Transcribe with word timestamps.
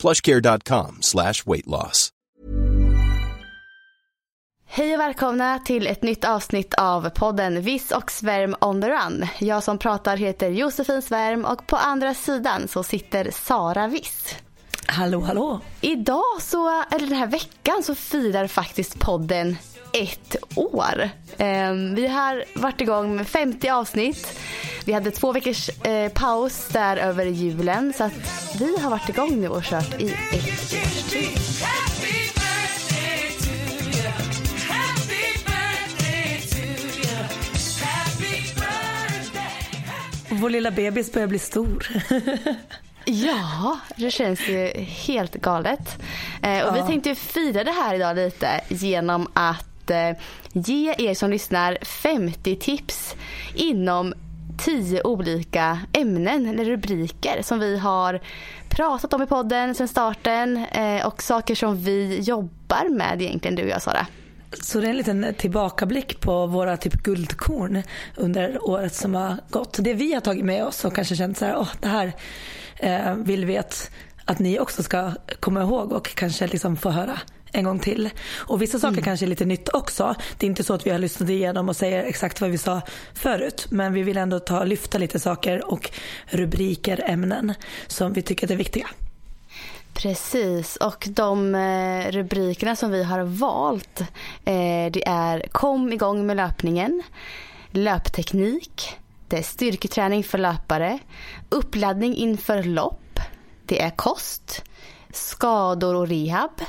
plushcare.com 0.00 0.98
slash 1.00 1.34
weight 1.46 1.66
loss. 1.66 2.10
Hej 4.72 4.94
och 4.94 5.00
välkomna 5.00 5.58
till 5.58 5.86
ett 5.86 6.02
nytt 6.02 6.24
avsnitt 6.24 6.74
av 6.74 7.10
podden 7.10 7.62
Viss 7.62 7.90
och 7.90 8.10
Svärm 8.10 8.56
on 8.60 8.82
the 8.82 8.88
run. 8.88 9.26
Jag 9.38 9.62
som 9.62 9.78
pratar 9.78 10.16
heter 10.16 10.50
Josefin 10.50 11.02
Svärm 11.02 11.44
och 11.44 11.66
på 11.66 11.76
andra 11.76 12.14
sidan 12.14 12.68
så 12.68 12.82
sitter 12.82 13.30
Sara 13.30 13.88
Viss. 13.88 14.34
Hallå, 14.86 15.20
hallå. 15.20 15.60
Idag 15.80 16.24
så, 16.40 16.84
eller 16.90 17.06
den 17.06 17.16
här 17.16 17.26
veckan 17.26 17.82
så 17.82 17.94
firar 17.94 18.46
faktiskt 18.46 19.00
podden 19.00 19.56
ett 19.92 20.36
år. 20.54 21.10
Ehm, 21.38 21.94
vi 21.94 22.06
har 22.06 22.44
varit 22.54 22.80
igång 22.80 23.16
med 23.16 23.28
50 23.28 23.68
avsnitt. 23.68 24.40
Vi 24.84 24.92
hade 24.92 25.10
två 25.10 25.32
veckors 25.32 25.70
eh, 25.86 26.12
paus 26.12 26.68
där 26.68 26.96
över 26.96 27.26
julen 27.26 27.92
så 27.92 28.04
att 28.04 28.12
vi 28.58 28.78
har 28.78 28.90
varit 28.90 29.08
igång 29.08 29.40
nu 29.40 29.48
och 29.48 29.62
kört 29.62 30.00
i 30.00 30.12
ett 30.12 30.72
års 30.86 31.10
tid. 31.10 31.38
Vår 40.32 40.50
lilla 40.50 40.70
bebis 40.70 41.12
börjar 41.12 41.28
bli 41.28 41.38
stor. 41.38 41.88
Ja, 43.04 43.78
det 43.96 44.10
känns 44.10 44.48
ju 44.48 44.66
helt 44.80 45.34
galet. 45.34 46.02
Eh, 46.42 46.68
och 46.68 46.76
Vi 46.76 46.82
tänkte 46.82 47.14
fira 47.14 47.64
det 47.64 47.70
här 47.70 47.94
idag 47.94 48.16
lite 48.16 48.60
genom 48.68 49.28
att 49.34 49.69
eh, 49.90 50.16
ge 50.52 50.94
er 50.98 51.14
som 51.14 51.30
lyssnar 51.30 51.78
50 51.82 52.56
tips 52.56 53.14
inom 53.54 54.14
10 54.64 55.02
olika 55.02 55.78
ämnen 55.92 56.46
eller 56.46 56.64
rubriker 56.64 57.42
som 57.42 57.58
vi 57.58 57.78
har 57.78 58.20
pratat 58.68 59.12
om 59.12 59.22
i 59.22 59.26
podden 59.26 59.74
sedan 59.74 59.88
starten 59.88 60.56
eh, 60.56 61.06
och 61.06 61.22
saker 61.22 61.54
som 61.54 61.76
vi 61.76 62.20
jobbar 62.20 62.88
med 62.88 63.22
egentligen 63.22 63.54
du 63.56 63.62
och 63.62 63.68
jag 63.68 63.82
Sara. 63.82 64.06
Så 64.52 64.80
det 64.80 64.86
är 64.86 64.90
en 64.90 64.96
liten 64.96 65.34
tillbakablick 65.38 66.20
på 66.20 66.46
våra 66.46 66.76
typ 66.76 66.92
guldkorn 66.92 67.82
under 68.16 68.68
året 68.70 68.94
som 68.94 69.14
har 69.14 69.36
gått. 69.50 69.78
Det 69.80 69.94
vi 69.94 70.14
har 70.14 70.20
tagit 70.20 70.44
med 70.44 70.64
oss 70.64 70.84
och 70.84 70.94
kanske 70.94 71.16
känt 71.16 71.38
så 71.38 71.44
här, 71.44 71.56
åh 71.56 71.68
det 71.80 71.88
här 71.88 72.12
eh, 72.76 73.14
vill 73.14 73.44
vi 73.44 73.58
att, 73.58 73.90
att 74.24 74.38
ni 74.38 74.58
också 74.58 74.82
ska 74.82 75.12
komma 75.40 75.62
ihåg 75.62 75.92
och 75.92 76.14
kanske 76.14 76.46
liksom 76.46 76.76
få 76.76 76.90
höra 76.90 77.18
en 77.52 77.64
gång 77.64 77.78
till. 77.78 78.10
Och 78.36 78.62
vissa 78.62 78.78
saker 78.78 78.92
mm. 78.92 79.04
kanske 79.04 79.26
är 79.26 79.28
lite 79.28 79.44
nytt 79.44 79.68
också. 79.68 80.14
Det 80.38 80.46
är 80.46 80.48
inte 80.48 80.64
så 80.64 80.74
att 80.74 80.86
vi 80.86 80.90
har 80.90 80.98
lyssnat 80.98 81.30
igenom 81.30 81.68
och 81.68 81.76
säger 81.76 82.04
exakt 82.04 82.40
vad 82.40 82.50
vi 82.50 82.58
sa 82.58 82.80
förut. 83.14 83.66
Men 83.70 83.92
vi 83.92 84.02
vill 84.02 84.16
ändå 84.16 84.38
ta, 84.40 84.64
lyfta 84.64 84.98
lite 84.98 85.20
saker 85.20 85.72
och 85.72 85.90
rubriker, 86.26 87.04
ämnen 87.06 87.54
som 87.86 88.12
vi 88.12 88.22
tycker 88.22 88.52
är 88.52 88.56
viktiga. 88.56 88.86
Precis, 89.92 90.76
och 90.76 91.08
de 91.10 91.54
eh, 91.54 92.10
rubrikerna 92.10 92.76
som 92.76 92.90
vi 92.90 93.04
har 93.04 93.20
valt 93.22 94.00
eh, 94.44 94.90
det 94.92 95.02
är 95.06 95.48
Kom 95.52 95.92
igång 95.92 96.26
med 96.26 96.36
löpningen, 96.36 97.02
Löpteknik, 97.70 98.96
det 99.28 99.38
är 99.38 99.42
styrketräning 99.42 100.24
för 100.24 100.38
löpare, 100.38 100.98
Uppladdning 101.48 102.16
inför 102.16 102.62
lopp, 102.62 103.20
det 103.66 103.82
är 103.82 103.90
kost, 103.90 104.62
skador 105.12 105.94
och 105.94 106.08
rehab, 106.08 106.60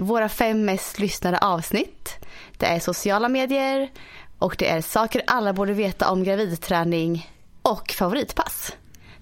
våra 0.00 0.28
fem 0.28 0.64
mest 0.64 0.98
lyssnade 0.98 1.38
avsnitt, 1.38 2.16
det 2.56 2.66
är 2.66 2.80
sociala 2.80 3.28
medier 3.28 3.90
och 4.38 4.56
det 4.58 4.68
är 4.68 4.80
saker 4.80 5.22
alla 5.26 5.52
borde 5.52 5.72
veta 5.72 6.10
om 6.10 6.24
gravidträning 6.24 7.30
och 7.62 7.90
favoritpass. 7.90 8.72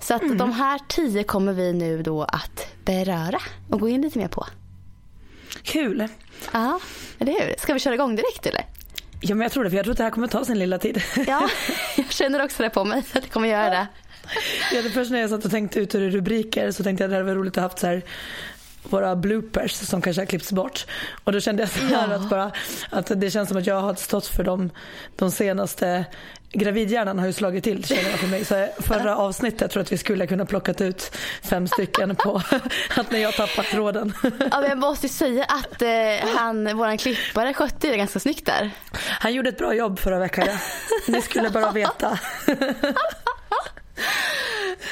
Så 0.00 0.15
att 0.15 0.22
mm. 0.22 0.38
de 0.38 0.53
här 0.53 0.81
tio 0.88 1.25
kommer 1.25 1.53
vi 1.53 1.72
nu 1.72 2.03
då 2.03 2.22
att 2.22 2.67
beröra 2.84 3.41
och 3.71 3.81
gå 3.81 3.88
in 3.88 4.03
lite 4.03 4.19
mer 4.19 4.28
på. 4.28 4.47
Kul. 5.62 6.09
Ja, 6.53 6.81
eller 7.19 7.33
hur? 7.33 7.55
Ska 7.59 7.75
vi 7.75 7.81
köra 7.81 7.94
igång 7.94 8.17
direkt 8.17 8.47
eller? 8.47 8.65
Ja 9.21 9.34
men 9.34 9.43
jag 9.43 9.53
tror 9.53 9.65
det 9.65 9.71
för 9.71 9.77
jag 9.77 9.84
tror 9.84 9.93
att 9.93 9.99
det 9.99 10.05
här 10.05 10.11
kommer 10.11 10.27
ta 10.27 10.44
sin 10.44 10.59
lilla 10.59 10.78
tid. 10.78 11.03
Ja, 11.27 11.49
jag 11.97 12.12
känner 12.12 12.44
också 12.44 12.62
det 12.62 12.71
på 12.71 12.84
mig 12.84 12.99
att 13.15 13.22
det 13.22 13.28
kommer 13.28 13.49
göra 13.49 13.71
det. 13.71 13.87
Ja, 14.72 14.83
det 14.83 14.91
först 14.91 15.11
när 15.11 15.21
jag 15.21 15.31
satt 15.31 15.44
och 15.44 15.50
tänkte 15.50 15.81
ut 15.81 15.94
ur 15.94 16.11
rubriker 16.11 16.71
så 16.71 16.83
tänkte 16.83 17.05
jag 17.05 17.09
att 17.09 17.11
det 17.11 17.17
hade 17.17 17.25
varit 17.25 17.37
roligt 17.37 17.53
att 17.53 17.56
ha 17.56 17.62
haft 17.62 17.78
så 17.78 17.87
här 17.87 18.03
våra 18.83 19.16
bloopers 19.16 19.72
som 19.72 20.03
kanske 20.03 20.22
har 20.22 20.27
klippts 20.27 20.53
bort. 20.53 20.87
Och 21.25 21.33
då 21.33 21.41
kände 21.41 21.62
jag 21.62 21.71
så 21.71 21.78
här 21.78 22.09
ja. 22.09 22.15
att, 22.15 22.31
bara, 22.31 22.53
att 22.91 23.21
det 23.21 23.31
känns 23.31 23.49
som 23.49 23.59
att 23.59 23.66
jag 23.66 23.81
har 23.81 23.94
stått 23.94 24.27
för 24.27 24.44
de, 24.44 24.71
de 25.16 25.31
senaste 25.31 26.05
Gravidhjärnan 26.53 27.19
har 27.19 27.27
ju 27.27 27.33
slagit 27.33 27.65
till 27.65 27.84
känner 27.84 28.11
jag 28.11 28.19
för 28.19 28.27
mig. 28.27 28.44
Så 28.44 28.69
förra 28.78 29.17
avsnittet 29.17 29.61
jag 29.61 29.71
tror 29.71 29.83
att 29.83 29.93
vi 29.93 29.99
skulle 29.99 30.27
kunna 30.27 30.47
plockat 30.47 30.81
ut 30.81 31.17
fem 31.43 31.69
stycken 31.69 32.17
på 32.17 32.43
att 32.97 33.11
när 33.11 33.19
jag 33.19 33.34
tappat 33.34 33.67
tråden. 33.67 34.12
Ja, 34.22 34.61
men 34.61 34.69
jag 34.69 34.78
måste 34.78 35.09
säga 35.09 35.44
att 35.44 35.83
eh, 35.83 36.28
han, 36.37 36.77
våran 36.77 36.99
klippare 36.99 37.55
skötte 37.55 37.91
det 37.91 37.97
ganska 37.97 38.21
snyggt 38.21 38.47
där. 38.47 38.71
Han 39.21 39.34
gjorde 39.34 39.49
ett 39.49 39.59
bra 39.59 39.75
jobb 39.75 39.99
förra 39.99 40.19
veckan. 40.19 40.49
Ni 41.09 41.22
skulle 41.22 41.50
bara 41.50 41.72
veta. 41.72 42.19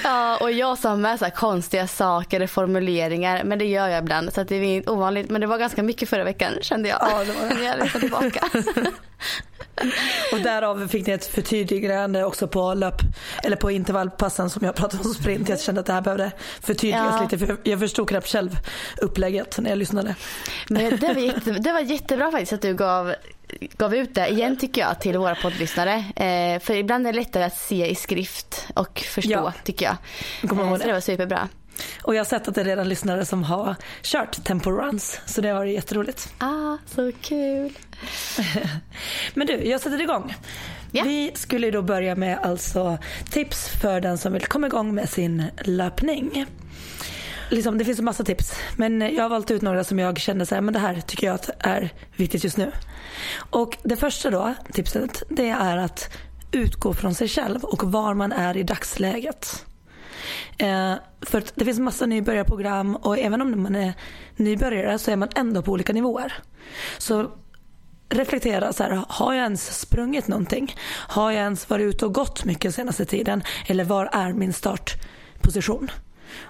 Ja, 0.04 0.36
och 0.36 0.52
jag 0.52 0.78
sa 0.78 0.96
med 0.96 1.18
så 1.18 1.24
här 1.24 1.32
konstiga 1.32 1.86
saker, 1.86 2.46
formuleringar, 2.46 3.44
men 3.44 3.58
det 3.58 3.64
gör 3.64 3.88
jag 3.88 3.98
ibland 3.98 4.32
så 4.32 4.42
det 4.44 4.56
är 4.56 4.62
inte 4.62 4.90
ovanligt. 4.90 5.30
Men 5.30 5.40
det 5.40 5.46
var 5.46 5.58
ganska 5.58 5.82
mycket 5.82 6.08
förra 6.08 6.24
veckan 6.24 6.52
kände 6.60 6.88
jag. 6.88 6.98
Ja, 7.00 7.24
det 7.24 7.32
var 7.32 7.48
det. 7.48 7.64
Jag 7.64 7.94
är 7.94 8.00
tillbaka. 8.00 8.48
och 10.32 10.40
därav 10.40 10.88
fick 10.88 11.06
ni 11.06 11.12
ett 11.12 11.26
förtydligande 11.26 12.24
också 12.24 12.48
på 12.48 12.74
löp, 12.74 12.94
eller 13.44 13.56
på 13.56 13.70
intervallpassen 13.70 14.50
som 14.50 14.64
jag 14.64 14.74
pratade 14.74 15.02
om 15.02 15.14
sprint. 15.14 15.48
Jag 15.48 15.60
kände 15.60 15.80
att 15.80 15.86
det 15.86 15.92
här 15.92 16.00
behövde 16.00 16.32
förtydligas 16.60 17.14
ja. 17.16 17.22
lite 17.22 17.46
för 17.46 17.56
jag 17.62 17.80
förstod 17.80 18.08
knappt 18.08 18.28
själv 18.28 18.56
upplägget 19.02 19.58
när 19.58 19.70
jag 19.70 19.78
lyssnade. 19.78 20.14
Men 20.68 20.96
det 20.96 21.14
var, 21.14 21.20
jätte, 21.20 21.50
det 21.50 21.72
var 21.72 21.80
jättebra 21.80 22.30
faktiskt 22.30 22.52
att 22.52 22.62
du 22.62 22.74
gav 22.74 23.14
gav 23.76 23.94
ut 23.94 24.14
det 24.14 24.28
igen 24.28 24.56
tycker 24.56 24.80
jag 24.80 25.00
till 25.00 25.18
våra 25.18 25.34
poddlyssnare. 25.34 26.04
Eh, 26.16 26.60
för 26.60 26.74
ibland 26.74 27.06
är 27.06 27.12
det 27.12 27.18
lättare 27.18 27.44
att 27.44 27.56
se 27.56 27.86
i 27.86 27.94
skrift 27.94 28.68
och 28.74 28.98
förstå 28.98 29.30
ja. 29.30 29.52
tycker 29.64 29.86
jag. 29.86 29.96
Eh, 30.42 30.76
så 30.78 30.86
det 30.86 30.92
var 30.92 31.00
superbra. 31.00 31.48
Och 32.02 32.14
jag 32.14 32.20
har 32.20 32.24
sett 32.24 32.48
att 32.48 32.54
det 32.54 32.60
är 32.60 32.64
redan 32.64 32.88
lyssnare 32.88 33.24
som 33.24 33.42
har 33.42 33.74
kört 34.02 34.44
tempo 34.44 34.70
runs. 34.70 35.20
Så 35.26 35.40
det 35.40 35.48
har 35.48 35.54
varit 35.54 35.74
jätteroligt. 35.74 36.32
Ah, 36.38 36.76
så 36.86 37.12
kul. 37.20 37.72
Men 39.34 39.46
du, 39.46 39.64
jag 39.64 39.80
sätter 39.80 40.00
igång. 40.00 40.34
Ja. 40.92 41.04
Vi 41.04 41.32
skulle 41.34 41.70
då 41.70 41.82
börja 41.82 42.14
med 42.16 42.38
alltså 42.38 42.98
tips 43.30 43.68
för 43.68 44.00
den 44.00 44.18
som 44.18 44.32
vill 44.32 44.46
komma 44.46 44.66
igång 44.66 44.94
med 44.94 45.08
sin 45.08 45.44
löpning 45.64 46.46
liksom, 47.50 47.78
det 47.78 47.84
finns 47.84 47.98
en 47.98 48.04
massa 48.04 48.24
tips. 48.24 48.52
Men 48.76 49.02
eh, 49.02 49.10
jag 49.10 49.22
har 49.22 49.30
valt 49.30 49.50
ut 49.50 49.62
några 49.62 49.84
som 49.84 49.98
jag 49.98 50.18
känner 50.18 50.44
så 50.44 50.54
här, 50.54 50.62
men 50.62 50.74
det 50.74 50.80
här 50.80 51.00
tycker 51.00 51.26
jag 51.26 51.34
att 51.34 51.50
är 51.58 51.92
viktigt 52.16 52.44
just 52.44 52.56
nu. 52.56 52.72
Och 53.50 53.78
det 53.82 53.96
första 53.96 54.30
då, 54.30 54.54
tipset, 54.72 55.22
det 55.28 55.48
är 55.48 55.76
att 55.76 56.10
utgå 56.52 56.94
från 56.94 57.14
sig 57.14 57.28
själv 57.28 57.64
och 57.64 57.92
var 57.92 58.14
man 58.14 58.32
är 58.32 58.56
i 58.56 58.62
dagsläget. 58.62 59.64
Eh, 60.58 60.94
för 61.20 61.42
det 61.54 61.64
finns 61.64 61.78
massa 61.78 62.06
nybörjarprogram 62.06 62.96
och 62.96 63.18
även 63.18 63.42
om 63.42 63.62
man 63.62 63.76
är 63.76 63.92
nybörjare 64.36 64.98
så 64.98 65.10
är 65.10 65.16
man 65.16 65.28
ändå 65.34 65.62
på 65.62 65.72
olika 65.72 65.92
nivåer. 65.92 66.32
Så 66.98 67.30
reflektera 68.08 68.72
så 68.72 68.82
här, 68.82 69.04
har 69.08 69.34
jag 69.34 69.42
ens 69.42 69.80
sprungit 69.80 70.28
någonting? 70.28 70.74
Har 70.88 71.30
jag 71.30 71.42
ens 71.42 71.70
varit 71.70 71.94
ute 71.94 72.06
och 72.06 72.14
gått 72.14 72.44
mycket 72.44 72.74
senaste 72.74 73.04
tiden? 73.04 73.42
Eller 73.66 73.84
var 73.84 74.08
är 74.12 74.32
min 74.32 74.52
startposition? 74.52 75.90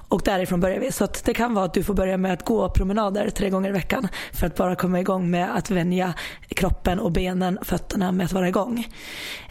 Och 0.08 0.22
därifrån 0.24 0.60
börjar 0.60 0.80
vi. 0.80 0.92
Så 0.92 1.08
det 1.24 1.34
kan 1.34 1.54
vara 1.54 1.64
att 1.64 1.74
du 1.74 1.84
får 1.84 1.94
börja 1.94 2.16
med 2.16 2.32
att 2.32 2.44
gå 2.44 2.70
promenader 2.70 3.30
tre 3.30 3.50
gånger 3.50 3.68
i 3.68 3.72
veckan 3.72 4.08
för 4.32 4.46
att 4.46 4.56
bara 4.56 4.76
komma 4.76 5.00
igång 5.00 5.30
med 5.30 5.56
att 5.56 5.70
vänja 5.70 6.14
kroppen 6.48 6.98
och 6.98 7.12
benen, 7.12 7.58
fötterna 7.62 8.12
med 8.12 8.24
att 8.24 8.32
vara 8.32 8.48
igång. 8.48 8.86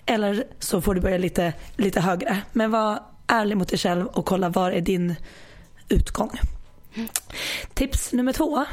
Eller 0.06 0.44
så 0.60 0.82
får 0.82 0.96
du 0.96 1.02
börja 1.02 1.18
lite, 1.18 1.54
lite 1.76 2.02
högre. 2.02 2.42
Men 2.54 2.72
var 2.72 3.00
ärlig 3.28 3.58
mot 3.58 3.70
dig 3.70 3.80
själv 3.80 4.06
och 4.06 4.26
kolla 4.26 4.50
var 4.50 4.72
är 4.72 4.82
din 4.82 5.16
utgång. 5.90 6.32
Tips 7.74 8.14
nummer 8.14 8.34
två 8.34 8.66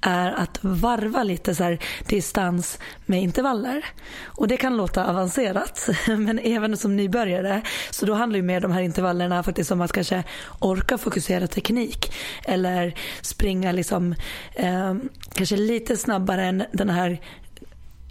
är 0.00 0.32
att 0.32 0.58
varva 0.60 1.22
lite 1.22 1.54
så 1.54 1.64
här 1.64 1.78
distans 2.06 2.78
med 3.06 3.22
intervaller. 3.22 3.84
Och 4.24 4.48
det 4.48 4.56
kan 4.56 4.76
låta 4.76 5.06
avancerat 5.06 5.88
men 6.06 6.38
även 6.38 6.76
som 6.76 6.96
nybörjare 6.96 7.62
så 7.90 8.06
då 8.06 8.14
handlar 8.14 8.36
ju 8.36 8.42
mer 8.42 8.60
de 8.60 8.72
här 8.72 8.80
intervallerna 8.80 9.42
faktiskt 9.42 9.70
om 9.70 9.80
att 9.80 9.92
kanske 9.92 10.24
orka 10.58 10.98
fokusera 10.98 11.46
teknik 11.46 12.12
eller 12.44 12.94
springa 13.22 13.72
liksom 13.72 14.14
eh, 14.54 14.94
kanske 15.32 15.56
lite 15.56 15.96
snabbare 15.96 16.44
än 16.44 16.64
den 16.72 16.90
här 16.90 17.20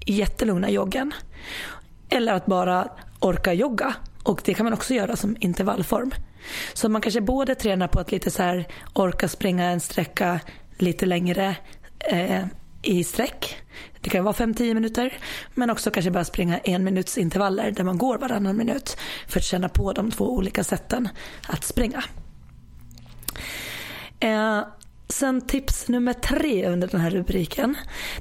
jättelugna 0.06 0.70
joggen. 0.70 1.14
Eller 2.10 2.34
att 2.34 2.46
bara 2.46 2.88
orka 3.20 3.54
jogga 3.54 3.96
och 4.24 4.42
det 4.46 4.54
kan 4.54 4.64
man 4.64 4.74
också 4.74 4.94
göra 4.94 5.16
som 5.16 5.38
intervallform. 5.40 6.12
Så 6.74 6.90
man 6.90 7.02
kanske 7.02 7.22
både 7.22 7.56
tränar 7.56 7.88
på 7.88 8.00
att 8.00 8.12
lite 8.12 8.32
så 8.32 8.44
här 8.44 8.68
orka 8.94 9.28
springa 9.28 9.66
en 9.66 9.80
sträcka 9.80 10.40
lite 10.78 11.06
längre 11.06 11.56
eh, 12.00 12.46
i 12.82 13.04
sträck. 13.04 13.58
Det 14.02 14.10
kan 14.10 14.24
vara 14.24 14.36
5-10 14.36 14.74
minuter. 14.74 15.18
Men 15.54 15.70
också 15.70 15.92
kanske 15.92 16.12
bara 16.12 16.24
springa 16.26 16.58
en 16.58 16.84
minuts 16.84 17.18
intervaller 17.18 17.72
där 17.72 17.84
man 17.84 17.98
går 17.98 18.18
varannan 18.18 18.58
minut. 18.58 18.98
För 19.28 19.40
att 19.40 19.44
känna 19.44 19.70
på 19.70 19.94
de 19.94 20.12
två 20.12 20.36
olika 20.36 20.64
sätten 20.64 21.10
att 21.48 21.64
springa. 21.64 22.04
Eh, 24.20 24.62
sen 25.08 25.42
tips 25.42 25.88
nummer 25.88 26.14
tre 26.14 26.68
under 26.68 26.88
den 26.88 27.02
här 27.02 27.10
rubriken. 27.10 27.76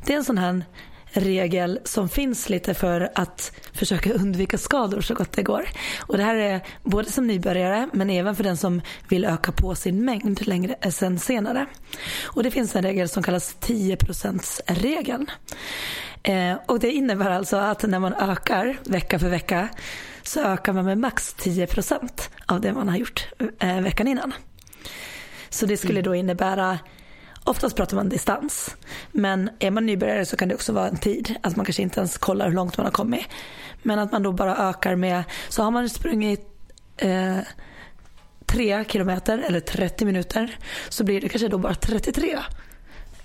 Det 0.06 0.12
är 0.12 0.16
en 0.16 0.24
sån 0.24 0.38
här 0.38 0.64
regel 1.14 1.80
som 1.84 2.08
finns 2.08 2.48
lite 2.48 2.74
för 2.74 3.10
att 3.14 3.52
försöka 3.72 4.12
undvika 4.12 4.58
skador 4.58 5.00
så 5.00 5.14
gott 5.14 5.32
det 5.32 5.42
går. 5.42 5.68
Och 6.00 6.16
det 6.16 6.22
här 6.22 6.34
är 6.34 6.60
både 6.82 7.10
som 7.10 7.26
nybörjare 7.26 7.88
men 7.92 8.10
även 8.10 8.36
för 8.36 8.44
den 8.44 8.56
som 8.56 8.80
vill 9.08 9.24
öka 9.24 9.52
på 9.52 9.74
sin 9.74 10.04
mängd 10.04 10.46
längre 10.46 10.90
sen 10.90 11.18
senare. 11.18 11.66
Och 12.24 12.42
det 12.42 12.50
finns 12.50 12.76
en 12.76 12.82
regel 12.82 13.08
som 13.08 13.22
kallas 13.22 13.56
10%-regeln. 13.60 15.30
Eh, 16.22 16.56
och 16.66 16.80
det 16.80 16.92
innebär 16.92 17.30
alltså 17.30 17.56
att 17.56 17.82
när 17.82 17.98
man 17.98 18.14
ökar 18.14 18.76
vecka 18.84 19.18
för 19.18 19.28
vecka 19.28 19.68
så 20.22 20.40
ökar 20.40 20.72
man 20.72 20.84
med 20.84 20.98
max 20.98 21.36
10% 21.38 22.30
av 22.46 22.60
det 22.60 22.72
man 22.72 22.88
har 22.88 22.96
gjort 22.96 23.28
eh, 23.58 23.80
veckan 23.80 24.08
innan. 24.08 24.32
Så 25.48 25.66
det 25.66 25.76
skulle 25.76 26.02
då 26.02 26.14
innebära 26.14 26.78
Oftast 27.44 27.76
pratar 27.76 27.96
man 27.96 28.08
distans. 28.08 28.76
Men 29.12 29.50
är 29.58 29.70
man 29.70 29.86
nybörjare 29.86 30.26
så 30.26 30.36
kan 30.36 30.48
det 30.48 30.54
också 30.54 30.72
vara 30.72 30.88
en 30.88 30.96
tid. 30.96 31.34
Att 31.42 31.56
man 31.56 31.66
kanske 31.66 31.82
inte 31.82 32.00
ens 32.00 32.18
kollar 32.18 32.46
hur 32.46 32.54
långt 32.54 32.76
man 32.76 32.86
har 32.86 32.92
kommit. 32.92 33.26
Men 33.82 33.98
att 33.98 34.12
man 34.12 34.22
då 34.22 34.32
bara 34.32 34.56
ökar 34.56 34.96
med, 34.96 35.24
så 35.48 35.62
har 35.62 35.70
man 35.70 35.88
sprungit 35.88 36.48
eh, 36.96 37.38
3 38.46 38.84
kilometer 38.84 39.38
eller 39.38 39.60
30 39.60 40.04
minuter 40.04 40.58
så 40.88 41.04
blir 41.04 41.20
det 41.20 41.28
kanske 41.28 41.48
då 41.48 41.58
bara 41.58 41.74
33 41.74 42.38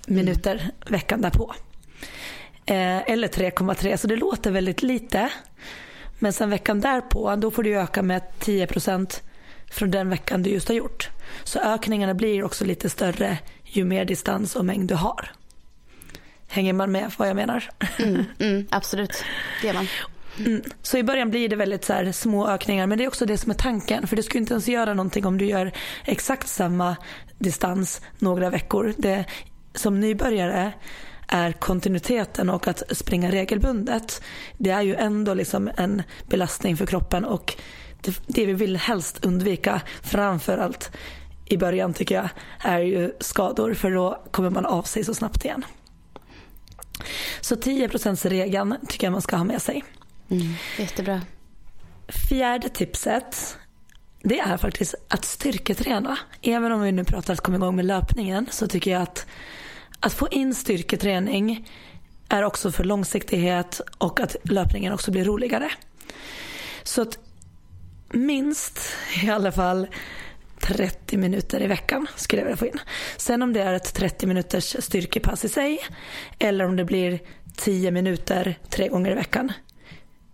minuter 0.06 0.54
mm. 0.54 0.72
veckan 0.88 1.20
därpå. 1.20 1.54
Eh, 2.66 3.10
eller 3.10 3.28
3,3 3.28 3.96
så 3.96 4.06
det 4.06 4.16
låter 4.16 4.50
väldigt 4.50 4.82
lite. 4.82 5.30
Men 6.18 6.32
sen 6.32 6.50
veckan 6.50 6.80
därpå 6.80 7.36
då 7.36 7.50
får 7.50 7.62
du 7.62 7.78
öka 7.78 8.02
med 8.02 8.22
10 8.38 8.66
procent 8.66 9.22
från 9.70 9.90
den 9.90 10.08
veckan 10.08 10.42
du 10.42 10.50
just 10.50 10.68
har 10.68 10.74
gjort. 10.74 11.10
Så 11.44 11.58
ökningarna 11.58 12.14
blir 12.14 12.44
också 12.44 12.64
lite 12.64 12.90
större 12.90 13.38
ju 13.72 13.84
mer 13.84 14.04
distans 14.04 14.56
och 14.56 14.64
mängd 14.64 14.88
du 14.88 14.94
har. 14.94 15.32
Hänger 16.48 16.72
man 16.72 16.92
med 16.92 17.12
vad 17.16 17.28
jag 17.28 17.36
menar? 17.36 17.70
Mm, 17.98 18.24
mm, 18.38 18.66
absolut, 18.70 19.24
det 19.60 19.66
gör 19.66 19.74
man. 19.74 19.86
Mm. 20.38 20.62
Så 20.82 20.98
i 20.98 21.02
början 21.02 21.30
blir 21.30 21.48
det 21.48 21.56
väldigt 21.56 21.84
så 21.84 21.92
här, 21.92 22.12
små 22.12 22.48
ökningar 22.48 22.86
men 22.86 22.98
det 22.98 23.04
är 23.04 23.08
också 23.08 23.26
det 23.26 23.38
som 23.38 23.50
är 23.50 23.54
tanken. 23.54 24.06
För 24.06 24.16
det 24.16 24.22
skulle 24.22 24.40
inte 24.40 24.54
ens 24.54 24.68
göra 24.68 24.94
någonting 24.94 25.26
om 25.26 25.38
du 25.38 25.46
gör 25.46 25.72
exakt 26.04 26.48
samma 26.48 26.96
distans 27.38 28.00
några 28.18 28.50
veckor. 28.50 28.94
Det, 28.96 29.24
som 29.74 30.00
nybörjare 30.00 30.72
är 31.28 31.52
kontinuiteten 31.52 32.50
och 32.50 32.68
att 32.68 32.82
springa 32.90 33.30
regelbundet. 33.30 34.22
Det 34.58 34.70
är 34.70 34.82
ju 34.82 34.94
ändå 34.94 35.34
liksom 35.34 35.70
en 35.76 36.02
belastning 36.28 36.76
för 36.76 36.86
kroppen 36.86 37.24
och 37.24 37.56
det, 38.00 38.20
det 38.26 38.46
vi 38.46 38.52
vill 38.52 38.76
helst 38.76 39.24
undvika 39.24 39.80
framför 40.02 40.58
allt 40.58 40.90
i 41.50 41.56
början 41.56 41.94
tycker 41.94 42.14
jag 42.14 42.28
är 42.58 42.78
ju 42.78 43.12
skador 43.20 43.74
för 43.74 43.90
då 43.90 44.22
kommer 44.30 44.50
man 44.50 44.66
av 44.66 44.82
sig 44.82 45.04
så 45.04 45.14
snabbt 45.14 45.44
igen. 45.44 45.64
Så 47.40 47.54
10% 47.54 48.28
regeln 48.28 48.76
tycker 48.88 49.06
jag 49.06 49.12
man 49.12 49.22
ska 49.22 49.36
ha 49.36 49.44
med 49.44 49.62
sig. 49.62 49.84
Mm, 50.30 50.54
jättebra. 50.78 51.20
Fjärde 52.08 52.68
tipset 52.68 53.56
det 54.22 54.38
är 54.38 54.56
faktiskt 54.56 54.94
att 55.08 55.24
styrketräna. 55.24 56.18
Även 56.42 56.72
om 56.72 56.80
vi 56.80 56.92
nu 56.92 57.04
pratar 57.04 57.34
att 57.34 57.40
komma 57.40 57.56
igång 57.56 57.76
med 57.76 57.84
löpningen 57.84 58.46
så 58.50 58.66
tycker 58.68 58.90
jag 58.90 59.02
att 59.02 59.26
att 60.00 60.12
få 60.12 60.28
in 60.28 60.54
styrketräning 60.54 61.68
är 62.28 62.42
också 62.42 62.72
för 62.72 62.84
långsiktighet 62.84 63.80
och 63.98 64.20
att 64.20 64.36
löpningen 64.42 64.92
också 64.92 65.10
blir 65.10 65.24
roligare. 65.24 65.70
Så 66.82 67.02
att 67.02 67.18
minst 68.08 68.80
i 69.22 69.30
alla 69.30 69.52
fall 69.52 69.86
30 70.60 71.16
minuter 71.16 71.62
i 71.62 71.66
veckan 71.66 72.06
skulle 72.16 72.42
jag 72.42 72.46
vilja 72.46 72.56
få 72.56 72.66
in. 72.66 72.80
Sen 73.16 73.42
om 73.42 73.52
det 73.52 73.62
är 73.62 73.74
ett 73.74 73.94
30 73.94 74.26
minuters 74.26 74.76
styrkepass 74.78 75.44
i 75.44 75.48
sig 75.48 75.78
eller 76.38 76.64
om 76.64 76.76
det 76.76 76.84
blir 76.84 77.20
10 77.56 77.90
minuter 77.90 78.58
tre 78.70 78.88
gånger 78.88 79.10
i 79.10 79.14
veckan. 79.14 79.52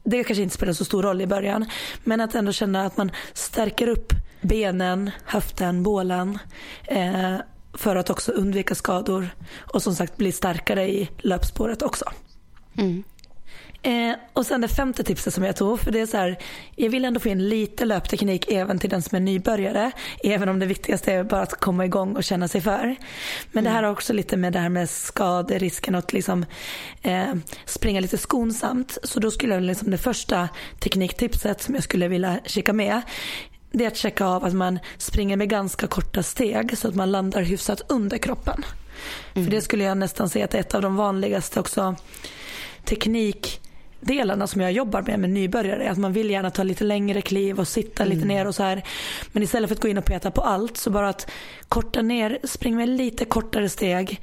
Det 0.05 0.25
kanske 0.25 0.43
inte 0.43 0.55
spelar 0.55 0.73
så 0.73 0.84
stor 0.84 1.02
roll 1.02 1.20
i 1.20 1.26
början 1.26 1.67
men 2.05 2.20
att 2.20 2.34
ändå 2.34 2.52
känna 2.52 2.87
att 2.87 2.96
man 2.96 3.11
stärker 3.32 3.88
upp 3.88 4.12
benen, 4.40 5.11
höften, 5.25 5.82
bålen 5.82 6.38
eh, 6.84 7.37
för 7.73 7.96
att 7.96 8.11
också 8.11 8.32
undvika 8.32 8.75
skador 8.75 9.28
och 9.58 9.82
som 9.82 9.94
sagt 9.94 10.17
bli 10.17 10.32
starkare 10.32 10.88
i 10.88 11.11
löpspåret 11.19 11.82
också. 11.82 12.05
Mm. 12.78 13.05
Eh, 13.86 14.14
och 14.32 14.46
sen 14.46 14.60
det 14.60 14.68
femte 14.68 15.04
tipset 15.04 15.34
som 15.34 15.44
jag 15.44 15.56
tog, 15.56 15.80
för 15.80 15.92
det 15.92 16.00
är 16.00 16.06
så 16.06 16.16
här, 16.16 16.38
jag 16.76 16.90
vill 16.90 17.04
ändå 17.04 17.20
få 17.20 17.28
in 17.28 17.48
lite 17.48 17.84
löpteknik 17.84 18.52
även 18.52 18.78
till 18.78 18.90
den 18.90 19.02
som 19.02 19.16
är 19.16 19.20
nybörjare. 19.20 19.90
Även 20.24 20.48
om 20.48 20.58
det 20.58 20.66
viktigaste 20.66 21.12
är 21.12 21.24
bara 21.24 21.42
att 21.42 21.60
komma 21.60 21.84
igång 21.84 22.16
och 22.16 22.24
känna 22.24 22.48
sig 22.48 22.60
för. 22.60 22.80
Men 22.82 22.96
mm. 23.52 23.64
det 23.64 23.70
här 23.70 23.82
har 23.82 23.92
också 23.92 24.12
lite 24.12 24.36
med 24.36 24.52
det 24.52 24.58
här 24.58 24.68
med 24.68 24.90
skaderisken 24.90 25.94
och 25.94 25.98
att 25.98 26.12
liksom, 26.12 26.44
eh, 27.02 27.34
springa 27.64 28.00
lite 28.00 28.18
skonsamt. 28.18 28.98
Så 29.02 29.20
då 29.20 29.30
skulle 29.30 29.54
jag 29.54 29.62
liksom 29.62 29.90
det 29.90 29.98
första 29.98 30.48
tekniktipset 30.80 31.62
som 31.62 31.74
jag 31.74 31.84
skulle 31.84 32.08
vilja 32.08 32.38
kika 32.44 32.72
med 32.72 33.02
det 33.70 33.84
är 33.84 33.88
att 33.88 33.96
checka 33.96 34.26
av 34.26 34.44
att 34.44 34.54
man 34.54 34.78
springer 34.98 35.36
med 35.36 35.48
ganska 35.48 35.86
korta 35.86 36.22
steg 36.22 36.78
så 36.78 36.88
att 36.88 36.94
man 36.94 37.12
landar 37.12 37.42
hyfsat 37.42 37.82
under 37.88 38.18
kroppen. 38.18 38.64
Mm. 39.34 39.46
För 39.46 39.50
det 39.56 39.60
skulle 39.60 39.84
jag 39.84 39.98
nästan 39.98 40.28
säga 40.28 40.44
att 40.44 40.54
är 40.54 40.58
ett 40.58 40.74
av 40.74 40.82
de 40.82 40.96
vanligaste 40.96 41.60
också 41.60 41.96
teknik 42.84 43.60
delarna 44.00 44.46
som 44.46 44.60
jag 44.60 44.72
jobbar 44.72 45.02
med 45.02 45.19
med 45.19 45.31
nybörjare. 45.31 45.90
Att 45.90 45.98
man 45.98 46.12
vill 46.12 46.31
gärna 46.31 46.50
ta 46.50 46.62
lite 46.62 46.84
längre 46.84 47.22
kliv 47.22 47.60
och 47.60 47.69
sitta 47.69 48.02
mm. 48.02 48.14
lite 48.14 48.28
ner 48.28 48.46
och 48.46 48.54
så 48.54 48.62
här. 48.62 48.82
Men 49.32 49.43
istället 49.43 49.69
för 49.69 49.76
att 49.76 49.82
gå 49.82 49.88
in 49.88 49.98
och 49.98 50.04
peta 50.04 50.31
på 50.31 50.40
allt 50.40 50.76
så 50.76 50.90
bara 50.90 51.08
att 51.08 51.31
korta 51.69 52.02
ner, 52.02 52.38
spring 52.44 52.76
med 52.76 52.88
lite 52.88 53.25
kortare 53.25 53.69
steg 53.69 54.20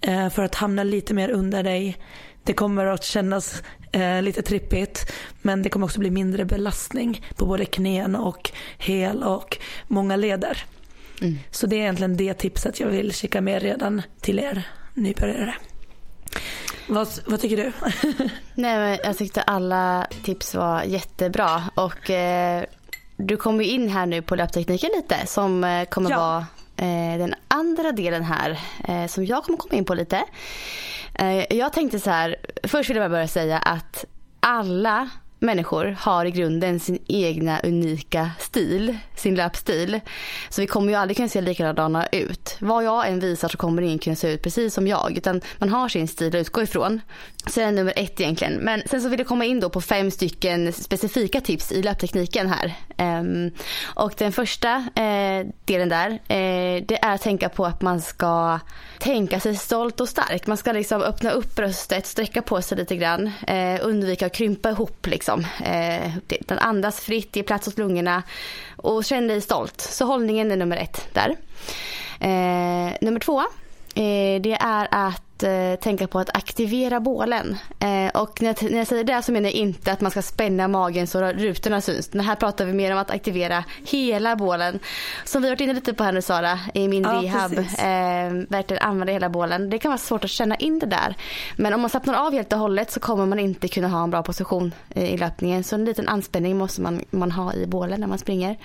eh, 0.00 0.28
för 0.28 0.42
att 0.42 0.54
hamna 0.54 0.82
lite 0.82 1.14
mer 1.14 1.28
under 1.28 1.62
dig. 1.62 1.96
Det 2.42 2.52
kommer 2.52 2.86
att 2.86 3.04
kännas 3.04 3.62
eh, 3.92 4.22
lite 4.22 4.42
trippigt 4.42 5.12
men 5.42 5.62
det 5.62 5.68
kommer 5.68 5.86
också 5.86 6.00
bli 6.00 6.10
mindre 6.10 6.44
belastning 6.44 7.26
på 7.36 7.46
både 7.46 7.64
knän 7.64 8.16
och 8.16 8.50
häl 8.78 9.22
och 9.22 9.58
många 9.88 10.16
leder. 10.16 10.64
Mm. 11.20 11.38
Så 11.50 11.66
det 11.66 11.76
är 11.76 11.80
egentligen 11.80 12.16
det 12.16 12.34
tipset 12.34 12.80
jag 12.80 12.88
vill 12.88 13.14
kika 13.14 13.40
med 13.40 13.62
redan 13.62 14.02
till 14.20 14.38
er 14.38 14.62
nybörjare. 14.94 15.54
Vad, 16.88 17.08
vad 17.26 17.40
tycker 17.40 17.56
du? 17.56 17.72
Nej, 18.54 18.78
men 18.78 18.98
jag 19.04 19.18
tyckte 19.18 19.42
alla 19.42 20.06
tips 20.22 20.54
var 20.54 20.82
jättebra. 20.82 21.62
Och 21.74 22.10
eh, 22.10 22.64
du 23.16 23.36
kommer 23.36 23.64
in 23.64 23.88
här 23.88 24.06
nu 24.06 24.22
på 24.22 24.36
löptekniken 24.36 24.90
lite 24.96 25.26
som 25.26 25.64
eh, 25.64 25.84
kommer 25.84 26.10
ja. 26.10 26.18
vara 26.18 26.46
eh, 26.76 27.18
den 27.18 27.34
andra 27.48 27.92
delen 27.92 28.22
här 28.22 28.60
eh, 28.88 29.06
som 29.06 29.26
jag 29.26 29.44
kommer 29.44 29.58
komma 29.58 29.74
in 29.74 29.84
på 29.84 29.94
lite. 29.94 30.24
Eh, 31.14 31.56
jag 31.56 31.72
tänkte 31.72 32.00
så 32.00 32.10
här, 32.10 32.36
först 32.62 32.90
vill 32.90 32.96
jag 32.96 33.04
bara 33.10 33.16
börja 33.16 33.28
säga 33.28 33.58
att 33.58 34.04
alla 34.40 35.08
människor 35.44 35.96
har 36.00 36.24
i 36.24 36.30
grunden 36.30 36.80
sin 36.80 36.98
egna 37.08 37.60
unika 37.60 38.30
stil, 38.38 38.98
sin 39.16 39.34
löpstil. 39.34 40.00
Så 40.48 40.60
vi 40.60 40.66
kommer 40.66 40.92
ju 40.92 40.94
aldrig 40.94 41.16
kunna 41.16 41.28
se 41.28 41.40
likadana 41.40 42.06
ut. 42.06 42.56
Vad 42.58 42.84
jag 42.84 43.08
än 43.08 43.20
visar 43.20 43.48
så 43.48 43.56
kommer 43.56 43.82
ingen 43.82 43.98
kunna 43.98 44.16
se 44.16 44.32
ut 44.32 44.42
precis 44.42 44.74
som 44.74 44.86
jag. 44.86 45.16
Utan 45.16 45.40
man 45.58 45.68
har 45.68 45.88
sin 45.88 46.08
stil 46.08 46.28
att 46.28 46.34
utgå 46.34 46.62
ifrån. 46.62 47.00
Så 47.46 47.60
det 47.60 47.66
är 47.66 47.72
nummer 47.72 47.92
ett 47.96 48.20
egentligen. 48.20 48.54
Men 48.54 48.82
sen 48.86 49.00
så 49.00 49.08
vill 49.08 49.18
jag 49.18 49.28
komma 49.28 49.44
in 49.44 49.60
då 49.60 49.70
på 49.70 49.80
fem 49.80 50.10
stycken 50.10 50.72
specifika 50.72 51.40
tips 51.40 51.72
i 51.72 51.82
löptekniken 51.82 52.48
här. 52.48 52.74
Ehm, 52.96 53.50
och 53.84 54.14
den 54.18 54.32
första 54.32 54.74
eh, 54.94 55.46
delen 55.64 55.88
där, 55.88 56.10
eh, 56.10 56.84
det 56.86 56.98
är 57.02 57.14
att 57.14 57.22
tänka 57.22 57.48
på 57.48 57.66
att 57.66 57.82
man 57.82 58.00
ska 58.00 58.60
tänka 58.98 59.40
sig 59.40 59.56
stolt 59.56 60.00
och 60.00 60.08
stark. 60.08 60.46
Man 60.46 60.56
ska 60.56 60.72
liksom 60.72 61.02
öppna 61.02 61.30
upp 61.30 61.54
bröstet, 61.54 62.06
sträcka 62.06 62.42
på 62.42 62.62
sig 62.62 62.78
lite 62.78 62.96
grann, 62.96 63.30
eh, 63.46 63.80
undvika 63.82 64.26
att 64.26 64.34
krympa 64.34 64.70
ihop 64.70 65.06
liksom. 65.06 65.33
Liksom. 65.36 65.66
Eh, 65.66 66.12
den 66.40 66.58
andas 66.58 67.00
fritt, 67.00 67.36
ge 67.36 67.42
plats 67.42 67.68
åt 67.68 67.78
lungorna 67.78 68.22
och 68.76 69.04
känn 69.04 69.28
dig 69.28 69.40
stolt. 69.40 69.80
Så 69.80 70.04
hållningen 70.04 70.50
är 70.50 70.56
nummer 70.56 70.76
ett 70.76 71.08
där. 71.12 71.36
Eh, 72.20 72.92
nummer 73.00 73.20
två 73.20 73.42
det 74.40 74.56
är 74.60 74.88
att 74.90 75.42
eh, 75.42 75.80
tänka 75.80 76.06
på 76.06 76.18
att 76.18 76.36
aktivera 76.36 77.00
bålen. 77.00 77.56
Eh, 77.78 78.20
och 78.20 78.42
när 78.42 78.48
jag, 78.48 78.70
när 78.70 78.78
jag 78.78 78.86
säger 78.86 79.04
det 79.04 79.22
så 79.22 79.32
menar 79.32 79.48
jag 79.48 79.54
inte 79.54 79.92
att 79.92 80.00
man 80.00 80.10
ska 80.10 80.22
spänna 80.22 80.68
magen 80.68 81.06
så 81.06 81.20
rutorna 81.20 81.80
syns. 81.80 82.12
Men 82.12 82.24
här 82.24 82.36
pratar 82.36 82.64
vi 82.64 82.72
mer 82.72 82.92
om 82.92 82.98
att 82.98 83.10
aktivera 83.10 83.64
hela 83.86 84.36
bålen. 84.36 84.78
Som 85.24 85.42
vi 85.42 85.48
har 85.48 85.54
varit 85.54 85.60
inne 85.60 85.72
lite 85.72 85.94
på 85.94 86.04
här 86.04 86.12
nu 86.12 86.22
Sara 86.22 86.58
i 86.74 86.88
min 86.88 87.02
ja, 87.02 87.22
rehab. 87.22 87.58
Eh, 87.58 88.48
verkligen 88.48 88.82
använda 88.82 89.12
hela 89.12 89.28
bålen. 89.28 89.70
Det 89.70 89.78
kan 89.78 89.90
vara 89.90 89.98
svårt 89.98 90.24
att 90.24 90.30
känna 90.30 90.56
in 90.56 90.78
det 90.78 90.86
där. 90.86 91.14
Men 91.56 91.74
om 91.74 91.80
man 91.80 91.90
slappnar 91.90 92.26
av 92.26 92.32
helt 92.32 92.52
och 92.52 92.58
hållet 92.58 92.90
så 92.90 93.00
kommer 93.00 93.26
man 93.26 93.38
inte 93.38 93.68
kunna 93.68 93.88
ha 93.88 94.02
en 94.02 94.10
bra 94.10 94.22
position 94.22 94.74
i 94.94 95.16
löpningen. 95.16 95.64
Så 95.64 95.74
en 95.74 95.84
liten 95.84 96.08
anspänning 96.08 96.56
måste 96.56 96.80
man, 96.80 97.04
man 97.10 97.32
ha 97.32 97.54
i 97.54 97.66
bålen 97.66 98.00
när 98.00 98.06
man 98.06 98.18
springer. 98.18 98.58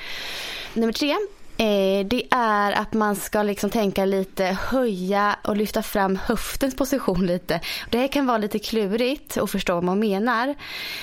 Nummer 0.73 0.93
tre 0.93 1.15
Eh, 1.59 2.05
det 2.05 2.23
är 2.31 2.71
att 2.71 2.93
man 2.93 3.15
ska 3.15 3.43
liksom 3.43 3.69
tänka 3.69 4.05
lite 4.05 4.45
höja 4.45 5.35
och 5.43 5.57
lyfta 5.57 5.83
fram 5.83 6.15
höftens 6.15 6.75
position 6.75 7.25
lite. 7.25 7.61
Det 7.89 7.97
här 7.97 8.07
kan 8.07 8.25
vara 8.25 8.37
lite 8.37 8.59
klurigt 8.59 9.37
att 9.37 9.51
förstå 9.51 9.73
vad 9.73 9.83
man 9.83 9.99
menar. 9.99 10.55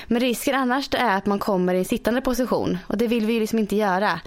Men 0.07 0.21
risken 0.21 0.55
annars 0.55 0.89
är 0.93 1.17
att 1.17 1.27
man 1.27 1.39
kommer 1.39 1.75
i 1.75 1.79
en 1.79 1.85
sittande 1.85 2.21
position 2.21 2.79
och 2.87 2.99
det 2.99 3.07
vill 3.07 3.27
vi 3.27 3.33
ju 3.33 3.41
liksom 3.41 3.59
inte 3.59 3.77
göra. 3.77 4.21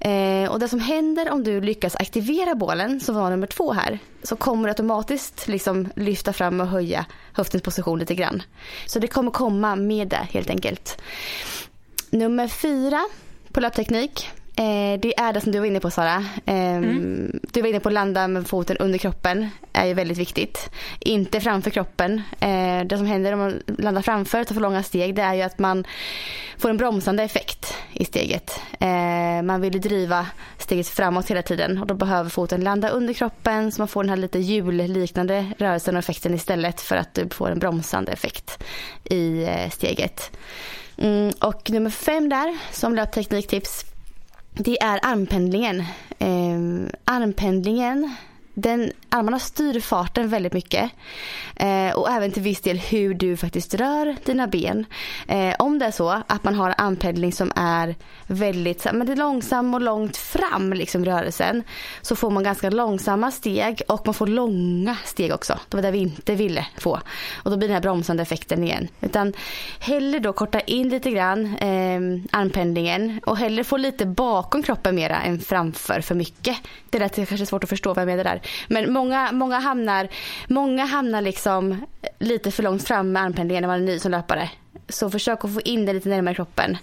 Eh, 0.00 0.50
och 0.50 0.58
det 0.58 0.68
som 0.68 0.80
händer 0.80 1.30
om 1.30 1.44
du 1.44 1.60
lyckas 1.60 1.96
aktivera 1.96 2.54
bålen, 2.54 3.00
som 3.00 3.14
var 3.14 3.30
nummer 3.30 3.46
två 3.46 3.72
här, 3.72 3.98
så 4.22 4.36
kommer 4.36 4.62
du 4.62 4.68
automatiskt 4.68 5.48
liksom 5.48 5.88
lyfta 5.96 6.32
fram 6.32 6.60
och 6.60 6.66
höja 6.66 7.06
höftens 7.32 7.62
position 7.62 7.98
lite 7.98 8.14
grann. 8.14 8.42
Så 8.86 8.98
det 8.98 9.06
kommer 9.06 9.30
komma 9.30 9.76
med 9.76 10.08
det 10.08 10.26
helt 10.30 10.50
enkelt. 10.50 11.02
Nummer 12.10 12.48
fyra 12.48 13.04
på 13.52 13.60
löpteknik 13.60 14.30
Eh, 14.58 15.00
det 15.00 15.18
är 15.18 15.32
det 15.32 15.40
som 15.40 15.52
du 15.52 15.58
var 15.58 15.66
inne 15.66 15.80
på 15.80 15.90
Sara. 15.90 16.24
Eh, 16.46 16.76
mm. 16.76 17.40
Du 17.52 17.60
var 17.62 17.68
inne 17.68 17.80
på 17.80 17.88
att 17.88 17.92
landa 17.92 18.28
med 18.28 18.46
foten 18.46 18.76
under 18.76 18.98
kroppen. 18.98 19.50
är 19.72 19.86
ju 19.86 19.94
väldigt 19.94 20.18
viktigt. 20.18 20.70
Inte 21.00 21.40
framför 21.40 21.70
kroppen. 21.70 22.22
Eh, 22.40 22.80
det 22.86 22.98
som 22.98 23.06
händer 23.06 23.32
om 23.32 23.38
man 23.38 23.62
landar 23.78 24.02
framför 24.02 24.40
och 24.40 24.46
tar 24.46 24.54
för 24.54 24.62
långa 24.62 24.82
steg 24.82 25.14
det 25.14 25.22
är 25.22 25.34
ju 25.34 25.42
att 25.42 25.58
man 25.58 25.84
får 26.58 26.70
en 26.70 26.76
bromsande 26.76 27.22
effekt 27.22 27.74
i 27.92 28.04
steget. 28.04 28.60
Eh, 28.80 29.42
man 29.42 29.60
vill 29.60 29.74
ju 29.74 29.80
driva 29.80 30.26
steget 30.58 30.88
framåt 30.88 31.30
hela 31.30 31.42
tiden 31.42 31.78
och 31.78 31.86
då 31.86 31.94
behöver 31.94 32.30
foten 32.30 32.64
landa 32.64 32.88
under 32.88 33.14
kroppen 33.14 33.72
så 33.72 33.80
man 33.80 33.88
får 33.88 34.02
den 34.02 34.10
här 34.10 34.16
lite 34.16 34.38
hjulliknande 34.38 35.46
rörelsen 35.58 35.94
och 35.96 35.98
effekten 35.98 36.34
istället 36.34 36.80
för 36.80 36.96
att 36.96 37.14
du 37.14 37.28
får 37.28 37.50
en 37.50 37.58
bromsande 37.58 38.12
effekt 38.12 38.64
i 39.04 39.44
eh, 39.44 39.70
steget. 39.70 40.36
Mm, 40.98 41.32
och 41.40 41.70
nummer 41.70 41.90
fem 41.90 42.28
där 42.28 42.58
som 42.72 42.94
löptekniktips 42.94 43.84
det 44.58 44.82
är 44.82 45.00
armpendlingen. 45.02 45.80
Eh, 46.18 46.58
armpendlingen 47.04 48.14
den, 48.58 48.92
armarna 49.08 49.38
styr 49.38 49.80
farten 49.80 50.28
väldigt 50.28 50.52
mycket. 50.52 50.90
Eh, 51.56 51.90
och 51.96 52.10
även 52.10 52.32
till 52.32 52.42
viss 52.42 52.60
del 52.60 52.78
hur 52.78 53.14
du 53.14 53.36
faktiskt 53.36 53.74
rör 53.74 54.16
dina 54.24 54.46
ben. 54.46 54.86
Eh, 55.28 55.54
om 55.58 55.78
det 55.78 55.86
är 55.86 55.90
så 55.90 56.22
att 56.26 56.44
man 56.44 56.54
har 56.54 56.68
en 56.68 56.74
armpendling 56.78 57.32
som 57.32 57.52
är 57.56 57.94
väldigt 58.26 58.86
men 58.92 59.06
det 59.06 59.12
är 59.12 59.16
långsam 59.16 59.74
och 59.74 59.80
långt 59.80 60.16
fram 60.16 60.72
liksom 60.72 61.04
rörelsen. 61.04 61.62
Så 62.02 62.16
får 62.16 62.30
man 62.30 62.44
ganska 62.44 62.70
långsamma 62.70 63.30
steg 63.30 63.82
och 63.88 64.06
man 64.06 64.14
får 64.14 64.26
långa 64.26 64.96
steg 65.04 65.32
också. 65.34 65.58
Det 65.68 65.76
var 65.76 65.82
det 65.82 65.90
vi 65.90 65.98
inte 65.98 66.34
ville 66.34 66.66
få. 66.78 67.00
Och 67.42 67.50
då 67.50 67.56
blir 67.56 67.68
den 67.68 67.74
här 67.74 67.82
bromsande 67.82 68.22
effekten 68.22 68.64
igen. 68.64 68.88
Utan 69.00 69.32
hellre 69.80 70.18
då 70.18 70.32
korta 70.32 70.60
in 70.60 70.88
lite 70.88 71.10
grann 71.10 71.56
eh, 71.56 72.00
armpendlingen 72.32 73.20
och 73.26 73.36
hellre 73.36 73.64
få 73.64 73.76
lite 73.76 74.06
bakom 74.06 74.62
kroppen 74.62 74.94
mera 74.94 75.16
än 75.16 75.40
framför 75.40 76.00
för 76.00 76.14
mycket. 76.14 76.56
Det 76.90 76.98
är 76.98 77.26
kanske 77.26 77.46
svårt 77.46 77.64
att 77.64 77.70
förstå 77.70 77.94
vad 77.94 78.02
jag 78.02 78.06
menar 78.06 78.24
där. 78.24 78.42
Men 78.68 78.92
många, 78.92 79.32
många, 79.32 79.58
hamnar, 79.58 80.08
många 80.48 80.84
hamnar 80.84 81.20
liksom 81.20 81.86
lite 82.18 82.50
för 82.50 82.62
långt 82.62 82.82
fram 82.82 83.12
med 83.12 83.22
armpendlingen 83.22 83.62
när 83.62 83.68
man 83.68 83.82
är 83.82 83.86
ny 83.86 83.98
som 83.98 84.10
löpare. 84.10 84.50
Så 84.88 85.10
försök 85.10 85.44
att 85.44 85.54
få 85.54 85.60
in 85.60 85.86
det 85.86 85.92
lite 85.92 86.08
närmare 86.08 86.34
kroppen. 86.34 86.76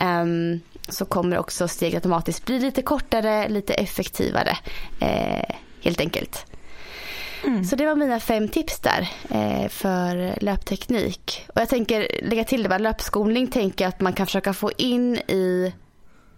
Um, 0.00 0.60
så 0.88 1.04
kommer 1.04 1.38
också 1.38 1.68
steget 1.68 1.94
automatiskt 1.94 2.46
bli 2.46 2.58
lite 2.58 2.82
kortare, 2.82 3.48
lite 3.48 3.74
effektivare. 3.74 4.56
Eh, 5.00 5.56
helt 5.82 6.00
enkelt. 6.00 6.46
Mm. 7.44 7.64
Så 7.64 7.76
det 7.76 7.86
var 7.86 7.96
mina 7.96 8.20
fem 8.20 8.48
tips 8.48 8.80
där 8.80 9.08
eh, 9.30 9.68
för 9.68 10.38
löpteknik. 10.40 11.46
Och 11.54 11.60
jag 11.60 11.68
tänker 11.68 12.08
lägga 12.22 12.44
till 12.44 12.62
det, 12.62 12.68
bara, 12.68 12.78
löpskolning 12.78 13.46
tänker 13.46 13.84
jag 13.84 13.88
att 13.88 14.00
man 14.00 14.12
kan 14.12 14.26
försöka 14.26 14.54
få 14.54 14.70
in 14.76 15.16
i 15.16 15.72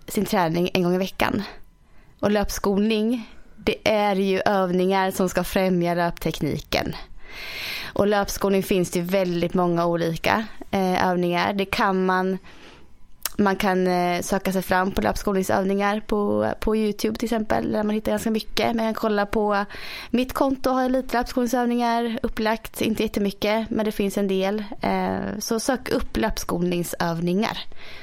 sin 0.09 0.25
träning 0.25 0.71
en 0.75 0.83
gång 0.83 0.95
i 0.95 0.99
veckan. 0.99 1.43
Och 2.21 2.31
löpskolning 2.31 3.31
det 3.64 3.88
är 3.88 4.16
ju 4.16 4.40
övningar 4.44 5.11
som 5.11 5.28
ska 5.28 5.44
främja 5.44 5.94
löptekniken. 5.94 6.97
Och 7.92 8.06
löpskolning 8.06 8.62
finns 8.62 8.90
det 8.90 9.00
väldigt 9.00 9.54
många 9.54 9.87
olika 9.87 10.47
eh, 10.71 11.09
övningar. 11.09 11.52
Det 11.52 11.64
kan 11.64 12.06
man 12.06 12.38
man 13.38 13.56
kan 13.56 13.87
eh, 13.87 14.21
söka 14.23 14.52
sig 14.52 14.62
fram 14.62 14.90
på 14.90 15.00
löpskolningsövningar 15.00 16.00
på, 16.00 16.52
på 16.61 16.76
Youtube 16.76 17.18
till 17.18 17.26
exempel. 17.26 17.73
Där 17.73 17.83
man 17.83 17.94
hittar 17.94 18.12
ganska 18.12 18.30
mycket. 18.30 18.76
Man 18.76 18.87
kan 18.87 18.94
kolla 18.94 19.26
på 19.26 19.64
mitt 20.11 20.33
konto 20.33 20.71
har 20.71 20.83
jag 20.83 20.92
lite 20.92 21.16
löpskolningsövningar 21.18 22.18
upplagt. 22.23 22.80
Inte 22.80 23.02
jättemycket 23.02 23.71
men 23.71 23.85
det 23.85 23.92
finns 23.92 24.18
en 24.18 24.28
del. 24.28 24.64
Eh, 24.80 25.38
så 25.38 25.61
sök 25.61 25.88
upp 25.88 26.16
löpskolningsövningar. 26.16 27.59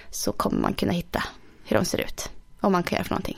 Så 0.10 0.32
kommer 0.32 0.62
man 0.62 0.74
kunna 0.74 0.94
hitta 0.94 1.24
hur 1.66 1.78
de 1.78 1.86
ser 1.86 2.02
ut. 2.02 2.30
Om 2.62 2.72
man 2.72 2.84
kan 2.84 2.96
göra 2.96 3.04
för 3.04 3.12
någonting. 3.12 3.38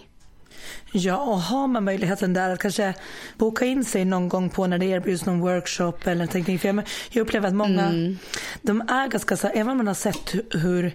Ja, 0.95 1.17
och 1.17 1.41
har 1.41 1.67
man 1.67 1.83
möjligheten 1.83 2.33
där 2.33 2.49
att 2.49 2.59
kanske 2.59 2.93
boka 3.37 3.65
in 3.65 3.85
sig 3.85 4.05
någon 4.05 4.29
gång 4.29 4.49
på 4.49 4.67
när 4.67 4.77
det 4.77 4.85
erbjuds 4.85 5.25
någon 5.25 5.39
workshop 5.39 5.93
eller 6.03 6.27
teknik. 6.27 6.61
För 6.61 6.67
jag, 6.67 6.83
jag 7.09 7.21
upplever 7.21 7.47
att 7.47 7.53
många, 7.53 7.85
mm. 7.85 8.17
de 8.61 8.81
är 8.81 9.07
ganska 9.07 9.37
så 9.37 9.47
även 9.47 9.69
om 9.69 9.77
man 9.77 9.87
har 9.87 9.93
sett 9.93 10.35
hur 10.51 10.91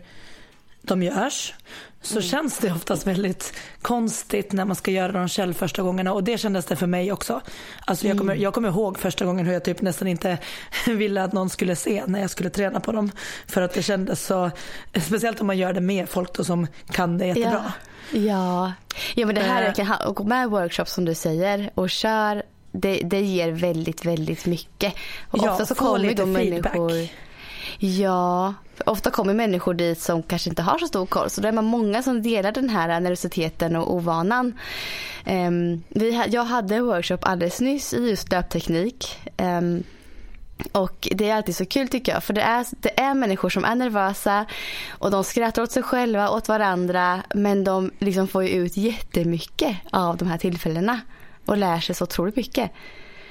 de 0.88 1.02
görs 1.02 1.54
så 2.00 2.14
mm. 2.14 2.23
känns 2.23 2.59
det 2.59 2.73
oftast 2.73 3.07
väldigt 3.07 3.54
konstigt 3.83 4.52
när 4.52 4.64
man 4.64 4.76
ska 4.76 4.90
göra 4.90 5.12
dem 5.12 5.28
själv 5.28 5.54
första 5.54 5.83
gångerna 5.83 6.12
och 6.12 6.25
det 6.25 6.38
kändes 6.38 6.66
det 6.66 6.76
för 6.76 6.87
mig 6.87 7.12
också. 7.12 7.40
Alltså 7.87 8.09
jag, 8.09 8.18
kommer, 8.18 8.33
mm. 8.33 8.42
jag 8.42 8.54
kommer 8.54 8.68
ihåg 8.68 8.99
första 8.99 9.25
gången 9.25 9.47
hur 9.47 9.52
jag 9.52 9.64
typ 9.64 9.83
nästan 9.83 10.09
inte 10.09 10.38
ville 10.87 11.23
att 11.23 11.33
någon 11.33 11.50
skulle 11.50 11.76
se 11.76 12.02
när 12.07 12.21
jag 12.21 12.30
skulle 12.30 12.50
träna 12.50 12.80
på 12.80 12.92
dem. 12.92 13.11
För 13.47 13.62
att 13.62 13.75
det 13.75 13.83
kändes 13.83 14.26
så, 14.26 14.50
speciellt 15.00 15.40
om 15.40 15.47
man 15.47 15.59
gör 15.59 15.73
det 15.73 15.80
med 15.80 16.09
folk 16.09 16.33
då 16.33 16.45
som 16.45 16.66
kan 16.90 17.18
det 17.18 17.26
jättebra. 17.26 17.52
Ja. 17.52 17.73
Ja, 18.12 18.73
ja 19.14 19.26
men 19.26 19.35
det 19.35 19.40
här 19.40 19.62
är 19.62 19.80
eh. 19.80 19.90
att 19.90 20.14
gå 20.14 20.25
med 20.25 20.50
workshops 20.50 20.92
som 20.92 21.04
du 21.04 21.14
säger 21.14 21.71
och 21.75 21.90
kör 21.90 22.42
det, 22.73 23.00
det 23.04 23.21
ger 23.21 23.50
väldigt, 23.50 24.04
väldigt 24.04 24.47
mycket. 24.47 24.95
Och 25.30 25.38
ja, 25.42 25.52
ofta 25.52 25.66
så 25.66 25.75
kommer 25.75 26.14
då 26.14 26.26
människor 26.26 27.09
Ja, 27.80 28.54
ofta 28.87 29.11
kommer 29.11 29.35
människor 29.35 29.75
dit 29.75 30.00
som 30.00 30.23
kanske 30.23 30.50
inte 30.50 30.62
har 30.62 30.78
så 30.78 30.87
stor 30.87 31.06
koll. 31.06 31.30
Så 31.30 31.40
då 31.40 31.49
är 31.49 31.52
man 31.52 31.64
många 31.64 32.02
som 32.02 32.23
delar 32.23 32.52
den 32.52 32.68
här 32.68 33.00
nervositeten 33.00 33.76
och 33.76 33.94
ovanan. 33.94 34.58
Um, 35.26 35.82
vi, 35.88 36.25
jag 36.28 36.44
hade 36.44 36.75
en 36.75 36.87
workshop 36.87 37.18
alldeles 37.23 37.61
nyss 37.61 37.94
i 37.94 38.11
just 38.11 38.30
löpteknik. 38.30 39.18
Um, 39.26 39.35
ehm, 39.37 39.82
och 40.73 41.08
det 41.11 41.28
är 41.28 41.35
alltid 41.37 41.56
så 41.56 41.66
kul 41.66 41.88
tycker 41.88 42.12
jag 42.12 42.25
för 42.25 42.35
det 42.35 42.40
är, 42.40 42.66
det 42.70 43.00
är 43.00 43.14
människor 43.14 43.50
som 43.50 43.64
är 43.64 43.75
nervösa 43.75 44.47
och 44.90 45.11
de 45.11 45.25
skrattar 45.25 45.62
åt 45.62 45.73
sig 45.73 45.82
själva, 45.82 46.30
åt 46.30 46.49
varandra 46.49 47.23
men 47.35 47.64
de 47.64 47.90
liksom 47.99 48.28
får 48.28 48.44
ju 48.44 48.49
ut 48.49 48.76
jättemycket 48.76 49.76
av 49.90 50.16
de 50.16 50.28
här 50.28 50.38
tillfällena 50.38 51.00
och 51.47 51.56
lär 51.56 51.80
sig 51.80 51.94
så 51.94 52.04
otroligt 52.04 52.37
mycket. 52.37 52.70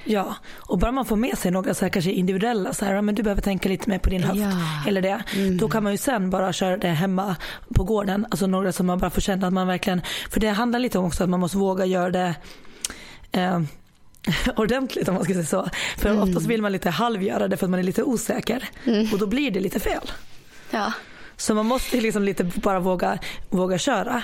Ja, 0.10 0.36
och 0.56 0.78
bara 0.78 0.92
man 0.92 1.06
får 1.06 1.16
med 1.16 1.38
sig 1.38 1.52
några 1.52 1.74
så 1.74 1.86
här, 1.86 1.90
kanske 1.90 2.12
individuella, 2.12 2.74
så 2.74 2.86
här, 2.86 3.02
men 3.02 3.16
du 3.16 3.24
behöver 3.24 3.42
tänka 3.42 3.70
lite 3.70 3.90
mer 3.90 4.00
på 4.00 4.10
din 4.10 4.24
höft. 4.24 4.40
Ja. 4.40 4.52
Eller 4.88 5.02
det. 5.02 5.24
Mm. 5.36 5.58
Då 5.58 5.70
kan 5.70 5.84
man 5.84 5.92
ju 5.92 5.98
sen 5.98 6.30
bara 6.30 6.54
köra 6.54 6.78
det 6.78 6.88
hemma 6.88 7.36
på 7.74 7.84
gården. 7.84 8.26
Alltså 8.32 8.48
några 8.48 8.72
som 8.72 8.88
man 8.88 9.00
bara 9.00 9.10
får 9.10 9.22
känna 9.22 9.48
att 9.48 9.54
man 9.54 9.68
verkligen, 9.68 10.02
för 10.30 10.40
det 10.40 10.50
handlar 10.50 10.80
lite 10.80 11.00
om 11.00 11.06
också 11.06 11.24
att 11.24 11.30
man 11.30 11.40
måste 11.40 11.58
våga 11.58 11.86
göra 11.86 12.10
det 12.10 12.36
eh, 13.32 13.62
ordentligt 14.56 15.08
om 15.08 15.16
man 15.16 15.24
ska 15.24 15.34
säga 15.34 15.46
så. 15.46 15.70
För 15.98 16.10
mm. 16.10 16.24
oftast 16.24 16.46
vill 16.46 16.62
man 16.62 16.72
lite 16.72 16.90
halvgöra 16.90 17.48
det 17.48 17.58
för 17.58 17.66
att 17.66 17.72
man 17.72 17.80
är 17.80 17.84
lite 17.84 18.04
osäker. 18.04 18.70
Mm. 18.86 19.08
Och 19.14 19.20
då 19.20 19.28
blir 19.28 19.52
det 19.52 19.60
lite 19.60 19.80
fel. 19.80 20.12
Ja. 20.72 20.94
Så 21.38 21.56
man 21.56 21.66
måste 21.66 22.02
liksom 22.02 22.24
lite 22.24 22.44
bara 22.44 22.80
våga, 22.80 23.20
våga 23.50 23.78
köra 23.78 24.24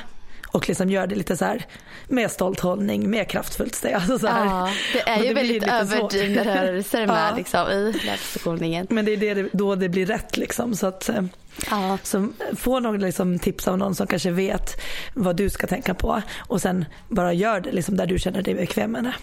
och 0.53 0.67
liksom 0.67 0.89
göra 0.89 1.07
det 1.07 1.15
lite 1.15 1.37
så 1.37 1.45
här 1.45 1.65
med 2.07 2.31
stolt 2.31 2.59
hållning, 2.59 3.09
med 3.09 3.29
kraftfullt 3.29 3.75
steg. 3.75 3.93
Alltså 3.93 4.19
så 4.19 4.27
här. 4.27 4.45
Ja, 4.45 4.69
det 4.93 5.09
är 5.09 5.21
ju 5.21 5.27
det 5.27 5.33
väldigt 5.33 5.63
överdrivna 5.63 6.43
rörelser 6.43 7.07
med 7.07 7.29
ja. 7.31 7.35
liksom, 7.37 7.69
i 7.69 7.93
löpskolningen. 8.05 8.87
Men 8.89 9.05
det 9.05 9.11
är 9.11 9.35
det, 9.35 9.49
då 9.53 9.75
det 9.75 9.89
blir 9.89 10.05
rätt 10.05 10.37
liksom. 10.37 10.75
Så 10.75 10.87
att, 10.87 11.09
eh, 11.09 11.21
Ja. 11.69 11.97
Så 12.03 12.29
få 12.55 12.79
några 12.79 12.97
liksom 12.97 13.39
tips 13.39 13.67
av 13.67 13.77
någon 13.77 13.95
som 13.95 14.07
kanske 14.07 14.31
vet 14.31 14.81
vad 15.13 15.35
du 15.35 15.49
ska 15.49 15.67
tänka 15.67 15.93
på 15.93 16.21
och 16.39 16.61
sen 16.61 16.85
bara 17.07 17.33
gör 17.33 17.59
det 17.59 17.71
liksom 17.71 17.97
där 17.97 18.05
du 18.05 18.19
känner 18.19 18.41
dig 18.41 18.53
bekväm 18.55 18.91
med 18.91 19.03
det. 19.03 19.13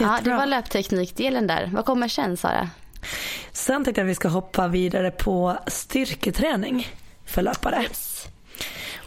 Ja, 0.00 0.18
det 0.24 0.30
var 0.30 0.46
löpteknikdelen 0.46 1.46
där. 1.46 1.70
Vad 1.72 1.84
kommer 1.84 2.08
sen 2.08 2.36
Sara? 2.36 2.70
Sen 3.52 3.84
tänkte 3.84 4.00
jag 4.00 4.06
att 4.06 4.10
vi 4.10 4.14
ska 4.14 4.28
hoppa 4.28 4.68
vidare 4.68 5.10
på 5.10 5.58
styrketräning 5.66 6.88
för 7.26 7.42
löpare. 7.42 7.82
Yes. 7.82 8.11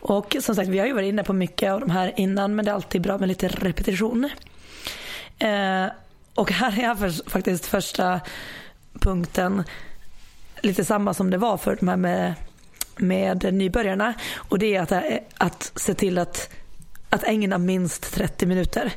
Och 0.08 0.36
som 0.40 0.56
sagt, 0.56 0.70
vi 0.70 0.80
har 0.80 0.86
ju 0.86 0.94
varit 0.94 1.08
inne 1.10 1.24
på 1.24 1.34
mycket 1.34 1.72
av 1.72 1.80
de 1.80 1.90
här 1.90 2.14
innan 2.16 2.56
men 2.56 2.66
det 2.66 2.72
är 2.72 2.76
alltid 2.76 3.02
bra 3.02 3.18
med 3.18 3.28
lite 3.28 3.48
repetition. 3.48 4.30
Eh, 5.40 5.86
och 6.36 6.52
här 6.52 6.80
är 6.84 6.96
för, 6.96 7.30
faktiskt 7.30 7.66
första 7.66 8.22
punkten 9.00 9.64
lite 10.62 10.86
samma 10.86 11.14
som 11.14 11.30
det 11.30 11.38
var 11.38 11.58
för 11.58 11.76
de 11.76 11.88
här 11.88 11.98
med, 11.98 12.34
med 12.98 13.54
nybörjarna. 13.54 14.14
Och 14.36 14.60
det 14.60 14.76
är 14.76 14.82
att, 14.82 15.04
att 15.38 15.72
se 15.76 15.94
till 15.94 16.18
att, 16.18 16.50
att 17.10 17.24
ägna 17.24 17.58
minst 17.58 18.14
30 18.14 18.46
minuter 18.46 18.94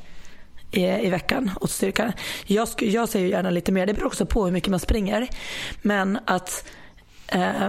i, 0.70 0.84
i 0.84 1.10
veckan 1.10 1.50
åt 1.60 1.70
styrka. 1.70 2.12
Jag, 2.46 2.68
jag 2.78 3.08
säger 3.08 3.28
gärna 3.28 3.50
lite 3.50 3.72
mer, 3.72 3.86
det 3.86 3.94
beror 3.94 4.06
också 4.06 4.26
på 4.26 4.44
hur 4.44 4.52
mycket 4.52 4.70
man 4.70 4.80
springer. 4.80 5.28
Men 5.82 6.18
att 6.24 6.68
eh, 7.28 7.68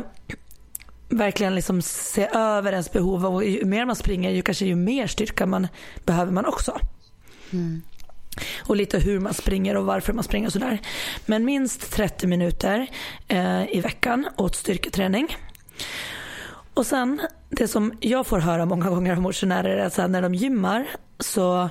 verkligen 1.09 1.55
liksom 1.55 1.81
se 1.81 2.29
över 2.33 2.71
ens 2.71 2.91
behov 2.91 3.25
och 3.25 3.45
ju 3.45 3.65
mer 3.65 3.85
man 3.85 3.95
springer 3.95 4.29
ju 4.29 4.41
kanske 4.41 4.65
ju 4.65 4.75
mer 4.75 5.07
styrka 5.07 5.45
man 5.45 5.67
behöver 6.05 6.31
man 6.31 6.45
också. 6.45 6.79
Mm. 7.53 7.81
Och 8.59 8.75
lite 8.75 8.99
hur 8.99 9.19
man 9.19 9.33
springer 9.33 9.77
och 9.77 9.85
varför 9.85 10.13
man 10.13 10.23
springer 10.23 10.47
och 10.47 10.53
sådär. 10.53 10.81
Men 11.25 11.45
minst 11.45 11.91
30 11.91 12.27
minuter 12.27 12.87
eh, 13.27 13.75
i 13.75 13.81
veckan 13.81 14.27
åt 14.37 14.55
styrketräning. 14.55 15.37
Och 16.73 16.85
sen 16.85 17.21
det 17.49 17.67
som 17.67 17.93
jag 17.99 18.27
får 18.27 18.39
höra 18.39 18.65
många 18.65 18.89
gånger 18.95 19.11
av 19.11 19.21
motionärer 19.21 19.77
är 19.77 19.85
att 19.85 20.11
när 20.11 20.21
de 20.21 20.35
gymmar 20.35 20.87
så 21.19 21.69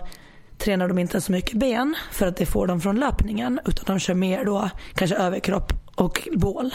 tränar 0.58 0.88
de 0.88 0.98
inte 0.98 1.20
så 1.20 1.32
mycket 1.32 1.58
ben 1.58 1.96
för 2.12 2.26
att 2.26 2.36
det 2.36 2.46
får 2.46 2.66
de 2.66 2.80
från 2.80 3.00
löpningen 3.00 3.60
utan 3.66 3.84
de 3.86 3.98
kör 3.98 4.14
mer 4.14 4.44
då 4.44 4.70
kanske 4.94 5.16
överkropp 5.16 5.72
och 5.94 6.28
bål. 6.32 6.74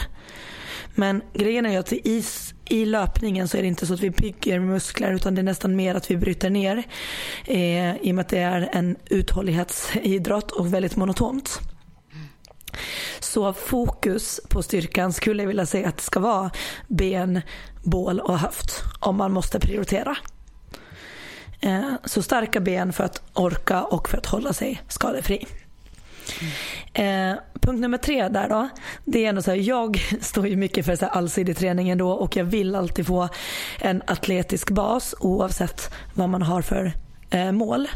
Men 0.94 1.22
grejen 1.32 1.66
är 1.66 1.70
ju 1.70 1.76
att 1.76 1.92
i, 1.92 2.24
i 2.64 2.84
löpningen 2.84 3.48
så 3.48 3.56
är 3.56 3.62
det 3.62 3.68
inte 3.68 3.86
så 3.86 3.94
att 3.94 4.00
vi 4.00 4.10
bygger 4.10 4.60
muskler 4.60 5.12
utan 5.12 5.34
det 5.34 5.40
är 5.40 5.42
nästan 5.42 5.76
mer 5.76 5.94
att 5.94 6.10
vi 6.10 6.16
bryter 6.16 6.50
ner 6.50 6.82
eh, 7.46 7.96
i 7.96 8.10
och 8.10 8.14
med 8.14 8.22
att 8.22 8.28
det 8.28 8.38
är 8.38 8.68
en 8.72 8.96
uthållighetsidrott 9.10 10.50
och 10.50 10.74
väldigt 10.74 10.96
monotont. 10.96 11.60
Så 13.20 13.52
fokus 13.52 14.40
på 14.48 14.62
styrkan 14.62 15.12
skulle 15.12 15.42
jag 15.42 15.48
vilja 15.48 15.66
säga 15.66 15.88
att 15.88 15.96
det 15.96 16.02
ska 16.02 16.20
vara 16.20 16.50
ben, 16.88 17.40
bål 17.82 18.20
och 18.20 18.38
höft 18.38 18.82
om 19.00 19.16
man 19.16 19.32
måste 19.32 19.60
prioritera. 19.60 20.16
Eh, 21.60 21.92
så 22.04 22.22
starka 22.22 22.60
ben 22.60 22.92
för 22.92 23.04
att 23.04 23.22
orka 23.34 23.82
och 23.82 24.08
för 24.08 24.18
att 24.18 24.26
hålla 24.26 24.52
sig 24.52 24.82
skadefri. 24.88 25.46
Eh, 26.92 27.34
punkt 27.60 27.80
nummer 27.80 27.98
tre 27.98 28.28
där 28.28 28.48
då. 28.48 28.68
Det 29.04 29.24
är 29.24 29.28
ändå 29.28 29.42
så 29.42 29.50
här, 29.50 29.58
jag 29.58 29.98
står 30.20 30.48
ju 30.48 30.56
mycket 30.56 30.86
för 30.86 30.96
så 30.96 31.04
här 31.04 31.12
allsidig 31.12 31.56
träning 31.56 31.88
ändå 31.88 32.10
och 32.10 32.36
jag 32.36 32.44
vill 32.44 32.74
alltid 32.74 33.06
få 33.06 33.28
en 33.80 34.02
atletisk 34.06 34.70
bas 34.70 35.14
oavsett 35.20 35.94
vad 36.14 36.28
man 36.28 36.42
har 36.42 36.62
för 36.62 36.92
eh, 37.30 37.52
mål. 37.52 37.88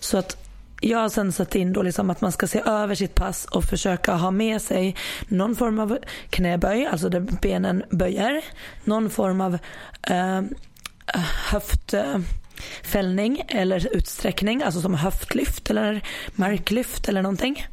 Så 0.00 0.18
att 0.18 0.36
jag 0.80 0.98
har 0.98 1.08
sen 1.08 1.32
satt 1.32 1.54
in 1.54 1.72
då 1.72 1.82
liksom 1.82 2.10
att 2.10 2.20
man 2.20 2.32
ska 2.32 2.46
se 2.46 2.62
över 2.66 2.94
sitt 2.94 3.14
pass 3.14 3.44
och 3.44 3.64
försöka 3.64 4.14
ha 4.14 4.30
med 4.30 4.62
sig 4.62 4.96
någon 5.28 5.56
form 5.56 5.78
av 5.78 5.98
knäböj, 6.30 6.86
alltså 6.86 7.08
där 7.08 7.20
benen 7.20 7.82
böjer. 7.90 8.44
Någon 8.84 9.10
form 9.10 9.40
av 9.40 9.58
eh, 10.02 10.38
eh 10.38 12.18
höftfällning 12.56 13.42
eller 13.48 13.96
utsträckning, 13.96 14.62
alltså 14.62 14.80
som 14.80 14.94
höftlyft 14.94 15.70
eller 15.70 16.02
marklyft 16.34 17.08
eller 17.08 17.22
någonting. 17.22 17.66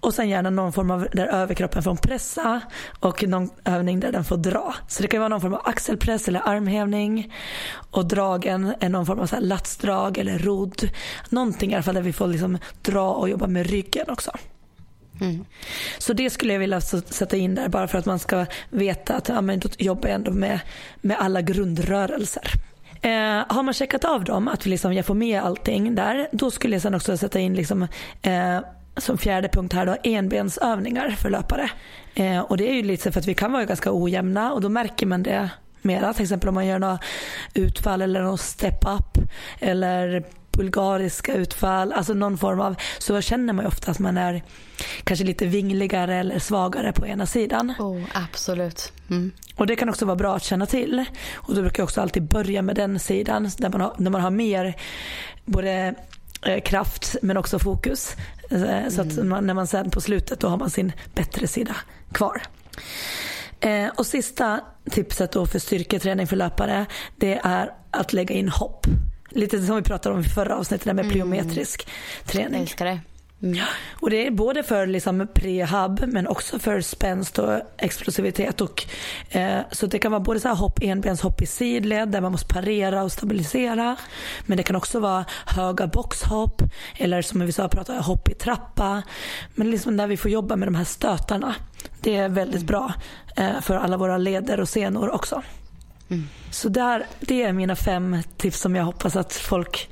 Och 0.00 0.14
sen 0.14 0.28
gärna 0.28 0.50
någon 0.50 0.72
form 0.72 0.90
av 0.90 1.08
där 1.12 1.26
överkroppen 1.26 1.82
får 1.82 1.96
pressa 1.96 2.60
och 3.00 3.22
någon 3.22 3.50
övning 3.64 4.00
där 4.00 4.12
den 4.12 4.24
får 4.24 4.36
dra. 4.36 4.74
Så 4.88 5.02
det 5.02 5.08
kan 5.08 5.20
vara 5.20 5.28
någon 5.28 5.40
form 5.40 5.54
av 5.54 5.60
axelpress 5.64 6.28
eller 6.28 6.48
armhävning. 6.48 7.32
Och 7.90 8.06
dragen 8.06 8.74
är 8.80 8.88
någon 8.88 9.06
form 9.06 9.20
av 9.20 9.26
så 9.26 9.40
latsdrag 9.40 10.18
eller 10.18 10.38
rodd. 10.38 10.90
Någonting 11.30 11.70
i 11.70 11.74
alla 11.74 11.82
fall 11.82 11.94
där 11.94 12.02
vi 12.02 12.12
får 12.12 12.26
liksom 12.26 12.58
dra 12.82 13.10
och 13.10 13.28
jobba 13.28 13.46
med 13.46 13.66
ryggen 13.66 14.06
också. 14.08 14.30
Mm. 15.20 15.44
Så 15.98 16.12
det 16.12 16.30
skulle 16.30 16.52
jag 16.52 16.60
vilja 16.60 16.80
sätta 16.80 17.36
in 17.36 17.54
där 17.54 17.68
bara 17.68 17.88
för 17.88 17.98
att 17.98 18.06
man 18.06 18.18
ska 18.18 18.46
veta 18.70 19.14
att 19.14 19.28
ja, 19.28 19.40
men 19.40 19.60
jobbar 19.78 20.08
jag 20.08 20.14
ändå 20.14 20.30
med, 20.30 20.60
med 21.00 21.16
alla 21.18 21.42
grundrörelser. 21.42 22.50
Eh, 23.04 23.44
har 23.48 23.62
man 23.62 23.74
checkat 23.74 24.04
av 24.04 24.24
dem, 24.24 24.48
att 24.48 24.66
liksom 24.66 24.92
jag 24.92 25.06
får 25.06 25.14
med 25.14 25.42
allting 25.42 25.94
där, 25.94 26.28
då 26.32 26.50
skulle 26.50 26.74
jag 26.74 26.82
sen 26.82 26.94
också 26.94 27.16
sätta 27.16 27.38
in 27.38 27.54
liksom, 27.54 27.82
eh, 28.22 28.58
som 28.96 29.18
fjärde 29.18 29.48
punkt 29.48 29.72
här 29.72 29.86
då, 29.86 29.96
enbensövningar 30.02 31.10
för 31.10 31.30
löpare. 31.30 31.70
Eh, 32.14 32.40
och 32.40 32.56
det 32.56 32.70
är 32.70 32.74
ju 32.74 32.82
lite 32.82 33.12
för 33.12 33.20
att 33.20 33.26
vi 33.26 33.34
kan 33.34 33.52
vara 33.52 33.64
ganska 33.64 33.90
ojämna 33.92 34.52
och 34.52 34.60
då 34.60 34.68
märker 34.68 35.06
man 35.06 35.22
det 35.22 35.50
mera. 35.82 36.14
Till 36.14 36.22
exempel 36.22 36.48
om 36.48 36.54
man 36.54 36.66
gör 36.66 36.78
något 36.78 37.00
utfall 37.54 38.02
eller 38.02 38.22
någon 38.22 38.38
step 38.38 38.84
up 38.86 39.18
eller 39.60 40.24
bulgariska 40.56 41.34
utfall, 41.34 41.92
alltså 41.92 42.14
någon 42.14 42.38
form 42.38 42.60
av, 42.60 42.76
så 42.98 43.20
känner 43.20 43.52
man 43.52 43.64
ju 43.64 43.68
ofta 43.68 43.90
att 43.90 43.98
man 43.98 44.18
är 44.18 44.42
kanske 45.04 45.24
lite 45.24 45.46
vingligare 45.46 46.16
eller 46.16 46.38
svagare 46.38 46.92
på 46.92 47.06
ena 47.06 47.26
sidan. 47.26 47.74
Oh, 47.78 48.02
absolut. 48.12 48.92
Mm. 49.10 49.32
Och 49.56 49.66
det 49.66 49.76
kan 49.76 49.88
också 49.88 50.04
vara 50.04 50.16
bra 50.16 50.36
att 50.36 50.44
känna 50.44 50.66
till. 50.66 51.04
Och 51.34 51.54
då 51.54 51.60
brukar 51.60 51.80
jag 51.80 51.84
också 51.84 52.00
alltid 52.00 52.22
börja 52.22 52.62
med 52.62 52.76
den 52.76 52.98
sidan 52.98 53.50
där 53.58 53.70
man 53.70 53.80
har, 53.80 53.94
där 53.98 54.10
man 54.10 54.20
har 54.20 54.30
mer 54.30 54.76
både 55.44 55.94
eh, 56.42 56.60
kraft 56.62 57.16
men 57.22 57.36
också 57.36 57.58
fokus. 57.58 58.16
Mm. 58.50 58.90
Så 58.90 59.00
att 59.00 59.12
mm. 59.12 59.28
man, 59.28 59.46
när 59.46 59.54
man 59.54 59.66
sen 59.66 59.90
på 59.90 60.00
slutet 60.00 60.40
då 60.40 60.48
har 60.48 60.56
man 60.56 60.70
sin 60.70 60.92
bättre 61.14 61.46
sida 61.46 61.76
kvar. 62.12 62.42
Eh, 63.60 63.88
och 63.96 64.06
sista 64.06 64.60
tipset 64.90 65.32
då 65.32 65.46
för 65.46 65.58
styrketräning 65.58 66.26
för 66.26 66.36
löpare 66.36 66.86
det 67.16 67.40
är 67.44 67.72
att 67.90 68.12
lägga 68.12 68.34
in 68.34 68.48
hopp. 68.48 68.86
Lite 69.34 69.62
som 69.62 69.76
vi 69.76 69.82
pratade 69.82 70.14
om 70.14 70.20
i 70.20 70.24
förra 70.24 70.56
avsnittet 70.56 70.84
där 70.84 70.94
med 70.94 71.04
mm. 71.04 71.12
plyometrisk 71.12 71.88
träning. 72.24 72.52
Jag 72.52 72.60
älskar 72.60 72.84
det. 72.84 73.00
Mm. 73.42 73.64
Och 74.00 74.10
det 74.10 74.26
är 74.26 74.30
både 74.30 74.62
för 74.62 74.86
liksom 74.86 75.26
prehab 75.34 76.04
men 76.06 76.26
också 76.26 76.58
för 76.58 76.80
spänst 76.80 77.38
och 77.38 77.60
explosivitet. 77.76 78.60
Och, 78.60 78.84
eh, 79.30 79.60
så 79.70 79.86
det 79.86 79.98
kan 79.98 80.12
vara 80.12 80.20
både 80.20 80.40
så 80.40 80.48
här 80.48 80.54
hopp, 80.54 80.78
enbenshopp 80.82 81.42
i 81.42 81.46
sidled 81.46 82.08
där 82.08 82.20
man 82.20 82.32
måste 82.32 82.54
parera 82.54 83.02
och 83.02 83.12
stabilisera. 83.12 83.96
Men 84.46 84.56
det 84.56 84.62
kan 84.62 84.76
också 84.76 85.00
vara 85.00 85.24
höga 85.46 85.86
boxhopp 85.86 86.62
eller 86.96 87.22
som 87.22 87.46
vi 87.46 87.52
sa 87.52 87.68
prata 87.68 87.92
hopp 87.92 88.28
i 88.28 88.34
trappa. 88.34 89.02
Men 89.54 89.70
liksom 89.70 89.96
där 89.96 90.06
vi 90.06 90.16
får 90.16 90.30
jobba 90.30 90.56
med 90.56 90.68
de 90.68 90.74
här 90.74 90.84
stötarna. 90.84 91.54
Det 92.00 92.16
är 92.16 92.28
väldigt 92.28 92.56
mm. 92.62 92.66
bra 92.66 92.92
eh, 93.36 93.60
för 93.60 93.74
alla 93.74 93.96
våra 93.96 94.18
leder 94.18 94.60
och 94.60 94.68
senor 94.68 95.10
också. 95.10 95.42
Mm. 96.08 96.28
Så 96.50 96.68
där, 96.68 97.06
det 97.20 97.42
är 97.42 97.52
mina 97.52 97.76
fem 97.76 98.18
tips 98.36 98.60
som 98.60 98.76
jag 98.76 98.84
hoppas 98.84 99.16
att 99.16 99.32
folk 99.32 99.90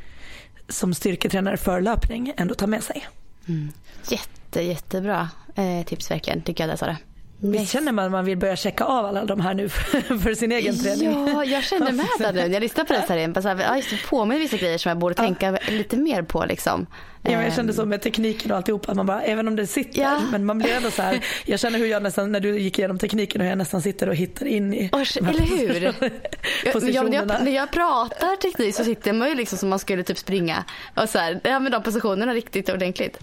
som 0.68 0.94
styrketränare 0.94 1.57
för 1.57 1.81
löpning 1.81 2.33
ändå 2.37 2.55
tar 2.55 2.66
med 2.66 2.83
sig. 2.83 3.09
Mm. 3.48 3.72
Jätte, 4.09 4.62
jättebra 4.62 5.31
eh, 5.55 5.87
tips 5.87 6.11
verkligen, 6.11 6.42
tycker 6.42 6.68
jag 6.68 6.75
det 6.75 6.96
Sara. 7.42 7.50
Visst 7.50 7.72
känner 7.72 7.92
man 7.92 8.05
att 8.05 8.11
man 8.11 8.24
vill 8.24 8.38
börja 8.38 8.57
checka 8.57 8.85
av 8.85 9.07
alla 9.07 9.24
de 9.24 9.40
här 9.40 9.55
nu 9.55 9.68
för, 10.22 10.35
sin 10.35 10.52
egen 10.52 10.78
träning? 10.78 11.28
Ja, 11.28 11.44
jag 11.44 11.64
känner 11.64 11.92
med 11.92 12.07
det 12.18 12.33
nu. 12.33 12.52
Jag 12.55 12.61
lyssnar 12.61 12.85
på 12.85 12.92
det 12.92 13.02
så 13.07 13.12
här, 13.48 13.57
här, 13.57 13.76
just 13.76 14.07
påminner 14.09 14.40
vissa 14.40 14.57
grejer 14.57 14.78
som 14.78 14.88
jag 14.88 14.98
borde 14.98 15.14
ja. 15.18 15.22
tänka 15.22 15.59
lite 15.68 15.96
mer 15.96 16.22
på 16.22 16.44
liksom. 16.44 16.87
Ja, 17.24 17.31
men 17.31 17.44
jag 17.44 17.55
kände 17.55 17.72
så 17.72 17.83
ehm. 17.83 17.88
med 17.88 18.02
tekniken 18.02 18.50
och 18.50 18.57
alltihopa, 18.57 18.94
man 18.94 19.07
bara, 19.07 19.22
även 19.22 19.48
om 19.48 19.57
det 19.57 19.66
sitter, 19.66 20.00
ja. 20.00 20.20
men 20.31 20.44
man 20.44 20.59
blir 20.59 20.74
ändå 20.74 20.90
så 20.90 21.02
här, 21.02 21.24
jag 21.44 21.61
känner 21.61 21.78
hur 21.78 21.87
jag 21.87 22.02
nästan, 22.02 22.33
när 22.33 22.40
du 22.40 22.59
gick 22.59 22.78
igenom 22.78 22.98
tekniken, 22.98 23.40
hur 23.40 23.48
jag 23.48 23.59
nästan 23.59 23.83
sitter 23.83 24.09
och 24.09 24.14
hittar 24.14 24.46
in 24.46 24.74
i 24.74 24.90
Osh, 24.92 25.18
Eller 25.18 25.40
hur? 25.40 25.83
Ja, 25.85 27.02
när, 27.02 27.14
jag, 27.14 27.26
när 27.44 27.55
jag 27.55 27.70
pratar 27.70 28.37
teknik 28.37 28.74
så 28.74 28.85
sitter 28.85 29.12
man 29.12 29.28
ju 29.28 29.35
liksom 29.35 29.59
som 29.59 29.68
man 29.68 29.78
skulle 29.78 30.02
typ 30.02 30.18
springa 30.18 30.64
och 30.94 31.09
så 31.09 31.18
här, 31.18 31.40
ja 31.44 31.59
men 31.59 31.72
de 31.72 31.83
positionerna 31.83 32.35
riktigt 32.35 32.68
ordentligt. 32.68 33.18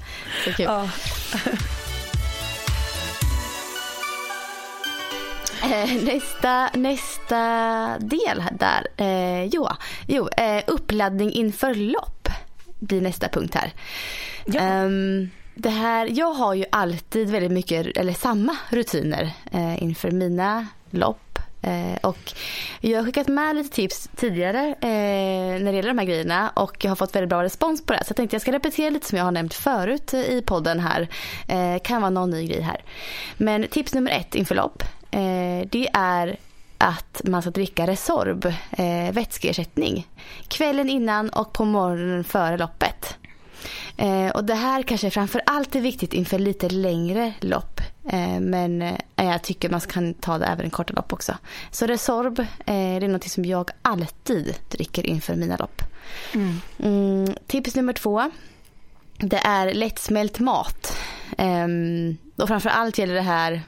Så 0.46 0.54
kul. 0.54 0.66
Ja. 0.66 0.90
Eh, 5.64 6.04
nästa, 6.04 6.70
nästa 6.74 7.98
del 8.00 8.44
där. 8.52 8.88
Eh, 8.98 9.46
jo, 9.46 9.68
jo 10.08 10.30
eh, 10.38 10.64
uppladdning 10.68 11.32
inför 11.32 11.76
lopp 11.76 12.30
blir 12.80 13.02
nästa 13.02 13.30
punkt 13.30 13.56
här. 13.56 13.74
Ja. 14.46 14.84
Um, 14.84 15.30
det 15.56 15.70
här, 15.70 16.10
jag 16.12 16.34
har 16.34 16.54
ju 16.54 16.66
alltid 16.72 17.30
väldigt 17.30 17.52
mycket, 17.52 17.98
eller 17.98 18.14
samma 18.14 18.58
rutiner 18.70 19.32
eh, 19.52 19.84
inför 19.84 20.12
mina 20.12 20.68
lopp. 20.90 21.40
Eh, 21.62 21.98
och 22.02 22.34
jag 22.82 23.00
har 23.00 23.06
skickat 23.06 23.28
med 23.28 23.56
lite 23.56 23.76
tips 23.76 24.10
tidigare 24.16 24.76
eh, 24.82 25.62
när 25.62 25.72
det 25.72 25.76
gäller 25.76 25.90
de 25.90 25.98
här 25.98 26.06
grejerna 26.06 26.50
och 26.50 26.84
jag 26.84 26.92
har 26.92 26.96
fått 26.96 27.16
väldigt 27.16 27.30
bra 27.30 27.44
respons 27.44 27.86
på 27.86 27.94
det. 27.94 28.04
Så 28.04 28.10
jag 28.10 28.16
tänkte 28.18 28.36
jag 28.36 28.42
ska 28.42 28.52
repetera 28.52 28.90
lite 28.90 29.08
som 29.08 29.18
jag 29.18 29.26
har 29.26 29.32
nämnt 29.32 29.54
förut 29.54 30.14
i 30.14 30.42
podden 30.46 30.80
här. 30.80 31.08
Eh, 31.48 31.82
kan 31.84 32.02
vara 32.02 32.10
någon 32.10 32.30
ny 32.30 32.48
grej 32.48 32.62
här. 32.62 32.84
Men 33.38 33.68
tips 33.68 33.94
nummer 33.94 34.12
ett 34.12 34.36
inför 34.36 34.56
lopp 34.56 34.84
eh, 35.12 35.68
det 35.70 35.90
är 35.94 36.38
att 36.78 37.22
man 37.24 37.42
ska 37.42 37.52
dricka 37.52 37.88
Resorb, 37.88 38.46
eh, 38.72 39.12
vätskeersättning, 39.12 40.08
kvällen 40.48 40.90
innan 40.90 41.30
och 41.30 41.54
på 41.54 41.66
morgonen 41.66 42.24
före 42.24 42.58
loppet. 42.58 43.18
Eh, 43.98 44.30
och 44.30 44.44
det 44.44 44.56
här 44.56 44.84
kanske 44.84 45.10
framför 45.10 45.42
allt 45.46 45.76
är 45.76 45.82
viktigt 45.82 46.14
inför 46.14 46.40
lite 46.40 46.70
längre 46.70 47.34
lopp. 47.40 47.82
Eh, 48.10 48.40
men 48.40 48.82
eh, 48.82 48.96
jag 49.16 49.44
tycker 49.44 49.70
man 49.70 49.82
kan 49.82 50.14
ta 50.14 50.38
det 50.38 50.46
även 50.46 50.70
korta 50.70 50.94
lopp 50.94 51.14
också. 51.14 51.38
Så 51.72 51.86
Resorb 51.86 52.40
eh, 52.40 52.46
det 52.66 52.74
är 52.74 53.08
något 53.08 53.30
som 53.30 53.46
jag 53.46 53.72
alltid 53.82 54.56
dricker 54.70 55.06
inför 55.06 55.36
mina 55.36 55.58
lopp. 55.58 55.82
Mm. 56.34 56.62
Mm, 56.80 57.36
tips 57.48 57.76
nummer 57.76 57.94
två 57.94 58.32
det 59.20 59.38
är 59.38 59.74
lättsmält 59.74 60.40
mat. 60.40 60.98
Um, 61.38 62.18
och 62.36 62.48
framförallt 62.48 62.98
gäller 62.98 63.14
det 63.14 63.22
här 63.22 63.62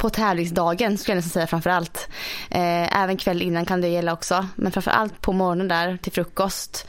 på 0.00 0.10
tävlingsdagen 0.10 0.98
skulle 0.98 1.12
jag 1.12 1.16
nästan 1.16 1.30
säga 1.30 1.46
framför 1.46 1.70
allt. 1.70 2.08
Eh, 2.50 3.02
även 3.02 3.16
kväll 3.16 3.42
innan 3.42 3.64
kan 3.64 3.80
det 3.80 3.88
gälla 3.88 4.12
också. 4.12 4.46
Men 4.56 4.72
framför 4.72 4.90
allt 4.90 5.20
på 5.20 5.32
morgonen 5.32 5.68
där 5.68 5.96
till 5.96 6.12
frukost. 6.12 6.88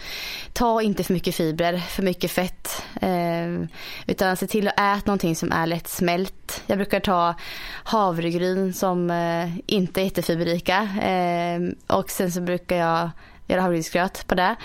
Ta 0.53 0.81
inte 0.81 1.03
för 1.03 1.13
mycket 1.13 1.35
fibrer, 1.35 1.77
för 1.77 2.03
mycket 2.03 2.31
fett. 2.31 2.83
Eh, 3.01 3.67
utan 4.07 4.37
se 4.37 4.47
till 4.47 4.67
att 4.67 4.73
äta 4.73 5.01
någonting 5.05 5.35
som 5.35 5.51
är 5.51 5.67
lättsmält. 5.67 6.63
Jag 6.65 6.77
brukar 6.77 6.99
ta 6.99 7.35
havregryn 7.83 8.73
som 8.73 9.11
eh, 9.11 9.57
inte 9.65 10.01
är 10.01 10.03
jättefiberrika. 10.03 10.81
Eh, 11.01 11.59
och 11.97 12.09
sen 12.09 12.31
så 12.31 12.41
brukar 12.41 12.75
jag 12.75 13.09
göra 13.47 13.61
havregrynsgröt 13.61 14.27
på 14.27 14.35
det. 14.35 14.55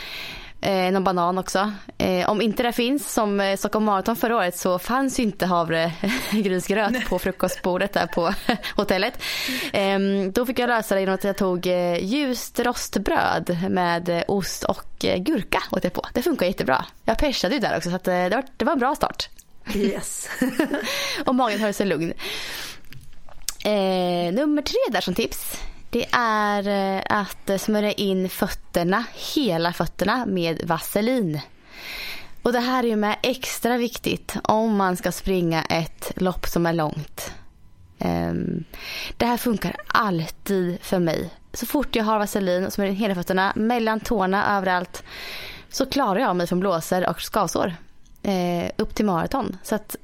Eh, 0.60 0.92
någon 0.92 1.04
banan 1.04 1.38
också. 1.38 1.72
Eh, 1.98 2.30
om 2.30 2.42
inte 2.42 2.62
det 2.62 2.72
finns 2.72 3.12
som 3.12 3.40
eh, 3.40 3.56
Stockholm 3.56 3.84
Marathon 3.84 4.16
förra 4.16 4.36
året 4.36 4.58
så 4.58 4.78
fanns 4.78 5.20
ju 5.20 5.22
inte 5.22 5.46
havregrynsgröt 5.46 7.04
på 7.08 7.18
frukostbordet 7.18 7.92
där 7.92 8.06
på 8.06 8.34
hotellet. 8.76 9.22
Eh, 9.72 9.98
då 10.32 10.46
fick 10.46 10.58
jag 10.58 10.68
lösa 10.68 10.94
det 10.94 11.00
genom 11.00 11.14
att 11.14 11.24
jag 11.24 11.36
tog 11.36 11.66
eh, 11.66 12.04
ljust 12.04 12.60
rostbröd 12.60 13.56
med 13.70 14.08
eh, 14.08 14.22
ost 14.28 14.64
och 14.64 15.04
eh, 15.04 15.18
gurka 15.18 15.62
åt 15.70 15.84
jag 15.84 15.92
på. 15.92 16.06
Det 16.12 16.22
funkar 16.22 16.46
jättebra. 16.46 16.84
Jag 17.04 17.18
persade 17.18 17.54
ju 17.54 17.60
där 17.60 17.76
också 17.76 17.90
så 17.90 17.98
det, 18.02 18.28
var, 18.28 18.44
det 18.56 18.64
var 18.64 18.72
en 18.72 18.78
bra 18.78 18.94
start. 18.94 19.28
Yes. 19.74 20.28
och 21.26 21.34
magen 21.34 21.60
höll 21.60 21.74
sig 21.74 21.86
lugn. 21.86 22.12
nummer 24.32 24.62
tre 24.62 24.78
där 24.90 25.00
som 25.00 25.14
tips 25.14 25.60
det 25.90 26.06
är 26.12 26.68
eh, 26.68 27.02
att 27.18 27.60
smörja 27.60 27.92
in 27.92 28.28
fötterna, 28.28 29.04
hela 29.34 29.72
fötterna 29.72 30.26
med 30.26 30.60
vaselin. 30.64 31.40
Och 32.42 32.52
det 32.52 32.60
här 32.60 32.84
är 32.84 32.88
ju 32.88 32.96
med 32.96 33.16
extra 33.22 33.76
viktigt 33.76 34.36
om 34.42 34.76
man 34.76 34.96
ska 34.96 35.12
springa 35.12 35.62
ett 35.62 36.12
lopp 36.16 36.46
som 36.46 36.66
är 36.66 36.72
långt. 36.72 37.32
Ehm, 37.98 38.64
det 39.16 39.26
här 39.26 39.36
funkar 39.36 39.76
alltid 39.86 40.78
för 40.82 40.98
mig. 40.98 41.30
Så 41.52 41.66
fort 41.66 41.96
jag 41.96 42.04
har 42.04 42.18
vaselin 42.18 42.66
och 42.66 42.72
smörjer 42.72 42.92
in 42.92 42.98
hela 42.98 43.14
fötterna, 43.14 43.52
mellan 43.56 44.00
tårna, 44.00 44.56
överallt 44.56 45.02
så 45.68 45.86
klarar 45.86 46.20
jag 46.20 46.36
mig 46.36 46.46
från 46.46 46.60
blåsor 46.60 47.08
och 47.08 47.20
skavsår 47.20 47.74
eh, 48.22 48.70
upp 48.76 48.94
till 48.94 49.04
maraton. 49.04 49.56
Så 49.62 49.74
att 49.74 49.96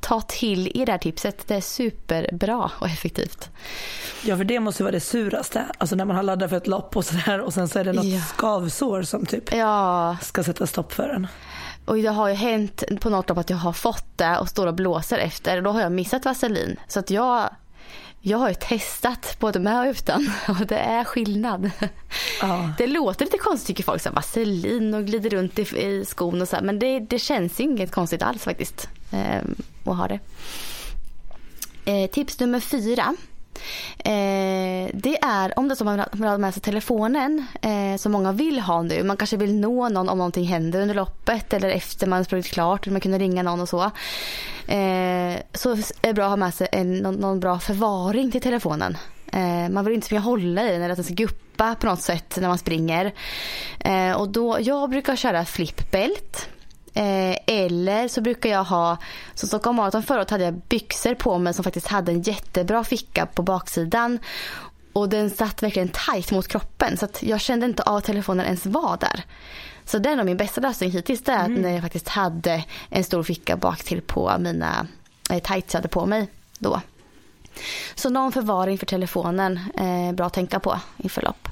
ta 0.00 0.20
till 0.20 0.72
er 0.74 0.86
det 0.86 0.92
här 0.92 0.98
tipset. 0.98 1.48
Det 1.48 1.54
är 1.54 1.60
superbra 1.60 2.70
och 2.78 2.86
effektivt. 2.86 3.50
Ja, 4.24 4.36
för 4.36 4.44
det 4.44 4.60
måste 4.60 4.82
vara 4.82 4.92
det 4.92 5.00
suraste. 5.00 5.64
Alltså 5.78 5.96
när 5.96 6.04
man 6.04 6.16
har 6.16 6.22
laddat 6.22 6.50
för 6.50 6.56
ett 6.56 6.66
lopp 6.66 6.96
och 6.96 7.04
sådär 7.04 7.40
och 7.40 7.54
sen 7.54 7.68
så 7.68 7.78
är 7.78 7.84
det 7.84 7.92
något 7.92 8.04
ja. 8.04 8.20
skavsår 8.20 9.02
som 9.02 9.26
typ 9.26 9.52
ja. 9.52 10.16
ska 10.22 10.42
sätta 10.44 10.66
stopp 10.66 10.92
för 10.92 11.08
en. 11.08 11.26
Och 11.84 11.96
det 11.96 12.08
har 12.08 12.28
ju 12.28 12.34
hänt 12.34 12.82
på 13.00 13.10
något 13.10 13.28
lopp 13.28 13.38
att 13.38 13.50
jag 13.50 13.56
har 13.56 13.72
fått 13.72 14.18
det 14.18 14.38
och 14.38 14.48
står 14.48 14.66
och 14.66 14.74
blåser 14.74 15.18
efter. 15.18 15.62
Då 15.62 15.70
har 15.70 15.80
jag 15.80 15.92
missat 15.92 16.24
vaselin. 16.24 16.76
Så 16.88 17.00
att 17.00 17.10
jag, 17.10 17.50
jag 18.20 18.38
har 18.38 18.48
ju 18.48 18.54
testat 18.54 19.36
både 19.40 19.58
med 19.58 19.80
och 19.80 19.90
utan 19.90 20.32
och 20.48 20.66
det 20.66 20.78
är 20.78 21.04
skillnad. 21.04 21.70
Ja. 22.40 22.70
Det 22.78 22.86
låter 22.86 23.24
lite 23.24 23.38
konstigt 23.38 23.66
tycker 23.66 23.84
folk, 23.84 24.02
så 24.02 24.10
vaselin 24.10 24.94
och 24.94 25.06
glider 25.06 25.30
runt 25.30 25.58
i, 25.58 25.62
i 25.62 26.04
skon 26.04 26.42
och 26.42 26.48
så 26.48 26.56
här, 26.56 26.62
men 26.62 26.78
det, 26.78 27.00
det 27.00 27.18
känns 27.18 27.60
inget 27.60 27.92
konstigt 27.92 28.22
alls 28.22 28.42
faktiskt 28.42 28.88
eh, 29.10 29.42
att 29.84 29.96
ha 29.96 30.08
det. 30.08 30.18
Eh, 31.84 32.10
tips 32.10 32.40
nummer 32.40 32.60
fyra 32.60 33.16
Eh, 33.98 34.90
det 34.94 35.18
är 35.22 35.58
om 35.58 35.68
det 35.68 35.74
är 35.74 35.76
så 35.76 35.84
man 35.84 36.04
vill 36.12 36.28
ha 36.28 36.38
med 36.38 36.54
sig 36.54 36.62
telefonen 36.62 37.46
eh, 37.62 37.96
som 37.96 38.12
många 38.12 38.32
vill 38.32 38.60
ha 38.60 38.82
nu. 38.82 39.02
Man 39.02 39.16
kanske 39.16 39.36
vill 39.36 39.54
nå 39.54 39.88
någon 39.88 40.08
om 40.08 40.18
någonting 40.18 40.44
händer 40.44 40.80
under 40.80 40.94
loppet 40.94 41.52
eller 41.52 41.68
efter 41.68 42.06
man 42.06 42.24
sprungit 42.24 42.46
klart. 42.46 42.86
Eller 42.86 42.92
man 42.92 43.00
kunde 43.00 43.18
ringa 43.18 43.42
någon 43.42 43.60
och 43.60 43.68
så. 43.68 43.82
Eh, 44.66 45.36
så 45.52 45.70
är 45.72 46.06
det 46.06 46.14
bra 46.14 46.24
att 46.24 46.30
ha 46.30 46.36
med 46.36 46.54
sig 46.54 46.68
en, 46.72 46.98
någon, 46.98 47.14
någon 47.14 47.40
bra 47.40 47.58
förvaring 47.58 48.30
till 48.30 48.40
telefonen. 48.40 48.96
Eh, 49.32 49.68
man 49.70 49.84
vill 49.84 49.94
inte 49.94 50.06
springa 50.06 50.20
hålla 50.20 50.64
i 50.64 50.72
den 50.72 50.82
eller 50.82 50.90
att 50.90 50.96
den 50.96 51.04
ska 51.04 51.14
guppa 51.14 51.74
på 51.74 51.86
något 51.86 52.02
sätt 52.02 52.38
när 52.40 52.48
man 52.48 52.58
springer. 52.58 53.14
Eh, 53.80 54.12
och 54.12 54.28
då, 54.28 54.58
jag 54.60 54.90
brukar 54.90 55.16
köra 55.16 55.44
flipbelt. 55.44 56.48
Eh, 56.96 57.36
eller 57.46 58.08
så 58.08 58.20
brukar 58.20 58.50
jag 58.50 58.64
ha, 58.64 58.96
som 59.34 59.48
Stockholm 59.48 59.76
Marathon 59.76 60.02
förut 60.02 60.30
hade 60.30 60.44
jag 60.44 60.54
byxor 60.54 61.14
på 61.14 61.38
mig 61.38 61.54
som 61.54 61.64
faktiskt 61.64 61.86
hade 61.86 62.12
en 62.12 62.22
jättebra 62.22 62.84
ficka 62.84 63.26
på 63.26 63.42
baksidan. 63.42 64.18
Och 64.92 65.08
den 65.08 65.30
satt 65.30 65.62
verkligen 65.62 65.88
tight 65.88 66.30
mot 66.30 66.48
kroppen 66.48 66.96
så 66.96 67.04
att 67.04 67.22
jag 67.22 67.40
kände 67.40 67.66
inte 67.66 67.82
av 67.82 67.96
att 67.96 68.04
telefonen 68.04 68.46
ens 68.46 68.66
var 68.66 68.96
där. 69.00 69.24
Så 69.84 69.98
det 69.98 70.08
är 70.10 70.16
nog 70.16 70.26
min 70.26 70.36
bästa 70.36 70.60
lösning 70.60 70.90
hittills 70.90 71.22
det 71.22 71.32
är 71.32 71.44
mm. 71.44 71.62
när 71.62 71.72
jag 71.72 71.82
faktiskt 71.82 72.08
hade 72.08 72.64
en 72.88 73.04
stor 73.04 73.22
ficka 73.22 73.56
bak 73.56 73.84
till 73.84 74.02
på 74.02 74.36
mina 74.38 74.86
eh, 75.30 75.42
tights 75.42 75.74
jag 75.74 75.78
hade 75.78 75.88
på 75.88 76.06
mig 76.06 76.28
då. 76.58 76.80
Så 77.94 78.10
någon 78.10 78.32
förvaring 78.32 78.78
för 78.78 78.86
telefonen 78.86 79.60
eh, 79.78 80.12
bra 80.14 80.26
att 80.26 80.34
tänka 80.34 80.60
på 80.60 80.80
inför 80.96 81.22
lopp. 81.22 81.48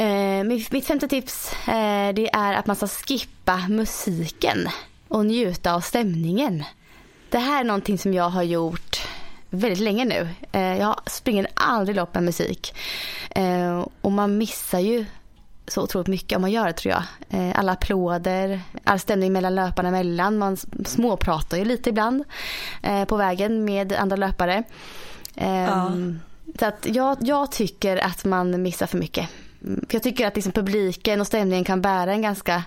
Eh, 0.00 0.44
mitt 0.44 0.86
femte 0.86 1.08
tips 1.08 1.52
eh, 1.68 2.14
det 2.14 2.30
är 2.32 2.52
att 2.52 2.66
man 2.66 2.76
ska 2.76 2.86
skippa 2.86 3.56
musiken 3.68 4.68
och 5.08 5.26
njuta 5.26 5.74
av 5.74 5.80
stämningen. 5.80 6.64
Det 7.30 7.38
här 7.38 7.60
är 7.60 7.64
någonting 7.64 7.98
som 7.98 8.14
jag 8.14 8.28
har 8.30 8.42
gjort 8.42 9.06
väldigt 9.50 9.80
länge 9.80 10.04
nu. 10.04 10.28
Eh, 10.52 10.78
jag 10.78 11.00
springer 11.06 11.46
aldrig 11.54 11.96
lopp 11.96 12.14
med 12.14 12.22
musik. 12.22 12.74
Eh, 13.30 13.86
och 14.00 14.12
man 14.12 14.38
missar 14.38 14.78
ju 14.78 15.04
så 15.68 15.82
otroligt 15.82 16.08
mycket 16.08 16.36
om 16.36 16.42
man 16.42 16.50
gör 16.50 16.66
det 16.66 16.72
tror 16.72 16.94
jag. 16.94 17.02
Eh, 17.40 17.58
alla 17.58 17.72
applåder, 17.72 18.60
all 18.84 18.98
stämning 18.98 19.32
mellan 19.32 19.54
löparna 19.54 19.88
emellan. 19.88 20.38
Man 20.38 20.56
småpratar 20.84 21.56
ju 21.56 21.64
lite 21.64 21.90
ibland 21.90 22.24
eh, 22.82 23.04
på 23.04 23.16
vägen 23.16 23.64
med 23.64 23.92
andra 23.92 24.16
löpare. 24.16 24.62
Ja. 25.34 25.44
Ehm, 25.44 26.20
så 26.58 26.66
att 26.66 26.86
jag, 26.88 27.16
jag 27.20 27.52
tycker 27.52 27.96
att 27.96 28.24
man 28.24 28.62
missar 28.62 28.86
för 28.86 28.98
mycket. 28.98 29.28
För 29.60 29.94
jag 29.94 30.02
tycker 30.02 30.26
att 30.26 30.36
liksom 30.36 30.52
publiken 30.52 31.20
och 31.20 31.26
stämningen 31.26 31.64
kan 31.64 31.82
bära 31.82 32.12
en 32.12 32.22
ganska 32.22 32.64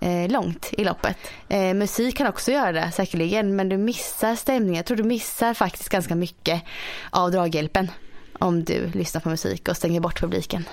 eh, 0.00 0.30
långt 0.30 0.68
i 0.72 0.84
loppet. 0.84 1.16
Eh, 1.48 1.74
musik 1.74 2.16
kan 2.16 2.26
också 2.26 2.52
göra 2.52 2.72
det 2.72 2.90
säkerligen 2.92 3.56
men 3.56 3.68
du 3.68 3.76
missar 3.76 4.36
stämningen. 4.36 4.74
Jag 4.74 4.86
tror 4.86 4.96
du 4.96 5.02
missar 5.02 5.54
faktiskt 5.54 5.88
ganska 5.88 6.14
mycket 6.14 6.62
av 7.10 7.30
draghjälpen 7.30 7.90
om 8.38 8.64
du 8.64 8.90
lyssnar 8.90 9.20
på 9.20 9.28
musik 9.28 9.68
och 9.68 9.76
stänger 9.76 10.00
bort 10.00 10.20
publiken 10.20 10.64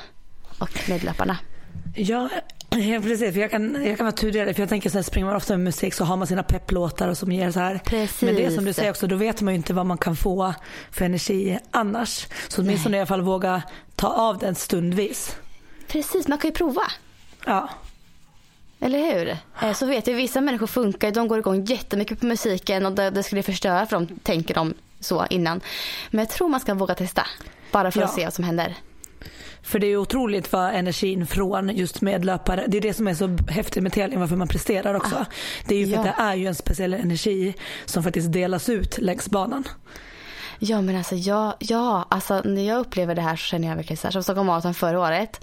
och 0.60 0.90
medlöparna. 0.90 1.38
Ja, 1.96 2.30
Ja, 2.70 3.02
precis. 3.02 3.34
För 3.34 3.40
jag, 3.40 3.52
kan, 3.52 3.86
jag 3.86 3.98
kan 3.98 4.06
vara 4.06 4.16
tudelad. 4.16 4.56
För 4.56 4.62
jag 4.62 4.70
tänker 4.70 4.90
så 4.90 4.98
här, 4.98 5.04
springer 5.04 5.26
man 5.26 5.36
ofta 5.36 5.54
med 5.54 5.64
musik 5.64 5.94
så 5.94 6.04
har 6.04 6.18
man 6.18 6.28
sina 6.28 6.44
pepplåtar 6.44 7.08
och 7.08 7.18
som 7.18 7.32
ger 7.32 7.52
så 7.52 7.60
här. 7.60 7.82
Precis. 7.86 8.22
Men 8.22 8.36
det 8.36 8.46
är 8.46 8.50
som 8.50 8.66
du 8.66 8.74
säger 8.74 8.90
också, 8.90 9.08
då 9.08 9.16
vet 9.16 9.42
man 9.42 9.54
ju 9.54 9.58
inte 9.58 9.74
vad 9.74 9.86
man 9.86 9.98
kan 9.98 10.16
få 10.16 10.54
för 10.92 11.06
energi 11.06 11.60
annars. 11.72 12.28
Så 12.48 12.62
åtminstone 12.62 12.98
i 12.98 13.00
alla 13.00 13.08
fall 13.08 13.22
våga 13.22 13.62
ta 13.96 14.08
av 14.08 14.38
den 14.38 14.56
stundvis. 14.56 15.38
Precis, 15.88 16.28
man 16.28 16.38
kan 16.38 16.50
ju 16.50 16.54
prova. 16.54 16.82
Ja. 17.46 17.70
Eller 18.80 19.00
hur? 19.00 19.38
Eh, 19.62 19.74
så 19.74 19.86
vet 19.86 20.08
jag, 20.08 20.16
vissa 20.16 20.42
människor 20.42 20.68
funkar 20.68 21.12
de 21.12 21.28
går 21.28 21.40
igång 21.40 21.66
jättemycket 21.66 22.20
på 22.20 22.26
musiken 22.26 22.86
och 22.86 22.92
det, 22.92 23.10
det 23.10 23.24
skulle 23.24 23.44
förstöra 23.44 23.86
för 23.86 23.96
dem, 23.96 24.08
tänker 24.24 24.54
de 24.54 24.74
så 25.00 25.26
innan. 25.30 25.62
Men 26.10 26.20
jag 26.20 26.30
tror 26.30 26.50
man 26.50 26.60
ska 26.60 26.74
våga 26.74 26.96
testa. 26.96 27.28
Bara 27.72 27.92
för 27.92 28.00
ja. 28.00 28.06
att 28.06 28.14
se 28.14 28.24
vad 28.24 28.34
som 28.34 28.44
händer. 28.44 28.76
För 29.62 29.80
det 29.80 29.88
är 29.88 29.98
otroligt 29.98 30.52
vad 30.52 30.74
energin 30.74 31.28
från 31.28 31.70
just 31.70 32.02
medlöpare, 32.02 32.66
det 32.68 32.78
är 32.78 32.82
det 32.82 32.94
som 32.94 33.08
är 33.08 33.14
så 33.14 33.38
häftigt 33.50 33.84
med 33.84 33.94
tävling, 33.94 34.20
varför 34.20 34.36
man 34.36 34.48
presterar 34.48 34.94
också. 34.94 35.16
Ah, 35.16 35.26
det 35.68 35.76
är 35.76 35.80
ju 35.80 35.86
för 35.86 35.94
ja. 35.94 36.00
att 36.00 36.18
det 36.18 36.24
är 36.24 36.36
ju 36.36 36.48
en 36.48 36.56
speciell 36.56 36.94
energi 36.94 37.54
som 37.86 38.04
faktiskt 38.04 38.32
delas 38.32 38.70
ut 38.70 38.98
längs 38.98 39.30
banan. 39.30 39.64
Ja 40.60 40.82
men 40.82 40.96
alltså, 40.96 41.16
ja, 41.16 41.56
ja, 41.60 42.06
alltså 42.10 42.42
när 42.46 42.68
jag 42.68 42.80
upplever 42.80 43.16
det 43.16 43.22
här 43.22 43.36
så 43.36 43.44
känner 43.44 43.68
jag 43.68 43.76
verkligen 43.76 43.98
så 43.98 44.08
här, 44.08 44.12
som 44.12 44.24
Stockholm 44.24 44.48
Marathon 44.48 44.74
förra 44.74 45.00
året. 45.00 45.42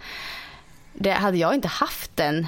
Det, 0.92 1.10
hade 1.10 1.38
jag 1.38 1.54
inte 1.54 1.68
haft 1.68 2.16
den 2.16 2.46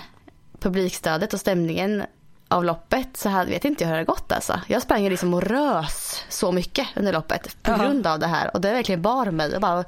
publikstödet 0.61 1.35
och 1.35 1.41
stämningen 1.41 2.05
av 2.49 2.65
loppet 2.65 3.17
så 3.17 3.29
hade, 3.29 3.51
vet 3.51 3.65
inte 3.65 3.85
jag 3.85 3.89
hur 3.89 3.95
det 3.95 3.99
hade 3.99 4.13
gått 4.13 4.33
alltså. 4.33 4.61
Jag 4.67 4.83
sprang 4.83 5.09
liksom 5.09 5.35
och 5.35 5.43
rös 5.43 6.25
så 6.29 6.53
mycket 6.53 6.89
under 6.97 7.13
loppet 7.13 7.63
på 7.63 7.75
grund 7.77 8.07
av 8.07 8.19
det 8.19 8.27
här 8.27 8.51
och 8.55 8.61
det 8.61 8.73
verkligen 8.73 9.03
bar 9.03 9.31
mig. 9.31 9.51
Jag, 9.53 9.61
bara, 9.61 9.85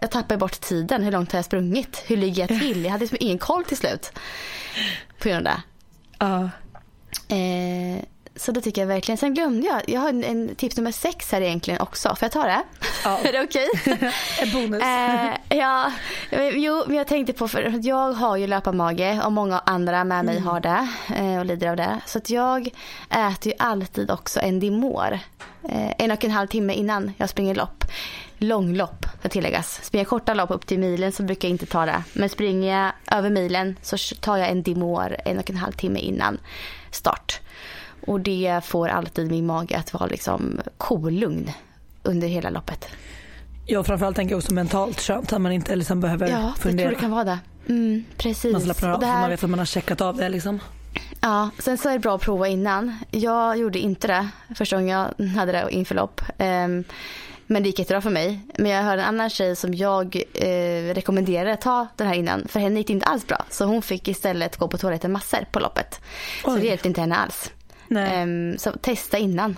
jag 0.00 0.10
tappade 0.10 0.38
bort 0.38 0.60
tiden, 0.60 1.02
hur 1.02 1.12
långt 1.12 1.32
har 1.32 1.38
jag 1.38 1.44
sprungit? 1.44 2.02
Hur 2.06 2.16
ligger 2.16 2.42
jag 2.42 2.60
till? 2.60 2.84
Jag 2.84 2.90
hade 2.90 3.04
liksom 3.04 3.18
ingen 3.20 3.38
koll 3.38 3.64
till 3.64 3.76
slut 3.76 4.12
på 5.18 5.28
grund 5.28 5.46
av 5.46 5.54
det. 5.54 5.62
Ja. 6.18 6.50
Eh, 7.36 8.02
så 8.36 8.52
det 8.52 8.60
tycker 8.60 8.82
jag 8.82 8.88
verkligen. 8.88 9.18
Sen 9.18 9.34
glömde 9.34 9.66
jag, 9.66 9.82
jag 9.86 10.00
har 10.00 10.08
en, 10.08 10.24
en 10.24 10.54
tips 10.54 10.76
nummer 10.76 10.92
sex 10.92 11.32
här 11.32 11.40
egentligen 11.40 11.80
också. 11.80 12.08
Får 12.08 12.18
jag 12.20 12.32
ta 12.32 12.44
det? 12.44 12.62
Ja. 13.04 13.18
är 13.24 13.32
det 13.32 13.42
okej? 13.42 13.68
Okay? 13.74 14.10
en 14.40 14.52
bonus. 14.52 14.82
eh, 14.82 15.58
ja, 15.58 15.92
jo, 16.52 16.82
men 16.86 16.96
jag 16.96 17.06
tänkte 17.06 17.32
på, 17.32 17.48
för 17.48 17.86
jag 17.86 18.12
har 18.12 18.36
ju 18.36 18.46
löparmage 18.46 19.24
och 19.24 19.32
många 19.32 19.58
andra 19.58 20.04
med 20.04 20.24
mig 20.24 20.36
mm. 20.36 20.48
har 20.48 20.60
det 20.60 20.88
eh, 21.16 21.38
och 21.38 21.46
lider 21.46 21.68
av 21.68 21.76
det. 21.76 22.00
Så 22.06 22.18
att 22.18 22.30
jag 22.30 22.68
äter 23.10 23.52
ju 23.52 23.58
alltid 23.58 24.10
också 24.10 24.40
en 24.40 24.60
Dimor. 24.60 25.18
Eh, 25.68 25.92
en 25.98 26.10
och 26.10 26.24
en 26.24 26.30
halv 26.30 26.46
timme 26.46 26.72
innan 26.72 27.12
jag 27.16 27.28
springer 27.28 27.54
lopp. 27.54 27.84
Långlopp 28.38 29.06
ska 29.18 29.28
tilläggas. 29.28 29.80
Springer 29.82 30.04
jag 30.04 30.08
korta 30.08 30.34
lopp 30.34 30.50
upp 30.50 30.66
till 30.66 30.78
milen 30.78 31.12
så 31.12 31.22
brukar 31.22 31.48
jag 31.48 31.54
inte 31.54 31.66
ta 31.66 31.86
det. 31.86 32.02
Men 32.12 32.28
springer 32.28 32.82
jag 32.82 32.92
över 33.18 33.30
milen 33.30 33.76
så 33.82 33.96
tar 34.20 34.36
jag 34.36 34.48
en 34.48 34.62
Dimor 34.62 35.16
en 35.24 35.38
och 35.38 35.50
en 35.50 35.56
halv 35.56 35.72
timme 35.72 35.98
innan 35.98 36.38
start. 36.90 37.40
Och 38.06 38.20
det 38.20 38.60
får 38.64 38.88
alltid 38.88 39.30
min 39.30 39.46
mage 39.46 39.76
att 39.76 39.92
vara 39.92 40.06
liksom 40.06 40.60
kolugn 40.78 41.50
under 42.02 42.28
hela 42.28 42.50
loppet. 42.50 42.88
Ja 43.66 43.84
framförallt 43.84 44.16
tänker 44.16 44.32
jag 44.32 44.38
också 44.38 44.54
mentalt 44.54 45.00
skönt 45.00 45.32
att 45.32 45.40
man 45.40 45.52
inte 45.52 45.76
liksom 45.76 46.00
behöver 46.00 46.28
ja, 46.28 46.54
fundera. 46.58 46.86
Ja, 46.86 46.90
jag 46.90 46.90
tror 46.90 46.90
det 46.90 47.00
kan 47.00 47.10
vara 47.10 47.24
det. 47.24 47.38
Mm, 47.68 48.04
precis. 48.16 48.52
Man 48.52 48.60
slappnar 48.60 48.90
av, 48.90 49.04
här... 49.04 49.20
man 49.20 49.30
vet 49.30 49.44
att 49.44 49.50
man 49.50 49.58
har 49.58 49.66
checkat 49.66 50.00
av 50.00 50.16
det 50.16 50.28
liksom. 50.28 50.60
Ja, 51.20 51.50
sen 51.58 51.78
så 51.78 51.88
är 51.88 51.92
det 51.92 51.98
bra 51.98 52.14
att 52.14 52.22
prova 52.22 52.48
innan. 52.48 52.94
Jag 53.10 53.58
gjorde 53.58 53.78
inte 53.78 54.06
det 54.06 54.28
första 54.54 54.76
gången 54.76 55.12
jag 55.18 55.26
hade 55.26 55.52
det 55.52 55.66
inför 55.70 55.94
lopp. 55.94 56.20
Um, 56.38 56.84
men 57.46 57.62
det 57.62 57.68
gick 57.68 57.78
jättebra 57.78 58.00
för 58.00 58.10
mig. 58.10 58.40
Men 58.58 58.70
jag 58.70 58.82
hörde 58.82 59.02
en 59.02 59.08
annan 59.08 59.30
tjej 59.30 59.56
som 59.56 59.74
jag 59.74 60.22
eh, 60.34 60.94
rekommenderade 60.94 61.52
att 61.52 61.60
ta 61.60 61.86
den 61.96 62.06
här 62.06 62.14
innan. 62.14 62.48
För 62.48 62.60
henne 62.60 62.78
gick 62.80 62.86
det 62.86 62.92
inte 62.92 63.06
alls 63.06 63.26
bra. 63.26 63.44
Så 63.50 63.64
hon 63.64 63.82
fick 63.82 64.08
istället 64.08 64.56
gå 64.56 64.68
på 64.68 64.78
toaletten 64.78 65.12
massor 65.12 65.46
på 65.52 65.60
loppet. 65.60 66.00
Oj. 66.44 66.52
Så 66.54 66.56
det 66.58 66.66
hjälpte 66.66 66.88
inte 66.88 67.00
henne 67.00 67.16
alls. 67.16 67.50
Um, 67.88 68.58
så 68.58 68.72
testa 68.72 69.18
innan. 69.18 69.56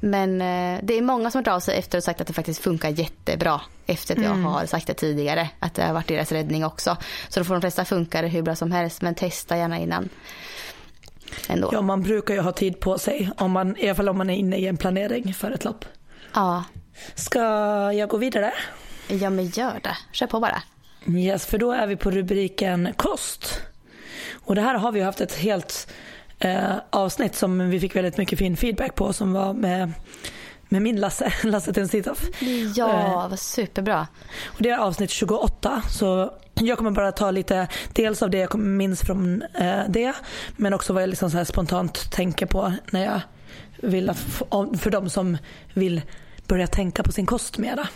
Men 0.00 0.40
eh, 0.40 0.80
det 0.82 0.98
är 0.98 1.02
många 1.02 1.30
som 1.30 1.38
har 1.38 1.44
hört 1.44 1.56
av 1.56 1.60
sig 1.60 1.78
efter 1.78 1.98
och 1.98 2.04
sagt 2.04 2.20
att 2.20 2.26
det 2.26 2.32
faktiskt 2.32 2.62
funkar 2.62 2.88
jättebra. 2.88 3.60
Efter 3.86 4.14
att 4.14 4.24
mm. 4.24 4.42
jag 4.42 4.48
har 4.48 4.66
sagt 4.66 4.86
det 4.86 4.94
tidigare. 4.94 5.48
Att 5.58 5.74
det 5.74 5.82
har 5.82 5.94
varit 5.94 6.08
deras 6.08 6.32
räddning 6.32 6.64
också. 6.64 6.96
Så 7.28 7.40
då 7.40 7.44
får 7.44 7.54
de 7.54 7.60
flesta 7.60 7.84
funka 7.84 8.22
det 8.22 8.28
hur 8.28 8.42
bra 8.42 8.54
som 8.54 8.72
helst. 8.72 9.02
Men 9.02 9.14
testa 9.14 9.56
gärna 9.56 9.78
innan. 9.78 10.08
Ändå. 11.48 11.70
Ja 11.72 11.82
man 11.82 12.02
brukar 12.02 12.34
ju 12.34 12.40
ha 12.40 12.52
tid 12.52 12.80
på 12.80 12.98
sig. 12.98 13.30
Om 13.36 13.52
man, 13.52 13.76
I 13.76 13.86
alla 13.86 13.94
fall 13.94 14.08
om 14.08 14.18
man 14.18 14.30
är 14.30 14.34
inne 14.34 14.56
i 14.56 14.66
en 14.66 14.76
planering 14.76 15.34
för 15.34 15.50
ett 15.50 15.64
lopp. 15.64 15.84
Ja. 16.34 16.64
Ska 17.14 17.40
jag 17.92 18.08
gå 18.08 18.16
vidare? 18.16 18.52
Ja 19.08 19.30
men 19.30 19.46
gör 19.46 19.80
det. 19.82 19.96
Kör 20.12 20.26
på 20.26 20.40
bara. 20.40 20.62
Yes, 21.08 21.46
för 21.46 21.58
då 21.58 21.72
är 21.72 21.86
vi 21.86 21.96
på 21.96 22.10
rubriken 22.10 22.92
kost. 22.96 23.60
Och 24.32 24.54
det 24.54 24.60
här 24.60 24.74
har 24.74 24.92
vi 24.92 25.00
haft 25.00 25.20
ett 25.20 25.34
helt 25.34 25.88
eh, 26.44 26.72
avsnitt 26.90 27.34
som 27.34 27.70
vi 27.70 27.80
fick 27.80 27.96
väldigt 27.96 28.16
mycket 28.16 28.38
fin 28.38 28.56
feedback 28.56 28.94
på 28.94 29.12
som 29.12 29.32
var 29.32 29.52
med 29.52 29.92
med 30.68 30.82
min 30.82 31.00
Lasse, 31.00 31.32
Lasse 31.44 31.72
Tenstitoff. 31.72 32.24
Ja, 32.76 33.24
eh, 33.24 33.28
vad 33.28 33.38
superbra. 33.38 34.06
Och 34.44 34.62
det 34.62 34.70
är 34.70 34.78
avsnitt 34.78 35.10
28 35.10 35.82
så 35.88 36.32
jag 36.54 36.78
kommer 36.78 36.90
bara 36.90 37.12
ta 37.12 37.30
lite 37.30 37.68
dels 37.92 38.22
av 38.22 38.30
det 38.30 38.38
jag 38.38 38.58
minns 38.58 39.00
från 39.00 39.42
eh, 39.42 39.82
det 39.88 40.12
men 40.56 40.74
också 40.74 40.92
vad 40.92 41.02
jag 41.02 41.08
liksom 41.08 41.30
så 41.30 41.44
spontant 41.44 42.12
tänker 42.12 42.46
på 42.46 42.72
när 42.90 43.04
jag 43.04 43.20
vill 43.76 44.12
för 44.78 44.90
de 44.90 45.10
som 45.10 45.38
vill 45.74 46.02
börja 46.48 46.66
tänka 46.66 47.02
på 47.02 47.12
sin 47.12 47.26
kost 47.26 47.58
mera. 47.58 47.88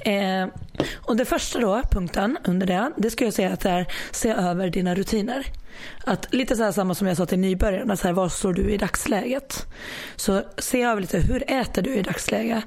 Eh, 0.00 0.46
och 0.94 1.16
det 1.16 1.24
första 1.24 1.58
då, 1.58 1.82
punkten 1.90 2.38
under 2.44 2.66
det, 2.66 2.92
det 2.96 3.10
skulle 3.10 3.26
jag 3.26 3.34
säga 3.34 3.52
att 3.52 3.60
det 3.60 3.70
är 3.70 3.86
se 4.10 4.30
över 4.30 4.70
dina 4.70 4.94
rutiner. 4.94 5.46
Att 6.04 6.34
lite 6.34 6.56
så 6.56 6.62
här 6.62 6.72
samma 6.72 6.94
som 6.94 7.06
jag 7.06 7.16
sa 7.16 7.26
till 7.26 7.38
nybörjarna, 7.38 7.96
så 7.96 8.06
här, 8.06 8.14
var 8.14 8.28
står 8.28 8.52
du 8.52 8.70
i 8.70 8.76
dagsläget? 8.76 9.66
Så 10.16 10.42
se 10.58 10.82
över 10.82 11.00
lite, 11.00 11.18
hur 11.18 11.52
äter 11.52 11.82
du 11.82 11.94
i 11.94 12.02
dagsläget? 12.02 12.64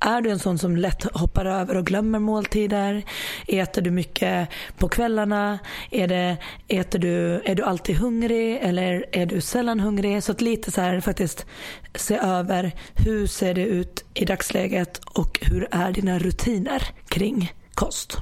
Är 0.00 0.20
du 0.20 0.30
en 0.30 0.38
sån 0.38 0.58
som 0.58 0.76
lätt 0.76 1.02
hoppar 1.16 1.44
över 1.44 1.76
och 1.76 1.86
glömmer 1.86 2.18
måltider? 2.18 3.04
Äter 3.46 3.82
du 3.82 3.90
mycket 3.90 4.48
på 4.78 4.88
kvällarna? 4.88 5.58
Är, 5.90 6.08
det, 6.08 6.36
äter 6.68 6.98
du, 6.98 7.42
är 7.44 7.54
du 7.54 7.62
alltid 7.62 7.96
hungrig 7.96 8.58
eller 8.62 9.04
är 9.12 9.26
du 9.26 9.40
sällan 9.40 9.80
hungrig? 9.80 10.22
Så 10.22 10.32
att 10.32 10.40
lite 10.40 10.70
så 10.70 10.80
här 10.80 11.00
faktiskt 11.00 11.46
se 11.94 12.16
över 12.16 12.72
hur 12.94 13.26
ser 13.26 13.54
det 13.54 13.64
ut 13.64 14.04
i 14.14 14.24
dagsläget 14.24 14.98
och 15.04 15.38
hur 15.42 15.68
är 15.70 15.92
dina 15.92 16.18
rutiner 16.18 16.82
kring 17.08 17.52
kost? 17.74 18.16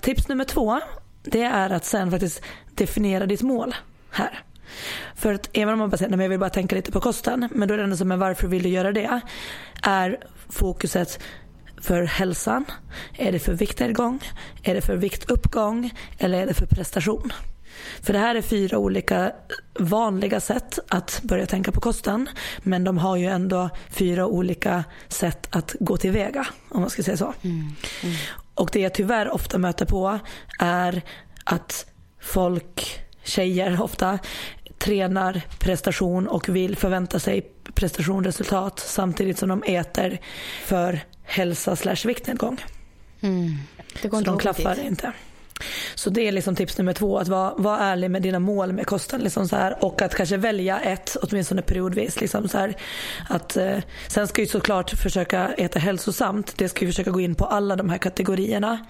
Tips 0.00 0.28
nummer 0.28 0.44
två 0.44 0.80
det 1.22 1.42
är 1.42 1.70
att 1.70 1.84
sen 1.84 2.10
faktiskt 2.10 2.42
definiera 2.74 3.26
ditt 3.26 3.42
mål 3.42 3.74
här. 4.10 4.42
För 5.14 5.34
att 5.34 5.50
även 5.52 5.72
om 5.72 5.78
man 5.78 5.90
bara 5.90 5.96
säger 5.96 6.14
att 6.14 6.20
jag 6.20 6.28
vill 6.28 6.38
bara 6.38 6.50
tänka 6.50 6.76
lite 6.76 6.92
på 6.92 7.00
kosten, 7.00 7.48
men 7.52 7.68
då 7.68 7.74
är 7.74 7.78
det 7.78 7.84
ändå 7.84 7.96
som 7.96 8.12
är 8.12 8.16
varför 8.16 8.48
vill 8.48 8.62
du 8.62 8.68
göra 8.68 8.92
det? 8.92 9.20
Är 9.82 10.18
fokuset 10.48 11.22
för 11.80 12.02
hälsan? 12.02 12.64
Är 13.18 13.32
det 13.32 13.38
för 13.38 13.52
viktnedgång? 13.52 14.20
Är 14.62 14.74
det 14.74 14.80
för 14.80 14.96
viktuppgång? 14.96 15.90
Eller 16.18 16.42
är 16.42 16.46
det 16.46 16.54
för 16.54 16.66
prestation? 16.66 17.32
För 18.02 18.12
det 18.12 18.18
här 18.18 18.34
är 18.34 18.42
fyra 18.42 18.78
olika 18.78 19.32
vanliga 19.78 20.40
sätt 20.40 20.78
att 20.88 21.20
börja 21.22 21.46
tänka 21.46 21.72
på 21.72 21.80
kosten. 21.80 22.28
Men 22.58 22.84
de 22.84 22.98
har 22.98 23.16
ju 23.16 23.26
ändå 23.26 23.70
fyra 23.90 24.26
olika 24.26 24.84
sätt 25.08 25.48
att 25.50 25.76
gå 25.80 25.96
tillväga 25.96 26.46
om 26.68 26.80
man 26.80 26.90
ska 26.90 27.02
säga 27.02 27.16
så. 27.16 27.34
Mm. 27.42 27.56
Mm. 28.02 28.14
Och 28.54 28.70
det 28.72 28.80
jag 28.80 28.94
tyvärr 28.94 29.30
ofta 29.30 29.58
möter 29.58 29.86
på 29.86 30.18
är 30.58 31.02
att 31.44 31.86
folk, 32.20 33.00
tjejer 33.24 33.82
ofta, 33.82 34.18
tränar 34.82 35.40
prestation 35.58 36.28
och 36.28 36.48
vill 36.48 36.76
förvänta 36.76 37.18
sig 37.18 37.46
prestationresultat 37.74 38.78
samtidigt 38.78 39.38
som 39.38 39.48
de 39.48 39.62
äter 39.62 40.18
för 40.64 41.00
hälsa 41.22 41.76
slash 41.76 42.06
viktnedgång. 42.06 42.64
Mm. 43.20 43.54
Det 44.02 44.08
går 44.08 44.18
så 44.18 44.24
de 44.24 44.38
klaffar 44.38 44.74
dit. 44.74 44.84
inte. 44.84 45.12
Så 45.94 46.10
det 46.10 46.28
är 46.28 46.32
liksom 46.32 46.56
tips 46.56 46.78
nummer 46.78 46.92
två, 46.92 47.18
att 47.18 47.28
vara, 47.28 47.54
vara 47.54 47.78
ärlig 47.78 48.10
med 48.10 48.22
dina 48.22 48.38
mål 48.38 48.72
med 48.72 48.86
kosten. 48.86 49.20
Liksom 49.20 49.48
så 49.48 49.56
här, 49.56 49.84
och 49.84 50.02
att 50.02 50.14
kanske 50.14 50.36
välja 50.36 50.80
ett, 50.80 51.16
åtminstone 51.22 51.62
periodvis. 51.62 52.20
Liksom 52.20 52.48
så 52.48 52.58
här, 52.58 52.76
att, 53.28 53.56
eh, 53.56 53.78
sen 54.08 54.28
ska 54.28 54.40
ju 54.40 54.46
såklart 54.46 54.90
försöka 54.90 55.52
äta 55.52 55.78
hälsosamt. 55.78 56.54
Det 56.56 56.68
ska 56.68 56.84
ju 56.84 56.90
försöka 56.90 57.10
gå 57.10 57.20
in 57.20 57.34
på 57.34 57.44
alla 57.44 57.76
de 57.76 57.90
här 57.90 57.98
kategorierna. 57.98 58.86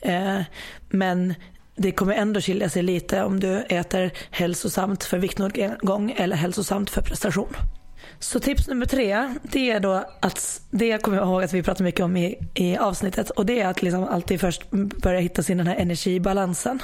Eh, 0.00 0.40
men 0.88 1.34
det 1.82 1.92
kommer 1.92 2.14
ändå 2.14 2.40
skilja 2.40 2.68
sig 2.68 2.82
lite 2.82 3.22
om 3.22 3.40
du 3.40 3.58
äter 3.68 4.10
hälsosamt 4.30 5.04
för 5.04 5.18
viktnedgång 5.18 6.14
eller 6.16 6.36
hälsosamt 6.36 6.90
för 6.90 7.02
prestation. 7.02 7.56
Så 8.22 8.40
tips 8.40 8.68
nummer 8.68 8.86
tre, 8.86 9.34
det 9.42 9.70
är 9.70 9.80
då 9.80 10.04
att, 10.20 10.60
det 10.70 11.02
kommer 11.02 11.16
jag 11.16 11.26
ihåg 11.26 11.42
att 11.42 11.52
vi 11.52 11.62
pratade 11.62 11.84
mycket 11.84 12.04
om 12.04 12.16
i, 12.16 12.38
i 12.54 12.76
avsnittet 12.76 13.30
och 13.30 13.46
det 13.46 13.60
är 13.60 13.68
att 13.68 13.82
liksom 13.82 14.04
alltid 14.04 14.40
först 14.40 14.70
börja 14.70 15.20
hitta 15.20 15.42
sin 15.42 15.58
den 15.58 15.66
här 15.66 15.76
energibalansen. 15.76 16.82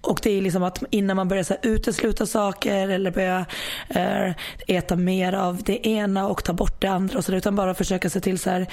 Och 0.00 0.20
det 0.22 0.30
är 0.30 0.42
liksom 0.42 0.62
att 0.62 0.82
innan 0.90 1.16
man 1.16 1.28
börjar 1.28 1.42
så 1.42 1.54
här, 1.54 1.70
utesluta 1.70 2.26
saker 2.26 2.88
eller 2.88 3.10
börja 3.10 3.46
äh, 3.88 4.32
äta 4.66 4.96
mer 4.96 5.32
av 5.32 5.62
det 5.62 5.88
ena 5.88 6.28
och 6.28 6.44
ta 6.44 6.52
bort 6.52 6.80
det 6.80 6.88
andra 6.88 7.18
och 7.18 7.24
så 7.24 7.32
där, 7.32 7.38
utan 7.38 7.56
bara 7.56 7.74
försöka 7.74 8.10
se 8.10 8.20
till 8.20 8.38
så 8.38 8.50
här, 8.50 8.66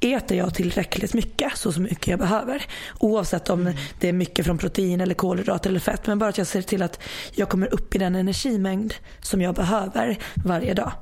äter 0.00 0.38
jag 0.38 0.54
tillräckligt 0.54 1.14
mycket, 1.14 1.56
så, 1.56 1.72
så 1.72 1.80
mycket 1.80 2.06
jag 2.06 2.18
behöver. 2.18 2.62
Oavsett 2.98 3.50
om 3.50 3.60
mm. 3.60 3.74
det 4.00 4.08
är 4.08 4.12
mycket 4.12 4.44
från 4.44 4.58
protein 4.58 5.00
eller 5.00 5.14
kolhydrater 5.14 5.70
eller 5.70 5.80
fett, 5.80 6.06
men 6.06 6.18
bara 6.18 6.30
att 6.30 6.38
jag 6.38 6.46
ser 6.46 6.62
till 6.62 6.82
att 6.82 7.00
jag 7.34 7.48
kommer 7.48 7.74
upp 7.74 7.94
i 7.94 7.98
den 7.98 8.14
energimängd 8.14 8.94
som 9.20 9.42
jag 9.42 9.54
behöver 9.54 10.18
varje 10.44 10.74
dag. 10.74 10.92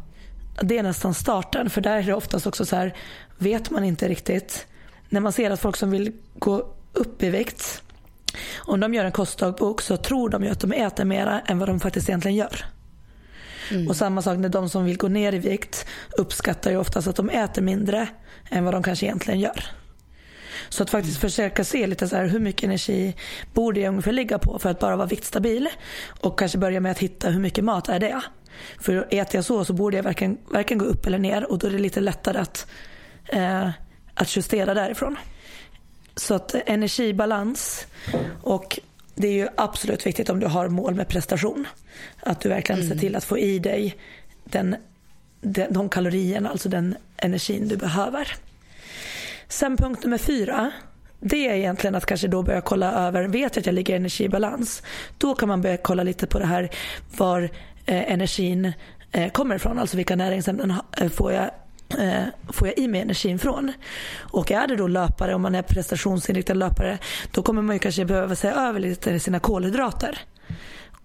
Det 0.62 0.78
är 0.78 0.82
nästan 0.82 1.14
starten, 1.14 1.70
för 1.70 1.80
där 1.80 1.98
är 1.98 2.02
det 2.02 2.14
oftast 2.14 2.46
också 2.46 2.66
så 2.66 2.76
här, 2.76 2.94
vet 3.38 3.70
man 3.70 3.84
inte 3.84 4.08
riktigt, 4.08 4.66
när 5.08 5.20
man 5.20 5.32
ser 5.32 5.50
att 5.50 5.60
folk 5.60 5.76
som 5.76 5.90
vill 5.90 6.12
gå 6.38 6.74
upp 6.92 7.22
i 7.22 7.30
vikt 7.30 7.82
om 8.56 8.80
de 8.80 8.94
gör 8.94 9.04
en 9.04 9.12
kostdagbok 9.12 9.82
så 9.82 9.96
tror 9.96 10.28
de 10.28 10.44
ju 10.44 10.50
att 10.50 10.60
de 10.60 10.72
äter 10.72 11.04
mer 11.04 11.42
än 11.46 11.58
vad 11.58 11.68
de 11.68 11.80
faktiskt 11.80 12.08
egentligen 12.08 12.36
gör. 12.36 12.64
Mm. 13.70 13.88
Och 13.88 13.96
samma 13.96 14.22
sak 14.22 14.38
när 14.38 14.48
de 14.48 14.68
som 14.68 14.84
vill 14.84 14.96
gå 14.96 15.08
ner 15.08 15.32
i 15.32 15.38
vikt 15.38 15.86
uppskattar 16.18 16.70
ju 16.70 16.76
oftast 16.76 17.08
att 17.08 17.16
de 17.16 17.30
äter 17.30 17.62
mindre 17.62 18.08
än 18.50 18.64
vad 18.64 18.74
de 18.74 18.82
kanske 18.82 19.06
egentligen 19.06 19.40
gör. 19.40 19.64
Så 20.74 20.82
att 20.82 20.90
faktiskt 20.90 21.20
försöka 21.20 21.64
se 21.64 21.87
lite 21.87 22.08
så 22.08 22.16
här, 22.16 22.26
hur 22.26 22.40
mycket 22.40 22.64
energi 22.64 23.14
borde 23.52 23.80
jag 23.80 23.88
ungefär 23.88 24.12
ligga 24.12 24.38
på 24.38 24.58
för 24.58 24.70
att 24.70 24.78
bara 24.78 24.96
vara 24.96 25.06
viktstabil. 25.06 25.68
Och 26.20 26.38
kanske 26.38 26.58
börja 26.58 26.80
med 26.80 26.92
att 26.92 26.98
hitta 26.98 27.30
hur 27.30 27.40
mycket 27.40 27.64
mat 27.64 27.88
är 27.88 27.98
det. 27.98 28.20
För 28.80 29.06
äter 29.10 29.37
jag 29.37 29.44
så 29.44 29.64
så 29.64 29.72
borde 29.72 29.96
jag 29.96 30.04
varken, 30.04 30.38
varken 30.48 30.78
gå 30.78 30.84
upp 30.84 31.06
eller 31.06 31.18
ner 31.18 31.50
och 31.50 31.58
då 31.58 31.66
är 31.66 31.70
det 31.70 31.78
lite 31.78 32.00
lättare 32.00 32.38
att, 32.38 32.66
eh, 33.24 33.70
att 34.14 34.37
justera 34.37 34.74
därifrån. 34.74 35.16
Så 36.16 36.34
att 36.34 36.54
energibalans 36.66 37.87
och 38.42 38.80
det 39.14 39.28
är 39.28 39.32
ju 39.32 39.48
absolut 39.56 40.06
viktigt 40.06 40.30
om 40.30 40.40
du 40.40 40.46
har 40.46 40.68
mål 40.68 40.94
med 40.94 41.08
prestation. 41.08 41.66
Att 42.20 42.40
du 42.40 42.48
verkligen 42.48 42.80
mm. 42.80 42.92
ser 42.92 43.00
till 43.00 43.16
att 43.16 43.24
få 43.24 43.38
i 43.38 43.58
dig 43.58 43.96
den, 44.44 44.76
den, 45.40 45.72
de 45.72 45.88
kalorierna, 45.88 46.50
alltså 46.50 46.68
den 46.68 46.96
energin 47.16 47.68
du 47.68 47.76
behöver. 47.76 48.37
Sen 49.48 49.76
punkt 49.76 50.04
nummer 50.04 50.18
fyra. 50.18 50.70
Det 51.20 51.48
är 51.48 51.54
egentligen 51.54 51.94
att 51.94 52.07
kanske 52.07 52.28
då 52.28 52.42
börja 52.42 52.61
kolla 52.61 52.92
över, 52.92 53.28
vet 53.28 53.57
jag 53.57 53.62
att 53.62 53.66
jag 53.66 53.74
ligger 53.74 53.94
i 53.94 53.96
energibalans? 53.96 54.83
Då 55.18 55.35
kan 55.35 55.48
man 55.48 55.62
börja 55.62 55.76
kolla 55.76 56.02
lite 56.02 56.26
på 56.26 56.38
det 56.38 56.46
här 56.46 56.70
var 57.16 57.42
eh, 57.87 58.12
energin 58.12 58.72
eh, 59.12 59.30
kommer 59.30 59.57
ifrån. 59.57 59.78
Alltså 59.78 59.96
vilka 59.96 60.16
näringsämnen 60.16 60.74
eh, 61.00 61.09
får 61.09 61.33
jag 61.33 61.50
eh, 61.98 62.24
får 62.48 62.68
jag 62.68 62.78
i 62.78 62.88
mig 62.88 63.00
energin 63.00 63.38
från. 63.38 63.72
Och 64.18 64.50
är 64.50 64.66
det 64.66 64.76
då 64.76 64.87
löpare, 64.87 65.35
om 65.35 65.42
man 65.42 65.54
är 65.54 65.62
prestationsinriktad 65.62 66.54
löpare, 66.54 66.98
då 67.33 67.42
kommer 67.42 67.62
man 67.62 67.76
ju 67.76 67.80
kanske 67.80 68.04
behöva 68.04 68.35
se 68.35 68.48
över 68.48 68.80
lite 68.80 69.20
sina 69.20 69.40
kolhydrater. 69.40 70.18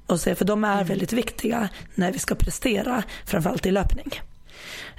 Och 0.06 0.20
se, 0.20 0.36
för 0.36 0.46
de 0.46 0.64
är 0.64 0.74
mm. 0.74 0.88
väldigt 0.88 1.14
viktiga 1.14 1.70
när 1.96 2.12
vi 2.12 2.20
ska 2.20 2.36
prestera, 2.36 3.04
framförallt 3.26 3.66
i 3.66 3.72
löpning. 3.72 4.22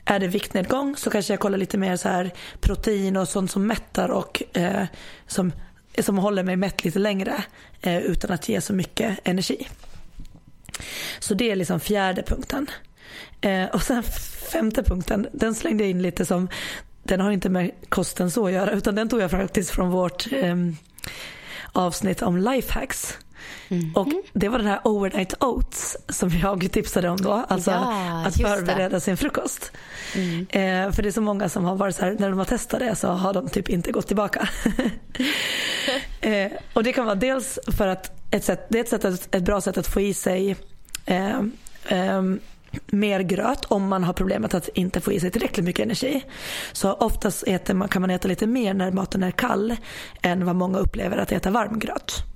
Är 0.05 0.19
det 0.19 0.29
viktnedgång 0.29 0.97
så 0.97 1.11
kanske 1.11 1.33
jag 1.33 1.41
kollar 1.41 1.59
lite 1.59 1.79
mer 1.79 1.97
så 1.97 2.09
här 2.09 2.31
protein 2.61 3.17
och 3.17 3.29
sånt 3.29 3.51
som 3.51 3.67
mättar 3.67 4.09
och 4.09 4.43
eh, 4.53 4.85
som, 5.27 5.53
som 5.99 6.19
håller 6.19 6.43
mig 6.43 6.57
mätt 6.57 6.85
lite 6.85 6.99
längre 6.99 7.45
eh, 7.81 7.99
utan 7.99 8.31
att 8.31 8.49
ge 8.49 8.61
så 8.61 8.73
mycket 8.73 9.19
energi. 9.25 9.69
Så 11.19 11.35
det 11.35 11.51
är 11.51 11.57
liksom 11.57 11.81
fjärde 11.81 12.23
punkten. 12.23 12.67
Eh, 13.41 13.65
och 13.65 13.83
sen 13.83 14.03
femte 14.53 14.83
punkten, 14.83 15.27
den 15.33 15.55
slängde 15.55 15.85
jag 15.85 15.91
in 15.91 16.03
lite 16.03 16.27
som, 16.27 16.49
den 17.03 17.21
har 17.21 17.31
inte 17.31 17.49
med 17.49 17.71
kosten 17.89 18.31
så 18.31 18.47
att 18.47 18.53
göra 18.53 18.71
utan 18.71 18.95
den 18.95 19.09
tog 19.09 19.21
jag 19.21 19.31
faktiskt 19.31 19.71
från 19.71 19.91
vårt 19.91 20.33
eh, 20.33 20.57
avsnitt 21.73 22.23
om 22.23 22.37
lifehacks. 22.37 23.19
Mm. 23.71 23.93
Och 23.95 24.09
det 24.33 24.49
var 24.49 24.59
den 24.59 24.67
här 24.67 24.81
overnight 24.85 25.35
oats 25.41 25.97
som 26.09 26.31
jag 26.31 26.73
tipsade 26.73 27.09
om 27.09 27.17
då. 27.17 27.45
Alltså 27.49 27.71
ja, 27.71 28.25
att 28.27 28.37
förbereda 28.37 28.89
det. 28.89 29.01
sin 29.01 29.17
frukost. 29.17 29.73
Mm. 30.15 30.47
Eh, 30.51 30.93
för 30.93 31.03
det 31.03 31.09
är 31.09 31.13
så 31.13 31.21
många 31.21 31.49
som 31.49 31.65
har 31.65 31.77
varit 31.77 31.97
så 31.97 32.05
här, 32.05 32.17
när 32.19 32.29
de 32.29 32.39
har 32.39 32.45
testat 32.45 32.81
det 32.81 32.97
så 32.97 33.09
har 33.09 33.35
de 33.35 33.49
typ 33.49 33.69
inte 33.69 33.93
gått 33.93 34.07
tillbaka. 34.07 34.49
eh, 36.21 36.53
och 36.73 36.83
det 36.83 36.93
kan 36.93 37.05
vara 37.05 37.15
dels 37.15 37.59
för 37.67 37.87
att 37.87 38.21
ett 38.31 38.45
sätt, 38.45 38.67
det 38.69 38.79
är 38.79 38.95
ett, 38.95 39.03
sätt, 39.03 39.35
ett 39.35 39.43
bra 39.43 39.61
sätt 39.61 39.79
att 39.79 39.87
få 39.87 40.01
i 40.01 40.15
sig 40.15 40.57
eh, 41.07 41.41
ehm, 41.89 42.41
mer 42.87 43.21
gröt 43.21 43.65
om 43.65 43.89
man 43.89 44.05
har 44.05 44.13
problemet 44.13 44.55
att 44.55 44.69
inte 44.69 45.01
få 45.01 45.13
i 45.13 45.21
sig 45.21 45.31
tillräckligt 45.31 45.67
mycket 45.67 45.85
energi. 45.85 46.25
Så 46.73 46.93
oftast 46.93 47.45
äter 47.47 47.75
man, 47.75 47.89
kan 47.89 48.03
man 48.03 48.11
äta 48.11 48.29
lite 48.29 48.47
mer 48.47 48.75
när 48.75 48.93
maten 48.93 49.23
är 49.23 49.31
kall 49.31 49.77
än 50.23 50.45
vad 50.45 50.57
många 50.57 50.79
upplever 50.79 51.17
att 51.17 51.33
äta 51.33 51.51
varm 51.51 51.79
gröt. 51.79 52.30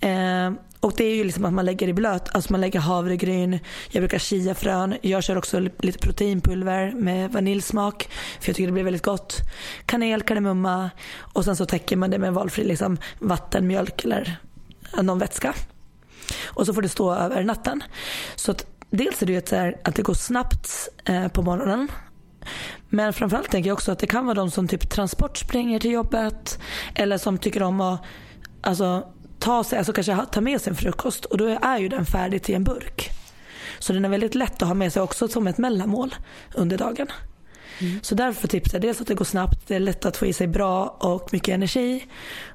Eh, 0.00 0.52
och 0.80 0.94
det 0.96 1.04
är 1.04 1.14
ju 1.14 1.24
liksom 1.24 1.44
att 1.44 1.52
man 1.52 1.64
lägger 1.64 1.88
i 1.88 1.92
blöt, 1.92 2.34
alltså 2.34 2.52
man 2.52 2.60
lägger 2.60 2.80
havregryn, 2.80 3.58
jag 3.90 4.00
brukar 4.00 4.18
chiafrön, 4.18 4.94
jag 5.02 5.22
kör 5.22 5.38
också 5.38 5.60
lite 5.60 5.98
proteinpulver 5.98 6.92
med 6.92 7.32
vaniljsmak 7.32 8.08
för 8.40 8.48
jag 8.48 8.56
tycker 8.56 8.66
det 8.66 8.72
blir 8.72 8.84
väldigt 8.84 9.02
gott. 9.02 9.36
Kanel, 9.86 10.22
kardemumma 10.22 10.90
och 11.18 11.44
sen 11.44 11.56
så 11.56 11.66
täcker 11.66 11.96
man 11.96 12.10
det 12.10 12.18
med 12.18 12.34
valfri 12.34 12.64
liksom, 12.64 12.98
vatten, 13.18 13.66
mjölk 13.66 14.04
eller 14.04 14.38
eh, 14.96 15.02
någon 15.02 15.18
vätska. 15.18 15.54
Och 16.46 16.66
så 16.66 16.74
får 16.74 16.82
det 16.82 16.88
stå 16.88 17.14
över 17.14 17.44
natten. 17.44 17.82
Så 18.34 18.50
att 18.50 18.66
dels 18.90 19.22
är 19.22 19.26
det 19.26 19.32
ju 19.32 19.38
ett, 19.38 19.52
att 19.88 19.94
det 19.94 20.02
går 20.02 20.14
snabbt 20.14 20.88
eh, 21.04 21.28
på 21.28 21.42
morgonen. 21.42 21.88
Men 22.88 23.12
framförallt 23.12 23.50
tänker 23.50 23.70
jag 23.70 23.74
också 23.74 23.92
att 23.92 23.98
det 23.98 24.06
kan 24.06 24.26
vara 24.26 24.34
de 24.34 24.50
som 24.50 24.68
typ 24.68 24.90
transportspringer 24.90 25.78
till 25.78 25.90
jobbet 25.90 26.58
eller 26.94 27.18
som 27.18 27.38
tycker 27.38 27.62
om 27.62 27.80
att 27.80 28.00
alltså, 28.60 29.06
ta 29.40 29.64
sig, 29.64 29.78
alltså 29.78 29.92
kanske 29.92 30.26
ta 30.32 30.40
med 30.40 30.60
sig 30.60 30.70
en 30.70 30.76
frukost 30.76 31.24
och 31.24 31.38
då 31.38 31.58
är 31.62 31.78
ju 31.78 31.88
den 31.88 32.06
färdig 32.06 32.42
till 32.42 32.54
en 32.54 32.64
burk. 32.64 33.10
Så 33.78 33.92
den 33.92 34.04
är 34.04 34.08
väldigt 34.08 34.34
lätt 34.34 34.62
att 34.62 34.68
ha 34.68 34.74
med 34.74 34.92
sig 34.92 35.02
också 35.02 35.28
som 35.28 35.46
ett 35.46 35.58
mellanmål 35.58 36.14
under 36.54 36.78
dagen. 36.78 37.06
Mm. 37.80 38.00
Så 38.02 38.14
därför 38.14 38.48
tipsar 38.48 38.78
jag 38.78 38.82
dels 38.82 39.00
att 39.00 39.06
det 39.06 39.14
går 39.14 39.24
snabbt, 39.24 39.68
det 39.68 39.74
är 39.74 39.80
lätt 39.80 40.04
att 40.04 40.16
få 40.16 40.26
i 40.26 40.32
sig 40.32 40.46
bra 40.46 40.86
och 40.88 41.32
mycket 41.32 41.54
energi 41.54 42.06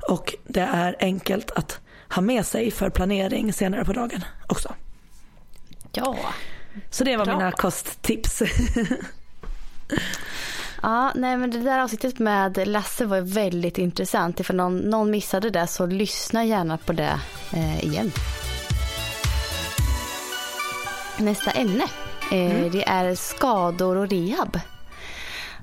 och 0.09 0.35
det 0.47 0.61
är 0.61 0.95
enkelt 0.99 1.51
att 1.51 1.79
ha 2.09 2.21
med 2.21 2.45
sig 2.45 2.71
för 2.71 2.89
planering 2.89 3.53
senare 3.53 3.85
på 3.85 3.93
dagen 3.93 4.23
också. 4.47 4.73
Ja. 5.91 6.17
Så 6.89 7.03
det 7.03 7.17
var 7.17 7.25
bra. 7.25 7.37
mina 7.37 7.51
kosttips. 7.51 8.41
Ja, 10.85 11.11
nej 11.15 11.37
men 11.37 11.51
det 11.51 11.59
där 11.59 11.79
avsnittet 11.79 12.19
med 12.19 12.67
Lasse 12.67 13.05
var 13.05 13.21
väldigt 13.21 13.77
intressant. 13.77 14.39
Ifall 14.39 14.55
någon, 14.55 14.77
någon 14.77 15.11
missade 15.11 15.49
det 15.49 15.67
så 15.67 15.85
lyssna 15.85 16.45
gärna 16.45 16.77
på 16.77 16.93
det 16.93 17.19
eh, 17.53 17.85
igen. 17.85 18.11
Nästa 21.17 21.51
ämne 21.51 21.83
eh, 22.31 22.57
mm. 22.57 22.71
det 22.71 22.87
är 22.87 23.15
skador 23.15 23.95
och 23.95 24.09
rehab. 24.09 24.59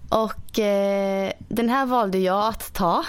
Och 0.09 0.59
eh, 0.59 1.33
den 1.39 1.69
här 1.69 1.87
valde 1.87 2.19
jag 2.19 2.47
att 2.47 2.75
ta 2.75 3.05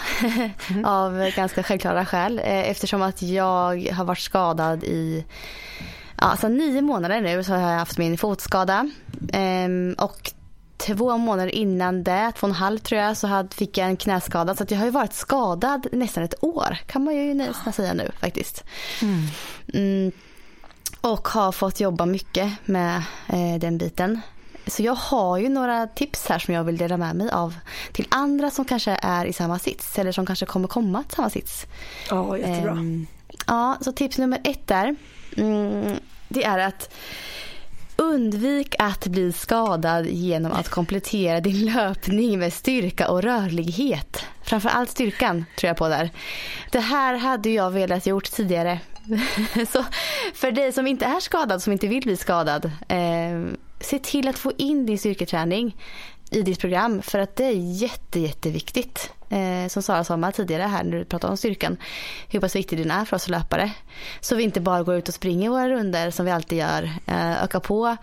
mm. 0.69 0.85
av 0.85 1.31
ganska 1.35 1.63
självklara 1.63 2.05
skäl 2.05 2.39
eh, 2.39 2.69
eftersom 2.69 3.01
att 3.01 3.21
jag 3.21 3.89
har 3.91 4.03
varit 4.03 4.19
skadad 4.19 4.83
i 4.83 5.25
ja, 6.17 6.23
alltså 6.23 6.47
nio 6.47 6.81
månader 6.81 7.21
nu 7.21 7.43
så 7.43 7.53
har 7.53 7.71
jag 7.71 7.79
haft 7.79 7.97
min 7.97 8.17
fotskada. 8.17 8.89
Eh, 9.33 9.69
och 10.05 10.33
två 10.77 11.17
månader 11.17 11.55
innan 11.55 12.03
det, 12.03 12.31
två 12.35 12.47
och 12.47 12.49
en 12.49 12.55
halv 12.55 12.77
tror 12.77 13.01
jag, 13.01 13.17
så 13.17 13.27
hade, 13.27 13.55
fick 13.55 13.77
jag 13.77 13.87
en 13.87 13.97
knäskada. 13.97 14.55
Så 14.55 14.65
jag 14.69 14.77
har 14.77 14.85
ju 14.85 14.91
varit 14.91 15.13
skadad 15.13 15.87
nästan 15.91 16.23
ett 16.23 16.43
år 16.43 16.77
kan 16.87 17.03
man 17.03 17.15
ju 17.15 17.33
nästan 17.33 17.73
säga 17.73 17.93
nu 17.93 18.11
faktiskt. 18.19 18.63
Mm. 19.01 19.27
Mm, 19.73 20.11
och 21.01 21.27
har 21.27 21.51
fått 21.51 21.79
jobba 21.79 22.05
mycket 22.05 22.51
med 22.65 23.03
eh, 23.27 23.59
den 23.59 23.77
biten. 23.77 24.21
Så 24.67 24.83
jag 24.83 24.95
har 24.95 25.37
ju 25.37 25.49
några 25.49 25.87
tips 25.87 26.27
här 26.27 26.39
som 26.39 26.53
jag 26.53 26.63
vill 26.63 26.77
dela 26.77 26.97
med 26.97 27.15
mig 27.15 27.31
av 27.31 27.55
till 27.91 28.07
andra 28.09 28.51
som 28.51 28.65
kanske 28.65 28.99
är 29.01 29.25
i 29.25 29.33
samma 29.33 29.59
sits 29.59 29.99
eller 29.99 30.11
som 30.11 30.25
kanske 30.25 30.45
kommer 30.45 30.67
komma 30.67 31.03
till 31.03 31.15
samma 31.15 31.29
sits. 31.29 31.65
Ja, 32.09 32.37
jättebra. 32.37 32.71
Eh, 32.71 32.77
ja, 33.47 33.77
så 33.81 33.91
tips 33.91 34.17
nummer 34.17 34.41
ett 34.43 34.67
där. 34.67 34.95
Mm, 35.37 35.95
det 36.27 36.43
är 36.43 36.59
att 36.59 36.93
Undvik 37.95 38.75
att 38.79 39.07
bli 39.07 39.31
skadad 39.31 40.05
genom 40.05 40.51
att 40.51 40.69
komplettera 40.69 41.39
din 41.39 41.65
löpning 41.65 42.39
med 42.39 42.53
styrka 42.53 43.09
och 43.09 43.21
rörlighet. 43.21 44.25
Framförallt 44.43 44.89
styrkan 44.89 45.45
tror 45.57 45.67
jag 45.67 45.77
på 45.77 45.87
där. 45.87 46.09
Det 46.71 46.79
här 46.79 47.17
hade 47.17 47.49
jag 47.49 47.71
velat 47.71 48.05
gjort 48.05 48.31
tidigare. 48.31 48.79
Så 49.69 49.85
för 50.33 50.51
dig 50.51 50.71
som 50.71 50.87
inte 50.87 51.05
är 51.05 51.19
skadad, 51.19 51.61
som 51.61 51.73
inte 51.73 51.87
vill 51.87 52.03
bli 52.03 52.17
skadad. 52.17 52.71
Eh, 52.87 53.53
se 53.79 53.99
till 53.99 54.27
att 54.27 54.37
få 54.37 54.51
in 54.57 54.85
din 54.85 54.97
styrketräning 54.97 55.75
i 56.33 56.41
ditt 56.41 56.59
program 56.59 57.01
för 57.01 57.19
att 57.19 57.35
det 57.35 57.45
är 57.45 57.81
jätte, 57.81 58.19
jätteviktigt. 58.19 59.11
Eh, 59.29 59.67
som 59.67 59.83
Sara 59.83 60.03
sa 60.03 60.31
tidigare 60.31 60.63
här 60.63 60.83
när 60.83 60.97
du 60.97 61.05
pratade 61.05 61.31
om 61.31 61.37
styrkan. 61.37 61.77
Hur 62.29 62.39
pass 62.39 62.55
viktig 62.55 62.77
den 62.77 62.91
är 62.91 63.05
för 63.05 63.15
oss 63.15 63.29
löpare. 63.29 63.71
Så 64.21 64.35
vi 64.35 64.43
inte 64.43 64.61
bara 64.61 64.83
går 64.83 64.95
ut 64.95 65.07
och 65.07 65.13
springer 65.13 65.49
våra 65.49 65.69
runder 65.69 66.11
som 66.11 66.25
vi 66.25 66.31
alltid 66.31 66.57
gör. 66.57 66.83
Eh, 67.05 67.43
öka 67.43 67.59
på 67.59 67.97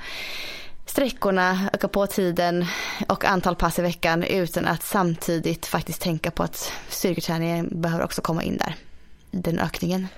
sträckorna, 0.86 1.70
öka 1.72 1.88
på 1.88 2.06
tiden 2.06 2.66
och 3.08 3.24
antal 3.24 3.56
pass 3.56 3.78
i 3.78 3.82
veckan 3.82 4.22
utan 4.22 4.66
att 4.66 4.82
samtidigt 4.82 5.66
faktiskt 5.66 6.02
tänka 6.02 6.30
på 6.30 6.42
att 6.42 6.72
styrketräningen 6.88 7.80
behöver 7.80 8.04
också 8.04 8.22
komma 8.22 8.42
in 8.42 8.56
där. 8.56 8.74
I 9.30 9.36
den 9.36 9.58
ökningen. 9.58 10.08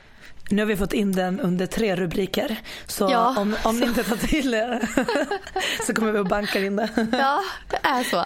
Nu 0.51 0.63
har 0.63 0.67
vi 0.67 0.77
fått 0.77 0.93
in 0.93 1.13
den 1.13 1.41
under 1.41 1.67
tre 1.67 1.97
rubriker. 1.97 2.57
Så 2.87 3.09
ja, 3.11 3.35
om, 3.39 3.57
om 3.65 3.81
ni 3.81 3.87
inte 3.87 4.05
tar 4.05 4.17
till 4.17 4.55
er 4.55 4.89
så 5.87 5.95
kommer 5.95 6.13
vi 6.13 6.19
att 6.19 6.29
banka 6.29 6.61
in 6.61 6.77
det. 6.77 6.89
Ja, 7.13 7.41
det 7.71 7.79
är 7.83 8.05
så. 8.05 8.19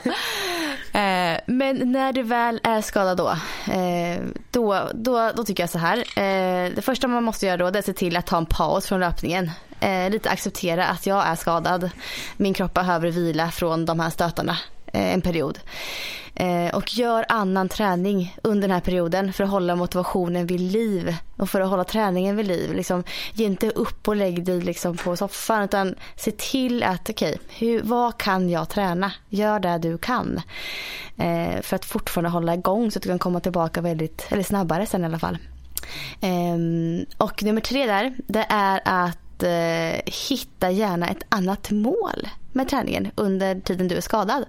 Eh, 0.98 1.40
men 1.46 1.92
när 1.92 2.12
du 2.12 2.22
väl 2.22 2.60
är 2.62 2.80
skadad 2.80 3.16
då, 3.16 3.30
eh, 3.72 4.22
då, 4.50 4.90
då, 4.94 5.32
då 5.36 5.44
tycker 5.44 5.62
jag 5.62 5.70
så 5.70 5.78
här. 5.78 5.98
Eh, 5.98 6.72
det 6.74 6.82
första 6.82 7.08
man 7.08 7.24
måste 7.24 7.46
göra 7.46 7.56
då 7.56 7.66
är 7.66 7.78
att 7.78 7.84
se 7.84 7.92
till 7.92 8.16
att 8.16 8.26
ta 8.26 8.36
en 8.36 8.46
paus 8.46 8.86
från 8.86 9.00
löpningen. 9.00 9.50
Eh, 9.80 10.10
lite 10.10 10.30
acceptera 10.30 10.86
att 10.86 11.06
jag 11.06 11.26
är 11.26 11.34
skadad. 11.34 11.90
Min 12.36 12.54
kropp 12.54 12.74
behöver 12.74 13.10
vila 13.10 13.50
från 13.50 13.84
de 13.84 14.00
här 14.00 14.10
stötarna 14.10 14.58
Eh, 14.96 15.12
en 15.12 15.20
period. 15.20 15.58
Eh, 16.34 16.74
och 16.74 16.94
gör 16.94 17.24
annan 17.28 17.68
träning 17.68 18.36
under 18.42 18.68
den 18.68 18.74
här 18.74 18.80
perioden 18.80 19.32
för 19.32 19.44
att 19.44 19.50
hålla 19.50 19.76
motivationen 19.76 20.46
vid 20.46 20.60
liv 20.60 21.16
och 21.36 21.50
för 21.50 21.60
att 21.60 21.70
hålla 21.70 21.84
träningen 21.84 22.36
vid 22.36 22.46
liv. 22.46 22.74
Liksom, 22.74 23.04
ge 23.34 23.46
inte 23.46 23.70
upp 23.70 24.08
och 24.08 24.16
lägg 24.16 24.44
dig 24.44 24.60
liksom 24.60 24.96
på 24.96 25.16
soffan 25.16 25.62
utan 25.62 25.94
se 26.16 26.30
till 26.30 26.82
att 26.82 27.10
okej, 27.10 27.38
okay, 27.56 27.80
vad 27.82 28.18
kan 28.18 28.50
jag 28.50 28.68
träna? 28.68 29.12
Gör 29.28 29.60
det 29.60 29.78
du 29.78 29.98
kan. 29.98 30.40
Eh, 31.16 31.60
för 31.62 31.76
att 31.76 31.84
fortfarande 31.84 32.30
hålla 32.30 32.54
igång 32.54 32.90
så 32.90 32.98
att 32.98 33.02
du 33.02 33.08
kan 33.08 33.18
komma 33.18 33.40
tillbaka 33.40 33.80
väldigt, 33.80 34.26
eller 34.28 34.42
snabbare 34.42 34.86
sen 34.86 35.02
i 35.02 35.04
alla 35.04 35.18
fall. 35.18 35.38
Eh, 36.20 36.56
och 37.18 37.42
nummer 37.42 37.60
tre 37.60 37.86
där, 37.86 38.14
det 38.26 38.46
är 38.48 38.80
att 38.84 39.42
eh, 39.42 40.12
hitta 40.28 40.70
gärna 40.70 41.08
ett 41.08 41.24
annat 41.28 41.70
mål 41.70 42.28
med 42.56 42.68
träningen 42.68 43.10
under 43.14 43.60
tiden 43.60 43.88
du 43.88 43.96
är 43.96 44.00
skadad. 44.00 44.44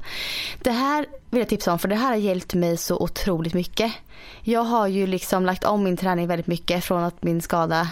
Det 0.63 0.71
här 0.71 1.05
vill 1.29 1.39
jag 1.39 1.49
tipsa 1.49 1.71
om 1.71 1.79
för 1.79 1.87
det 1.87 1.95
här 1.95 2.09
har 2.09 2.15
hjälpt 2.15 2.53
mig 2.53 2.77
så 2.77 2.97
otroligt 2.97 3.53
mycket. 3.53 3.91
Jag 4.41 4.63
har 4.63 4.87
ju 4.87 5.07
liksom 5.07 5.45
lagt 5.45 5.63
om 5.63 5.83
min 5.83 5.97
träning 5.97 6.27
väldigt 6.27 6.47
mycket 6.47 6.83
från 6.83 7.03
att 7.03 7.23
min 7.23 7.41
skada 7.41 7.89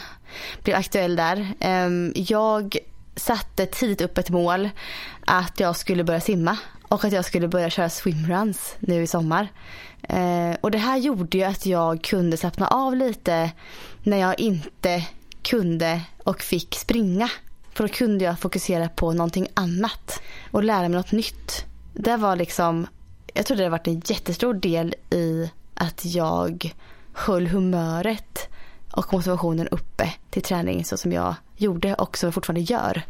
blev 0.63 0.75
aktuell 0.75 1.15
där. 1.15 1.53
Ehm, 1.59 2.13
jag 2.15 2.77
satte 3.15 3.65
tidigt 3.65 4.01
upp 4.01 4.17
ett 4.17 4.29
mål 4.29 4.69
att 5.25 5.59
jag 5.59 5.75
skulle 5.75 6.03
börja 6.03 6.21
simma 6.21 6.57
och 6.87 7.05
att 7.05 7.11
jag 7.11 7.25
skulle 7.25 7.47
börja 7.47 7.69
köra 7.69 7.89
swimruns 7.89 8.75
nu 8.79 9.03
i 9.03 9.07
sommar. 9.07 9.47
Ehm, 10.01 10.55
och 10.61 10.71
det 10.71 10.77
här 10.77 10.97
gjorde 10.97 11.37
ju 11.37 11.43
att 11.43 11.65
jag 11.65 12.03
kunde 12.03 12.37
slappna 12.37 12.67
av 12.67 12.95
lite 12.95 13.51
när 14.03 14.17
jag 14.17 14.39
inte 14.39 15.03
kunde 15.41 16.01
och 16.23 16.41
fick 16.41 16.75
springa. 16.75 17.29
För 17.75 17.87
då 17.87 17.93
kunde 17.93 18.25
jag 18.25 18.39
fokusera 18.39 18.89
på 18.89 19.13
någonting 19.13 19.47
annat 19.53 20.21
och 20.51 20.63
lära 20.63 20.81
mig 20.81 20.97
något 20.97 21.11
nytt. 21.11 21.65
Det 21.93 22.17
var 22.17 22.35
liksom, 22.35 22.87
jag 23.33 23.45
tror 23.45 23.57
det 23.57 23.63
har 23.63 23.69
varit 23.69 23.87
en 23.87 24.01
jättestor 24.05 24.53
del 24.53 24.95
i 25.09 25.51
att 25.73 26.05
jag 26.05 26.75
höll 27.13 27.47
humöret 27.47 28.49
och 28.91 29.13
motivationen 29.13 29.67
uppe 29.67 30.13
till 30.29 30.41
träning 30.41 30.85
så 30.85 30.97
som 30.97 31.11
jag 31.11 31.35
gjorde 31.57 31.93
och 31.93 32.17
som 32.17 32.27
jag 32.27 32.33
fortfarande 32.33 32.61
gör 32.61 33.01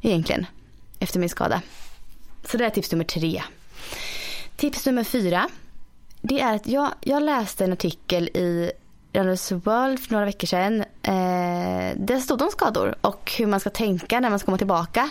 egentligen 0.00 0.46
efter 0.98 1.20
min 1.20 1.28
skada. 1.28 1.62
Så 2.44 2.56
det 2.56 2.64
är 2.64 2.70
tips 2.70 2.92
nummer 2.92 3.04
tre. 3.04 3.42
Tips 4.56 4.86
nummer 4.86 5.04
fyra. 5.04 5.48
Det 6.20 6.40
är 6.40 6.54
att 6.54 6.66
jag, 6.66 6.90
jag 7.00 7.22
läste 7.22 7.64
en 7.64 7.72
artikel 7.72 8.28
i 8.28 8.72
Runners 9.18 9.52
World 9.52 10.00
för 10.00 10.12
några 10.12 10.24
veckor 10.24 10.46
sedan. 10.46 10.80
Eh, 11.02 11.96
där 11.96 12.20
stod 12.20 12.42
om 12.42 12.50
skador 12.50 12.94
och 13.00 13.32
hur 13.38 13.46
man 13.46 13.60
ska 13.60 13.70
tänka 13.70 14.20
när 14.20 14.30
man 14.30 14.38
ska 14.38 14.46
komma 14.46 14.58
tillbaka. 14.58 15.10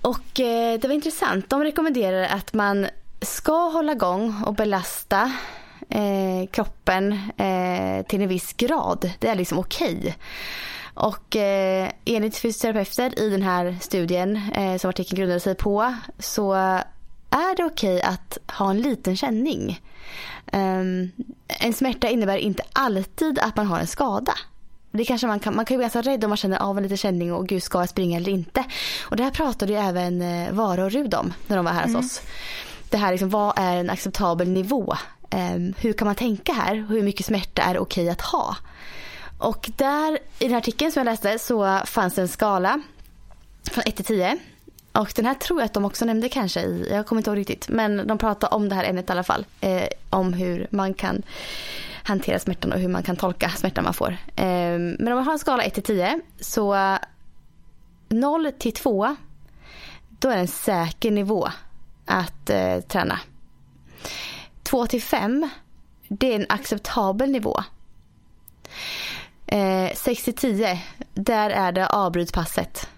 Och 0.00 0.40
eh, 0.40 0.80
det 0.80 0.88
var 0.88 0.94
intressant. 0.94 1.50
De 1.50 1.64
rekommenderar 1.64 2.22
att 2.22 2.54
man 2.54 2.86
ska 3.20 3.68
hålla 3.68 3.92
igång 3.92 4.42
och 4.46 4.54
belasta 4.54 5.32
eh, 5.88 6.50
kroppen 6.50 7.12
eh, 7.36 8.06
till 8.06 8.22
en 8.22 8.28
viss 8.28 8.52
grad. 8.52 9.10
Det 9.18 9.28
är 9.28 9.34
liksom 9.34 9.58
okej. 9.58 9.98
Okay. 9.98 10.12
Och 10.94 11.36
eh, 11.36 11.90
enligt 12.04 12.36
fysioterapeuter 12.36 13.18
i 13.18 13.30
den 13.30 13.42
här 13.42 13.76
studien 13.80 14.40
eh, 14.54 14.76
som 14.76 14.90
artikeln 14.90 15.18
grundade 15.18 15.40
sig 15.40 15.54
på 15.54 15.94
så 16.18 16.78
är 17.36 17.56
det 17.56 17.64
okej 17.64 17.96
okay 17.96 18.10
att 18.10 18.38
ha 18.52 18.70
en 18.70 18.80
liten 18.80 19.16
känning. 19.16 19.80
Um, 20.52 21.10
en 21.46 21.72
smärta 21.72 22.08
innebär 22.08 22.36
inte 22.36 22.62
alltid 22.72 23.38
att 23.38 23.56
man 23.56 23.66
har 23.66 23.78
en 23.78 23.86
skada. 23.86 24.32
Det 24.90 25.04
kanske 25.04 25.26
man, 25.26 25.40
kan, 25.40 25.56
man 25.56 25.64
kan 25.64 25.74
ju 25.74 25.78
bli 25.78 25.84
ganska 25.84 26.02
rädd 26.02 26.24
om 26.24 26.30
man 26.30 26.36
känner 26.36 26.58
av 26.58 26.76
en 26.76 26.82
liten 26.82 26.96
känning 26.96 27.32
och 27.32 27.48
gud 27.48 27.62
ska 27.62 27.78
jag 27.78 27.88
springa 27.88 28.16
eller 28.16 28.32
inte. 28.32 28.64
Och 29.02 29.16
det 29.16 29.22
här 29.22 29.30
pratade 29.30 29.72
ju 29.72 29.78
även 29.78 30.22
eh, 30.22 30.52
Vara 30.52 30.84
och 30.84 30.92
Rud 30.92 31.14
om 31.14 31.32
när 31.46 31.56
de 31.56 31.64
var 31.64 31.72
här 31.72 31.82
hos 31.82 31.90
mm. 31.90 32.00
oss. 32.00 32.20
Det 32.90 32.96
här 32.96 33.10
liksom, 33.10 33.30
vad 33.30 33.58
är 33.58 33.76
en 33.76 33.90
acceptabel 33.90 34.48
nivå? 34.48 34.96
Um, 35.30 35.74
hur 35.78 35.92
kan 35.92 36.06
man 36.06 36.14
tänka 36.14 36.52
här? 36.52 36.74
Hur 36.88 37.02
mycket 37.02 37.26
smärta 37.26 37.62
är 37.62 37.78
okej 37.78 38.10
att 38.10 38.20
ha? 38.20 38.56
Och 39.38 39.70
där 39.76 40.18
i 40.38 40.44
den 40.44 40.50
här 40.50 40.58
artikeln 40.58 40.92
som 40.92 41.00
jag 41.00 41.04
läste 41.04 41.38
så 41.38 41.80
fanns 41.86 42.14
det 42.14 42.22
en 42.22 42.28
skala 42.28 42.82
från 43.70 43.84
1 43.86 43.96
till 43.96 44.04
10. 44.04 44.38
Och 44.98 45.12
den 45.16 45.26
här 45.26 45.34
tror 45.34 45.60
jag 45.60 45.66
att 45.66 45.72
de 45.72 45.84
också 45.84 46.04
nämnde 46.04 46.28
kanske 46.28 46.60
i, 46.60 46.88
jag 46.90 47.06
kommer 47.06 47.20
inte 47.20 47.30
ihåg 47.30 47.38
riktigt, 47.38 47.68
men 47.68 48.06
de 48.06 48.18
pratade 48.18 48.54
om 48.56 48.68
det 48.68 48.74
här 48.74 48.84
ämnet 48.84 49.08
i 49.08 49.12
alla 49.12 49.22
fall. 49.22 49.46
Eh, 49.60 49.88
om 50.10 50.32
hur 50.32 50.66
man 50.70 50.94
kan 50.94 51.22
hantera 52.02 52.38
smärtan 52.38 52.72
och 52.72 52.78
hur 52.78 52.88
man 52.88 53.02
kan 53.02 53.16
tolka 53.16 53.50
smärtan 53.50 53.84
man 53.84 53.94
får. 53.94 54.16
Eh, 54.36 54.78
men 54.78 55.08
om 55.08 55.14
man 55.14 55.24
har 55.24 55.32
en 55.32 55.38
skala 55.38 55.62
1 55.62 55.74
till 55.74 55.82
10 55.82 56.20
så 56.40 56.98
0 58.08 58.52
till 58.58 58.72
2 58.72 59.16
då 60.18 60.28
är 60.28 60.34
det 60.34 60.40
en 60.40 60.48
säker 60.48 61.10
nivå 61.10 61.48
att 62.06 62.50
eh, 62.50 62.80
träna. 62.80 63.20
2 64.62 64.86
till 64.86 65.02
5 65.02 65.48
det 66.08 66.32
är 66.32 66.36
en 66.36 66.46
acceptabel 66.48 67.30
nivå. 67.30 67.62
Eh, 69.46 69.94
6 69.94 70.24
till 70.24 70.34
10 70.34 70.82
där 71.14 71.50
är 71.50 71.72
det 71.72 71.86
avbryt 71.86 72.32
passet. 72.32 72.88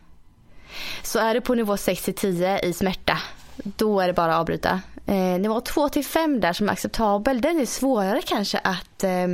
Så 1.03 1.19
är 1.19 1.35
du 1.35 1.41
på 1.41 1.55
nivå 1.55 1.77
6 1.77 2.03
till 2.03 2.15
10 2.15 2.59
i 2.59 2.73
smärta, 2.73 3.19
då 3.57 4.01
är 4.01 4.07
det 4.07 4.13
bara 4.13 4.35
att 4.35 4.41
avbryta. 4.41 4.81
Eh, 5.07 5.41
nivå 5.41 5.61
2 5.61 5.89
till 5.89 6.05
5 6.05 6.41
där 6.41 6.53
som 6.53 6.69
är 6.69 6.73
acceptabel, 6.73 7.41
den 7.41 7.61
är 7.61 7.67
svårare 7.67 8.23
kanske 8.27 8.59
att 8.59 9.05
eh, 9.05 9.27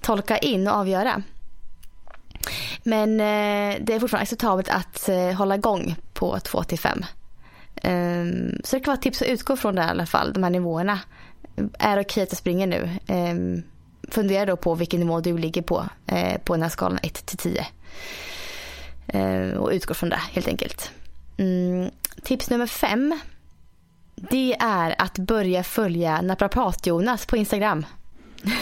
tolka 0.00 0.38
in 0.38 0.68
och 0.68 0.74
avgöra. 0.74 1.22
Men 2.82 3.20
eh, 3.20 3.76
det 3.80 3.94
är 3.94 4.00
fortfarande 4.00 4.22
acceptabelt 4.22 4.68
att 4.68 5.08
eh, 5.08 5.32
hålla 5.32 5.54
igång 5.54 5.96
på 6.12 6.40
2 6.40 6.62
till 6.62 6.78
5. 6.78 7.04
Ehm, 7.82 8.60
så 8.64 8.76
det 8.76 8.80
kan 8.80 8.92
vara 8.92 8.98
ett 8.98 9.02
tips 9.02 9.22
att 9.22 9.28
utgå 9.28 9.56
från 9.56 9.74
det 9.74 9.82
i 9.82 9.84
alla 9.84 10.06
fall, 10.06 10.32
de 10.32 10.42
här 10.42 10.50
nivåerna. 10.50 11.00
Är 11.78 11.96
det 11.96 12.02
okej 12.02 12.22
att 12.22 12.32
jag 12.32 12.38
springer 12.38 12.66
nu? 12.66 12.90
Ehm, 13.06 13.62
fundera 14.10 14.46
då 14.46 14.56
på 14.56 14.74
vilken 14.74 15.00
nivå 15.00 15.20
du 15.20 15.38
ligger 15.38 15.62
på, 15.62 15.88
eh, 16.06 16.38
på 16.44 16.54
den 16.54 16.62
här 16.62 16.68
skalan 16.68 16.98
1 17.02 17.26
till 17.26 17.38
10. 17.38 17.66
Eh, 19.08 19.56
och 19.58 19.70
utgår 19.70 19.94
från 19.94 20.08
det 20.08 20.20
helt 20.32 20.48
enkelt. 20.48 20.90
Mm, 21.36 21.90
tips 22.22 22.50
nummer 22.50 22.66
fem. 22.66 23.20
Det 24.14 24.56
är 24.60 24.94
att 24.98 25.18
börja 25.18 25.64
följa 25.64 26.22
Naprapat-Jonas 26.22 27.26
på 27.26 27.36
Instagram. 27.36 27.86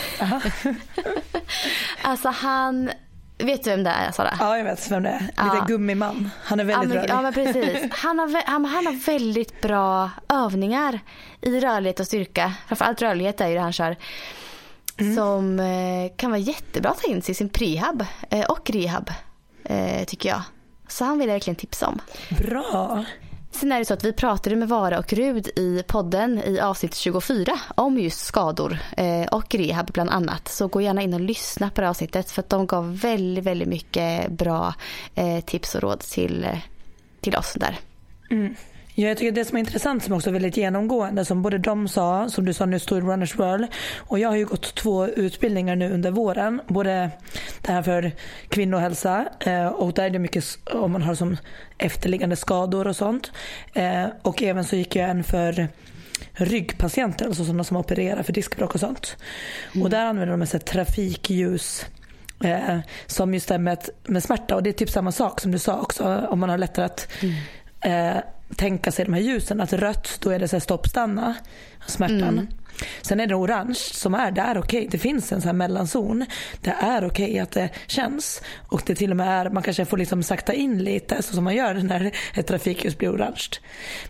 alltså 2.03 2.29
han, 2.29 2.91
vet 3.39 3.65
du 3.65 3.71
vem 3.71 3.85
det 3.85 3.91
är 3.91 4.13
Sara? 4.13 4.37
Ja 4.41 4.57
jag 4.59 4.65
vet 4.65 4.91
vem 4.91 5.03
det 5.03 5.09
är. 5.09 5.21
Lite 5.21 5.33
ja. 5.37 5.65
gummiman. 5.69 6.31
Han 6.43 6.61
är 6.61 6.65
väldigt 6.65 6.95
ja, 6.95 6.95
men, 6.95 6.97
rörlig. 6.97 7.11
Ja 7.11 7.23
men 7.23 7.33
precis. 7.33 7.91
Han 7.99 8.19
har, 8.19 8.43
han, 8.47 8.65
han 8.65 8.87
har 8.87 9.07
väldigt 9.07 9.61
bra 9.61 10.11
övningar 10.29 11.01
i 11.41 11.61
rörlighet 11.61 12.01
och 12.01 12.07
styrka. 12.07 12.55
Framförallt 12.69 13.03
rörlighet 13.03 13.41
är 13.41 13.49
ju 13.49 13.55
det 13.55 13.61
han 13.61 13.73
kör. 13.73 13.97
Mm. 14.99 15.15
Som 15.17 15.61
eh, 15.61 16.17
kan 16.17 16.31
vara 16.31 16.41
jättebra 16.41 16.91
att 16.91 17.01
ta 17.01 17.09
in 17.09 17.23
sig 17.23 17.33
i 17.33 17.35
sin 17.35 17.49
prehab 17.49 18.05
eh, 18.31 18.45
och 18.45 18.71
rehab 18.71 19.11
eh, 19.69 20.05
tycker 20.05 20.29
jag. 20.29 20.43
Så 20.89 21.05
han 21.05 21.19
vill 21.19 21.29
jag 21.29 21.35
verkligen 21.35 21.57
tipsa 21.57 21.87
om. 21.87 22.01
Bra. 22.39 23.05
Sen 23.51 23.73
är 23.73 23.79
det 23.79 23.85
så 23.85 23.95
att 23.95 24.05
vi 24.05 24.13
pratade 24.13 24.57
med 24.57 24.69
Vara 24.69 24.99
och 24.99 25.13
Rud 25.13 25.49
i 25.57 25.83
podden 25.87 26.39
i 26.39 26.61
avsnitt 26.61 26.95
24 26.95 27.61
om 27.75 27.99
just 27.99 28.25
skador 28.25 28.79
eh, 28.97 29.27
och 29.27 29.55
rehab 29.55 29.87
bland 29.93 30.11
annat. 30.11 30.49
Så 30.49 30.69
gå 30.69 30.81
gärna 30.81 31.03
in 31.03 31.15
och 31.15 31.21
lyssna 31.21 31.71
på 31.71 31.81
det 31.81 31.89
avsnittet 31.89 32.31
för 32.31 32.43
att 32.43 32.49
de 32.49 32.67
gav 32.67 32.99
väldigt, 32.99 33.45
väldigt 33.45 33.69
mycket 33.69 34.31
bra 34.31 34.75
eh, 35.15 35.41
tips 35.41 35.75
och 35.75 35.83
råd 35.83 36.01
till, 36.01 36.45
eh, 36.45 36.59
till 37.21 37.37
oss 37.37 37.55
där. 37.57 37.79
Mm. 38.31 38.55
Ja, 38.99 39.09
jag 39.09 39.17
tycker 39.17 39.33
det 39.33 39.45
som 39.45 39.57
är 39.57 39.61
intressant 39.61 40.05
som 40.05 40.15
också 40.15 40.31
är 40.31 40.33
väldigt 40.33 40.57
genomgående 40.57 41.25
som 41.25 41.43
både 41.43 41.59
de 41.59 41.89
sa, 41.89 42.29
som 42.29 42.45
du 42.45 42.53
sa 42.53 42.67
nu 42.67 42.79
står 42.79 43.01
Runners 43.01 43.39
World 43.39 43.67
och 43.97 44.19
jag 44.19 44.29
har 44.29 44.37
ju 44.37 44.45
gått 44.45 44.75
två 44.75 45.07
utbildningar 45.07 45.77
nu 45.77 45.93
under 45.93 46.11
våren. 46.11 46.61
Både 46.67 47.11
det 47.63 47.73
här 47.73 47.83
för 47.83 48.13
kvinnohälsa 48.49 49.29
eh, 49.41 49.67
och 49.67 49.93
där 49.93 50.05
är 50.05 50.11
det 50.11 50.19
mycket 50.19 50.45
om 50.65 50.93
man 50.93 51.03
har 51.03 51.15
som 51.15 51.37
efterliggande 51.79 52.37
skador 52.37 52.87
och 52.87 52.97
sånt. 52.97 53.33
Eh, 53.73 54.05
och 54.23 54.43
även 54.43 54.65
så 54.65 54.77
gick 54.77 54.97
jag 54.97 55.11
en 55.11 55.25
för 55.25 55.69
ryggpatienter, 56.33 57.27
alltså 57.27 57.45
sådana 57.45 57.65
som 57.65 57.77
opererar 57.77 58.23
för 58.23 58.33
diskbråck 58.33 58.75
och 58.75 58.81
sånt. 58.81 59.17
Mm. 59.75 59.83
Och 59.85 59.91
där 59.91 60.07
använder 60.07 60.37
de 60.37 60.43
ett 60.43 60.67
trafikljus 60.67 61.87
eh, 62.45 62.79
som 63.07 63.35
just 63.35 63.49
det 63.49 63.59
med, 63.59 63.79
med 64.05 64.23
smärta 64.23 64.57
och 64.57 64.63
det 64.63 64.71
är 64.71 64.73
typ 64.73 64.91
samma 64.91 65.13
sak 65.13 65.41
som 65.41 65.53
du 65.53 65.59
sa 65.59 65.81
också 65.81 66.27
om 66.31 66.41
man 66.41 66.49
har 66.49 66.59
lättare 66.59 66.85
att 66.87 67.09
mm. 67.23 68.17
eh, 68.17 68.23
tänka 68.57 68.93
sig 68.93 69.05
de 69.05 69.15
här 69.15 69.21
ljusen. 69.21 69.61
Att 69.61 69.73
rött 69.73 70.19
då 70.21 70.31
är 70.31 70.39
det 70.39 70.49
så 70.49 70.57
här 70.57 70.61
stopp 70.61 70.87
stanna 70.87 71.35
smärtan. 71.87 72.23
Mm. 72.23 72.47
Sen 73.03 73.21
är 73.21 73.27
det 73.27 73.35
orange 73.35 73.75
som 73.75 74.15
är, 74.15 74.31
det 74.31 74.41
är 74.41 74.59
okej. 74.59 74.79
Okay. 74.79 74.89
Det 74.91 74.99
finns 74.99 75.33
en 75.33 75.41
sån 75.41 75.49
här 75.49 75.55
mellanzon. 75.55 76.27
Det 76.61 76.75
är 76.81 77.07
okej 77.07 77.27
okay 77.27 77.39
att 77.39 77.51
det 77.51 77.71
känns. 77.87 78.43
Och 78.69 78.83
det 78.87 78.95
till 78.95 79.11
och 79.11 79.17
med 79.17 79.29
är, 79.29 79.51
man 79.51 79.63
kanske 79.63 79.85
får 79.85 79.97
liksom 79.97 80.23
sakta 80.23 80.53
in 80.53 80.85
lite 80.85 81.23
så 81.23 81.35
som 81.35 81.45
man 81.45 81.55
gör 81.55 81.75
när 81.75 82.13
ett 82.35 82.47
trafikljus 82.47 82.99
blir 82.99 83.13
orange. 83.13 83.49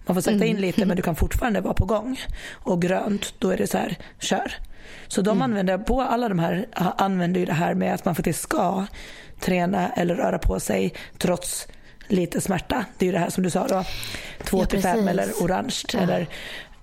Man 0.07 0.15
får 0.15 0.21
sakta 0.21 0.45
in 0.45 0.51
mm. 0.57 0.61
lite 0.63 0.87
men 0.87 0.97
du 0.97 1.03
kan 1.09 1.17
fortfarande 1.17 1.61
vara 1.61 1.75
på 1.75 1.85
gång. 1.85 2.21
Och 2.53 2.83
grönt, 2.83 3.35
då 3.39 3.51
är 3.51 3.57
det 3.57 3.67
så 3.67 3.79
här, 3.79 3.97
kör. 4.19 4.53
Så 5.09 5.23
de 5.23 5.31
mm. 5.31 5.43
använder, 5.43 5.79
på 5.79 6.03
alla 6.03 6.29
de 6.29 6.39
här 6.39 6.67
använder 6.75 7.41
ju 7.41 7.47
det 7.47 7.53
här 7.53 7.75
med 7.75 7.95
att 7.95 8.05
man 8.05 8.15
faktiskt 8.15 8.41
ska 8.41 8.87
träna 9.41 9.89
eller 9.89 10.15
röra 10.15 10.39
på 10.39 10.61
sig 10.61 10.95
trots 11.19 11.69
lite 12.09 12.41
smärta. 12.41 12.85
Det 12.99 13.05
är 13.05 13.07
ju 13.07 13.13
det 13.13 13.19
här 13.19 13.31
som 13.31 13.43
du 13.43 13.51
sa 13.51 13.67
då. 13.69 13.85
2 14.45 14.59
ja, 14.61 14.67
till 14.67 14.83
5 14.83 15.09
eller 15.09 15.33
orange. 15.41 15.83
Ja. 15.93 15.99
Eller, 15.99 16.27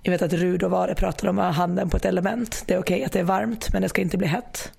jag 0.02 0.12
vet 0.12 0.22
att 0.22 0.34
Rud 0.34 0.64
och 0.64 0.72
Vare 0.72 0.96
pratar 0.96 1.28
om 1.28 1.38
handen 1.38 1.90
på 1.90 1.98
ett 1.98 2.06
element. 2.06 2.64
Det 2.66 2.74
är 2.74 2.80
okej 2.80 2.96
okay 2.96 3.06
att 3.06 3.12
det 3.12 3.20
är 3.20 3.24
varmt 3.24 3.74
men 3.74 3.82
det 3.82 3.90
ska 3.90 4.02
inte 4.02 4.18
bli 4.18 4.28
hett. 4.28 4.72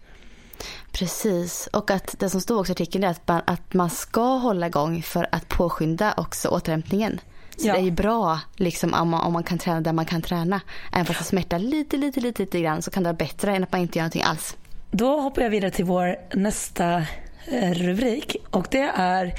Precis, 0.93 1.69
och 1.73 1.91
att 1.91 2.15
det 2.19 2.31
som 2.31 2.41
stod 2.41 2.61
också 2.61 2.71
i 2.71 2.75
artikeln 2.75 3.05
är 3.05 3.09
att 3.09 3.29
man, 3.29 3.43
att 3.47 3.75
man 3.75 3.91
ska 3.91 4.37
hålla 4.37 4.67
igång 4.67 5.03
för 5.03 5.27
att 5.33 5.49
påskynda 5.49 6.15
också 6.17 6.49
återhämtningen. 6.49 7.21
Så 7.57 7.69
ja. 7.69 7.73
det 7.73 7.79
är 7.79 7.85
ju 7.85 7.91
bra 7.91 8.41
liksom, 8.57 8.95
om, 8.95 9.09
man, 9.09 9.21
om 9.21 9.33
man 9.33 9.43
kan 9.43 9.59
träna 9.59 9.81
där 9.81 9.93
man 9.93 10.07
kan 10.07 10.23
träna. 10.23 10.61
Även 10.93 11.07
fast 11.07 11.19
det 11.19 11.25
smärtar 11.25 11.59
lite, 11.59 11.97
lite, 11.97 12.21
lite, 12.21 12.43
lite 12.43 12.61
grann 12.61 12.83
så 12.83 12.91
kan 12.91 13.03
det 13.03 13.09
vara 13.09 13.17
bättre 13.17 13.57
än 13.57 13.63
att 13.63 13.73
man 13.73 13.81
inte 13.81 13.99
gör 13.99 14.03
någonting 14.03 14.23
alls. 14.23 14.57
Då 14.91 15.21
hoppar 15.21 15.43
jag 15.43 15.51
vidare 15.51 15.71
till 15.71 15.85
vår 15.85 16.17
nästa 16.35 17.07
eh, 17.47 17.73
rubrik 17.73 18.37
och 18.51 18.67
det 18.71 18.93
är 18.97 19.35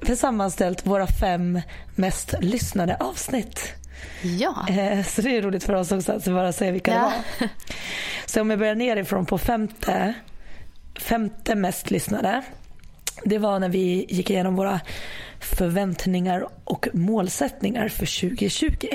vi 0.00 0.16
sammanställt 0.16 0.86
våra 0.86 1.06
fem 1.06 1.60
mest 1.94 2.34
lyssnade 2.40 2.96
avsnitt. 2.96 3.72
Ja. 4.22 4.66
Eh, 4.68 5.04
så 5.04 5.22
det 5.22 5.36
är 5.36 5.42
roligt 5.42 5.64
för 5.64 5.74
oss 5.74 5.92
också 5.92 6.12
att 6.12 6.24
bara 6.24 6.52
säga 6.52 6.72
vilka 6.72 6.90
ja. 6.90 6.96
det 6.98 7.44
var. 7.44 7.48
Så 8.26 8.40
om 8.40 8.50
jag 8.50 8.58
börjar 8.58 8.74
nerifrån 8.74 9.26
på 9.26 9.38
femte, 9.38 10.14
femte 11.00 11.54
mest 11.54 11.90
lyssnade. 11.90 12.42
Det 13.24 13.38
var 13.38 13.58
när 13.58 13.68
vi 13.68 14.06
gick 14.08 14.30
igenom 14.30 14.56
våra 14.56 14.80
förväntningar 15.40 16.48
och 16.64 16.88
målsättningar 16.92 17.88
för 17.88 18.20
2020. 18.20 18.86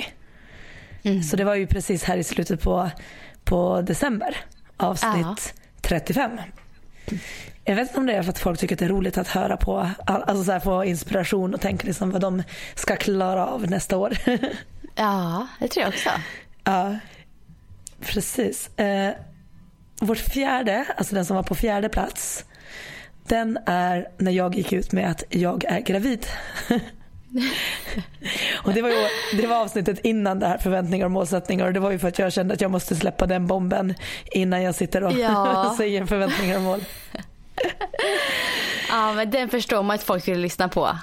Mm. 1.02 1.22
Så 1.22 1.36
det 1.36 1.44
var 1.44 1.54
ju 1.54 1.66
precis 1.66 2.04
här 2.04 2.16
i 2.16 2.24
slutet 2.24 2.62
på, 2.62 2.90
på 3.44 3.82
december, 3.82 4.36
avsnitt 4.76 5.16
ja. 5.22 5.36
35. 5.80 6.30
Jag 7.68 7.76
vet 7.76 7.88
inte 7.88 8.00
om 8.00 8.06
det 8.06 8.12
är 8.12 8.22
för 8.22 8.30
att 8.30 8.38
folk 8.38 8.60
tycker 8.60 8.74
att 8.74 8.78
det 8.78 8.84
är 8.84 8.88
roligt 8.88 9.18
att 9.18 9.28
höra 9.28 9.56
på, 9.56 9.90
alltså 10.06 10.44
så 10.44 10.52
här, 10.52 10.60
få 10.60 10.84
inspiration 10.84 11.54
och 11.54 11.60
tänka 11.60 11.86
liksom 11.86 12.10
vad 12.10 12.20
de 12.20 12.42
ska 12.74 12.96
klara 12.96 13.46
av 13.46 13.70
nästa 13.70 13.96
år. 13.96 14.12
ja, 14.94 15.46
det 15.58 15.68
tror 15.68 15.82
jag 15.82 15.88
också. 15.88 16.10
Ja, 16.64 16.96
precis. 18.00 18.78
Eh, 18.78 19.14
vårt 20.00 20.18
fjärde, 20.18 20.86
alltså 20.96 21.14
den 21.14 21.24
som 21.24 21.36
var 21.36 21.42
på 21.42 21.54
fjärde 21.54 21.88
plats, 21.88 22.44
den 23.26 23.58
är 23.66 24.08
när 24.18 24.32
jag 24.32 24.54
gick 24.54 24.72
ut 24.72 24.92
med 24.92 25.10
att 25.10 25.24
jag 25.28 25.64
är 25.64 25.80
gravid. 25.80 26.26
och 28.64 28.74
det 28.74 28.82
var, 28.82 28.88
ju, 28.88 28.96
det 29.36 29.46
var 29.46 29.56
avsnittet 29.56 29.98
innan 30.04 30.38
det 30.38 30.46
här 30.46 30.58
förväntningar 30.58 31.04
och 31.04 31.12
målsättningar 31.12 31.66
och 31.66 31.72
det 31.72 31.80
var 31.80 31.90
ju 31.90 31.98
för 31.98 32.08
att 32.08 32.18
jag 32.18 32.32
kände 32.32 32.54
att 32.54 32.60
jag 32.60 32.70
måste 32.70 32.96
släppa 32.96 33.26
den 33.26 33.46
bomben 33.46 33.94
innan 34.32 34.62
jag 34.62 34.74
sitter 34.74 35.04
och 35.04 35.12
ja. 35.12 35.74
säger 35.78 36.06
förväntningar 36.06 36.56
och 36.56 36.62
mål. 36.62 36.80
ja 38.88 39.12
men 39.12 39.30
den 39.30 39.48
förstår 39.48 39.82
man 39.82 39.94
att 39.94 40.02
folk 40.02 40.28
vill 40.28 40.40
lyssna 40.40 40.68
på. 40.68 40.98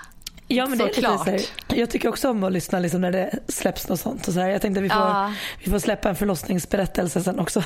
Ja 0.47 0.65
men 0.65 0.77
det 0.77 0.83
är. 0.83 1.31
Lite 1.31 1.45
jag 1.67 1.89
tycker 1.89 2.09
också 2.09 2.29
om 2.29 2.43
att 2.43 2.51
lyssna 2.51 2.79
liksom 2.79 3.01
när 3.01 3.11
det 3.11 3.39
släpps 3.47 3.87
något 3.87 3.99
sånt. 3.99 4.27
Och 4.27 4.33
så 4.33 4.39
här. 4.39 4.49
Jag 4.49 4.61
tänkte 4.61 4.79
att 4.79 4.85
vi 4.85 4.89
får, 4.89 5.01
ja. 5.01 5.33
vi 5.63 5.71
får 5.71 5.79
släppa 5.79 6.09
en 6.09 6.15
förlossningsberättelse 6.15 7.21
sen 7.21 7.39
också. 7.39 7.63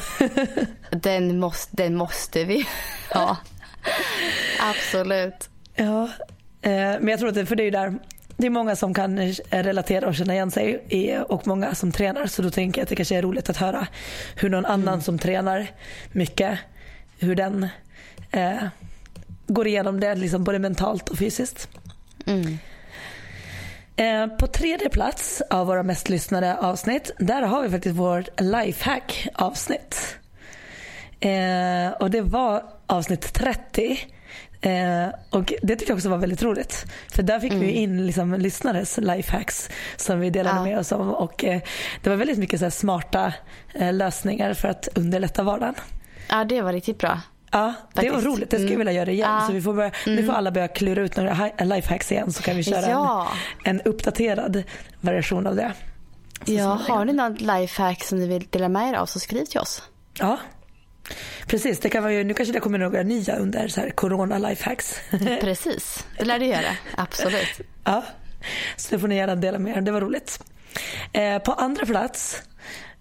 den, 0.90 1.40
måste, 1.40 1.76
den 1.76 1.96
måste 1.96 2.44
vi. 2.44 2.68
ja. 3.14 3.38
Absolut. 4.60 5.50
Ja, 5.76 6.04
eh, 6.62 6.72
men 6.72 7.08
jag 7.08 7.20
tror 7.20 7.30
att 7.30 7.36
det, 7.36 7.46
för 7.46 7.56
det 7.56 7.64
är 7.64 7.72
där 7.72 8.00
det 8.38 8.46
är 8.46 8.50
många 8.50 8.76
som 8.76 8.94
kan 8.94 9.20
relatera 9.50 10.08
och 10.08 10.16
känna 10.16 10.34
igen 10.34 10.52
sig 10.52 10.86
i, 10.90 11.18
och 11.28 11.48
många 11.48 11.76
som 11.76 11.92
tränar. 11.92 12.26
Så 12.26 12.42
då 12.42 12.50
tänker 12.50 12.82
jag 12.82 12.84
att 12.84 12.90
det 12.90 12.96
kanske 12.96 13.16
är 13.16 13.22
roligt 13.22 13.50
att 13.50 13.58
höra 13.58 13.88
hur 14.36 14.50
någon 14.50 14.66
annan 14.66 14.88
mm. 14.88 15.02
som 15.02 15.20
tränar 15.20 15.68
mycket, 16.12 16.60
hur 17.20 17.36
den 17.36 17.68
eh, 18.32 18.64
går 19.48 19.68
igenom 19.68 20.00
det 20.00 20.16
liksom 20.16 20.44
både 20.44 20.60
mentalt 20.60 21.10
och 21.10 21.18
fysiskt. 21.18 21.70
Mm. 22.26 22.58
Eh, 23.96 24.38
på 24.38 24.48
tredje 24.48 24.90
plats 24.90 25.42
av 25.50 25.68
våra 25.68 25.84
mest 25.84 26.10
lyssnade 26.10 26.58
avsnitt, 26.58 27.12
där 27.20 27.42
har 27.42 27.64
vi 27.64 27.70
faktiskt 27.70 27.96
vårt 27.96 28.42
lifehack 28.42 29.28
avsnitt. 29.34 30.18
Eh, 31.20 31.92
och 32.00 32.12
det 32.12 32.22
var 32.22 32.64
avsnitt 32.86 33.34
30 33.34 34.00
Eh, 34.62 35.08
och 35.30 35.54
Det 35.62 35.76
tyckte 35.76 35.92
jag 35.92 35.96
också 35.96 36.10
var 36.10 36.18
väldigt 36.18 36.44
roligt. 36.44 36.86
För 37.12 37.24
där 37.24 37.40
fick 37.40 37.52
mm. 37.52 37.64
vi 37.64 37.72
in 37.72 38.06
liksom, 38.06 38.34
lyssnares 38.34 38.98
lifehacks 38.98 39.70
som 39.98 40.20
vi 40.20 40.30
delade 40.30 40.56
ja. 40.58 40.64
med 40.64 40.80
oss 40.80 40.92
om. 40.92 41.14
Och, 41.14 41.44
eh, 41.44 41.62
det 42.04 42.10
var 42.10 42.18
väldigt 42.18 42.38
mycket 42.38 42.60
så 42.60 42.72
smarta 42.72 43.34
eh, 43.74 43.94
lösningar 43.94 44.54
för 44.54 44.68
att 44.68 44.88
underlätta 44.96 45.44
vardagen. 45.44 45.76
Ja 46.30 46.44
det 46.44 46.62
var 46.62 46.74
riktigt 46.74 46.98
bra. 46.98 47.22
Ja, 47.52 47.74
det 47.94 48.10
var 48.10 48.22
roligt. 48.22 48.50
Det 48.50 48.58
skulle 48.58 48.72
jag 48.72 48.76
mm. 48.76 48.78
vilja 48.78 48.94
göra 48.94 49.12
igen. 49.12 49.32
Ja. 49.32 49.48
Så 49.48 49.54
vi 49.54 49.62
får 49.62 49.74
börja, 49.74 49.92
mm. 50.06 50.16
Nu 50.16 50.26
får 50.26 50.34
alla 50.34 50.52
börja 50.52 50.68
klura 50.68 51.02
ut 51.02 51.18
några 51.18 51.52
lifehacks 51.60 52.12
igen 52.12 52.34
så 52.34 52.44
kan 52.44 52.56
vi 52.56 52.64
köra 52.64 52.90
ja. 52.90 53.28
en, 53.64 53.76
en 53.76 53.82
uppdaterad 53.82 54.64
version 55.02 55.48
av 55.48 55.56
det. 55.56 55.74
Så 56.46 56.52
ja, 56.52 56.80
har 56.88 57.06
ni 57.06 57.14
något 57.14 57.42
lifehack 57.42 58.04
som 58.04 58.20
ni 58.20 58.28
vill 58.28 58.48
dela 58.50 58.70
med 58.70 58.90
er 58.90 58.94
av 58.94 59.06
så 59.06 59.20
skriv 59.20 59.46
till 59.46 59.60
oss. 59.60 59.84
Ja, 60.20 60.38
Precis, 61.48 61.80
det 61.80 61.90
kan 61.90 62.04
vara 62.04 62.14
ju, 62.14 62.24
nu 62.24 62.34
kanske 62.34 62.54
det 62.54 62.60
kommer 62.60 62.78
några 62.78 63.04
nya 63.04 63.36
under 63.36 63.68
så 63.68 63.82
här 63.82 63.90
corona 63.90 64.38
lifehacks. 64.38 65.00
Precis, 65.42 66.06
det 66.18 66.26
lär 66.26 66.40
det 66.40 66.46
göra. 66.46 66.76
Absolut. 66.98 67.62
Ja, 67.84 68.04
så 68.78 68.96
det 68.96 69.00
får 69.00 69.08
ni 69.08 69.16
gärna 69.16 69.36
dela 69.36 69.60
med 69.60 69.78
er. 69.78 69.82
Det 69.82 69.92
var 69.92 70.02
roligt. 70.02 70.44
Eh, 71.14 71.40
på 71.40 71.54
andra 71.54 71.86
plats, 71.86 72.42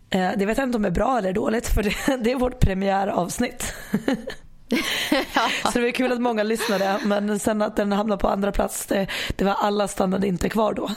det 0.09 0.47
vet 0.47 0.59
jag 0.59 0.67
inte 0.67 0.77
om 0.77 0.83
det 0.83 0.89
är 0.89 0.93
bra 0.93 1.19
eller 1.19 1.33
dåligt 1.33 1.69
för 1.69 1.83
det, 1.83 2.31
är 2.31 2.37
vårt 2.37 2.61
premiäravsnitt. 2.61 3.75
Så 5.73 5.79
det 5.79 5.81
var 5.81 5.91
kul 5.91 6.13
att 6.13 6.21
många 6.21 6.43
lyssnade 6.43 6.99
men 7.05 7.39
sen 7.39 7.63
att 7.63 7.77
den 7.77 7.93
hamnade 7.93 8.21
på 8.21 8.29
andra 8.29 8.53
plats 8.53 8.87
det, 8.87 9.07
det 9.37 9.45
var 9.45 9.53
alla 9.53 9.89
stannade 9.89 10.27
inte 10.27 10.49
kvar 10.49 10.73
då. 10.73 10.91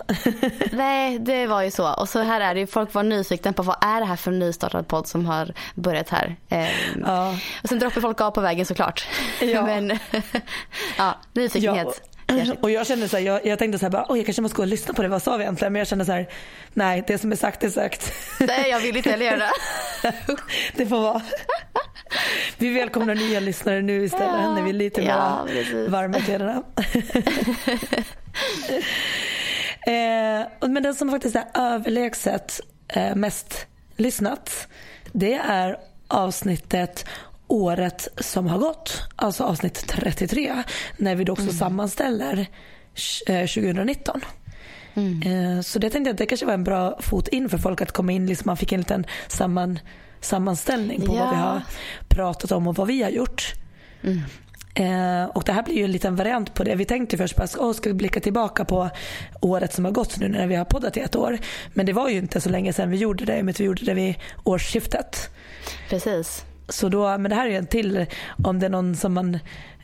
Nej 0.72 1.20
det 1.20 1.48
var 1.48 1.62
ju 1.62 1.72
så 1.72 1.94
och 1.94 2.10
så 2.10 2.20
här 2.20 2.42
är 2.42 2.56
det 2.56 2.68
folk 2.68 2.94
var 2.94 3.04
nyfikna 3.04 3.54
på 3.54 3.64
vad 3.64 3.76
är 3.82 4.00
det 4.00 4.06
här 4.06 4.16
för 4.16 4.32
nystartad 4.32 4.88
podd 4.88 5.08
som 5.08 5.26
har 5.26 5.54
börjat 5.76 6.10
här. 6.10 6.36
Ehm, 6.50 7.04
ja. 7.06 7.36
Och 7.64 7.70
sen 7.70 7.80
droppar 7.80 8.02
folk 8.02 8.22
av 8.22 8.32
på 8.32 8.42
vägen 8.42 8.66
såklart. 8.66 9.08
Ja. 9.42 9.66
men 9.66 10.00
ja, 10.98 11.16
nyfikenhet. 11.34 12.02
Ja. 12.04 12.11
Och 12.62 12.72
jag 12.72 12.88
kände 12.88 13.10
så 13.10 13.18
här, 13.18 13.24
jag, 13.24 13.46
jag, 13.46 13.60
tänkte 13.60 13.80
så 13.80 13.86
här, 13.86 13.92
bara, 13.92 14.18
jag 14.18 14.26
kanske 14.26 14.42
måste 14.42 14.56
gå 14.56 14.62
och 14.62 14.68
lyssna 14.68 14.94
på 14.94 15.02
det, 15.02 15.08
vad 15.08 15.24
sa 15.24 15.38
vi 15.38 15.44
egentligen? 15.44 15.74
Men 15.74 15.80
jag 15.80 15.88
kände 15.88 16.06
så 16.06 16.12
här, 16.12 16.28
nej 16.74 17.04
det 17.08 17.18
som 17.18 17.32
är 17.32 17.36
sagt 17.36 17.64
är 17.64 17.70
sagt. 17.70 18.14
Nej 18.40 18.70
jag 18.70 18.80
vill 18.80 18.98
inte 18.98 19.10
heller 19.10 19.26
göra 19.26 19.38
det. 19.38 19.52
det 20.76 20.86
får 20.86 21.02
vara. 21.02 21.22
Vi 22.58 22.74
välkomnar 22.74 23.16
nya 23.16 23.40
lyssnare 23.40 23.82
nu 23.82 24.04
istället 24.04 24.42
ja, 24.42 24.56
när 24.56 24.62
vi 24.62 24.70
är 24.70 24.74
lite 24.74 25.02
ja, 25.02 25.48
varma 25.88 26.18
i 26.18 26.22
kläderna. 26.22 26.64
eh, 29.86 30.70
men 30.70 30.84
den 30.84 30.96
som 30.96 31.12
faktiskt 31.12 31.36
är 31.36 31.46
överlägset 31.54 32.60
eh, 32.88 33.16
mest 33.16 33.68
lyssnat 33.98 34.68
det 35.12 35.34
är 35.34 35.78
avsnittet 36.08 37.06
året 37.52 38.08
som 38.18 38.48
har 38.48 38.58
gått, 38.58 39.02
alltså 39.16 39.44
avsnitt 39.44 39.88
33, 39.88 40.64
när 40.98 41.16
vi 41.16 41.24
då 41.24 41.32
också 41.32 41.44
mm. 41.44 41.56
sammanställer 41.56 42.48
2019. 43.26 44.22
Eh, 44.96 45.04
mm. 45.04 45.58
Eh, 45.58 45.62
så 45.62 45.80
det 45.80 45.90
tänkte 45.90 46.10
jag 46.10 46.14
att 46.14 46.18
det 46.18 46.26
kanske 46.26 46.46
var 46.46 46.54
en 46.54 46.64
bra 46.64 46.98
fot 47.00 47.28
in 47.28 47.50
för 47.50 47.58
folk 47.58 47.82
att 47.82 47.92
komma 47.92 48.12
in, 48.12 48.28
liksom 48.28 48.44
man 48.46 48.58
fick 48.58 48.72
en 48.72 48.80
liten 48.80 49.06
samman, 49.28 49.80
sammanställning 50.22 51.02
på 51.02 51.16
ja. 51.16 51.26
vad 51.26 51.30
vi 51.30 51.36
har 51.36 51.62
pratat 52.08 52.52
om 52.52 52.68
och 52.68 52.76
vad 52.76 52.88
vi 52.88 53.04
har 53.04 53.10
gjort. 53.10 53.54
Mm. 54.04 54.22
Eh, 54.74 55.26
och 55.26 55.44
det 55.44 55.54
här 55.54 55.64
blir 55.64 55.76
ju 55.76 55.84
en 55.84 55.92
liten 55.92 56.16
variant 56.16 56.54
på 56.54 56.64
det. 56.64 56.76
Vi 56.76 56.86
tänkte 56.86 57.18
först 57.18 57.40
att 57.40 57.58
oh, 57.58 57.74
ska 57.74 57.90
vi 57.90 57.94
blicka 57.94 58.20
tillbaka 58.20 58.66
på 58.66 58.90
året 59.42 59.74
som 59.74 59.86
har 59.86 59.92
gått 59.92 60.18
nu 60.18 60.28
när 60.30 60.48
vi 60.48 60.56
har 60.56 60.66
poddat 60.66 60.98
i 60.98 61.00
ett 61.00 61.16
år. 61.16 61.40
Men 61.74 61.86
det 61.86 61.94
var 61.94 62.10
ju 62.10 62.18
inte 62.18 62.42
så 62.42 62.50
länge 62.50 62.74
sedan 62.74 62.90
vi 62.90 62.98
gjorde 62.98 63.26
det, 63.26 63.44
men 63.44 63.54
vi 63.58 63.64
gjorde 63.64 63.86
det 63.86 63.94
vid 63.94 64.16
årsskiftet. 64.44 65.30
Precis. 65.90 66.46
Så 66.72 66.90
då, 66.90 67.18
men 67.18 67.30
det 67.30 67.36
här 67.36 67.48
är 67.48 67.58
en 67.58 67.68
till 67.68 68.06
om 68.44 68.60
det 68.60 68.66
är 68.66 68.70
någon 68.70 68.96
som 68.96 69.14
man 69.14 69.40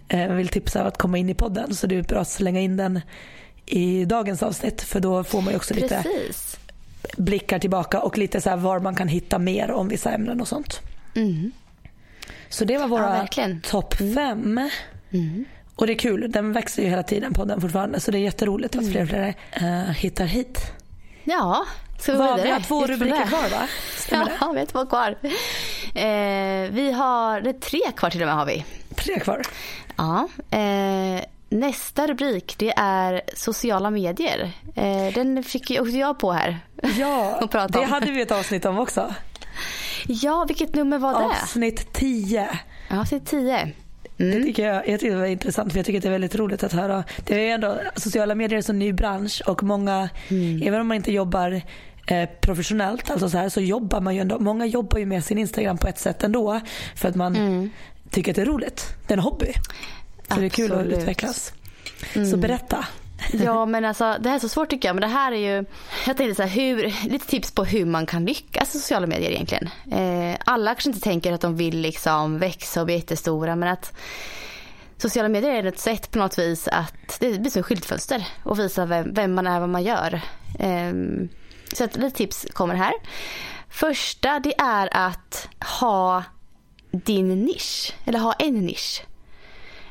eh, 0.07 0.31
vill 0.31 0.47
tipsa 0.47 0.83
att 0.83 0.97
komma 0.97 1.17
in 1.17 1.29
i 1.29 1.33
podden 1.33 1.75
så 1.75 1.87
det 1.87 1.95
är 1.95 2.03
bra 2.03 2.19
att 2.19 2.27
slänga 2.27 2.59
in 2.59 2.77
den 2.77 3.01
i 3.65 4.05
dagens 4.05 4.43
avsnitt 4.43 4.81
för 4.81 4.99
då 4.99 5.23
får 5.23 5.41
man 5.41 5.53
ju 5.53 5.57
också 5.57 5.73
lite 5.73 6.03
Precis. 6.03 6.59
blickar 7.17 7.59
tillbaka 7.59 7.99
och 8.01 8.17
lite 8.17 8.41
så 8.41 8.55
var 8.55 8.79
man 8.79 8.95
kan 8.95 9.07
hitta 9.07 9.39
mer 9.39 9.71
om 9.71 9.87
vissa 9.87 10.11
ämnen 10.11 10.41
och 10.41 10.47
sånt. 10.47 10.81
Mm. 11.15 11.51
Så 12.49 12.65
det 12.65 12.77
var 12.77 12.87
våra 12.87 13.27
ja, 13.35 13.47
topp 13.63 13.99
mm. 13.99 14.15
fem. 14.15 14.69
Mm. 15.11 15.45
Och 15.75 15.87
det 15.87 15.93
är 15.93 15.97
kul, 15.97 16.31
den 16.31 16.53
växer 16.53 16.83
ju 16.83 16.89
hela 16.89 17.03
tiden 17.03 17.33
podden 17.33 17.61
fortfarande 17.61 17.99
så 17.99 18.11
det 18.11 18.17
är 18.17 18.19
jätteroligt 18.19 18.75
att 18.75 18.91
fler 18.91 19.01
och 19.01 19.09
fler 19.09 19.35
uh, 19.61 19.91
hittar 19.91 20.25
hit. 20.25 20.71
Ja, 21.23 21.65
Ska 21.99 22.35
vi, 22.35 22.43
vi 22.43 22.49
har 22.49 22.59
två 22.59 22.87
rubriker 22.87 23.25
kvar 23.25 23.49
va? 23.49 23.67
Stämmer 23.95 24.37
ja, 24.41 24.51
vi 24.51 24.59
har 24.59 24.65
två 24.65 24.85
kvar. 24.85 25.15
Eh, 25.93 26.71
vi 26.71 26.91
har, 26.91 27.53
tre 27.53 27.79
kvar 27.95 28.09
till 28.09 28.21
och 28.21 28.27
med 28.27 28.35
har 28.35 28.45
vi. 28.45 28.65
Tre 28.95 29.19
kvar? 29.19 29.41
Ja. 29.97 30.27
Eh, 30.57 31.21
nästa 31.49 32.07
rubrik 32.07 32.55
det 32.57 32.73
är 32.77 33.21
sociala 33.35 33.89
medier. 33.89 34.51
Eh, 34.75 35.13
den 35.13 35.43
fick 35.43 35.69
ju 35.69 35.79
också 35.79 35.97
jag 35.97 36.19
på 36.19 36.31
här. 36.31 36.59
Ja, 36.97 37.47
det 37.69 37.83
hade 37.83 38.11
vi 38.11 38.21
ett 38.21 38.31
avsnitt 38.31 38.65
om 38.65 38.79
också. 38.79 39.13
Ja, 40.07 40.45
vilket 40.47 40.75
nummer 40.75 40.97
var 40.97 41.13
det? 41.13 41.25
Avsnitt 41.25 41.93
10. 41.93 42.59
Avsnitt 42.89 43.25
10. 43.25 43.71
Mm. 44.19 44.37
Det 44.37 44.43
tycker 44.43 44.67
jag, 44.67 44.87
jag 44.87 44.99
tycker 44.99 45.15
det 45.15 45.19
var 45.19 45.27
intressant 45.27 45.71
för 45.71 45.79
jag 45.79 45.85
tycker 45.85 45.99
att 45.99 46.03
det 46.03 46.09
är 46.09 46.11
väldigt 46.11 46.35
roligt 46.35 46.63
att 46.63 46.73
höra. 46.73 47.03
Det 47.25 47.49
är 47.49 47.53
ändå 47.53 47.79
sociala 47.95 48.35
medier 48.35 48.59
är 48.59 48.69
en 48.69 48.79
ny 48.79 48.93
bransch 48.93 49.41
och 49.45 49.63
många, 49.63 50.09
mm. 50.27 50.61
även 50.61 50.81
om 50.81 50.87
man 50.87 50.97
inte 50.97 51.11
jobbar 51.11 51.61
eh, 52.07 52.29
professionellt, 52.41 53.11
alltså 53.11 53.29
så, 53.29 53.37
här, 53.37 53.49
så 53.49 53.61
jobbar 53.61 54.01
man 54.01 54.15
ju 54.15 54.21
ändå. 54.21 54.39
Många 54.39 54.65
jobbar 54.65 54.99
ju 54.99 55.05
med 55.05 55.23
sin 55.23 55.37
Instagram 55.37 55.77
på 55.77 55.87
ett 55.87 55.99
sätt 55.99 56.23
ändå 56.23 56.61
för 56.95 57.09
att 57.09 57.15
man 57.15 57.35
mm. 57.35 57.69
tycker 58.09 58.31
att 58.31 58.35
det 58.35 58.41
är 58.41 58.45
roligt. 58.45 58.95
Det 59.07 59.13
är 59.13 59.17
en 59.17 59.23
hobby. 59.23 59.53
Så 59.53 59.61
Absolut. 60.27 60.55
det 60.55 60.63
är 60.63 60.67
kul 60.67 60.71
att 60.71 60.85
utvecklas. 60.85 61.53
Mm. 62.15 62.31
Så 62.31 62.37
berätta. 62.37 62.85
Ja 63.33 63.65
men 63.65 63.85
alltså 63.85 64.17
det 64.19 64.29
här 64.29 64.35
är 64.35 64.39
så 64.39 64.49
svårt 64.49 64.69
tycker 64.69 64.87
jag. 64.87 64.95
Men 64.95 65.01
det 65.01 65.07
här 65.07 65.31
är 65.31 65.37
ju, 65.37 65.65
jag 66.05 66.17
tänkte 66.17 66.35
så 66.35 66.43
här, 66.43 66.49
hur, 66.49 67.09
lite 67.09 67.27
tips 67.27 67.51
på 67.51 67.63
hur 67.63 67.85
man 67.85 68.05
kan 68.05 68.25
lyckas 68.25 68.75
i 68.75 68.79
sociala 68.79 69.07
medier 69.07 69.31
egentligen. 69.31 69.69
Eh, 69.91 70.37
alla 70.45 70.71
kanske 70.71 70.89
inte 70.89 71.01
tänker 71.01 71.33
att 71.33 71.41
de 71.41 71.55
vill 71.55 71.77
liksom 71.77 72.39
växa 72.39 72.79
och 72.79 72.85
bli 72.85 72.95
jättestora 72.95 73.55
men 73.55 73.69
att 73.69 73.93
sociala 74.97 75.29
medier 75.29 75.53
är 75.53 75.65
ett 75.65 75.79
sätt 75.79 76.11
på 76.11 76.19
något 76.19 76.39
vis 76.39 76.67
att 76.67 77.17
det 77.19 77.39
blir 77.39 77.51
som 77.51 77.59
ett 77.59 77.65
skyltfönster 77.65 78.27
och 78.43 78.59
visa 78.59 78.85
vem, 78.85 79.13
vem 79.13 79.33
man 79.33 79.47
är, 79.47 79.59
vad 79.59 79.69
man 79.69 79.83
gör. 79.83 80.21
Eh, 80.59 80.93
så 81.73 81.83
att 81.83 81.97
lite 81.97 82.17
tips 82.17 82.47
kommer 82.53 82.75
här. 82.75 82.93
Första 83.69 84.39
det 84.39 84.59
är 84.59 84.89
att 84.91 85.49
ha 85.79 86.23
din 86.91 87.45
nisch, 87.45 87.93
eller 88.05 88.19
ha 88.19 88.33
en 88.33 88.65
nisch. 88.65 89.03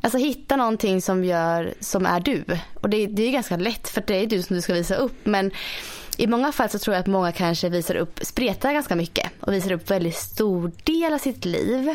Alltså 0.07 0.19
hitta 0.19 0.57
någonting 0.57 1.03
som 1.03 1.25
gör, 1.25 1.75
som 1.81 2.07
är 2.07 2.21
du. 2.21 2.45
Och 2.75 2.91
det, 2.91 3.07
det 3.07 3.23
är 3.23 3.31
ganska 3.31 3.57
lätt 3.57 3.89
för 3.89 4.05
det 4.07 4.15
är 4.15 4.27
du 4.27 4.43
som 4.43 4.57
du 4.57 4.63
ska 4.63 4.75
visa 4.75 4.95
upp. 4.95 5.27
Men 5.27 5.51
i 6.17 6.27
många 6.27 6.53
fall 6.53 6.69
så 6.69 6.79
tror 6.79 6.95
jag 6.95 7.01
att 7.01 7.07
många 7.07 7.33
kanske 7.33 7.69
visar 7.69 7.95
upp, 7.95 8.21
spretar 8.23 8.73
ganska 8.73 8.97
mycket 8.97 9.31
och 9.41 9.53
visar 9.53 9.73
upp 9.73 9.91
väldigt 9.91 10.15
stor 10.15 10.73
del 10.85 11.15
av 11.15 11.19
sitt 11.19 11.45
liv. 11.45 11.89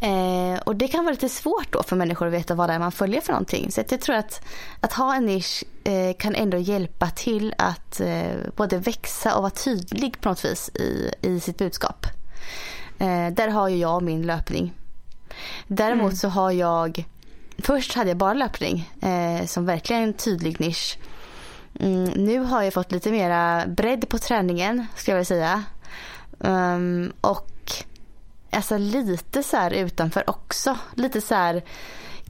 Eh, 0.00 0.60
och 0.64 0.76
det 0.76 0.88
kan 0.88 1.04
vara 1.04 1.12
lite 1.12 1.28
svårt 1.28 1.72
då 1.72 1.82
för 1.82 1.96
människor 1.96 2.26
att 2.26 2.32
veta 2.32 2.54
vad 2.54 2.68
det 2.68 2.72
är 2.72 2.78
man 2.78 2.92
följer 2.92 3.20
för 3.20 3.32
någonting. 3.32 3.72
Så 3.72 3.82
jag 3.88 4.00
tror 4.00 4.16
att, 4.16 4.42
att 4.80 4.92
ha 4.92 5.14
en 5.14 5.26
nisch 5.26 5.64
eh, 5.84 6.16
kan 6.18 6.34
ändå 6.34 6.58
hjälpa 6.58 7.10
till 7.10 7.54
att 7.58 8.00
eh, 8.00 8.32
både 8.56 8.78
växa 8.78 9.36
och 9.36 9.42
vara 9.42 9.50
tydlig 9.50 10.20
på 10.20 10.28
något 10.28 10.44
vis 10.44 10.70
i, 10.74 11.10
i 11.22 11.40
sitt 11.40 11.58
budskap. 11.58 12.06
Eh, 12.98 13.28
där 13.32 13.48
har 13.48 13.68
ju 13.68 13.76
jag 13.76 14.02
min 14.02 14.22
löpning. 14.22 14.74
Däremot 15.66 16.12
mm. 16.12 16.16
så 16.16 16.28
har 16.28 16.50
jag, 16.50 17.04
först 17.58 17.94
hade 17.94 18.10
jag 18.10 18.16
bara 18.16 18.34
löpning 18.34 18.90
eh, 19.02 19.46
som 19.46 19.66
verkligen 19.66 20.02
en 20.02 20.12
tydlig 20.12 20.60
nisch. 20.60 20.98
Mm, 21.80 22.04
nu 22.04 22.38
har 22.38 22.62
jag 22.62 22.74
fått 22.74 22.92
lite 22.92 23.10
mera 23.10 23.66
bredd 23.66 24.08
på 24.08 24.18
träningen 24.18 24.86
ska 24.96 25.10
jag 25.10 25.16
vilja 25.16 25.24
säga. 25.24 25.64
Um, 26.38 27.12
och 27.20 27.72
alltså 28.50 28.78
lite 28.78 29.42
så 29.42 29.56
här 29.56 29.70
utanför 29.70 30.30
också. 30.30 30.78
Lite 30.94 31.20
så 31.20 31.34
här 31.34 31.62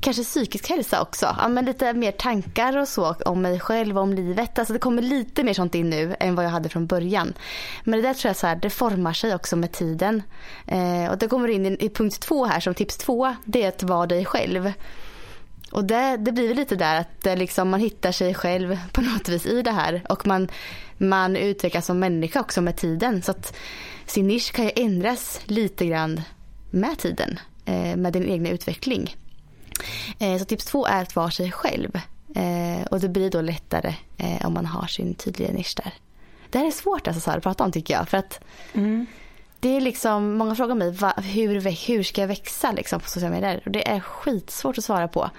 kanske 0.01 0.25
psykisk 0.25 0.69
hälsa 0.69 1.03
också. 1.03 1.37
Ja, 1.39 1.49
men 1.49 1.65
lite 1.65 1.93
mer 1.93 2.13
tankar 2.13 2.77
och 2.77 2.89
så 2.89 3.17
om 3.25 3.43
mig 3.43 3.61
själv 3.61 3.97
och 3.97 4.03
om 4.03 4.13
livet. 4.13 4.59
Alltså 4.59 4.73
det 4.73 4.79
kommer 4.79 5.03
lite 5.03 5.45
mer 5.45 5.55
sånt 5.55 5.75
in 5.75 5.91
nu 5.91 6.17
än 6.21 6.35
vad 6.35 6.45
jag 6.45 6.51
hade 6.51 6.69
från 6.69 6.87
början. 6.87 7.35
Men 7.85 8.03
det 8.03 8.09
där 8.09 8.15
tror 8.15 8.29
jag 8.29 8.37
så 8.37 8.47
här, 8.47 8.57
det 8.57 8.71
formar 8.71 9.13
sig 9.13 9.35
också 9.35 9.57
med 9.57 9.73
tiden. 9.73 10.23
Eh, 10.67 11.11
och 11.11 11.19
det 11.19 11.29
kommer 11.29 11.49
in 11.49 11.67
i, 11.67 11.77
i 11.81 11.89
punkt 11.89 12.21
två 12.21 12.45
här 12.45 12.61
som 12.61 12.75
tips 12.75 12.97
två. 12.97 13.35
Det 13.45 13.63
är 13.63 13.69
att 13.69 13.83
vara 13.83 14.07
dig 14.07 14.25
själv. 14.25 14.73
Och 15.73 15.85
det, 15.85 16.17
det 16.17 16.33
blir 16.33 16.49
väl 16.49 16.57
lite 16.57 16.77
där 16.77 17.01
att 17.01 17.39
liksom, 17.39 17.69
man 17.69 17.81
hittar 17.81 18.13
sig 18.13 18.35
själv 18.35 18.79
på 18.93 19.01
något 19.01 19.29
vis 19.29 19.47
i 19.47 19.63
det 19.63 19.73
här. 19.73 20.03
Och 20.09 20.27
man, 20.27 20.49
man 20.99 21.37
utvecklas 21.37 21.87
som 21.87 21.99
människa 21.99 22.41
också 22.41 22.61
med 22.61 22.77
tiden. 22.77 23.23
Så 23.23 23.31
att 23.31 23.57
sin 24.07 24.27
nisch 24.27 24.53
kan 24.53 24.65
ju 24.65 24.71
ändras 24.77 25.41
lite 25.45 25.87
grann 25.87 26.23
med 26.71 26.99
tiden. 26.99 27.41
Eh, 27.65 27.97
med 27.97 28.13
din 28.13 28.29
egna 28.29 28.49
utveckling. 28.49 29.17
Eh, 30.19 30.39
så 30.39 30.45
tips 30.45 30.65
två 30.65 30.87
är 30.87 31.03
att 31.03 31.17
vara 31.17 31.31
sig 31.31 31.53
själv. 31.53 32.01
Eh, 32.35 32.87
och 32.91 33.01
det 33.01 33.09
blir 33.09 33.31
då 33.31 33.41
lättare 33.41 33.95
om 34.45 34.55
man 34.55 34.67
har 34.67 34.87
sin 34.87 35.15
tydliga 35.15 35.53
nisch 35.53 35.75
där. 35.77 35.93
Det 36.51 36.59
här 36.59 36.67
är 36.67 36.71
svårt 36.71 37.09
alltså, 37.09 37.31
att 37.31 37.43
prata 37.43 37.65
om 37.65 37.73
tycker 37.73 37.95
jag. 37.95 38.09
För 38.09 38.19
att 38.19 38.41
mm. 38.73 39.07
det 39.61 39.77
är 39.77 39.81
liksom, 39.81 40.33
många 40.33 40.55
frågar 40.55 40.75
mig 40.75 40.91
va, 40.91 41.15
hur, 41.17 41.87
hur 41.87 42.03
ska 42.03 42.21
jag 42.21 42.29
växa 42.29 42.73
liksom, 42.73 43.01
på 43.01 43.09
sociala 43.09 43.35
medier. 43.35 43.63
Och 43.65 43.71
det 43.71 43.89
är 43.89 44.01
skitsvårt 44.01 44.79
att 44.79 44.85
svara 44.85 45.09
på. 45.09 45.31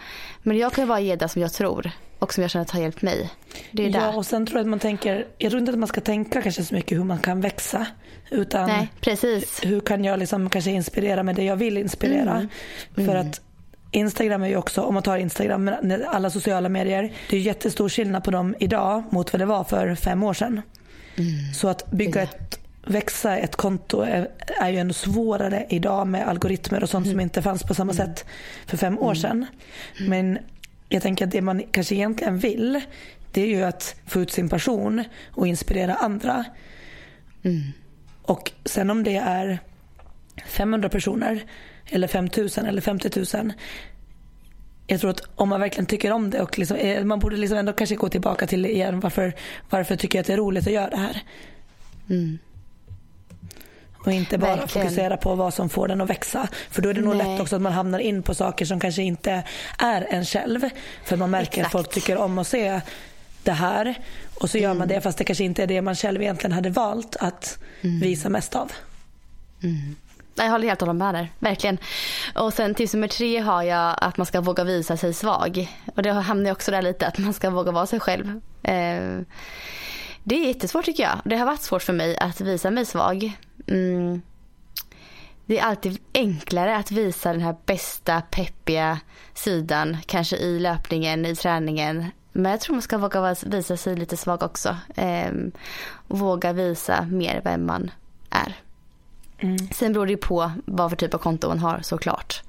Men 0.44 0.58
jag 0.58 0.74
kan 0.74 0.88
bara 0.88 1.00
ge 1.00 1.16
det 1.16 1.30
som 1.30 1.42
jag 1.42 1.54
tror 1.54 1.92
och 2.20 2.34
som 2.34 2.42
jag 2.42 2.52
känner 2.52 2.66
att 2.66 2.72
har 2.72 2.80
hjälpt 2.80 3.02
mig. 3.02 3.30
Det 3.72 3.86
är 3.86 3.90
ja, 3.90 4.00
där. 4.00 4.18
och 4.18 4.26
sen 4.26 4.46
tror 4.46 4.58
jag 4.58 4.64
att 4.64 4.70
man 4.70 4.80
tänker, 4.80 5.28
jag 5.38 5.52
tror 5.52 5.60
inte 5.60 5.72
att 5.72 5.80
man 5.80 5.88
ska 5.88 6.02
tänka 6.02 6.42
kanske 6.42 6.64
så 6.64 6.76
mycket 6.76 6.98
hur 6.98 7.04
man 7.04 7.20
kan 7.20 7.42
växa. 7.42 7.86
Utan 8.30 8.68
Nej, 8.68 8.90
precis. 9.02 9.60
hur 9.64 9.80
kan 9.80 10.04
jag 10.04 10.20
liksom 10.20 10.50
kanske 10.50 10.72
inspirera 10.72 11.24
med 11.24 11.36
det 11.36 11.44
jag 11.44 11.56
vill 11.56 11.78
inspirera. 11.78 12.32
Mm. 12.32 12.50
För 12.96 13.16
mm. 13.16 13.28
att 13.28 13.42
Instagram 13.92 14.44
är 14.44 14.48
ju 14.48 14.56
också, 14.56 14.82
om 14.82 14.94
man 14.94 15.04
tar 15.04 15.18
Instagram, 15.18 15.72
alla 16.08 16.30
sociala 16.30 16.70
medier. 16.70 17.14
Det 17.30 17.38
är 17.38 17.42
jättestor 17.42 17.90
skillnad 17.90 18.24
på 18.24 18.32
dem 18.32 18.56
idag 18.60 19.04
mot 19.10 19.34
vad 19.34 19.42
det 19.42 19.46
var 19.46 19.64
för 19.64 19.96
fem 19.96 20.24
år 20.24 20.34
sedan. 20.34 20.62
Mm. 21.16 21.54
Så 21.54 21.68
att 21.68 21.92
bygga 21.92 22.22
ett, 22.22 22.60
växa 22.86 23.38
ett 23.38 23.56
konto 23.56 24.02
är, 24.02 24.30
är 24.62 24.70
ju 24.70 24.78
ännu 24.78 24.94
svårare 24.94 25.66
idag 25.70 26.08
med 26.08 26.28
algoritmer 26.28 26.84
och 26.84 26.90
sånt 26.90 27.06
mm. 27.06 27.14
som 27.14 27.20
inte 27.20 27.42
fanns 27.42 27.64
på 27.64 27.74
samma 27.74 27.92
mm. 27.92 28.08
sätt 28.08 28.26
för 28.66 28.78
fem 28.78 29.00
år 29.00 29.14
sedan. 29.14 29.46
Mm. 30.00 30.10
Men 30.10 30.40
jag 30.90 31.02
tänker 31.02 31.26
att 31.26 31.32
det 31.32 31.42
man 31.42 31.64
kanske 31.72 31.96
egentligen 31.96 32.38
vill 32.38 32.82
det 33.32 33.42
är 33.42 33.48
ju 33.48 33.64
att 33.64 33.96
få 34.06 34.22
ut 34.22 34.32
sin 34.32 34.50
passion 34.50 35.04
och 35.32 35.48
inspirera 35.48 35.96
andra. 35.96 36.46
Mm. 37.44 37.62
Och 38.22 38.52
sen 38.66 38.90
om 38.90 39.04
det 39.04 39.16
är 39.16 39.60
500 40.46 40.90
personer 40.90 41.44
eller 41.92 42.08
5000 42.08 42.66
eller 42.66 42.82
50 42.82 43.38
000. 43.38 43.54
Jag 44.88 45.02
tror 45.02 45.12
att 45.12 45.22
om 45.36 45.50
man 45.50 45.60
verkligen 45.60 45.86
tycker 45.86 46.12
om 46.12 46.30
det 46.30 46.42
och 46.42 46.60
liksom, 46.60 46.78
eh, 46.78 47.04
man 47.04 47.20
borde 47.20 47.38
liksom 47.38 47.58
ändå 47.58 47.74
kanske 47.74 47.96
gå 47.96 48.10
tillbaka 48.10 48.48
till 48.48 48.66
igen 48.66 49.00
varför, 49.00 49.34
varför 49.70 49.96
tycker 49.96 50.18
jag 50.18 50.22
att 50.22 50.28
det 50.28 50.34
är 50.34 50.38
roligt 50.38 50.68
att 50.68 50.74
göra 50.74 50.90
det 50.90 50.98
här. 50.98 51.22
Mm. 52.10 52.40
Och 54.06 54.12
inte 54.12 54.38
bara 54.38 54.56
Verkligen. 54.56 54.88
fokusera 54.88 55.18
på 55.18 55.36
vad 55.36 55.54
som 55.54 55.70
får 55.70 55.88
den 55.88 56.02
att 56.02 56.10
växa. 56.10 56.48
För 56.70 56.82
då 56.82 56.90
är 56.90 56.94
det 56.94 57.02
nog 57.02 57.16
Nej. 57.16 57.28
lätt 57.28 57.42
också 57.42 57.56
att 57.56 57.62
man 57.62 57.74
hamnar 57.74 58.00
in 58.00 58.24
på 58.24 58.34
saker 58.34 58.66
som 58.66 58.80
kanske 58.80 59.02
inte 59.02 59.44
är 59.78 60.08
en 60.10 60.26
själv. 60.26 60.70
För 61.04 61.18
man 61.18 61.30
märker 61.30 61.52
Exakt. 61.52 61.66
att 61.66 61.72
folk 61.72 61.90
tycker 61.90 62.18
om 62.18 62.38
att 62.38 62.48
se 62.48 62.82
det 63.44 63.52
här. 63.52 63.96
Och 64.34 64.50
så 64.50 64.58
gör 64.58 64.66
mm. 64.66 64.78
man 64.78 64.88
det 64.88 65.02
fast 65.02 65.18
det 65.18 65.24
kanske 65.24 65.44
inte 65.44 65.64
är 65.64 65.68
det 65.68 65.82
man 65.82 65.96
själv 65.96 66.22
egentligen 66.22 66.52
hade 66.52 66.70
valt 66.70 67.16
att 67.16 67.60
mm. 67.82 68.00
visa 68.00 68.30
mest 68.30 68.56
av. 68.56 68.72
Mm. 69.64 69.96
Jag 70.36 70.50
håller 70.50 70.68
helt 70.68 70.82
och 70.82 70.88
hållet 70.88 71.00
med 71.00 71.16
där, 71.16 71.30
verkligen. 71.40 71.78
Och 72.36 72.54
sen 72.54 72.76
tips 72.76 72.94
nummer 72.94 73.08
tre 73.08 73.40
har 73.40 73.64
jag 73.64 73.96
att 73.98 74.18
man 74.18 74.26
ska 74.26 74.42
våga 74.42 74.64
visa 74.64 74.98
sig 74.98 75.14
svag. 75.14 75.68
Och 75.96 76.04
det 76.04 76.12
hamnar 76.12 76.52
också 76.52 76.72
där 76.72 76.82
lite, 76.82 77.08
att 77.08 77.18
man 77.18 77.34
ska 77.34 77.50
våga 77.50 77.72
vara 77.72 77.86
sig 77.86 78.00
själv. 78.00 78.42
Eh, 78.64 79.20
det 80.24 80.36
är 80.36 80.48
jättesvårt 80.48 80.86
tycker 80.86 81.04
jag. 81.04 81.22
Det 81.26 81.36
har 81.36 81.46
varit 81.46 81.62
svårt 81.62 81.84
för 81.84 81.94
mig 81.94 82.18
att 82.18 82.42
visa 82.42 82.72
mig 82.72 82.86
svag. 82.86 83.32
Mm. 83.68 84.22
Det 85.46 85.60
är 85.60 85.64
alltid 85.64 85.98
enklare 86.14 86.78
att 86.78 86.92
visa 86.92 87.32
den 87.32 87.42
här 87.42 87.56
bästa 87.66 88.22
peppiga 88.22 89.00
sidan, 89.34 89.98
kanske 90.06 90.38
i 90.38 90.60
löpningen, 90.60 91.26
i 91.26 91.36
träningen. 91.36 92.06
Men 92.32 92.52
jag 92.52 92.62
tror 92.62 92.76
man 92.76 92.82
ska 92.82 92.98
våga 92.98 93.36
visa 93.46 93.78
sig 93.78 93.96
lite 93.96 94.18
svag 94.18 94.44
också. 94.44 94.78
Eh, 94.96 95.32
våga 96.08 96.54
visa 96.54 97.02
mer 97.02 97.42
vem 97.44 97.66
man 97.66 97.92
är. 98.30 98.56
Mm. 99.42 99.58
Sen 99.72 99.94
beror 99.94 100.08
det 100.08 100.18
på 100.18 100.52
vad 100.66 100.90
för 100.90 100.98
typ 100.98 101.14
av 101.14 101.18
konto 101.18 101.48
man 101.48 101.60
har 101.60 101.80
såklart. 101.84 102.44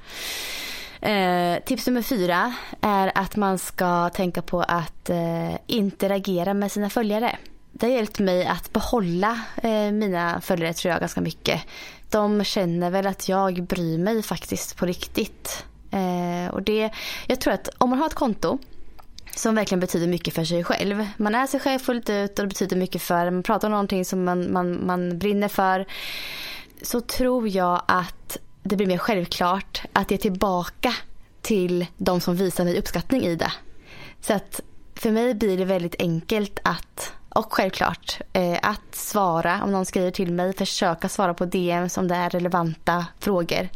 Eh, 1.01 1.63
tips 1.65 1.87
nummer 1.87 2.03
fyra 2.03 2.55
är 2.81 3.13
att 3.15 3.37
man 3.37 3.59
ska 3.59 4.09
tänka 4.09 4.43
på 4.43 4.61
att 4.61 5.11
eh, 5.11 5.55
interagera 5.67 6.55
med 6.55 6.73
sina 6.73 6.91
följare. 6.91 7.37
Det 7.73 7.87
har 7.87 7.93
hjälpt 7.93 8.19
mig 8.19 8.47
att 8.47 8.73
behålla 8.73 9.41
eh, 9.63 9.93
mina 9.93 10.41
följare 10.41 10.73
tror 10.73 10.93
jag 10.93 11.01
ganska 11.01 11.21
mycket. 11.21 11.61
De 12.11 12.45
känner 12.45 12.91
väl 12.91 13.07
att 13.07 13.29
jag 13.29 13.63
bryr 13.63 13.99
mig 13.99 14.23
faktiskt 14.23 14.77
på 14.77 14.87
riktigt. 14.87 15.65
Eh, 15.91 16.55
och 16.55 16.63
det, 16.63 16.91
jag 17.27 17.41
tror 17.41 17.55
att 17.55 17.69
om 17.79 17.91
man 17.91 17.99
har 17.99 18.07
ett 18.07 18.15
konto 18.15 18.59
som 19.35 19.55
verkligen 19.55 19.81
betyder 19.81 20.07
mycket 20.07 20.35
för 20.35 20.45
sig 20.45 20.65
själv. 20.65 21.07
Man 21.17 21.35
är 21.35 21.47
sig 21.47 21.61
själv 21.61 21.79
fullt 21.79 22.11
ut 22.11 22.39
och 22.39 22.45
det 22.45 22.49
betyder 22.49 22.77
mycket 22.77 23.03
för 23.03 23.31
Man 23.31 23.43
pratar 23.43 23.69
om 23.69 23.73
någonting 23.73 24.05
som 24.05 24.25
man, 24.25 24.53
man, 24.53 24.87
man 24.87 25.19
brinner 25.19 25.49
för 25.49 25.87
så 26.83 27.01
tror 27.01 27.49
jag 27.49 27.83
att 27.89 28.39
det 28.63 28.77
blir 28.77 28.87
mer 28.87 28.99
självklart 28.99 29.83
att 29.93 30.11
ge 30.11 30.17
tillbaka 30.17 30.95
till 31.43 31.87
de 31.97 32.21
som 32.21 32.37
visar 32.37 32.65
mig 32.65 32.79
uppskattning 32.79 33.23
i 33.23 33.37
det. 33.37 33.53
Så 34.21 34.33
att 34.33 34.61
för 34.95 35.11
mig 35.11 35.35
blir 35.35 35.59
det 35.59 35.65
väldigt 35.65 35.95
enkelt 35.99 36.61
att, 36.65 37.13
och 37.29 37.53
självklart, 37.53 38.21
eh, 38.33 38.59
att 38.63 38.95
svara 38.95 39.63
om 39.65 39.73
någon 39.73 39.87
skriver 39.87 40.11
till 40.11 40.33
mig, 40.33 40.53
försöka 40.53 41.09
svara 41.09 41.35
på 41.35 41.45
DM 41.45 41.89
om 41.97 42.09
det 42.09 42.15
är 42.15 42.31
relevanta 42.31 43.07
frågor 43.21 43.69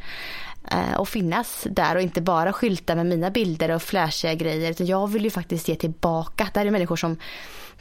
eh, 0.71 0.95
och 0.97 1.09
finnas 1.09 1.67
där 1.71 1.97
och 1.97 2.03
inte 2.03 2.21
bara 2.21 2.53
skylta 2.53 2.95
med 2.95 3.07
mina 3.07 3.31
bilder 3.31 3.71
och 3.71 3.83
flashiga 3.83 4.35
grejer. 4.35 4.71
Utan 4.71 4.87
jag 4.87 5.07
vill 5.07 5.25
ju 5.25 5.31
faktiskt 5.31 5.69
ge 5.69 5.75
tillbaka. 5.75 6.49
Det 6.55 6.61
här 6.61 6.67
är 6.67 6.71
människor 6.71 6.97
som 6.97 7.17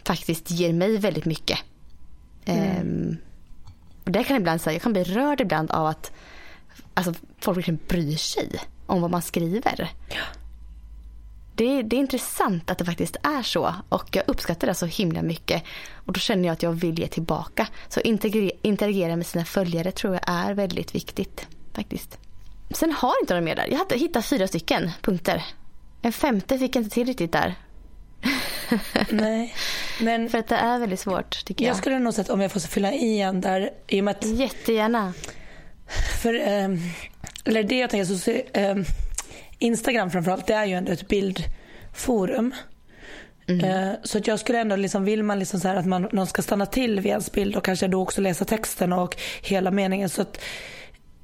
faktiskt 0.04 0.52
ger 0.52 0.74
mig 0.74 0.98
väldigt 0.98 1.26
mycket. 1.26 1.60
Mm. 2.46 3.10
Eh, 3.10 3.18
och 3.18 3.35
det 4.12 4.24
kan 4.24 4.38
ibland 4.38 4.62
säga, 4.62 4.74
jag 4.74 4.82
kan 4.82 4.93
bli 4.93 5.03
rörd 5.03 5.41
ibland 5.41 5.72
av 5.72 5.86
att 5.86 6.12
alltså, 6.93 7.14
folk 7.39 7.58
verkligen 7.58 7.80
bryr 7.88 8.16
sig 8.16 8.49
om 8.86 9.01
vad 9.01 9.12
man 9.12 9.22
skriver. 9.22 9.91
Ja. 10.10 10.22
Det, 11.56 11.82
det, 11.82 11.95
är 11.95 11.99
intressant 11.99 12.72
att 12.72 12.78
det 12.78 12.86
faktiskt 12.86 13.16
är 13.24 13.41
så 13.41 13.74
och 13.89 14.16
jag 14.16 14.24
uppskattar 14.28 14.68
det 14.68 14.74
så 14.74 14.86
himla 14.86 15.22
mycket. 15.22 15.64
Och 15.93 16.14
då 16.14 16.20
känner 16.20 16.45
jag 16.45 16.53
att 16.53 16.64
jag 16.64 16.72
vill 16.72 16.99
ge 16.99 17.08
tillbaka. 17.08 17.68
Så 17.88 17.99
interagera, 18.62 19.16
med 19.16 19.26
sina 19.26 19.45
följare 19.45 19.91
tror 19.91 20.14
jag 20.14 20.24
är 20.28 20.53
väldigt 20.53 20.95
viktigt 20.95 21.47
faktiskt. 21.74 22.18
Sen 22.72 22.91
har 22.91 23.14
inte 23.22 23.34
några 23.34 23.45
mer 23.45 23.56
där. 23.56 23.68
Jag 23.72 23.78
hade 23.78 23.97
hittat 23.97 24.26
fyra 24.26 24.47
stycken 24.47 24.91
punkter. 25.01 25.45
En 26.01 26.14
femte 26.14 26.60
fick 26.60 26.76
jag 26.76 26.84
inte 26.84 26.93
till 26.93 27.08
riktigt 27.08 27.32
där. 27.32 27.56
Nej. 29.10 29.56
Men 30.02 30.30
För 30.30 30.38
att 30.38 30.48
det 30.48 30.56
är 30.56 30.80
väldigt 30.80 31.00
svårt 31.00 31.46
tycker 31.46 31.66
jag. 31.66 31.70
Jag 31.70 31.78
skulle 31.78 32.00
nog 32.00 32.14
säga 32.14 32.34
om 32.34 32.42
jag 32.42 32.52
får 32.52 32.60
fylla 32.60 32.94
i 32.94 33.22
en 33.22 33.42
där. 33.42 33.70
I 33.88 34.00
och 34.00 34.04
med 34.04 34.12
att, 34.12 34.26
Jättegärna. 34.26 35.14
För, 36.22 36.34
eh, 36.34 36.70
eller 37.46 37.64
det 37.64 37.78
jag 37.78 37.90
tänker 37.90 38.16
så, 38.16 38.32
eh, 38.32 38.76
Instagram 39.60 40.12
framförallt 40.12 40.48
det 40.48 40.54
är 40.54 40.66
ju 40.66 40.74
ändå 40.74 40.92
ett 40.92 41.08
bildforum. 41.08 42.54
Mm. 43.48 43.66
Eh, 43.66 43.96
så 44.04 44.18
att 44.18 44.28
jag 44.28 44.40
skulle 44.40 44.60
ändå, 44.60 44.76
liksom, 44.76 45.06
vill 45.06 45.24
man 45.24 45.40
liksom 45.40 45.60
så 45.60 45.68
att 45.68 45.86
man, 45.86 46.10
någon 46.12 46.28
ska 46.28 46.42
stanna 46.42 46.66
till 46.66 47.00
vid 47.00 47.10
ens 47.10 47.32
bild 47.32 47.56
och 47.56 47.66
kanske 47.66 47.88
då 47.88 48.02
också 48.02 48.22
läsa 48.22 48.46
texten 48.46 48.94
och 48.94 49.16
hela 49.42 49.72
meningen. 49.72 50.10
Så 50.10 50.22
att, 50.22 50.42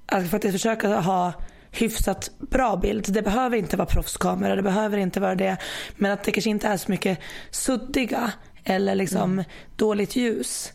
att 0.06 0.30
faktiskt 0.30 0.52
försöka 0.52 0.88
ha 0.88 1.34
hyfsat 1.72 2.32
bra 2.38 2.78
bild. 2.78 3.14
Det 3.14 3.22
behöver 3.22 3.58
inte 3.58 3.78
vara 3.78 3.86
proffskamera, 3.86 4.56
det 4.56 4.62
behöver 4.62 4.98
inte 4.98 5.20
vara 5.20 5.36
det. 5.36 5.58
Men 5.96 6.12
att 6.12 6.24
det 6.24 6.32
kanske 6.32 6.50
inte 6.50 6.68
är 6.68 6.78
så 6.78 6.92
mycket 6.92 7.20
suddiga 7.52 8.32
eller 8.64 8.96
liksom 8.96 9.32
mm. 9.32 9.46
dåligt 9.76 10.16
ljus. 10.16 10.74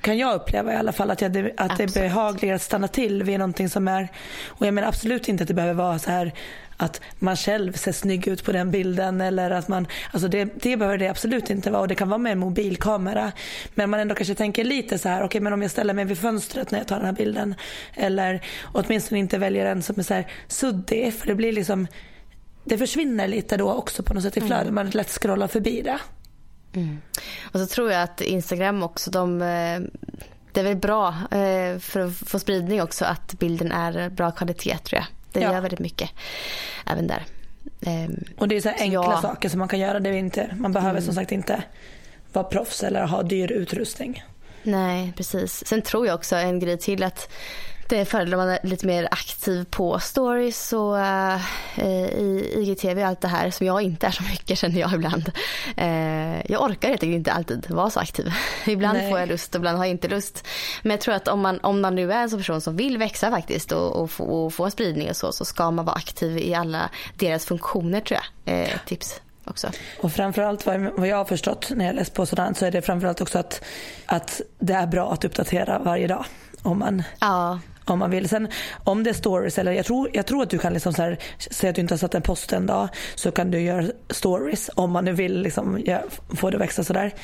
Kan 0.00 0.18
jag 0.18 0.34
uppleva 0.34 0.72
i 0.72 0.76
alla 0.76 0.92
fall 0.92 1.10
att, 1.10 1.20
jag, 1.20 1.50
att 1.56 1.76
det 1.76 1.84
är 1.84 2.00
behagligare 2.02 2.56
att 2.56 2.62
stanna 2.62 2.88
till 2.88 3.22
vid 3.22 3.38
någonting 3.38 3.68
som 3.68 3.88
är, 3.88 4.08
och 4.46 4.66
jag 4.66 4.74
menar 4.74 4.88
absolut 4.88 5.28
inte 5.28 5.42
att 5.42 5.48
det 5.48 5.54
behöver 5.54 5.74
vara 5.74 5.98
så 5.98 6.10
här 6.10 6.32
att 6.76 7.00
man 7.18 7.36
själv 7.36 7.72
ser 7.72 7.92
snygg 7.92 8.28
ut 8.28 8.44
på 8.44 8.52
den 8.52 8.70
bilden 8.70 9.20
eller 9.20 9.50
att 9.50 9.68
man, 9.68 9.86
alltså 10.12 10.28
det, 10.28 10.44
det 10.44 10.76
behöver 10.76 10.98
det 10.98 11.08
absolut 11.08 11.50
inte 11.50 11.70
vara 11.70 11.82
och 11.82 11.88
det 11.88 11.94
kan 11.94 12.08
vara 12.08 12.18
med 12.18 12.32
en 12.32 12.38
mobilkamera. 12.38 13.32
Men 13.74 13.90
man 13.90 14.00
ändå 14.00 14.14
kanske 14.14 14.34
tänker 14.34 14.64
lite 14.64 14.98
så 14.98 15.08
här, 15.08 15.18
okej 15.18 15.26
okay, 15.26 15.40
men 15.40 15.52
om 15.52 15.62
jag 15.62 15.70
ställer 15.70 15.94
mig 15.94 16.04
vid 16.04 16.18
fönstret 16.18 16.70
när 16.70 16.78
jag 16.78 16.88
tar 16.88 16.96
den 16.96 17.06
här 17.06 17.12
bilden 17.12 17.54
eller 17.94 18.42
åtminstone 18.62 19.18
inte 19.18 19.38
väljer 19.38 19.66
en 19.66 19.82
som 19.82 19.98
är 19.98 20.02
så 20.02 20.14
här 20.14 20.30
suddig 20.48 21.14
för 21.14 21.26
det 21.26 21.34
blir 21.34 21.52
liksom, 21.52 21.86
det 22.64 22.78
försvinner 22.78 23.28
lite 23.28 23.56
då 23.56 23.72
också 23.72 24.02
på 24.02 24.14
något 24.14 24.22
sätt 24.22 24.36
i 24.36 24.40
flödet, 24.40 24.62
mm. 24.62 24.74
man 24.74 24.90
lätt 24.90 25.10
scrollar 25.10 25.48
förbi 25.48 25.82
det. 25.82 25.98
Mm. 26.74 26.98
Och 27.52 27.60
så 27.60 27.66
tror 27.66 27.92
jag 27.92 28.02
att 28.02 28.20
Instagram 28.20 28.82
också, 28.82 29.10
de 29.10 29.42
eh, 29.42 29.80
det 30.52 30.60
är 30.60 30.64
väl 30.64 30.76
bra 30.76 31.08
eh, 31.30 31.78
för 31.78 32.00
att 32.00 32.14
få 32.14 32.38
spridning 32.38 32.82
också 32.82 33.04
att 33.04 33.38
bilden 33.38 33.72
är 33.72 34.10
bra 34.10 34.30
kvalitet 34.30 34.78
tror 34.78 34.98
jag. 34.98 35.06
Det 35.36 35.42
ja. 35.42 35.52
gör 35.52 35.60
väldigt 35.60 35.80
mycket 35.80 36.10
även 36.86 37.06
där. 37.06 37.24
Um, 37.80 38.24
och 38.38 38.48
det 38.48 38.56
är 38.56 38.60
så 38.60 38.68
enkla 38.68 38.92
ja. 38.92 39.22
saker 39.22 39.48
som 39.48 39.58
man 39.58 39.68
kan 39.68 39.78
göra. 39.78 40.00
Det 40.00 40.10
är 40.10 40.12
inte, 40.12 40.56
man 40.58 40.72
behöver 40.72 40.90
mm. 40.90 41.02
som 41.02 41.14
sagt 41.14 41.32
inte 41.32 41.62
vara 42.32 42.44
proffs 42.44 42.82
eller 42.82 43.06
ha 43.06 43.22
dyr 43.22 43.52
utrustning. 43.52 44.24
Nej, 44.62 45.12
precis. 45.16 45.66
Sen 45.66 45.82
tror 45.82 46.06
jag 46.06 46.14
också 46.14 46.36
en 46.36 46.60
grej 46.60 46.78
till 46.78 47.02
att 47.02 47.32
det 47.88 48.00
är 48.00 48.04
fördel 48.04 48.34
om 48.34 48.40
man 48.40 48.48
är 48.48 48.58
lite 48.62 48.86
mer 48.86 49.08
aktiv 49.10 49.64
på 49.70 49.98
stories 49.98 50.72
och 50.72 50.96
i 51.82 52.52
IGTV 52.56 53.02
och 53.02 53.08
allt 53.08 53.20
det 53.20 53.28
här 53.28 53.50
som 53.50 53.66
jag 53.66 53.82
inte 53.82 54.06
är 54.06 54.10
så 54.10 54.22
mycket 54.22 54.58
känner 54.58 54.80
jag 54.80 54.92
ibland. 54.94 55.32
Uh, 55.78 56.52
jag 56.52 56.62
orkar 56.62 56.88
helt 56.88 57.02
enkelt 57.02 57.16
inte 57.16 57.32
alltid 57.32 57.70
vara 57.70 57.90
så 57.90 58.00
aktiv. 58.00 58.32
ibland 58.66 58.98
Nej. 58.98 59.10
får 59.10 59.18
jag 59.20 59.28
lust 59.28 59.54
och 59.54 59.58
ibland 59.58 59.78
har 59.78 59.84
jag 59.84 59.90
inte 59.90 60.08
lust. 60.08 60.46
Men 60.82 60.90
jag 60.90 61.00
tror 61.00 61.14
att 61.14 61.28
om 61.28 61.40
man, 61.40 61.60
om 61.60 61.80
man 61.80 61.94
nu 61.94 62.12
är 62.12 62.22
en 62.22 62.30
sån 62.30 62.38
person 62.38 62.60
som 62.60 62.76
vill 62.76 62.98
växa 62.98 63.30
faktiskt 63.30 63.72
och, 63.72 64.02
och, 64.02 64.10
få, 64.10 64.24
och 64.24 64.54
få 64.54 64.64
en 64.64 64.70
spridning 64.70 65.10
och 65.10 65.16
så, 65.16 65.32
så 65.32 65.44
ska 65.44 65.70
man 65.70 65.84
vara 65.84 65.96
aktiv 65.96 66.38
i 66.38 66.54
alla 66.54 66.90
deras 67.18 67.44
funktioner 67.44 68.00
tror 68.00 68.20
jag. 68.44 68.58
Uh, 68.58 68.68
tips 68.86 69.20
också. 69.44 69.70
Och 70.00 70.12
framförallt 70.12 70.66
vad, 70.66 70.80
vad 70.80 71.08
jag 71.08 71.16
har 71.16 71.24
förstått 71.24 71.70
när 71.74 71.86
jag 71.86 71.94
läst 71.94 72.14
på 72.14 72.26
sådant 72.26 72.58
så 72.58 72.66
är 72.66 72.70
det 72.70 72.82
framförallt 72.82 73.20
också 73.20 73.38
att, 73.38 73.64
att 74.06 74.40
det 74.58 74.72
är 74.72 74.86
bra 74.86 75.12
att 75.12 75.24
uppdatera 75.24 75.78
varje 75.78 76.06
dag. 76.06 76.24
Om 76.62 76.78
man 76.78 77.02
ja 77.20 77.58
om 77.90 77.98
man 77.98 78.10
vill. 78.10 78.28
Sen 78.28 78.48
om 78.84 79.02
det 79.02 79.10
är 79.10 79.14
stories 79.14 79.58
eller 79.58 79.72
jag 79.72 79.86
tror, 79.86 80.10
jag 80.12 80.26
tror 80.26 80.42
att 80.42 80.50
du 80.50 80.58
kan 80.58 80.72
liksom 80.72 80.92
så 80.92 81.02
här, 81.02 81.18
säga 81.38 81.70
att 81.70 81.74
du 81.74 81.80
inte 81.80 81.94
har 81.94 81.98
satt 81.98 82.14
en 82.14 82.22
post 82.22 82.52
en 82.52 82.66
dag 82.66 82.88
så 83.14 83.30
kan 83.30 83.50
du 83.50 83.60
göra 83.60 83.86
stories 84.10 84.70
om 84.74 84.90
man 84.90 85.04
nu 85.04 85.12
vill 85.12 85.40
liksom, 85.40 85.82
ja, 85.84 86.00
få 86.28 86.50
det 86.50 86.56
att 86.56 86.62
växa 86.62 86.84
sådär. 86.84 87.14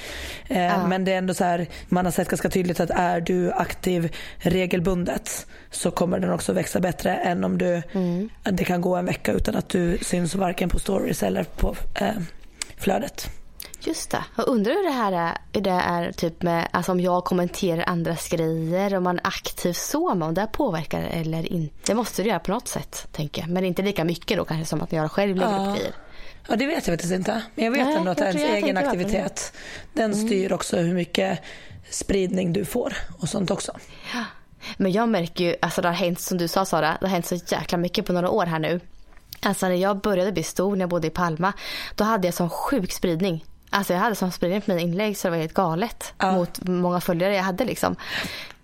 Eh, 0.48 0.62
ja. 0.62 0.86
Men 0.86 1.04
det 1.04 1.12
är 1.12 1.18
ändå 1.18 1.34
så 1.34 1.44
här, 1.44 1.66
man 1.88 2.04
har 2.04 2.12
sett 2.12 2.28
ganska 2.28 2.48
tydligt 2.48 2.80
att 2.80 2.90
är 2.90 3.20
du 3.20 3.52
aktiv 3.52 4.16
regelbundet 4.38 5.46
så 5.70 5.90
kommer 5.90 6.18
den 6.18 6.30
också 6.30 6.52
växa 6.52 6.80
bättre 6.80 7.14
än 7.14 7.44
om 7.44 7.58
du, 7.58 7.82
mm. 7.92 8.30
det 8.44 8.64
kan 8.64 8.80
gå 8.80 8.96
en 8.96 9.06
vecka 9.06 9.32
utan 9.32 9.56
att 9.56 9.68
du 9.68 9.98
syns 9.98 10.34
varken 10.34 10.68
på 10.68 10.78
stories 10.78 11.22
eller 11.22 11.44
på 11.44 11.76
eh, 11.94 12.08
flödet. 12.76 13.30
Just 13.84 14.10
det. 14.10 14.24
Jag 14.36 14.48
undrar 14.48 14.72
hur 14.72 14.82
det 14.82 14.90
här 14.90 15.12
är, 15.12 15.38
hur 15.52 15.60
det 15.60 15.70
är 15.70 16.12
typ 16.12 16.42
med, 16.42 16.68
alltså 16.70 16.92
om 16.92 17.00
jag 17.00 17.24
kommenterar 17.24 17.84
andras 17.86 18.28
grejer, 18.28 18.94
om 18.94 19.04
man 19.04 19.18
är 19.18 19.26
aktiv 19.26 19.72
så, 19.72 20.10
om 20.10 20.34
det 20.34 20.46
påverkar 20.52 21.02
eller 21.02 21.52
inte. 21.52 21.74
Det 21.86 21.94
måste 21.94 22.22
det 22.22 22.28
göra 22.28 22.38
på 22.38 22.50
något 22.50 22.68
sätt, 22.68 23.08
tänker 23.12 23.42
jag. 23.42 23.50
Men 23.50 23.64
inte 23.64 23.82
lika 23.82 24.04
mycket 24.04 24.36
då 24.38 24.44
kanske 24.44 24.66
som 24.66 24.82
att 24.82 24.92
jag 24.92 25.10
själv 25.10 25.36
lägger 25.36 25.52
ja. 25.52 25.70
upp 25.70 25.76
grejer. 25.76 25.94
Ja, 26.48 26.56
det 26.56 26.66
vet 26.66 26.86
jag 26.86 26.94
faktiskt 26.94 27.12
inte. 27.12 27.42
Men 27.54 27.64
jag 27.64 27.72
vet 27.72 27.86
Nej, 27.86 27.96
ändå 27.96 28.10
att 28.10 28.20
ens 28.20 28.42
egen 28.42 28.76
aktivitet, 28.76 29.52
den 29.92 30.12
mm. 30.12 30.26
styr 30.26 30.52
också 30.52 30.76
hur 30.76 30.94
mycket 30.94 31.38
spridning 31.90 32.52
du 32.52 32.64
får 32.64 32.94
och 33.18 33.28
sånt 33.28 33.50
också. 33.50 33.72
Ja. 34.14 34.24
Men 34.76 34.92
jag 34.92 35.08
märker 35.08 35.44
ju, 35.44 35.56
alltså 35.62 35.82
det 35.82 35.88
har 35.88 35.94
hänt 35.94 36.20
som 36.20 36.38
du 36.38 36.48
sa 36.48 36.64
Sara, 36.64 36.96
det 37.00 37.06
har 37.06 37.12
hänt 37.12 37.26
så 37.26 37.34
jäkla 37.34 37.78
mycket 37.78 38.06
på 38.06 38.12
några 38.12 38.30
år 38.30 38.46
här 38.46 38.58
nu. 38.58 38.80
Alltså 39.40 39.68
när 39.68 39.74
jag 39.74 40.00
började 40.00 40.32
bli 40.32 40.42
stor 40.42 40.76
när 40.76 40.82
jag 40.82 40.90
bodde 40.90 41.06
i 41.06 41.10
Palma, 41.10 41.52
då 41.94 42.04
hade 42.04 42.26
jag 42.26 42.34
sån 42.34 42.50
sjuk 42.50 42.92
spridning. 42.92 43.44
Alltså 43.72 43.92
jag 43.92 44.00
hade 44.00 44.14
sån 44.14 44.32
spridning 44.32 44.60
på 44.60 44.70
mina 44.70 44.80
inlägg 44.80 45.16
så 45.16 45.28
det 45.28 45.30
var 45.30 45.38
helt 45.38 45.54
galet 45.54 46.14
ja. 46.18 46.32
mot 46.32 46.60
många 46.68 47.00
följare 47.00 47.34
jag 47.34 47.42
hade 47.42 47.64
liksom. 47.64 47.96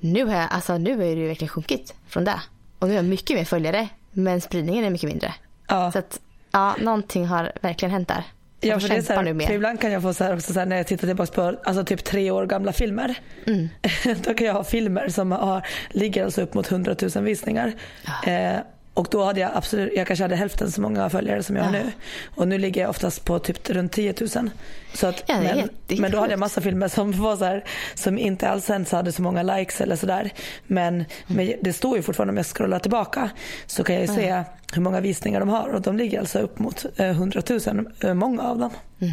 Nu 0.00 0.24
har 0.24 0.34
jag, 0.34 0.48
alltså 0.50 0.78
nu 0.78 0.92
är 0.92 1.16
det 1.16 1.20
ju 1.20 1.28
verkligen 1.28 1.48
sjunkit 1.48 1.94
från 2.08 2.24
det. 2.24 2.40
Och 2.78 2.88
nu 2.88 2.94
har 2.94 3.02
jag 3.02 3.04
mycket 3.04 3.36
mer 3.36 3.44
följare 3.44 3.88
men 4.12 4.40
spridningen 4.40 4.84
är 4.84 4.90
mycket 4.90 5.08
mindre. 5.08 5.34
Ja. 5.68 5.92
Så 5.92 5.98
att 5.98 6.20
ja, 6.50 6.76
någonting 6.80 7.26
har 7.26 7.52
verkligen 7.60 7.92
hänt 7.92 8.08
där. 8.08 8.24
Ja, 8.60 8.80
för 8.80 8.88
det 8.88 8.94
är 8.94 9.02
så 9.02 9.12
här, 9.12 9.46
för 9.46 9.54
ibland 9.54 9.80
kan 9.80 9.92
jag 9.92 10.02
få 10.02 10.14
så 10.14 10.24
här 10.24 10.34
också 10.34 10.52
så 10.52 10.58
här, 10.58 10.66
när 10.66 10.76
jag 10.76 10.86
tittar 10.86 11.06
tillbaka 11.06 11.32
på 11.32 11.58
alltså 11.64 11.84
typ 11.84 12.04
tre 12.04 12.30
år 12.30 12.46
gamla 12.46 12.72
filmer. 12.72 13.18
Mm. 13.46 13.68
Då 14.24 14.34
kan 14.34 14.46
jag 14.46 14.54
ha 14.54 14.64
filmer 14.64 15.08
som 15.08 15.32
har, 15.32 15.66
ligger 15.90 16.24
alltså 16.24 16.42
upp 16.42 16.54
mot 16.54 16.72
100 16.72 16.96
000 17.14 17.24
visningar. 17.24 17.72
Ja. 18.04 18.32
Eh, 18.32 18.58
och 18.98 19.08
då 19.10 19.24
hade 19.24 19.40
jag 19.40 19.50
absolut, 19.54 19.92
jag 19.96 20.06
kanske 20.06 20.24
hade 20.24 20.36
hälften 20.36 20.70
så 20.70 20.80
många 20.80 21.10
följare 21.10 21.42
som 21.42 21.56
jag 21.56 21.64
har 21.64 21.72
nu. 21.72 21.92
Och 22.34 22.48
nu 22.48 22.58
ligger 22.58 22.80
jag 22.80 22.90
oftast 22.90 23.24
på 23.24 23.38
typ 23.38 23.70
runt 23.70 23.92
10 23.92 24.14
000. 24.20 24.50
Så 24.94 25.06
att, 25.06 25.24
ja, 25.26 25.40
men, 25.40 25.68
men 26.00 26.10
då 26.10 26.18
hade 26.18 26.32
jag 26.32 26.40
massa 26.40 26.60
filmer 26.60 26.88
som 26.88 27.12
var 27.12 27.36
så 27.36 27.44
här, 27.44 27.64
som 27.94 28.18
inte 28.18 28.48
alls 28.48 28.70
ens 28.70 28.92
hade 28.92 29.12
så 29.12 29.22
många 29.22 29.42
likes 29.42 29.80
eller 29.80 29.96
sådär. 29.96 30.32
Men, 30.66 30.94
mm. 30.94 31.06
men 31.26 31.52
det 31.60 31.72
står 31.72 31.96
ju 31.96 32.02
fortfarande 32.02 32.30
om 32.30 32.36
jag 32.36 32.46
scrollar 32.46 32.78
tillbaka 32.78 33.30
så 33.66 33.84
kan 33.84 33.94
jag 33.94 34.02
ju 34.02 34.08
se 34.08 34.44
hur 34.72 34.82
många 34.82 35.00
visningar 35.00 35.40
de 35.40 35.48
har 35.48 35.68
och 35.68 35.82
de 35.82 35.96
ligger 35.96 36.20
alltså 36.20 36.38
upp 36.38 36.58
mot 36.58 36.86
100 36.96 37.42
000, 37.48 37.60
eh, 38.00 38.14
många 38.14 38.42
av 38.42 38.58
dem. 38.58 38.70
Mm. 39.00 39.12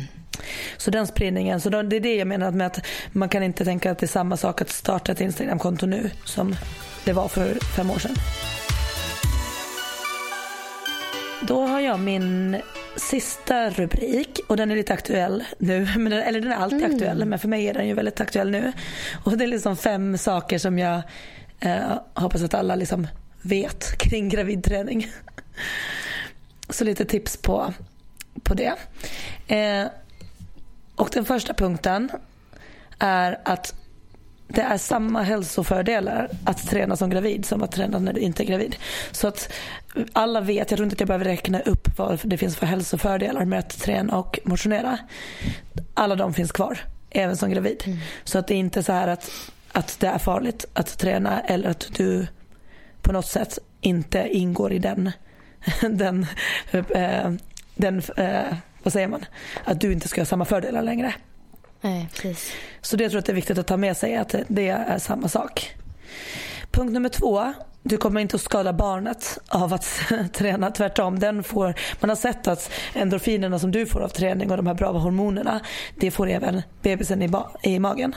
Så 0.78 0.92
den 0.92 1.08
spridningen, 1.08 1.62
så 1.62 1.70
det 1.70 1.96
är 1.96 2.00
det 2.00 2.16
jag 2.16 2.28
menar 2.28 2.52
med 2.52 2.68
att 2.68 2.80
man 3.12 3.30
kan 3.30 3.44
inte 3.44 3.66
tänka 3.66 3.92
att 3.92 4.00
det 4.00 4.06
är 4.06 4.08
samma 4.08 4.38
sak 4.38 4.62
att 4.62 4.70
starta 4.70 5.12
ett 5.12 5.22
Instagramkonto 5.22 5.86
nu 5.86 6.10
som 6.24 6.56
det 7.06 7.14
var 7.14 7.28
för 7.28 7.76
fem 7.76 7.92
år 7.92 8.00
sedan. 8.00 8.16
Då 11.48 11.68
har 11.68 11.80
jag 11.80 12.00
min 12.00 12.62
sista 12.96 13.70
rubrik 13.70 14.40
och 14.48 14.58
den 14.58 14.72
är 14.72 14.76
lite 14.76 14.94
aktuell 14.94 15.44
nu. 15.60 15.88
Men 15.98 16.10
den, 16.10 16.22
eller 16.22 16.42
den 16.42 16.52
är 16.52 16.56
alltid 16.56 16.80
mm. 16.80 16.94
aktuell 16.94 17.26
men 17.26 17.40
för 17.40 17.48
mig 17.48 17.68
är 17.68 17.74
den 17.74 17.88
ju 17.88 17.94
väldigt 17.94 18.22
aktuell 18.22 18.52
nu. 18.52 18.72
Och 19.24 19.38
det 19.38 19.46
är 19.46 19.48
liksom 19.48 19.78
fem 19.78 20.18
saker 20.18 20.58
som 20.58 20.80
jag 20.80 21.02
eh, 21.60 21.98
hoppas 22.14 22.44
att 22.44 22.54
alla 22.54 22.76
liksom 22.76 23.08
vet 23.42 23.98
kring 23.98 24.30
gravidträning. 24.30 25.08
Så 26.70 26.84
lite 26.84 27.06
tips 27.06 27.38
på, 27.38 27.74
på 28.44 28.54
det. 28.54 28.74
Eh, 29.48 29.88
och 30.96 31.10
den 31.14 31.26
första 31.26 31.54
punkten 31.54 32.12
är 33.00 33.40
att 33.46 33.85
det 34.48 34.62
är 34.62 34.78
samma 34.78 35.22
hälsofördelar 35.22 36.30
att 36.44 36.68
träna 36.68 36.96
som 36.96 37.10
gravid 37.10 37.46
som 37.46 37.64
att 37.64 37.72
träna 37.72 38.00
när 38.00 38.14
du 38.14 38.20
inte 38.20 38.44
är 38.44 38.46
gravid. 38.46 38.76
Så 39.12 39.28
att 39.28 39.54
alla 40.14 40.42
vet, 40.42 40.72
jag 40.72 40.78
tror 40.78 40.84
inte 40.84 40.94
att 40.94 41.00
jag 41.00 41.08
behöver 41.08 41.26
räkna 41.26 41.60
upp 41.60 41.98
vad 41.98 42.20
det 42.24 42.38
finns 42.38 42.58
för 42.58 42.66
hälsofördelar 42.66 43.46
med 43.46 43.60
att 43.60 43.80
träna 43.80 44.18
och 44.18 44.40
motionera. 44.44 44.98
Alla 45.94 46.16
de 46.16 46.34
finns 46.34 46.52
kvar, 46.52 46.80
även 47.10 47.38
som 47.38 47.50
gravid. 47.50 47.84
Mm. 47.86 47.98
Så 48.24 48.40
att 48.40 48.48
det 48.48 48.54
är 48.54 48.60
inte 48.60 48.84
så 48.84 48.92
här 48.92 49.08
att, 49.08 49.32
att 49.72 50.00
det 50.00 50.08
är 50.08 50.18
farligt 50.18 50.66
att 50.74 50.98
träna 50.98 51.42
eller 51.42 51.70
att 51.70 51.88
du 51.96 52.28
på 53.02 53.12
något 53.12 53.28
sätt 53.28 53.60
inte 53.82 54.28
ingår 54.32 54.74
i 54.74 54.80
den, 54.80 55.12
den, 55.82 56.26
äh, 56.72 57.32
den 57.76 58.02
äh, 58.18 58.58
vad 58.84 58.94
säger 58.94 59.08
man, 59.08 59.26
att 59.64 59.82
du 59.82 59.92
inte 59.92 60.08
ska 60.08 60.22
ha 60.22 60.26
samma 60.26 60.46
fördelar 60.46 60.82
längre. 60.82 61.14
Nej, 61.86 62.08
precis. 62.22 62.54
Så 62.82 62.96
det 62.98 63.10
tror 63.10 63.16
jag 63.16 63.20
att 63.20 63.26
det 63.26 63.32
är 63.32 63.36
viktigt 63.36 63.58
att 63.58 63.68
ta 63.68 63.78
med 63.78 63.98
sig 63.98 64.16
att 64.16 64.36
det 64.48 64.70
är 64.70 65.00
samma 65.00 65.28
sak. 65.28 65.76
Punkt 66.72 66.94
nummer 66.94 67.10
två. 67.10 67.54
Du 67.84 67.98
kommer 67.98 68.22
inte 68.22 68.36
att 68.36 68.42
skada 68.42 68.74
barnet 68.74 69.38
av 69.48 69.74
att 69.74 70.02
träna. 70.34 70.72
Tvärtom. 70.72 71.20
Den 71.20 71.44
får, 71.44 71.76
man 72.00 72.10
har 72.10 72.16
sett 72.16 72.48
att 72.48 72.72
endorfinerna 72.94 73.60
som 73.60 73.72
du 73.72 73.86
får 73.86 74.02
av 74.02 74.10
träning 74.10 74.52
och 74.52 74.58
de 74.58 74.68
här 74.68 74.74
bra 74.74 74.92
hormonerna 74.92 75.60
det 75.96 76.12
får 76.12 76.30
även 76.30 76.62
bebisen 76.82 77.22
i, 77.22 77.30
i 77.64 77.80
magen. 77.80 78.16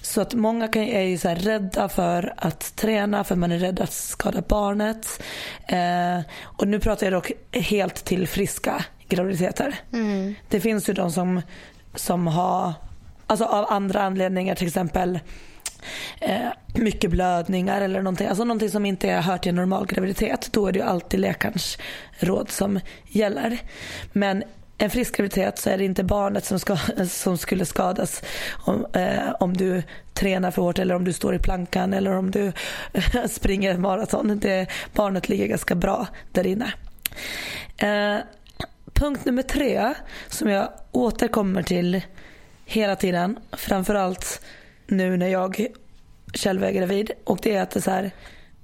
Så 0.00 0.20
att 0.20 0.34
många 0.34 0.68
kan, 0.68 0.82
är 0.82 1.02
ju 1.02 1.18
så 1.18 1.28
rädda 1.28 1.88
för 1.88 2.34
att 2.36 2.76
träna 2.76 3.24
för 3.24 3.36
man 3.36 3.52
är 3.52 3.58
rädd 3.58 3.80
att 3.80 3.92
skada 3.92 4.42
barnet. 4.48 5.22
Eh, 5.66 6.20
och 6.40 6.68
nu 6.68 6.80
pratar 6.80 7.06
jag 7.06 7.12
dock 7.12 7.32
helt 7.52 8.04
till 8.04 8.28
friska 8.28 8.84
graviditeter. 9.08 9.74
Mm. 9.92 10.34
Det 10.48 10.60
finns 10.60 10.88
ju 10.88 10.92
de 10.92 11.12
som 11.12 11.42
som 11.94 12.26
har, 12.26 12.72
alltså 13.26 13.44
av 13.44 13.66
andra 13.72 14.02
anledningar 14.02 14.54
till 14.54 14.66
exempel 14.66 15.18
eh, 16.20 16.48
mycket 16.74 17.10
blödningar 17.10 17.80
eller 17.80 18.02
någonting, 18.02 18.26
alltså 18.26 18.44
någonting 18.44 18.70
som 18.70 18.86
inte 18.86 19.10
är 19.10 19.20
hört 19.20 19.40
i 19.40 19.42
till 19.42 19.54
normal 19.54 19.86
graviditet. 19.86 20.48
Då 20.52 20.66
är 20.66 20.72
det 20.72 20.78
ju 20.78 20.84
alltid 20.84 21.20
läkarens 21.20 21.78
råd 22.18 22.50
som 22.50 22.80
gäller. 23.06 23.58
Men 24.12 24.42
en 24.78 24.90
frisk 24.90 25.16
graviditet 25.16 25.58
så 25.58 25.70
är 25.70 25.78
det 25.78 25.84
inte 25.84 26.04
barnet 26.04 26.44
som, 26.44 26.58
ska, 26.58 26.76
som 27.08 27.38
skulle 27.38 27.64
skadas 27.64 28.22
om, 28.64 28.86
eh, 28.92 29.32
om 29.40 29.56
du 29.56 29.82
tränar 30.14 30.50
för 30.50 30.62
hårt 30.62 30.78
eller 30.78 30.94
om 30.94 31.04
du 31.04 31.12
står 31.12 31.34
i 31.34 31.38
plankan 31.38 31.94
eller 31.94 32.16
om 32.16 32.30
du 32.30 32.52
springer 33.28 33.78
maraton. 33.78 34.38
Det, 34.38 34.66
barnet 34.92 35.28
ligger 35.28 35.46
ganska 35.46 35.74
bra 35.74 36.06
där 36.32 36.46
inne. 36.46 36.72
Eh, 37.76 38.24
punkt 38.94 39.24
nummer 39.24 39.42
tre 39.42 39.94
som 40.28 40.48
jag 40.48 40.72
återkommer 40.92 41.62
till 41.62 42.02
hela 42.64 42.96
tiden. 42.96 43.38
Framförallt 43.52 44.44
nu 44.86 45.16
när 45.16 45.28
jag 45.28 45.66
själv 46.34 46.64
är 46.64 46.72
gravid. 46.72 47.10
Och 47.24 47.38
det 47.42 47.56
är 47.56 47.62
att 47.62 47.70
det 47.70 47.82
så 47.82 47.90
här, 47.90 48.10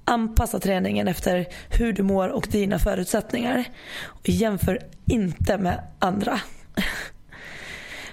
anpassa 0.05 0.59
träningen 0.59 1.07
efter 1.07 1.47
hur 1.69 1.93
du 1.93 2.03
mår 2.03 2.27
och 2.29 2.47
dina 2.51 2.79
förutsättningar. 2.79 3.65
Och 4.03 4.29
jämför 4.29 4.79
inte 5.05 5.57
med 5.57 5.83
andra. 5.99 6.39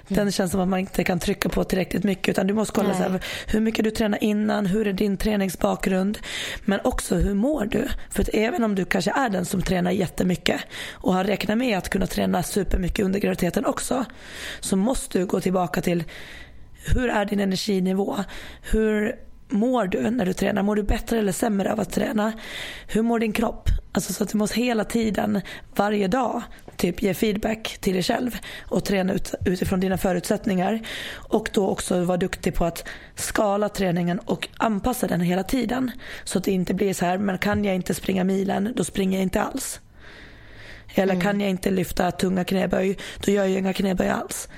Den 0.09 0.33
känns 0.33 0.53
som 0.53 0.61
att 0.61 0.69
man 0.69 0.79
inte 0.79 1.05
kan 1.05 1.19
trycka 1.19 1.49
på 1.49 1.65
tillräckligt 1.65 2.05
mycket 2.05 2.29
utan 2.29 2.47
du 2.47 2.55
måste 2.55 2.73
kolla 2.73 2.95
så 2.95 3.03
här, 3.03 3.25
hur 3.47 3.61
mycket 3.61 3.85
du 3.85 3.91
tränar 3.91 4.25
innan, 4.25 4.67
hur 4.67 4.87
är 4.87 4.93
din 4.93 5.17
träningsbakgrund 5.17 6.19
men 6.65 6.81
också 6.85 7.15
hur 7.15 7.35
mår 7.35 7.65
du? 7.65 7.89
För 8.11 8.23
att 8.23 8.29
även 8.33 8.65
om 8.65 8.75
du 8.75 8.85
kanske 8.85 9.11
är 9.11 9.29
den 9.29 9.45
som 9.45 9.63
tränar 9.63 9.91
jättemycket 9.91 10.61
och 10.93 11.15
har 11.15 11.25
räknat 11.25 11.59
med 11.59 11.79
att 11.79 11.89
kunna 11.89 12.07
träna 12.07 12.43
supermycket 12.43 13.05
under 13.05 13.21
graviditeten 13.21 13.67
också 13.67 14.05
så 14.61 14.77
måste 14.77 15.19
du 15.19 15.27
gå 15.27 15.41
tillbaka 15.41 15.81
till 15.81 16.05
hur 16.95 17.09
är 17.09 17.25
din 17.25 17.41
energinivå? 17.41 18.17
Hur 18.71 19.17
mår 19.49 19.87
du 19.87 20.11
när 20.11 20.27
du 20.27 20.33
tränar? 20.33 20.63
Mår 20.63 20.77
du 20.77 20.83
bättre 20.83 21.19
eller 21.19 21.33
sämre 21.33 21.73
av 21.73 21.81
att 21.81 21.93
träna? 21.93 22.33
Hur 22.87 23.03
mår 23.03 23.19
din 23.19 23.33
kropp? 23.33 23.69
Alltså 23.93 24.13
så 24.13 24.25
att 24.25 24.31
du 24.31 24.39
måste 24.39 24.61
hela 24.61 24.85
tiden, 24.85 25.41
varje 25.77 26.09
dag, 26.09 26.43
typ 26.77 27.03
ge 27.03 27.15
feedback 27.15 27.79
till 27.81 27.93
dig 27.93 28.03
själv 28.03 28.37
och 28.69 28.85
träna 28.85 29.13
ut, 29.13 29.35
utifrån 29.45 29.81
dina 29.81 29.99
förutsättningar. 29.99 30.81
Och 31.13 31.51
då 31.53 31.69
också 31.69 32.05
vara 32.05 32.17
duktig 32.17 32.55
på 32.55 32.65
att 32.65 32.85
skala 33.15 33.69
träningen 33.69 34.19
och 34.19 34.49
anpassa 34.57 35.07
den 35.07 35.21
hela 35.21 35.43
tiden. 35.43 35.91
Så 36.25 36.39
att 36.39 36.45
det 36.45 36.53
inte 36.53 36.75
blir 36.75 36.95
så 36.95 37.05
här, 37.05 37.19
men 37.19 37.39
kan 37.39 37.65
jag 37.65 37.75
inte 37.75 37.95
springa 37.95 38.25
milen, 38.25 38.73
då 38.77 38.85
springer 38.85 39.19
jag 39.19 39.23
inte 39.23 39.43
alls. 39.43 39.81
Eller 40.95 41.15
mm. 41.15 41.25
kan 41.25 41.41
jag 41.41 41.51
inte 41.51 41.71
lyfta 41.71 42.11
tunga 42.11 42.45
knäböj, 42.45 42.99
då 43.25 43.33
gör 43.33 43.45
jag 43.45 43.59
inga 43.59 43.73
knäböj 43.73 44.09
alls. 44.09 44.49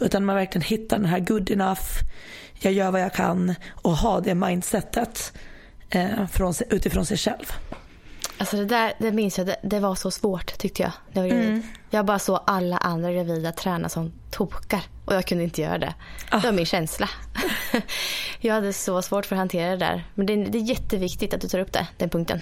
Utan 0.00 0.24
man 0.24 0.36
verkligen 0.36 0.62
hittar 0.66 0.96
den 0.96 1.06
här 1.06 1.20
good 1.20 1.50
enough, 1.50 1.82
jag 2.60 2.72
gör 2.72 2.90
vad 2.90 3.00
jag 3.00 3.12
kan 3.12 3.54
och 3.70 3.96
ha 3.96 4.20
det 4.20 4.34
mindsetet 4.34 5.32
eh, 5.90 6.26
från, 6.26 6.54
utifrån 6.70 7.06
sig 7.06 7.16
själv. 7.16 7.52
Alltså 8.38 8.56
det 8.56 8.64
där 8.64 8.92
det 8.98 9.12
minns 9.12 9.38
jag, 9.38 9.46
det, 9.46 9.56
det 9.62 9.80
var 9.80 9.94
så 9.94 10.10
svårt 10.10 10.58
tyckte 10.58 10.82
jag. 10.82 10.92
Det 11.12 11.20
var 11.20 11.26
mm. 11.26 11.62
Jag 11.90 12.06
bara 12.06 12.18
såg 12.18 12.40
alla 12.46 12.76
andra 12.76 13.12
gravida 13.12 13.52
träna 13.52 13.88
som 13.88 14.12
tokar 14.30 14.82
och 15.04 15.14
jag 15.14 15.26
kunde 15.26 15.44
inte 15.44 15.62
göra 15.62 15.78
det. 15.78 15.94
Ah. 16.30 16.40
Det 16.40 16.46
var 16.46 16.52
min 16.52 16.66
känsla. 16.66 17.08
jag 18.40 18.54
hade 18.54 18.72
så 18.72 19.02
svårt 19.02 19.26
för 19.26 19.36
att 19.36 19.40
hantera 19.40 19.70
det 19.70 19.76
där. 19.76 20.04
Men 20.14 20.26
det, 20.26 20.36
det 20.36 20.58
är 20.58 20.62
jätteviktigt 20.62 21.34
att 21.34 21.40
du 21.40 21.48
tar 21.48 21.58
upp 21.58 21.72
det, 21.72 21.86
den 21.96 22.10
punkten. 22.10 22.40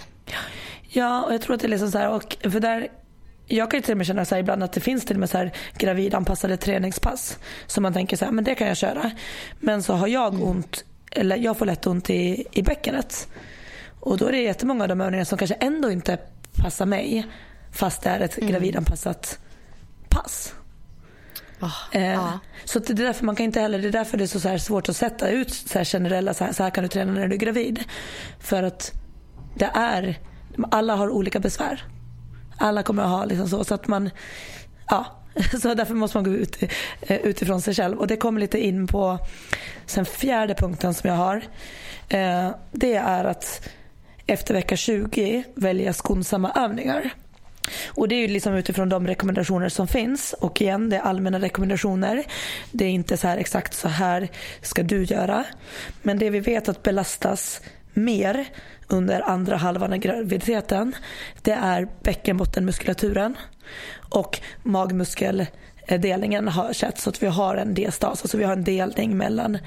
Ja, 0.89 1.23
och 1.23 1.35
jag 1.35 1.43
tror 1.43 1.55
att 1.55 1.61
det 1.61 1.67
är 1.67 1.71
liksom 1.71 1.91
så 1.91 1.99
här, 1.99 2.11
och 2.11 2.37
för 2.43 2.61
där 2.61 2.89
jag 3.47 3.71
kan 3.71 3.83
till 3.83 3.93
och 3.93 3.99
med 3.99 4.07
känna 4.07 4.25
så 4.25 4.37
ibland 4.37 4.63
att 4.63 4.73
det 4.73 4.81
finns 4.81 5.05
till 5.05 5.17
och 5.17 5.21
med 5.21 5.31
så 5.31 5.39
här 5.39 5.53
gravidanpassade 5.79 6.57
träningspass. 6.57 7.39
Som 7.67 7.83
man 7.83 7.93
tänker 7.93 8.17
så 8.17 8.25
här, 8.25 8.33
men 8.33 8.45
det 8.45 8.55
kan 8.55 8.69
jag 8.69 8.77
köra. 8.77 9.11
Men 9.61 9.83
så 9.83 9.93
har 9.93 10.09
jag 10.09 10.35
mm. 10.35 10.49
ont, 10.49 10.85
eller 11.11 11.37
jag 11.37 11.59
får 11.59 11.67
lätt 11.67 11.87
ont 11.87 12.11
i, 12.11 12.45
i 12.53 12.63
bäckenet. 12.63 13.29
Och 14.03 14.19
då 14.19 14.27
är 14.27 14.33
det 14.33 14.43
jättemånga 14.43 14.85
av 14.85 14.89
de 14.89 15.01
övningarna 15.01 15.25
som 15.25 15.39
kanske 15.39 15.55
ändå 15.55 15.91
inte 15.91 16.19
passar 16.57 16.87
mig. 16.87 17.27
Fast 17.73 18.03
det 18.03 18.11
är 18.11 18.21
ett 18.21 18.39
mm. 18.39 18.51
gravidanpassat 18.51 19.39
pass. 20.09 20.55
Oh, 21.61 21.97
eh, 21.97 22.25
ah. 22.25 22.39
Så 22.65 22.79
det 22.79 22.91
är 22.91 22.95
därför 22.95 23.25
man 23.25 23.37
kan 23.37 23.45
inte 23.45 23.61
heller, 23.61 23.79
det 23.79 23.89
är 23.89 23.93
därför 23.93 24.19
det 24.19 24.25
är 24.25 24.27
så, 24.27 24.41
så 24.41 24.59
svårt 24.59 24.89
att 24.89 24.97
sätta 24.97 25.29
ut 25.29 25.53
så 25.53 25.79
här 25.79 25.85
generella, 25.85 26.35
så 26.35 26.45
här, 26.45 26.53
så 26.53 26.63
här 26.63 26.71
kan 26.71 26.83
du 26.83 26.89
träna 26.89 27.13
när 27.13 27.29
du 27.29 27.35
är 27.35 27.39
gravid. 27.39 27.85
För 28.41 28.63
att 28.63 28.93
det 29.55 29.71
är, 29.75 30.19
alla 30.71 30.97
har 30.97 31.11
olika 31.11 31.41
besvär. 31.41 31.85
Alla 32.59 32.83
kommer 32.83 33.03
att 33.03 33.09
ha 33.09 33.25
liksom 33.25 33.49
så, 33.49 33.65
så 33.65 33.75
att 33.75 33.87
man, 33.87 34.11
ja. 34.89 35.07
Så 35.63 35.75
därför 35.75 35.95
måste 35.95 36.17
man 36.17 36.25
gå 36.25 36.31
ut 36.31 36.63
eh, 37.01 37.17
utifrån 37.17 37.61
sig 37.61 37.75
själv. 37.75 37.99
Och 37.99 38.07
det 38.07 38.17
kommer 38.17 38.41
lite 38.41 38.59
in 38.59 38.87
på 38.87 39.19
sen 39.87 40.05
fjärde 40.05 40.55
punkten 40.55 40.95
som 40.95 41.11
jag 41.11 41.17
har. 41.17 41.37
Eh, 42.09 42.51
det 42.73 42.95
är 42.95 43.25
att 43.25 43.69
efter 44.27 44.55
vecka 44.55 44.77
20 44.77 45.45
välja 45.55 45.93
skonsamma 45.93 46.53
övningar. 46.55 47.11
Och 47.87 48.09
Det 48.09 48.15
är 48.15 48.29
liksom 48.29 48.55
utifrån 48.55 48.89
de 48.89 49.07
rekommendationer 49.07 49.69
som 49.69 49.89
finns. 49.89 50.33
Och 50.33 50.63
igen, 50.63 50.91
det 50.91 50.97
är 50.97 51.01
allmänna 51.01 51.41
rekommendationer. 51.41 52.25
Det 52.71 52.85
är 52.85 52.91
inte 52.91 53.17
så 53.17 53.29
här 53.29 53.37
exakt 53.37 53.75
så 53.75 53.89
här 53.89 54.29
ska 54.63 54.83
du 54.83 55.05
göra. 55.05 55.45
Men 56.03 56.19
det 56.19 56.31
vi 56.31 56.41
vet 56.41 56.69
att 56.69 56.83
belastas 56.83 57.61
mer 57.93 58.47
under 58.89 59.21
andra 59.21 59.57
halvan 59.57 59.93
av 59.93 59.99
graviditeten 59.99 60.95
det 61.43 61.53
är 61.53 61.89
bäckenbottenmuskulaturen 62.03 63.37
och 64.11 64.41
magmuskeldelningen 64.63 66.49
har 66.49 66.73
sett 66.73 66.99
så 66.99 67.11
att 67.11 67.23
vi 67.23 67.27
har 67.27 67.57
en 67.57 67.75
diastas, 67.75 68.23
alltså 68.23 68.39
vi 68.39 68.45
har 68.45 68.53
en 68.53 68.65
delning 68.65 69.17
mellan 69.17 69.59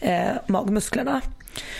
eh, 0.00 0.30
magmusklerna. 0.46 1.20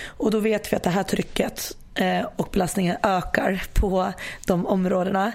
Och 0.07 0.31
då 0.31 0.39
vet 0.39 0.73
vi 0.73 0.77
att 0.77 0.83
det 0.83 0.91
här 0.91 1.03
trycket 1.03 1.77
Eh, 1.97 2.27
och 2.37 2.49
belastningen 2.53 2.97
ökar 3.03 3.63
på 3.75 4.13
de 4.47 4.67
områdena. 4.67 5.33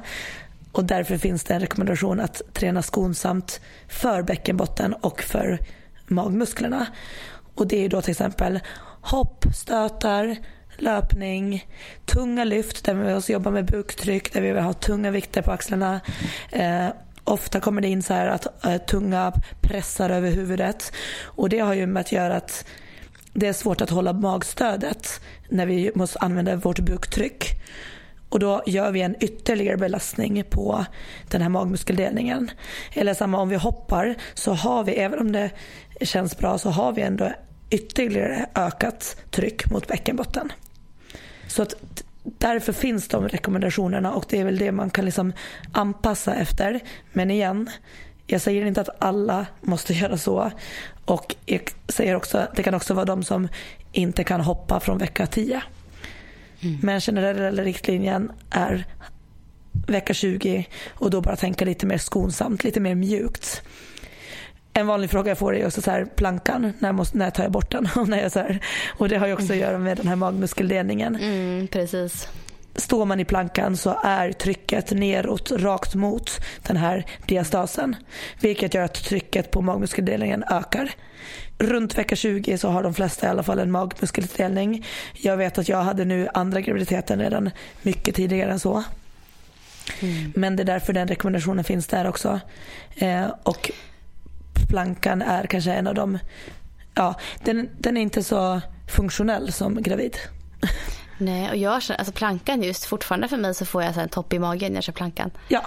Och 0.72 0.86
därför 0.86 1.18
finns 1.18 1.44
det 1.44 1.54
en 1.54 1.60
rekommendation 1.60 2.20
att 2.20 2.42
träna 2.54 2.82
skonsamt 2.82 3.62
för 3.88 4.22
bäckenbotten 4.22 4.94
och 4.94 5.22
för 5.22 5.60
magmusklerna. 6.08 6.88
Och 7.56 7.68
det 7.68 7.86
är 7.86 7.90
då 7.90 8.02
till 8.02 8.12
exempel 8.12 8.60
hopp, 9.02 9.46
stötar, 9.56 10.36
löpning, 10.78 11.68
tunga 12.06 12.44
lyft 12.44 12.86
där 12.86 12.94
vi 12.94 13.14
också 13.14 13.32
jobbar 13.32 13.52
med 13.52 13.66
buktryck, 13.66 14.34
där 14.34 14.42
vi 14.42 14.52
vill 14.52 14.64
ha 14.64 14.74
tunga 14.74 15.12
vikter 15.12 15.42
på 15.42 15.52
axlarna. 15.52 16.00
Eh, 16.52 16.88
ofta 17.24 17.60
kommer 17.60 17.82
det 17.82 17.88
in 17.88 18.04
så 18.04 18.14
här 18.14 18.28
att 18.28 18.66
eh, 18.66 18.78
tunga 18.78 19.34
pressar 19.62 20.10
över 20.10 20.32
huvudet 20.32 20.94
och 21.24 21.50
det 21.50 21.60
har 21.60 21.74
ju 21.74 21.86
med 21.86 22.02
att 22.02 22.12
göra 22.12 22.36
att 22.36 22.66
det 23.34 23.48
är 23.48 23.54
svårt 23.54 23.82
att 23.82 23.90
hålla 23.90 24.14
magstödet 24.14 25.22
när 25.50 25.66
vi 25.66 25.92
måste 25.96 26.20
använda 26.20 26.56
vårt 26.56 26.80
buktryck. 26.80 27.62
Och 28.30 28.40
då 28.40 28.64
gör 28.66 28.92
vi 28.92 29.02
en 29.02 29.24
ytterligare 29.24 29.78
belastning 29.78 30.44
på 30.50 30.86
den 31.30 31.42
här 31.42 31.50
magmuskeldelningen. 31.50 32.52
Eller 32.94 33.14
samma 33.14 33.42
om 33.42 33.50
vi 33.50 33.56
hoppar 33.56 34.16
så 34.34 34.54
har 34.54 34.84
vi, 34.84 34.92
även 34.92 35.20
om 35.20 35.32
det 35.32 35.52
känns 36.02 36.38
bra, 36.38 36.58
så 36.58 36.70
har 36.70 36.92
vi 36.92 37.02
ändå 37.02 37.32
ytterligare 37.70 38.46
ökat 38.56 39.18
tryck 39.32 39.72
mot 39.72 39.88
bäckenbotten. 39.88 40.52
Så 41.48 41.62
att 41.62 41.76
därför 42.24 42.74
finns 42.74 43.08
de 43.08 43.28
rekommendationerna 43.28 44.14
och 44.14 44.26
det 44.30 44.40
är 44.40 44.46
väl 44.46 44.58
det 44.58 44.72
man 44.72 44.90
kan 44.90 45.06
liksom 45.06 45.34
anpassa 45.72 46.36
efter. 46.36 46.80
Men 47.14 47.32
igen, 47.32 47.70
jag 48.32 48.42
säger 48.42 48.66
inte 48.66 48.82
att 48.82 48.90
alla 49.00 49.46
måste 49.62 49.94
göra 50.02 50.18
så. 50.18 50.52
Och 51.06 51.36
jag 51.46 51.62
säger 51.88 52.16
också 52.16 52.38
att 52.38 52.56
det 52.56 52.64
kan 52.64 52.74
också 52.74 52.94
vara 52.94 53.06
de 53.06 53.24
som 53.24 53.48
inte 53.92 54.24
kan 54.24 54.42
hoppa 54.42 54.80
från 54.80 54.98
vecka 54.98 55.28
10. 55.28 55.62
Mm. 56.62 56.80
Men 56.82 57.02
generella 57.02 57.64
riktlinjen 57.64 58.32
är 58.50 58.86
vecka 59.88 60.14
20 60.14 60.68
och 60.94 61.10
då 61.10 61.22
bara 61.22 61.36
tänka 61.36 61.66
lite 61.66 61.86
mer 61.86 61.98
skonsamt, 61.98 62.64
lite 62.64 62.80
mer 62.80 62.96
mjukt. 62.96 63.62
En 64.74 64.88
vanlig 64.88 65.10
fråga 65.10 65.32
jag 65.32 65.38
får 65.38 65.56
är 65.56 65.66
också 65.66 65.82
så 65.82 65.92
här, 65.92 66.06
plankan, 66.06 66.74
när, 66.80 66.92
måste, 66.92 67.18
när 67.18 67.32
tar 67.32 67.44
jag 67.44 67.52
bort 67.52 67.72
den? 67.72 67.88
och, 67.96 68.08
när 68.08 68.22
jag 68.22 68.32
så 68.32 68.40
här, 68.40 68.60
och 68.98 69.10
det 69.10 69.18
har 69.18 69.28
ju 69.28 69.34
också 69.34 69.54
att 69.54 69.60
göra 69.60 69.78
med 69.78 69.98
den 69.98 70.08
här 70.08 70.16
magmuskeldelningen. 70.16 71.16
Mm, 71.16 71.68
precis. 71.68 72.28
Står 72.76 73.06
man 73.06 73.20
i 73.20 73.26
plankan 73.26 73.78
så 73.78 74.00
är 74.04 74.32
trycket 74.32 74.92
neråt 74.92 75.52
rakt 75.52 75.96
mot 75.96 76.32
den 76.64 76.78
här 76.78 77.06
diastasen. 77.26 77.96
Vilket 78.40 78.74
gör 78.74 78.84
att 78.84 79.04
trycket 79.04 79.52
på 79.52 79.62
magmuskeldelningen 79.62 80.44
ökar. 80.44 80.92
Runt 81.58 81.98
vecka 81.98 82.16
20 82.16 82.58
så 82.58 82.70
har 82.70 82.84
de 82.84 82.94
flesta 82.94 83.28
i 83.28 83.30
alla 83.30 83.44
fall 83.44 83.60
en 83.60 83.72
magmuskeldelning. 83.72 84.86
Jag 85.14 85.38
vet 85.38 85.58
att 85.58 85.70
jag 85.70 85.84
hade 85.84 86.06
nu 86.06 86.28
andra 86.34 86.62
graviditeten 86.62 87.20
redan 87.20 87.50
mycket 87.82 88.16
tidigare 88.16 88.52
än 88.52 88.60
så. 88.60 88.84
Mm. 90.00 90.34
Men 90.36 90.56
det 90.56 90.64
är 90.64 90.66
därför 90.66 90.94
den 90.94 91.08
rekommendationen 91.08 91.64
finns 91.64 91.88
där 91.88 92.08
också. 92.08 92.40
Eh, 92.96 93.26
och 93.44 93.72
plankan 94.70 95.22
är 95.22 95.46
kanske 95.46 95.74
en 95.74 95.88
av 95.88 95.96
de, 95.96 96.20
ja 96.94 97.16
den, 97.44 97.70
den 97.78 97.98
är 97.98 98.02
inte 98.02 98.24
så 98.24 98.62
funktionell 98.88 99.52
som 99.52 99.82
gravid. 99.82 100.18
Nej, 101.22 101.50
och 101.50 101.58
jag 101.58 101.82
känner, 101.82 102.00
alltså 102.00 102.14
plankan 102.14 102.64
just, 102.64 102.86
fortfarande 102.86 103.28
för 103.28 103.38
mig 103.38 103.54
så 103.54 103.66
får 103.66 103.84
jag 103.84 103.94
så 103.94 104.00
en 104.00 104.10
topp 104.10 104.34
i 104.34 104.40
magen 104.40 104.72
när 104.72 104.78
jag 104.78 104.84
kör 104.84 104.94
plankan. 104.94 105.32
Ja. 105.48 105.66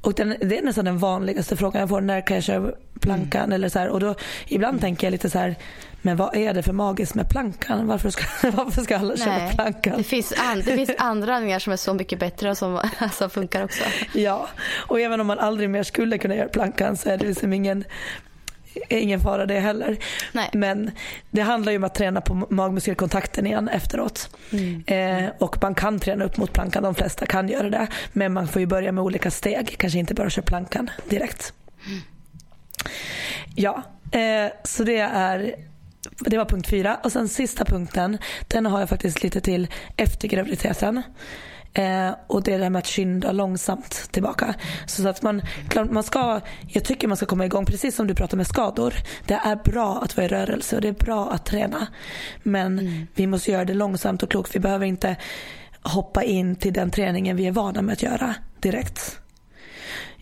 Och 0.00 0.14
den, 0.14 0.36
det 0.40 0.58
är 0.58 0.62
nästan 0.62 0.84
den 0.84 0.98
vanligaste 0.98 1.56
frågan 1.56 1.80
jag 1.80 1.88
får. 1.88 2.00
När 2.00 2.26
kan 2.26 2.34
jag 2.34 2.44
köra 2.44 2.72
plankan? 3.00 3.42
Mm. 3.42 3.52
Eller 3.52 3.68
så 3.68 3.78
här, 3.78 3.88
och 3.88 4.00
då, 4.00 4.14
ibland 4.46 4.72
mm. 4.72 4.80
tänker 4.80 5.06
jag 5.06 5.12
lite 5.12 5.30
så 5.30 5.38
här, 5.38 5.56
men 6.02 6.16
vad 6.16 6.36
är 6.36 6.54
det 6.54 6.62
för 6.62 6.72
magiskt 6.72 7.14
med 7.14 7.28
plankan? 7.30 7.86
Varför 7.86 8.10
ska, 8.10 8.50
varför 8.50 8.82
ska 8.82 8.96
alla 8.96 9.16
köra 9.16 9.48
plankan? 9.48 9.94
Det 9.96 10.04
finns, 10.04 10.32
an, 10.32 10.62
det 10.64 10.74
finns 10.76 10.90
andra 10.98 11.36
övningar 11.36 11.58
som 11.58 11.72
är 11.72 11.76
så 11.76 11.94
mycket 11.94 12.18
bättre 12.18 12.50
och 12.50 12.58
som 12.58 12.80
alltså, 12.98 13.28
funkar 13.28 13.64
också. 13.64 13.84
Ja, 14.12 14.48
och 14.76 15.00
även 15.00 15.20
om 15.20 15.26
man 15.26 15.38
aldrig 15.38 15.70
mer 15.70 15.82
skulle 15.82 16.18
kunna 16.18 16.34
göra 16.34 16.48
plankan 16.48 16.96
så 16.96 17.08
är 17.08 17.16
det 17.16 17.26
liksom 17.26 17.52
ingen 17.52 17.84
ingen 18.88 19.20
fara 19.20 19.46
det 19.46 19.60
heller. 19.60 19.96
Nej. 20.32 20.50
Men 20.52 20.90
det 21.30 21.40
handlar 21.40 21.72
ju 21.72 21.78
om 21.78 21.84
att 21.84 21.94
träna 21.94 22.20
på 22.20 22.46
magmuskelkontakten 22.50 23.46
igen 23.46 23.68
efteråt. 23.68 24.36
Mm. 24.52 24.84
Eh, 24.86 25.30
och 25.38 25.62
man 25.62 25.74
kan 25.74 25.98
träna 25.98 26.24
upp 26.24 26.36
mot 26.36 26.52
plankan, 26.52 26.82
de 26.82 26.94
flesta 26.94 27.26
kan 27.26 27.48
göra 27.48 27.70
det. 27.70 27.86
Men 28.12 28.32
man 28.32 28.48
får 28.48 28.60
ju 28.60 28.66
börja 28.66 28.92
med 28.92 29.04
olika 29.04 29.30
steg, 29.30 29.74
kanske 29.78 29.98
inte 29.98 30.14
bara 30.14 30.30
köra 30.30 30.44
plankan 30.44 30.90
direkt. 31.08 31.52
Mm. 31.86 32.00
Ja, 33.54 33.82
eh, 34.12 34.52
så 34.64 34.84
det 34.84 34.98
är 34.98 35.54
det 36.18 36.38
var 36.38 36.44
punkt 36.44 36.68
fyra. 36.68 36.98
Och 37.04 37.12
sen 37.12 37.28
sista 37.28 37.64
punkten, 37.64 38.18
den 38.48 38.66
har 38.66 38.80
jag 38.80 38.88
faktiskt 38.88 39.22
lite 39.22 39.40
till 39.40 39.68
efter 39.96 40.28
graviditeten. 40.28 41.02
Eh, 41.72 42.10
och 42.26 42.42
det 42.42 42.52
är 42.52 42.58
det 42.58 42.64
här 42.64 42.70
med 42.70 42.78
att 42.78 42.86
skynda 42.86 43.32
långsamt 43.32 44.08
tillbaka. 44.10 44.54
Så 44.86 45.08
att 45.08 45.22
man, 45.22 45.42
man 45.90 46.02
ska, 46.02 46.40
jag 46.68 46.84
tycker 46.84 47.08
man 47.08 47.16
ska 47.16 47.26
komma 47.26 47.46
igång, 47.46 47.64
precis 47.64 47.96
som 47.96 48.06
du 48.06 48.14
pratar 48.14 48.36
med 48.36 48.46
skador. 48.46 48.94
Det 49.26 49.34
är 49.34 49.56
bra 49.56 50.00
att 50.02 50.16
vara 50.16 50.26
i 50.26 50.28
rörelse 50.28 50.76
och 50.76 50.82
det 50.82 50.88
är 50.88 50.92
bra 50.92 51.30
att 51.30 51.46
träna. 51.46 51.86
Men 52.42 52.78
mm. 52.78 53.06
vi 53.14 53.26
måste 53.26 53.50
göra 53.50 53.64
det 53.64 53.74
långsamt 53.74 54.22
och 54.22 54.30
klokt. 54.30 54.56
Vi 54.56 54.60
behöver 54.60 54.86
inte 54.86 55.16
hoppa 55.82 56.22
in 56.22 56.56
till 56.56 56.72
den 56.72 56.90
träningen 56.90 57.36
vi 57.36 57.46
är 57.46 57.52
vana 57.52 57.82
med 57.82 57.92
att 57.92 58.02
göra 58.02 58.34
direkt. 58.60 59.20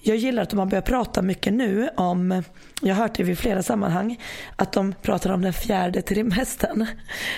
Jag 0.06 0.16
gillar 0.16 0.42
att 0.42 0.52
man 0.52 0.68
börjar 0.68 0.82
prata 0.82 1.22
mycket 1.22 1.52
nu 1.52 1.88
om, 1.96 2.42
jag 2.80 2.94
har 2.94 3.02
hört 3.02 3.14
det 3.14 3.22
vid 3.22 3.38
flera 3.38 3.62
sammanhang, 3.62 4.20
att 4.56 4.72
de 4.72 4.94
pratar 5.02 5.32
om 5.32 5.42
den 5.42 5.52
fjärde 5.52 6.02
trimestern. 6.02 6.86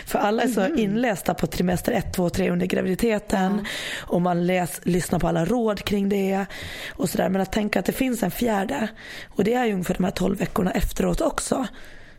För 0.07 0.19
alla 0.19 0.43
är 0.43 0.49
så 0.49 0.61
mm. 0.61 0.79
inlästa 0.79 1.35
på 1.35 1.47
trimester 1.47 1.93
1, 1.93 2.15
2, 2.15 2.31
3 2.31 2.51
under 2.51 2.67
graviditeten 2.67 3.53
mm. 3.53 3.65
och 4.01 4.23
man 4.23 4.47
läs, 4.47 4.81
lyssnar 4.83 5.19
på 5.19 5.29
alla 5.29 5.45
råd 5.45 5.85
kring 5.85 6.09
det 6.09 6.47
och 6.91 7.11
sådär. 7.11 7.29
Men 7.29 7.41
att 7.41 7.53
tänka 7.53 7.79
att 7.79 7.87
det 7.87 7.93
finns 7.93 8.23
en 8.23 8.31
fjärde 8.31 8.89
och 9.29 9.45
det 9.45 9.55
är 9.55 9.65
ju 9.65 9.73
ungefär 9.73 9.95
de 9.95 10.05
här 10.05 10.11
12 10.11 10.39
veckorna 10.39 10.71
efteråt 10.71 11.21
också 11.21 11.67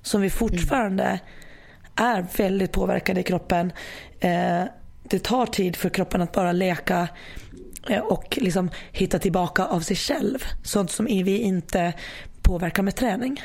som 0.01 0.21
vi 0.21 0.29
fortfarande 0.29 1.03
mm. 1.03 1.19
är 1.95 2.25
väldigt 2.37 2.71
påverkade 2.71 3.19
i 3.19 3.23
kroppen. 3.23 3.71
Eh, 4.19 4.63
det 5.03 5.23
tar 5.23 5.45
tid 5.45 5.75
för 5.75 5.89
kroppen 5.89 6.21
att 6.21 6.31
bara 6.31 6.51
leka 6.51 7.07
och 8.03 8.37
liksom 8.41 8.69
hitta 8.91 9.19
tillbaka 9.19 9.65
av 9.65 9.79
sig 9.79 9.95
själv. 9.95 10.37
Sånt 10.63 10.91
som 10.91 11.05
vi 11.05 11.37
inte 11.37 11.93
påverkar 12.41 12.83
med 12.83 12.95
träning. 12.95 13.41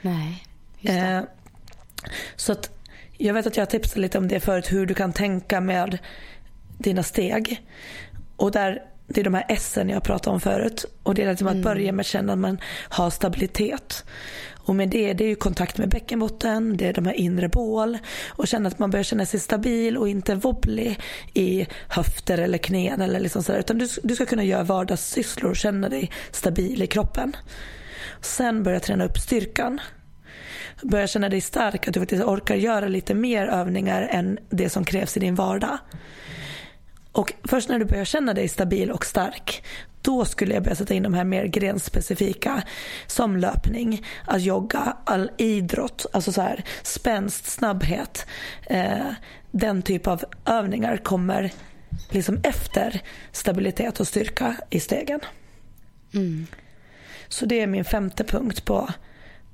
Nej. 0.00 0.46
Eh, 0.82 1.20
så 2.36 2.52
att 2.52 2.70
jag 3.18 3.34
vet 3.34 3.46
att 3.46 3.56
jag 3.56 3.70
tipsade 3.70 4.00
lite 4.00 4.18
om 4.18 4.28
det 4.28 4.40
förut, 4.40 4.72
hur 4.72 4.86
du 4.86 4.94
kan 4.94 5.12
tänka 5.12 5.60
med 5.60 5.98
dina 6.78 7.02
steg. 7.02 7.62
Och 8.36 8.50
där, 8.50 8.82
det 9.06 9.20
är 9.20 9.24
de 9.24 9.34
här 9.34 9.44
S 9.48 9.78
jag 9.88 10.02
pratade 10.02 10.34
om 10.34 10.40
förut. 10.40 10.84
Och 11.02 11.14
det 11.14 11.22
är 11.22 11.30
liksom 11.30 11.46
att 11.46 11.52
mm. 11.52 11.64
börja 11.64 11.92
med 11.92 12.00
att 12.00 12.06
känna 12.06 12.32
att 12.32 12.38
man 12.38 12.58
har 12.88 13.10
stabilitet. 13.10 14.04
Och 14.66 14.76
med 14.76 14.88
det, 14.88 15.12
det 15.12 15.24
är 15.24 15.28
ju 15.28 15.34
kontakt 15.34 15.78
med 15.78 15.88
bäckenbotten, 15.88 16.76
det 16.76 16.86
är 16.86 16.92
de 16.92 17.06
här 17.06 17.12
inre 17.12 17.48
bål 17.48 17.98
och 18.28 18.48
känna 18.48 18.68
att 18.68 18.78
man 18.78 18.90
börjar 18.90 19.04
känna 19.04 19.26
sig 19.26 19.40
stabil 19.40 19.96
och 19.96 20.08
inte 20.08 20.34
wobbly 20.34 20.96
i 21.34 21.66
höfter 21.88 22.38
eller 22.38 22.58
knän 22.58 23.00
eller 23.00 23.20
liksom 23.20 23.42
sådär. 23.42 23.58
Utan 23.58 23.78
du, 23.78 23.88
du 24.02 24.14
ska 24.14 24.26
kunna 24.26 24.44
göra 24.44 24.62
vardagssysslor 24.62 25.50
och 25.50 25.56
känna 25.56 25.88
dig 25.88 26.10
stabil 26.30 26.82
i 26.82 26.86
kroppen. 26.86 27.36
Sen 28.20 28.62
börja 28.62 28.80
träna 28.80 29.04
upp 29.04 29.18
styrkan. 29.18 29.80
Börja 30.82 31.06
känna 31.06 31.28
dig 31.28 31.40
stark, 31.40 31.88
att 31.88 31.94
du 31.94 32.00
faktiskt 32.00 32.24
orkar 32.24 32.54
göra 32.54 32.88
lite 32.88 33.14
mer 33.14 33.46
övningar 33.46 34.02
än 34.02 34.38
det 34.50 34.68
som 34.68 34.84
krävs 34.84 35.16
i 35.16 35.20
din 35.20 35.34
vardag. 35.34 35.78
Och 37.12 37.32
först 37.44 37.68
när 37.68 37.78
du 37.78 37.84
börjar 37.84 38.04
känna 38.04 38.34
dig 38.34 38.48
stabil 38.48 38.90
och 38.90 39.04
stark, 39.04 39.64
då 40.06 40.24
skulle 40.24 40.54
jag 40.54 40.62
börja 40.62 40.76
sätta 40.76 40.94
in 40.94 41.02
de 41.02 41.14
här 41.14 41.24
mer 41.24 41.44
grenspecifika 41.44 42.62
som 43.06 43.36
löpning, 43.36 44.06
att 44.24 44.42
jogga, 44.42 44.96
all 45.04 45.30
idrott, 45.36 46.06
alltså 46.12 46.32
så 46.32 46.40
här, 46.40 46.64
spänst, 46.82 47.46
snabbhet. 47.46 48.26
Eh, 48.62 49.06
den 49.50 49.82
typ 49.82 50.06
av 50.06 50.24
övningar 50.44 50.96
kommer 50.96 51.52
liksom 52.10 52.40
efter 52.42 53.02
stabilitet 53.32 54.00
och 54.00 54.08
styrka 54.08 54.56
i 54.70 54.80
stegen. 54.80 55.20
Mm. 56.14 56.46
Så 57.28 57.46
det 57.46 57.60
är 57.60 57.66
min 57.66 57.84
femte 57.84 58.24
punkt 58.24 58.64
på, 58.64 58.88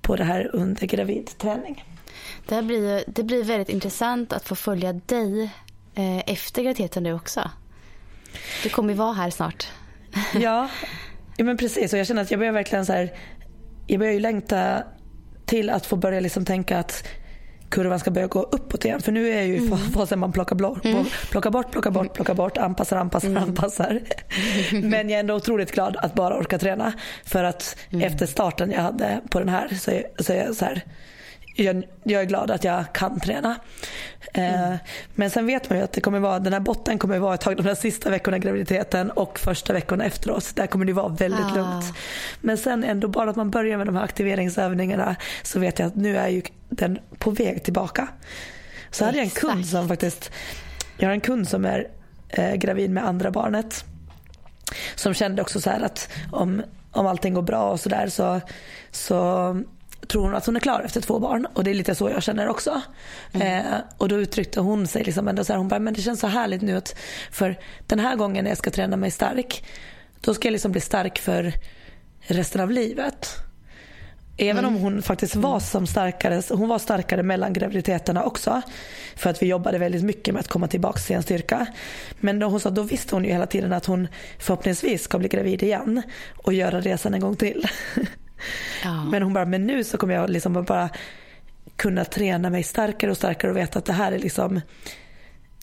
på 0.00 0.16
det 0.16 0.24
här 0.24 0.50
under 0.57 0.86
gravidträning. 0.86 1.84
Det, 2.48 2.62
blir, 2.62 3.05
det 3.07 3.22
blir 3.22 3.44
väldigt 3.44 3.68
intressant 3.68 4.32
att 4.32 4.48
få 4.48 4.55
följa 4.57 4.92
dig 4.92 5.42
eh, 5.94 6.18
efter 6.18 6.62
graviditeten 6.62 7.03
nu 7.03 7.14
också. 7.14 7.50
Du 8.62 8.68
kommer 8.68 8.88
ju 8.88 8.98
vara 8.98 9.12
här 9.12 9.30
snart. 9.30 9.66
Ja, 10.34 10.68
ja 11.36 11.44
men 11.44 11.56
precis. 11.56 11.92
Och 11.92 11.98
jag 11.98 12.06
känner 12.06 12.22
att 12.22 12.30
jag 12.30 12.40
börjar 12.40 12.52
verkligen 12.52 12.86
så 12.86 12.92
här, 12.92 13.12
jag 13.86 13.98
börjar 13.98 14.12
ju 14.12 14.20
längta 14.20 14.82
till 15.46 15.70
att 15.70 15.86
få 15.86 15.96
börja 15.96 16.20
liksom 16.20 16.44
tänka 16.44 16.78
att 16.78 17.04
kurvan 17.72 17.98
ska 17.98 18.10
börja 18.10 18.26
gå 18.26 18.42
uppåt 18.42 18.84
igen. 18.84 19.00
För 19.00 19.12
nu 19.12 19.28
är 19.28 19.36
jag 19.36 19.46
ju 19.46 19.54
i 19.54 19.66
mm. 19.66 19.78
fasen 19.78 20.18
man 20.18 20.32
plockar, 20.32 20.56
blå, 20.56 20.78
mm. 20.84 21.04
plockar 21.30 21.50
bort, 21.50 21.70
plockar 21.70 21.90
bort, 21.90 22.14
plockar 22.14 22.34
bort, 22.34 22.58
anpassar, 22.58 22.96
anpassar, 22.96 23.28
mm. 23.28 23.42
anpassar. 23.42 24.00
Men 24.72 25.10
jag 25.10 25.16
är 25.16 25.20
ändå 25.20 25.34
otroligt 25.34 25.72
glad 25.72 25.96
att 25.96 26.14
bara 26.14 26.38
orka 26.38 26.58
träna. 26.58 26.92
För 27.24 27.44
att 27.44 27.76
mm. 27.90 28.06
efter 28.06 28.26
starten 28.26 28.70
jag 28.70 28.80
hade 28.80 29.20
på 29.30 29.38
den 29.38 29.48
här 29.48 29.68
så 29.68 30.02
så 30.24 30.32
är 30.32 30.36
jag 30.36 30.54
så 30.54 30.64
här, 30.64 30.84
jag, 31.56 31.82
jag, 32.04 32.22
är 32.22 32.26
glad 32.26 32.50
att 32.50 32.64
jag 32.64 32.84
kan 32.92 33.20
träna. 33.20 33.56
Mm. 34.35 34.78
men 35.14 35.30
sen 35.30 35.47
vet 35.47 35.70
man 35.70 35.78
ju 35.78 35.85
att 35.85 35.93
det 35.93 36.01
kommer 36.01 36.18
vara, 36.18 36.39
den 36.39 36.53
här 36.53 36.61
botten 36.61 36.99
kommer 36.99 37.18
vara 37.18 37.35
ett 37.35 37.41
tag 37.41 37.57
de 37.57 37.66
här 37.66 37.74
sista 37.74 38.11
veckorna 38.11 38.37
i 38.37 38.41
graviditeten 38.41 39.11
och 39.11 39.39
första 39.39 39.72
veckorna 39.72 40.05
efteråt. 40.05 40.53
Där 40.55 40.66
kommer 40.66 40.85
det 40.85 40.93
vara 40.93 41.09
väldigt 41.09 41.47
ah. 41.47 41.55
lugnt. 41.55 41.85
Men 42.41 42.59
sen 42.59 42.85
ändå 42.85 43.09
bara 43.09 43.30
att 43.30 43.37
man 43.37 43.51
börjar 43.51 43.78
med 43.78 43.87
de 43.87 43.97
här 43.97 44.05
aktiveringsövningarna 44.05 45.16
så 45.43 45.59
vet 45.59 45.78
jag 45.78 45.87
att 45.87 45.97
nu 45.97 46.16
är 46.16 46.28
ju 46.28 46.43
den 46.68 46.99
på 47.18 47.30
väg 47.30 47.62
tillbaka. 47.62 48.09
Så 48.91 49.05
hade 49.05 49.16
jag 49.18 49.24
en 49.24 49.30
kund 49.30 49.66
som 49.66 49.89
faktiskt, 49.89 50.30
jag 50.97 51.09
har 51.09 51.12
en 51.14 51.20
kund 51.20 51.49
som 51.49 51.64
är 51.64 51.89
eh, 52.28 52.55
gravid 52.55 52.91
med 52.91 53.07
andra 53.07 53.30
barnet. 53.30 53.85
Som 54.95 55.14
kände 55.14 55.43
också 55.43 55.61
så 55.61 55.70
att 55.70 56.09
om, 56.33 56.62
om 56.93 57.07
allting 57.07 57.35
går 57.35 57.43
bra 57.43 57.70
och 57.70 57.80
sådär 57.80 58.09
så, 58.09 58.41
så 58.91 59.62
tror 60.12 60.22
hon 60.22 60.34
att 60.34 60.46
hon 60.46 60.56
är 60.56 60.60
klar 60.60 60.80
efter 60.80 61.00
två 61.00 61.18
barn 61.18 61.46
och 61.54 61.64
det 61.64 61.70
är 61.70 61.74
lite 61.74 61.94
så 61.94 62.10
jag 62.10 62.22
känner 62.22 62.48
också. 62.48 62.82
Mm. 63.32 63.66
Eh, 63.66 63.78
och 63.96 64.08
då 64.08 64.16
uttryckte 64.16 64.60
hon 64.60 64.86
sig 64.86 65.04
liksom 65.04 65.28
ändå 65.28 65.44
så 65.44 65.52
här, 65.52 65.58
hon 65.58 65.68
bara, 65.68 65.80
men 65.80 65.94
det 65.94 66.02
känns 66.02 66.20
så 66.20 66.26
härligt 66.26 66.62
nu 66.62 66.76
att 66.76 66.96
för 67.30 67.58
den 67.86 67.98
här 67.98 68.16
gången 68.16 68.44
när 68.44 68.50
jag 68.50 68.58
ska 68.58 68.70
träna 68.70 68.96
mig 68.96 69.10
stark, 69.10 69.64
då 70.20 70.34
ska 70.34 70.48
jag 70.48 70.52
liksom 70.52 70.72
bli 70.72 70.80
stark 70.80 71.18
för 71.18 71.52
resten 72.20 72.60
av 72.60 72.70
livet. 72.70 73.28
Även 74.36 74.64
mm. 74.64 74.76
om 74.76 74.82
hon 74.82 75.02
faktiskt 75.02 75.36
var 75.36 75.60
som 75.60 75.86
starkare, 75.86 76.42
hon 76.50 76.68
var 76.68 76.78
starkare 76.78 77.22
mellan 77.22 77.52
graviditeterna 77.52 78.24
också. 78.24 78.62
För 79.16 79.30
att 79.30 79.42
vi 79.42 79.46
jobbade 79.46 79.78
väldigt 79.78 80.04
mycket 80.04 80.34
med 80.34 80.40
att 80.40 80.48
komma 80.48 80.68
tillbaka 80.68 81.00
till 81.00 81.16
en 81.16 81.22
styrka. 81.22 81.66
Men 82.20 82.38
då, 82.38 82.46
hon 82.46 82.60
sa, 82.60 82.70
då 82.70 82.82
visste 82.82 83.14
hon 83.14 83.24
ju 83.24 83.30
hela 83.30 83.46
tiden 83.46 83.72
att 83.72 83.86
hon 83.86 84.08
förhoppningsvis 84.38 85.02
ska 85.02 85.18
bli 85.18 85.28
gravid 85.28 85.62
igen 85.62 86.02
och 86.36 86.52
göra 86.52 86.80
resan 86.80 87.14
en 87.14 87.20
gång 87.20 87.36
till. 87.36 87.68
Ja. 88.84 89.05
Men 89.05 89.22
hon 89.22 89.32
bara, 89.32 89.45
men 89.45 89.66
nu 89.66 89.84
så 89.84 89.99
kommer 89.99 90.14
jag 90.14 90.30
liksom 90.30 90.64
bara 90.64 90.90
kunna 91.76 92.05
träna 92.05 92.51
mig 92.51 92.62
starkare 92.62 93.11
och 93.11 93.16
starkare 93.16 93.51
och 93.51 93.57
veta 93.57 93.78
att 93.78 93.84
det 93.84 93.93
här 93.93 94.12
är 94.12 94.18
liksom 94.18 94.61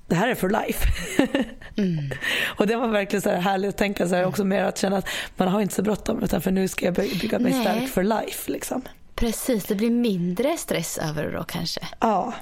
det 0.07 0.15
här 0.15 0.27
är 0.27 0.35
for 0.35 0.49
life. 0.49 0.85
Mm. 1.77 2.11
och 2.45 2.67
det 2.67 2.75
var 2.75 2.87
verkligen 2.87 3.21
så 3.21 3.29
här 3.29 3.37
härligt 3.37 3.69
att 3.69 3.77
tänka 3.77 4.07
så 4.07 4.15
här 4.15 4.25
också 4.25 4.43
mer 4.43 4.63
att 4.63 4.77
känna 4.77 4.97
att 4.97 5.07
man 5.37 5.47
har 5.47 5.61
inte 5.61 5.75
så 5.75 5.81
bråttom 5.81 6.23
utan 6.23 6.41
för 6.41 6.51
nu 6.51 6.67
ska 6.67 6.85
jag 6.85 6.93
bygga 6.93 7.39
mig 7.39 7.51
Nej. 7.51 7.61
stark 7.61 7.89
for 7.89 8.03
life. 8.03 8.51
Liksom. 8.51 8.81
Precis, 9.15 9.65
det 9.65 9.75
blir 9.75 9.89
mindre 9.89 10.57
stress 10.57 10.97
över 10.97 11.23
det 11.23 11.31
då 11.31 11.43
kanske. 11.43 11.81
Ja, 11.99 12.33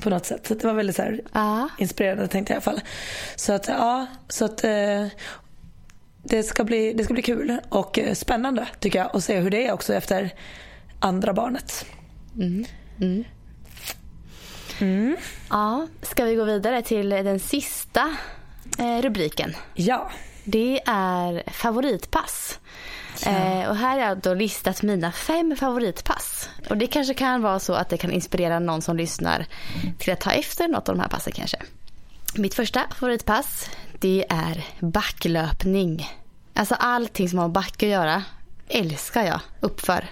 på 0.00 0.10
något 0.10 0.26
sätt. 0.26 0.46
Så 0.46 0.54
det 0.54 0.64
var 0.64 0.74
väldigt 0.74 0.96
så 0.96 1.02
här, 1.02 1.20
ja. 1.32 1.68
inspirerande 1.78 2.28
tänkte 2.28 2.52
jag 2.52 2.62
i 2.62 2.64
alla 2.64 2.76
fall. 2.76 2.80
Så 3.36 3.52
att 3.52 3.68
ja, 3.68 4.06
så 4.28 4.44
att 4.44 4.64
eh, 4.64 5.06
det 6.22 6.42
ska, 6.42 6.64
bli, 6.64 6.92
det 6.92 7.04
ska 7.04 7.12
bli 7.12 7.22
kul 7.22 7.58
och 7.68 7.98
eh, 7.98 8.14
spännande 8.14 8.68
tycker 8.80 8.98
jag 8.98 9.16
att 9.16 9.24
se 9.24 9.40
hur 9.40 9.50
det 9.50 9.66
är 9.66 9.72
också 9.72 9.94
efter 9.94 10.34
andra 10.98 11.32
barnet. 11.32 11.86
Mm. 12.36 12.64
Mm. 13.00 13.24
Mm. 14.78 15.16
Ja, 15.50 15.86
ska 16.02 16.24
vi 16.24 16.34
gå 16.34 16.44
vidare 16.44 16.82
till 16.82 17.08
den 17.08 17.40
sista 17.40 18.16
eh, 18.78 19.02
rubriken? 19.02 19.56
Ja. 19.74 20.10
Det 20.44 20.80
är 20.86 21.50
favoritpass. 21.50 22.58
Ja. 23.24 23.30
Eh, 23.30 23.68
och 23.68 23.76
här 23.76 23.98
har 23.98 24.08
jag 24.08 24.18
då 24.18 24.34
listat 24.34 24.82
mina 24.82 25.12
fem 25.12 25.56
favoritpass. 25.56 26.48
Och 26.70 26.76
det 26.76 26.86
kanske 26.86 27.14
kan 27.14 27.42
vara 27.42 27.60
så 27.60 27.74
att 27.74 27.88
det 27.88 27.96
kan 27.96 28.12
inspirera 28.12 28.58
någon 28.58 28.82
som 28.82 28.96
lyssnar 28.96 29.46
till 29.98 30.12
att 30.12 30.20
ta 30.20 30.30
efter 30.30 30.68
något 30.68 30.88
av 30.88 30.96
de 30.96 31.00
här 31.00 31.08
passen 31.08 31.32
kanske. 31.32 31.58
Mitt 32.34 32.54
första 32.54 32.80
favoritpass 32.98 33.70
det 33.98 34.24
är 34.28 34.64
backlöpning. 34.80 36.08
Alltså 36.54 36.74
allting 36.74 37.28
som 37.28 37.38
har 37.38 37.46
med 37.46 37.52
backe 37.52 37.86
att 37.86 37.92
göra 37.92 38.24
älskar 38.68 39.22
jag 39.22 39.40
uppför. 39.60 40.06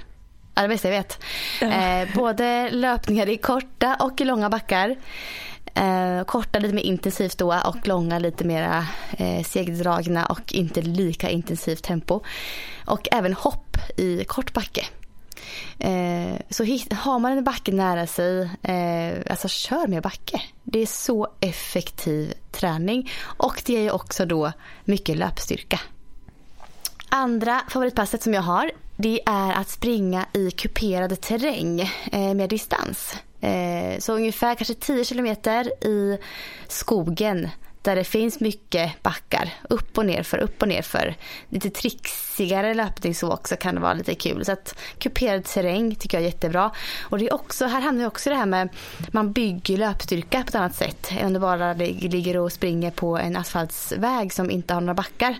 Är 0.54 0.62
det 0.62 0.68
bästa 0.68 0.88
jag 0.88 0.96
vet. 0.96 1.18
Eh, 1.62 2.14
både 2.14 2.70
löpningar 2.70 3.28
i 3.28 3.36
korta 3.36 3.96
och 4.00 4.20
i 4.20 4.24
långa 4.24 4.50
backar. 4.50 4.96
Eh, 5.74 6.24
korta 6.24 6.58
lite 6.58 6.74
mer 6.74 6.82
intensivt 6.82 7.38
då 7.38 7.60
och 7.64 7.88
långa 7.88 8.18
lite 8.18 8.44
mer 8.44 8.84
eh, 9.18 9.44
segdragna 9.44 10.26
och 10.26 10.52
inte 10.52 10.82
lika 10.82 11.30
intensivt 11.30 11.84
tempo. 11.84 12.20
Och 12.84 13.08
även 13.12 13.34
hopp 13.34 13.76
i 13.96 14.24
kort 14.24 14.52
backe. 14.52 14.86
Eh, 15.78 16.34
så 16.50 16.64
har 16.94 17.18
man 17.18 17.32
en 17.32 17.44
backe 17.44 17.72
nära 17.72 18.06
sig, 18.06 18.50
eh, 18.62 19.32
alltså 19.32 19.48
kör 19.48 19.86
med 19.86 20.02
backe. 20.02 20.42
Det 20.64 20.82
är 20.82 20.86
så 20.86 21.28
effektiv 21.40 22.34
träning 22.52 23.10
och 23.22 23.62
det 23.66 23.72
ger 23.72 23.92
också 23.92 24.26
då 24.26 24.52
mycket 24.84 25.16
löpstyrka. 25.16 25.80
Andra 27.08 27.60
favoritpasset 27.68 28.22
som 28.22 28.34
jag 28.34 28.42
har 28.42 28.70
det 29.02 29.20
är 29.26 29.52
att 29.52 29.68
springa 29.68 30.26
i 30.32 30.50
kuperad 30.50 31.20
terräng 31.20 31.80
eh, 32.12 32.34
med 32.34 32.50
distans. 32.50 33.16
Eh, 33.40 33.98
så 33.98 34.12
ungefär 34.12 34.54
kanske 34.54 34.74
10 34.74 35.04
kilometer 35.04 35.84
i 35.86 36.18
skogen 36.68 37.48
där 37.82 37.96
det 37.96 38.04
finns 38.04 38.40
mycket 38.40 39.02
backar. 39.02 39.54
Upp 39.68 39.98
och 39.98 40.06
ner 40.06 40.22
för, 40.22 40.38
upp 40.38 40.62
och 40.62 40.68
ner 40.68 40.82
för. 40.82 41.14
Lite 41.48 41.70
trixigare 41.70 42.74
löpning 42.74 43.14
så 43.14 43.32
också 43.32 43.56
kan 43.56 43.74
det 43.74 43.80
vara 43.80 43.94
lite 43.94 44.14
kul. 44.14 44.44
Så 44.44 44.52
att 44.52 44.74
kuperad 44.98 45.44
terräng 45.44 45.94
tycker 45.94 46.18
jag 46.18 46.22
är 46.22 46.28
jättebra. 46.28 46.70
Och 47.02 47.18
det 47.18 47.26
är 47.26 47.34
också, 47.34 47.66
här 47.66 47.80
hamnar 47.80 48.00
vi 48.00 48.06
också 48.06 48.30
i 48.30 48.32
det 48.32 48.38
här 48.38 48.46
med 48.46 48.68
man 49.12 49.32
bygger 49.32 49.76
löpstyrka 49.76 50.42
på 50.42 50.48
ett 50.48 50.54
annat 50.54 50.74
sätt 50.74 51.08
än 51.10 51.26
om 51.26 51.32
du 51.32 51.40
bara 51.40 51.72
ligger 51.72 52.36
och 52.36 52.52
springer 52.52 52.90
på 52.90 53.18
en 53.18 53.36
asfaltsväg 53.36 54.32
som 54.32 54.50
inte 54.50 54.74
har 54.74 54.80
några 54.80 54.94
backar. 54.94 55.36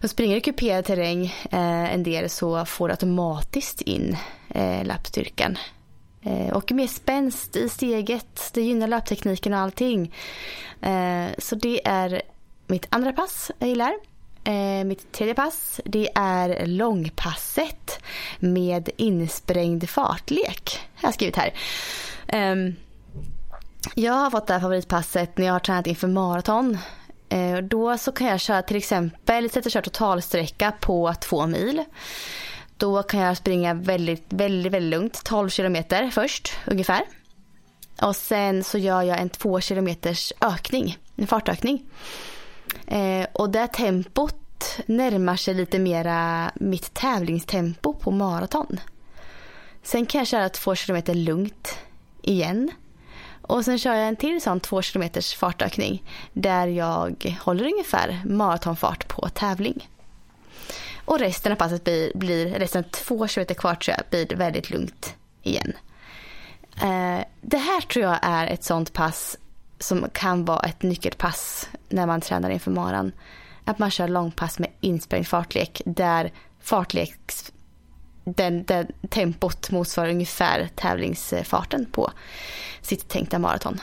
Så 0.00 0.08
springer 0.08 0.36
i 0.36 0.40
kuperad 0.40 0.84
terräng 0.84 1.24
eh, 1.50 1.94
en 1.94 2.02
del 2.02 2.30
så 2.30 2.64
får 2.64 2.88
du 2.88 2.92
automatiskt 2.92 3.80
in 3.80 4.16
eh, 4.48 4.84
löpstyrkan. 4.84 5.58
Eh, 6.24 6.52
och 6.52 6.72
mer 6.72 6.86
spänst 6.86 7.56
i 7.56 7.68
steget, 7.68 8.50
det 8.54 8.62
gynnar 8.62 8.86
löptekniken 8.86 9.52
och 9.52 9.58
allting. 9.58 10.14
Eh, 10.80 11.26
så 11.38 11.54
det 11.54 11.88
är 11.88 12.22
mitt 12.66 12.86
andra 12.88 13.12
pass 13.12 13.50
jag 13.58 13.68
gillar. 13.68 13.94
Eh, 14.44 14.84
mitt 14.84 15.12
tredje 15.12 15.34
pass 15.34 15.80
det 15.84 16.08
är 16.14 16.66
långpasset 16.66 18.02
med 18.38 18.90
insprängd 18.96 19.88
fartlek. 19.88 20.80
Jag 21.00 21.08
har 21.08 21.12
skrivit 21.12 21.36
här. 21.36 21.54
Ehm, 22.28 22.74
jag 23.94 24.12
har 24.12 24.30
fått 24.30 24.46
det 24.46 24.52
här 24.52 24.60
favoritpasset 24.60 25.38
när 25.38 25.46
jag 25.46 25.52
har 25.52 25.60
tränat 25.60 25.86
inför 25.86 26.08
maraton. 26.08 26.78
Då 27.62 27.98
så 27.98 28.12
kan 28.12 28.26
jag 28.26 28.40
köra 28.40 28.62
till 28.62 28.76
exempel, 28.76 29.50
sätta 29.50 29.70
kör 29.70 29.80
totalsträcka 29.80 30.72
på 30.80 31.14
två 31.20 31.46
mil. 31.46 31.84
Då 32.84 33.02
kan 33.02 33.20
jag 33.20 33.36
springa 33.36 33.74
väldigt, 33.74 34.24
väldigt, 34.28 34.72
väldigt 34.72 34.90
lugnt, 34.90 35.24
12 35.24 35.48
kilometer 35.48 36.10
först 36.10 36.52
ungefär. 36.66 37.02
Och 38.02 38.16
sen 38.16 38.64
så 38.64 38.78
gör 38.78 39.02
jag 39.02 39.20
en 39.20 39.28
2 39.28 39.60
kilometers 39.60 40.32
ökning, 40.40 40.98
en 41.16 41.26
fartökning. 41.26 41.82
Eh, 42.86 43.26
och 43.32 43.50
det 43.50 43.66
tempot 43.66 44.80
närmar 44.86 45.36
sig 45.36 45.54
lite 45.54 45.78
mera 45.78 46.50
mitt 46.54 46.94
tävlingstempo 46.94 47.94
på 47.94 48.10
maraton. 48.10 48.80
Sen 49.82 50.06
kan 50.06 50.18
jag 50.18 50.28
köra 50.28 50.48
2 50.48 50.74
kilometer 50.74 51.14
lugnt 51.14 51.78
igen. 52.22 52.70
Och 53.42 53.64
sen 53.64 53.78
kör 53.78 53.94
jag 53.94 54.08
en 54.08 54.16
till 54.16 54.40
sån 54.40 54.60
2 54.60 54.82
kilometers 54.82 55.34
fartökning 55.34 56.02
där 56.32 56.66
jag 56.66 57.38
håller 57.40 57.64
ungefär 57.64 58.22
maratonfart 58.24 59.08
på 59.08 59.28
tävling. 59.28 59.88
Och 61.04 61.18
resten 61.18 61.52
av 61.52 61.56
passet 61.56 61.84
blir, 61.84 62.12
blir 62.14 62.46
resten 62.46 62.84
två 62.84 63.28
kilometer 63.28 63.54
kvar 63.54 63.74
tror 63.74 63.96
jag, 63.96 64.26
blir 64.26 64.36
väldigt 64.36 64.70
lugnt 64.70 65.14
igen. 65.42 65.72
Eh, 66.82 67.24
det 67.40 67.58
här 67.58 67.80
tror 67.80 68.04
jag 68.04 68.18
är 68.22 68.46
ett 68.46 68.64
sånt 68.64 68.92
pass 68.92 69.38
som 69.78 70.06
kan 70.12 70.44
vara 70.44 70.60
ett 70.60 70.82
nyckelpass 70.82 71.68
när 71.88 72.06
man 72.06 72.20
tränar 72.20 72.50
inför 72.50 72.70
maran. 72.70 73.12
Att 73.64 73.78
man 73.78 73.90
kör 73.90 74.08
långpass 74.08 74.58
med 74.58 74.70
insprängd 74.80 75.26
fartlek 75.26 75.82
där 75.84 76.32
fartleks 76.60 77.52
den, 78.24 78.64
den 78.64 78.86
tempot 79.08 79.70
motsvarar 79.70 80.10
ungefär 80.10 80.68
tävlingsfarten 80.74 81.86
på 81.92 82.10
sitt 82.80 83.08
tänkta 83.08 83.38
maraton. 83.38 83.80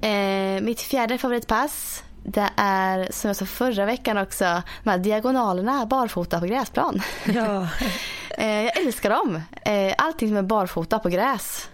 Eh, 0.00 0.60
mitt 0.62 0.80
fjärde 0.80 1.18
favoritpass 1.18 2.04
det 2.22 2.50
är 2.56 3.08
som 3.12 3.28
jag 3.28 3.36
sa 3.36 3.46
förra 3.46 3.84
veckan 3.84 4.18
också 4.18 4.62
de 4.84 4.90
här 4.90 4.98
diagonalerna 4.98 5.86
barfota 5.86 6.40
på 6.40 6.46
gräsplan. 6.46 7.02
Ja. 7.24 7.68
eh, 8.38 8.62
jag 8.62 8.76
älskar 8.76 9.10
dem. 9.10 9.42
Eh, 9.62 9.94
allting 9.98 10.28
som 10.28 10.36
är 10.36 10.42
barfota 10.42 10.98
på 10.98 11.08
gräs 11.08 11.68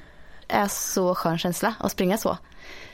är 0.48 0.68
så 0.68 1.14
skön 1.14 1.38
känsla 1.38 1.74
att 1.78 1.92
springa 1.92 2.18
så. 2.18 2.38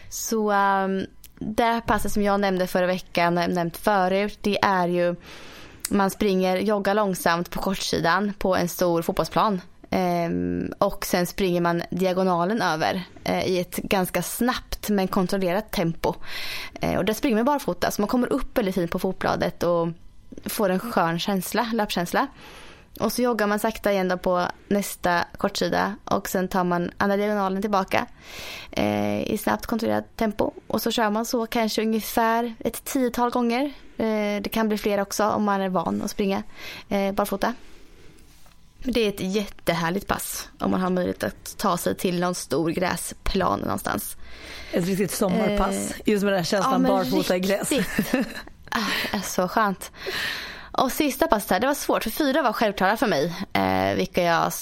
Så 0.08 0.52
um, 0.52 1.06
det 1.38 1.80
passet 1.86 2.12
som 2.12 2.22
jag 2.22 2.40
nämnde 2.40 2.66
förra 2.66 2.86
veckan 2.86 3.38
och 3.38 3.50
nämnt 3.50 3.76
förut 3.76 4.38
det 4.42 4.58
är 4.62 4.88
ju 4.88 5.16
man 5.90 6.10
springer, 6.10 6.56
joggar 6.56 6.94
långsamt 6.94 7.50
på 7.50 7.60
kortsidan 7.60 8.32
på 8.38 8.56
en 8.56 8.68
stor 8.68 9.02
fotbollsplan. 9.02 9.60
Um, 9.92 10.72
och 10.78 11.06
sen 11.06 11.26
springer 11.26 11.60
man 11.60 11.82
diagonalen 11.90 12.62
över 12.62 13.02
uh, 13.28 13.46
i 13.46 13.60
ett 13.60 13.76
ganska 13.76 14.22
snabbt 14.22 14.88
men 14.88 15.08
kontrollerat 15.08 15.70
tempo. 15.70 16.14
Uh, 16.84 16.96
och 16.96 17.04
där 17.04 17.14
springer 17.14 17.36
man 17.36 17.44
barfota 17.44 17.90
så 17.90 18.02
man 18.02 18.08
kommer 18.08 18.32
upp 18.32 18.58
väldigt 18.58 18.74
fint 18.74 18.90
på 18.90 18.98
fotbladet 18.98 19.62
och 19.62 19.88
får 20.44 20.70
en 20.70 20.78
skön 20.78 21.18
känsla, 21.18 21.70
löpkänsla. 21.72 22.26
Och 23.00 23.12
så 23.12 23.22
joggar 23.22 23.46
man 23.46 23.58
sakta 23.58 23.92
igen 23.92 24.08
då 24.08 24.18
på 24.18 24.46
nästa 24.68 25.24
kortsida 25.36 25.96
och 26.04 26.28
sen 26.28 26.48
tar 26.48 26.64
man 26.64 26.90
andra 26.96 27.16
diagonalen 27.16 27.62
tillbaka 27.62 28.06
eh, 28.70 29.22
i 29.22 29.38
snabbt 29.38 29.66
kontrollerat 29.66 30.16
tempo. 30.16 30.50
Och 30.66 30.82
så 30.82 30.90
kör 30.90 31.10
man 31.10 31.26
så 31.26 31.46
kanske 31.46 31.82
ungefär 31.82 32.54
ett 32.58 32.84
tiotal 32.84 33.30
gånger. 33.30 33.72
Eh, 33.96 34.42
det 34.42 34.50
kan 34.52 34.68
bli 34.68 34.78
fler 34.78 35.00
också 35.00 35.24
om 35.24 35.44
man 35.44 35.60
är 35.60 35.68
van 35.68 36.02
att 36.02 36.10
springa 36.10 36.42
eh, 36.88 37.12
barfota. 37.12 37.54
Det 38.84 39.00
är 39.00 39.08
ett 39.08 39.20
jättehärligt 39.20 40.06
pass 40.06 40.48
om 40.58 40.70
man 40.70 40.80
har 40.80 40.90
möjlighet 40.90 41.24
att 41.24 41.58
ta 41.58 41.76
sig 41.76 41.96
till 41.96 42.20
någon 42.20 42.34
stor 42.34 42.70
gräsplan 42.70 43.60
någonstans. 43.60 44.16
Ett 44.72 44.86
riktigt 44.86 45.10
sommarpass. 45.10 45.90
Eh, 45.90 45.96
just 46.04 46.24
med 46.24 46.32
den 46.32 46.38
här 46.38 46.44
känslan 46.44 46.84
ja, 46.84 46.88
barfota 46.88 47.36
i 47.36 47.40
gräs. 47.40 47.72
ah, 48.70 48.78
det 49.10 49.16
är 49.16 49.20
så 49.20 49.48
skönt. 49.48 49.90
Och 50.72 50.92
sista 50.92 51.26
passet 51.26 51.50
här, 51.50 51.60
det 51.60 51.66
var 51.66 51.74
svårt 51.74 52.02
för 52.02 52.10
fyra 52.10 52.42
var 52.42 52.52
självklara 52.52 52.96
för 52.96 53.06
mig. 53.06 53.46
Eh, 53.52 53.96
vilka 53.96 54.22
jag 54.22 54.52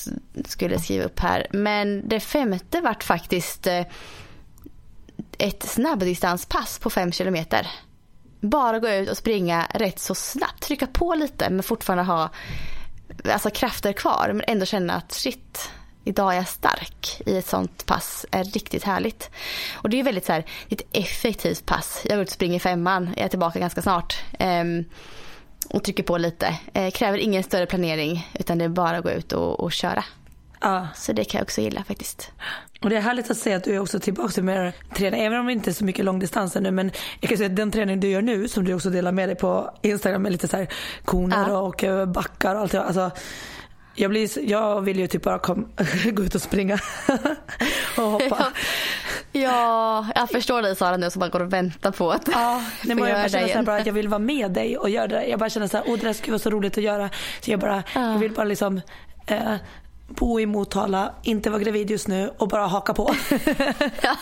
skulle 0.45 0.79
skriva 0.79 1.05
upp 1.05 1.21
här. 1.21 1.47
Men 1.51 2.09
det 2.09 2.21
femte 2.21 2.81
vart 2.81 3.05
faktiskt 3.05 3.67
eh, 3.67 3.87
ett 5.39 5.63
snabbdistanspass 5.63 6.79
på 6.79 6.91
fem 6.91 7.13
kilometer. 7.13 7.67
Bara 8.41 8.79
gå 8.79 8.89
ut 8.89 9.11
och 9.11 9.17
springa 9.17 9.67
rätt 9.75 9.99
så 9.99 10.15
snabbt. 10.15 10.63
Trycka 10.63 10.87
på 10.87 11.15
lite 11.15 11.51
men 11.51 11.63
fortfarande 11.63 12.05
ha 12.05 12.31
alltså, 13.25 13.51
krafter 13.51 13.93
kvar. 13.93 14.31
Men 14.33 14.45
ändå 14.47 14.67
känna 14.67 14.95
att 14.95 15.13
shit, 15.13 15.71
idag 16.05 16.33
är 16.33 16.37
jag 16.37 16.49
stark 16.49 17.23
i 17.27 17.37
ett 17.37 17.47
sånt 17.47 17.87
pass 17.87 18.27
är 18.31 18.45
riktigt 18.45 18.85
härligt. 18.85 19.31
Och 19.75 19.91
det 19.91 20.01
är 20.01 20.05
väldigt 20.05 20.27
så 20.27 20.33
här, 20.33 20.45
ett 20.69 20.83
effektivt 20.93 21.67
pass. 21.67 22.03
Jag 22.05 22.17
går 22.17 22.23
ut 22.23 22.29
och 22.29 22.35
springer 22.35 22.59
femman, 22.59 23.11
jag 23.17 23.25
är 23.25 23.29
tillbaka 23.29 23.59
ganska 23.59 23.83
snart. 23.83 24.23
Um, 24.39 24.85
och 25.71 25.85
trycker 25.85 26.03
på 26.03 26.19
lite. 26.19 26.59
Eh, 26.75 26.91
kräver 26.91 27.19
ingen 27.19 27.43
större 27.43 27.67
planering 27.67 28.31
utan 28.33 28.59
det 28.59 28.65
är 28.65 28.69
bara 28.69 28.97
att 28.97 29.05
gå 29.05 29.11
ut 29.11 29.33
och, 29.33 29.61
och 29.61 29.73
köra. 29.73 30.05
Ja. 30.61 30.89
Så 30.95 31.13
det 31.13 31.25
kan 31.25 31.39
jag 31.39 31.45
också 31.45 31.61
gilla 31.61 31.85
faktiskt. 31.85 32.33
Och 32.83 32.91
det 32.91 32.97
är 32.97 33.01
härligt 33.01 33.31
att 33.31 33.37
se 33.37 33.53
att 33.53 33.65
du 33.65 33.75
är 33.75 33.79
också 33.79 34.01
tillbaka 34.01 34.29
till 34.29 34.45
mer 34.45 34.73
träning. 34.95 35.21
Även 35.21 35.41
om 35.41 35.47
det 35.47 35.53
inte 35.53 35.71
är 35.71 35.75
så 35.75 35.85
mycket 35.85 36.05
långdistanser 36.05 36.61
nu. 36.61 36.71
Men 36.71 36.91
jag 37.21 37.29
kan 37.29 37.39
säga 37.39 37.51
att 37.51 37.57
den 37.57 37.71
träning 37.71 38.01
du 38.01 38.09
gör 38.09 38.23
nu 38.23 38.49
som 38.49 38.65
du 38.65 38.75
också 38.75 38.91
delar 38.91 39.13
med 39.13 39.29
dig 39.29 39.37
på 39.37 39.75
Instagram 39.83 40.23
med 40.23 40.33
lite 40.33 40.49
så 40.49 40.57
här 40.57 40.69
koner 41.05 41.49
ja. 41.49 41.59
och 41.59 41.85
eh, 41.85 42.07
backar 42.07 42.55
och 42.55 42.61
allt. 42.61 42.75
Alltså, 42.75 43.11
jag, 43.95 44.11
blir, 44.11 44.51
jag 44.51 44.81
vill 44.81 44.99
ju 44.99 45.07
typ 45.07 45.23
bara 45.23 45.39
kom, 45.39 45.69
gå 46.13 46.23
ut 46.23 46.35
och 46.35 46.43
springa 46.43 46.79
och 47.97 48.05
hoppa. 48.05 48.47
Ja, 49.33 50.07
jag 50.15 50.31
förstår 50.31 50.63
dig 50.63 50.77
Sara 50.77 50.97
nu 50.97 51.11
som 51.11 51.21
bara 51.21 51.31
går 51.31 51.43
och 51.43 51.53
väntar 51.53 51.91
på 51.91 52.11
att 52.11 52.29
ja, 52.33 52.63
nej, 52.85 52.97
få 52.97 53.09
jag 53.09 53.19
göra 53.19 53.29
det 53.29 53.47
igen. 53.47 53.65
Bara 53.65 53.77
att 53.77 53.87
jag 53.87 53.93
vill 53.93 54.09
vara 54.09 54.19
med 54.19 54.51
dig 54.51 54.79
och 54.79 54.91
göra 54.91 55.07
det. 55.07 55.27
Jag 55.27 55.39
bara 55.39 55.51
känner 55.51 55.67
så 55.67 55.77
här, 55.77 55.85
åh 55.89 55.99
det 55.99 56.07
där 56.07 56.13
skulle 56.13 56.33
vara 56.33 56.39
så 56.39 56.51
roligt 56.51 56.79
att 56.79 56.85
göra. 56.85 57.11
Så 57.41 57.51
jag 57.51 57.61
bara, 57.61 57.83
ja. 57.95 58.13
jag 58.13 58.19
vill 58.19 58.33
bara 58.33 58.45
liksom 58.45 58.81
eh, 59.27 59.55
bo 60.15 60.41
i 60.41 60.47
Motala, 60.47 61.15
inte 61.23 61.51
vara 61.51 61.63
gravid 61.63 61.91
just 61.91 62.09
nu 62.09 62.31
och 62.39 62.49
bara 62.49 62.67
haka 62.67 62.95
på. 62.95 63.15
ja, 64.03 64.17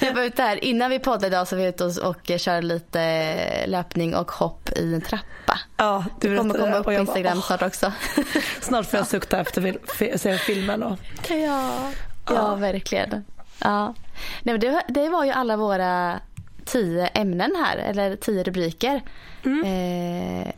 jag 0.00 0.14
var 0.14 0.22
ute 0.22 0.42
här, 0.42 0.64
innan 0.64 0.90
vi 0.90 0.98
poddade 0.98 1.26
idag 1.26 1.48
så 1.48 1.56
var 1.56 1.62
vi 1.62 1.68
ute 1.68 1.84
och, 1.84 1.98
och 1.98 2.40
körde 2.40 2.66
lite 2.66 3.66
löpning 3.66 4.14
och 4.16 4.30
hopp 4.30 4.70
i 4.76 4.94
en 4.94 5.00
trappa. 5.00 5.60
Ja, 5.76 6.04
du 6.20 6.30
det 6.30 6.36
kommer 6.36 6.54
komma 6.54 6.76
upp 6.76 6.84
på 6.84 6.92
Instagram 6.92 7.36
bara, 7.36 7.42
snart 7.42 7.62
också. 7.62 7.92
snart 8.60 8.86
får 8.86 8.98
jag 8.98 9.06
sukta 9.06 9.40
efter 9.40 9.78
att 10.14 10.20
se 10.20 10.38
filmen. 10.38 10.82
Och... 10.82 10.98
Ja, 11.28 11.36
ja, 11.36 11.92
ja, 12.28 12.54
verkligen. 12.54 13.24
Ja. 13.58 13.94
Nej, 14.42 14.54
men 14.54 14.60
det, 14.60 14.82
det 14.88 15.08
var 15.08 15.24
ju 15.24 15.30
alla 15.30 15.56
våra 15.56 16.20
tio 16.64 17.06
ämnen 17.06 17.64
här, 17.66 17.76
eller 17.76 18.16
tio 18.16 18.42
rubriker. 18.42 19.02
Mm. 19.44 19.64
Eh, 19.64 20.52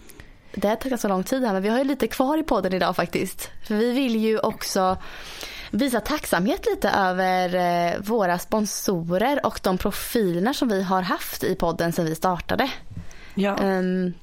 det 0.60 0.68
har 0.68 0.76
tagit 0.76 0.90
ganska 0.90 1.08
lång 1.08 1.24
tid 1.24 1.44
här 1.44 1.52
men 1.52 1.62
vi 1.62 1.68
har 1.68 1.78
ju 1.78 1.84
lite 1.84 2.06
kvar 2.06 2.38
i 2.38 2.42
podden 2.42 2.72
idag 2.72 2.96
faktiskt. 2.96 3.50
För 3.66 3.74
vi 3.74 3.92
vill 3.92 4.16
ju 4.16 4.38
också 4.38 4.96
visa 5.70 6.00
tacksamhet 6.00 6.66
lite 6.66 6.90
över 6.90 7.54
eh, 7.54 8.00
våra 8.00 8.38
sponsorer 8.38 9.46
och 9.46 9.60
de 9.62 9.78
profilerna 9.78 10.54
som 10.54 10.68
vi 10.68 10.82
har 10.82 11.02
haft 11.02 11.44
i 11.44 11.54
podden 11.54 11.92
sedan 11.92 12.04
vi 12.04 12.14
startade. 12.14 12.70
Ja. 13.34 13.56
Um, 13.62 14.14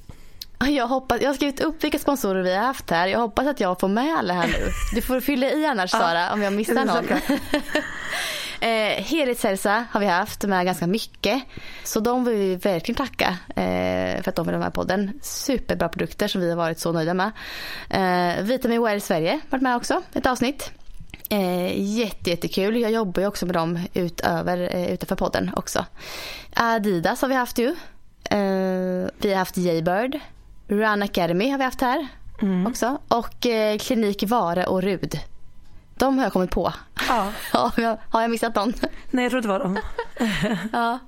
jag, 0.60 0.88
hoppas, 0.88 1.22
jag 1.22 1.30
har 1.30 1.34
skrivit 1.36 1.60
upp 1.60 1.84
vilka 1.84 2.00
sponsorer 2.00 2.44
vi 2.44 2.56
har 2.56 2.64
haft 2.64 2.90
här. 2.90 3.08
Jag 3.08 3.20
hoppas 3.20 3.48
att 3.48 3.60
jag 3.60 3.80
får 3.80 3.88
med 3.88 4.18
alla 4.18 4.34
här 4.34 4.48
nu. 4.48 4.72
Du 4.96 5.02
får 5.02 5.20
fylla 5.20 5.52
i 5.52 5.66
annars 5.66 5.92
Sara 5.92 6.34
om 6.34 6.42
jag 6.42 6.54
missar 6.54 6.86
någon. 6.86 7.06
Eh, 8.66 9.04
Helhetshälsa 9.04 9.86
har 9.92 10.00
vi 10.00 10.06
haft 10.06 10.44
med 10.44 10.66
ganska 10.66 10.88
mycket. 10.88 11.44
Så 11.84 12.00
de 12.00 12.26
vill 12.26 12.36
vi 12.36 12.56
verkligen 12.56 12.98
tacka 12.98 13.38
eh, 13.56 14.22
för 14.22 14.30
att 14.30 14.36
de 14.36 14.46
vill 14.46 14.56
vara 14.56 14.66
med 14.66 14.74
på 14.74 14.82
podden. 14.82 15.20
Superbra 15.22 15.90
produkter 15.90 16.28
som 16.28 16.42
vi 16.42 16.50
har 16.50 16.58
varit 16.58 16.80
så 16.80 16.92
nöjda 16.92 17.14
med. 17.14 17.32
Eh, 17.90 18.44
Vitamin 18.44 18.84
Well 18.84 19.02
Sverige 19.02 19.32
har 19.32 19.50
varit 19.50 19.62
med 19.62 19.76
också, 19.76 20.02
ett 20.14 20.26
avsnitt. 20.26 20.72
Eh, 21.30 21.98
jätte, 21.98 22.30
jättekul. 22.30 22.82
Jag 22.82 22.92
jobbar 22.92 23.22
ju 23.22 23.28
också 23.28 23.46
med 23.46 23.56
dem 23.56 23.80
utöver, 23.94 24.76
eh, 24.76 24.94
utanför 24.94 25.16
podden 25.16 25.52
också. 25.56 25.86
Adidas 26.54 27.22
har 27.22 27.30
vi 27.30 27.36
haft 27.36 27.58
ju. 27.58 27.68
Eh, 28.30 29.10
vi 29.18 29.30
har 29.30 29.36
haft 29.36 29.58
Jaybird. 29.58 30.20
Run 30.68 31.04
Academy 31.04 31.50
har 31.50 31.58
vi 31.58 31.64
haft 31.64 31.82
här 31.82 32.08
mm. 32.42 32.68
också. 32.68 32.98
Och 33.08 33.46
eh, 33.46 33.78
Klinik 33.78 34.24
Vare 34.24 34.66
och 34.66 34.84
Rud 34.84 35.20
de 35.96 36.18
har 36.18 36.26
jag 36.26 36.34
kommit 36.34 36.52
på. 36.52 36.74
Ja. 37.08 37.32
ja 37.78 37.98
har 38.10 38.22
jag 38.22 38.32
missat 38.32 38.56
någon? 38.56 38.74
Nej, 39.12 39.24
jag 39.26 39.32
tror 39.32 39.42
det 39.42 39.48
var 39.48 39.60
dem. 39.60 39.80
ja. 40.74 41.00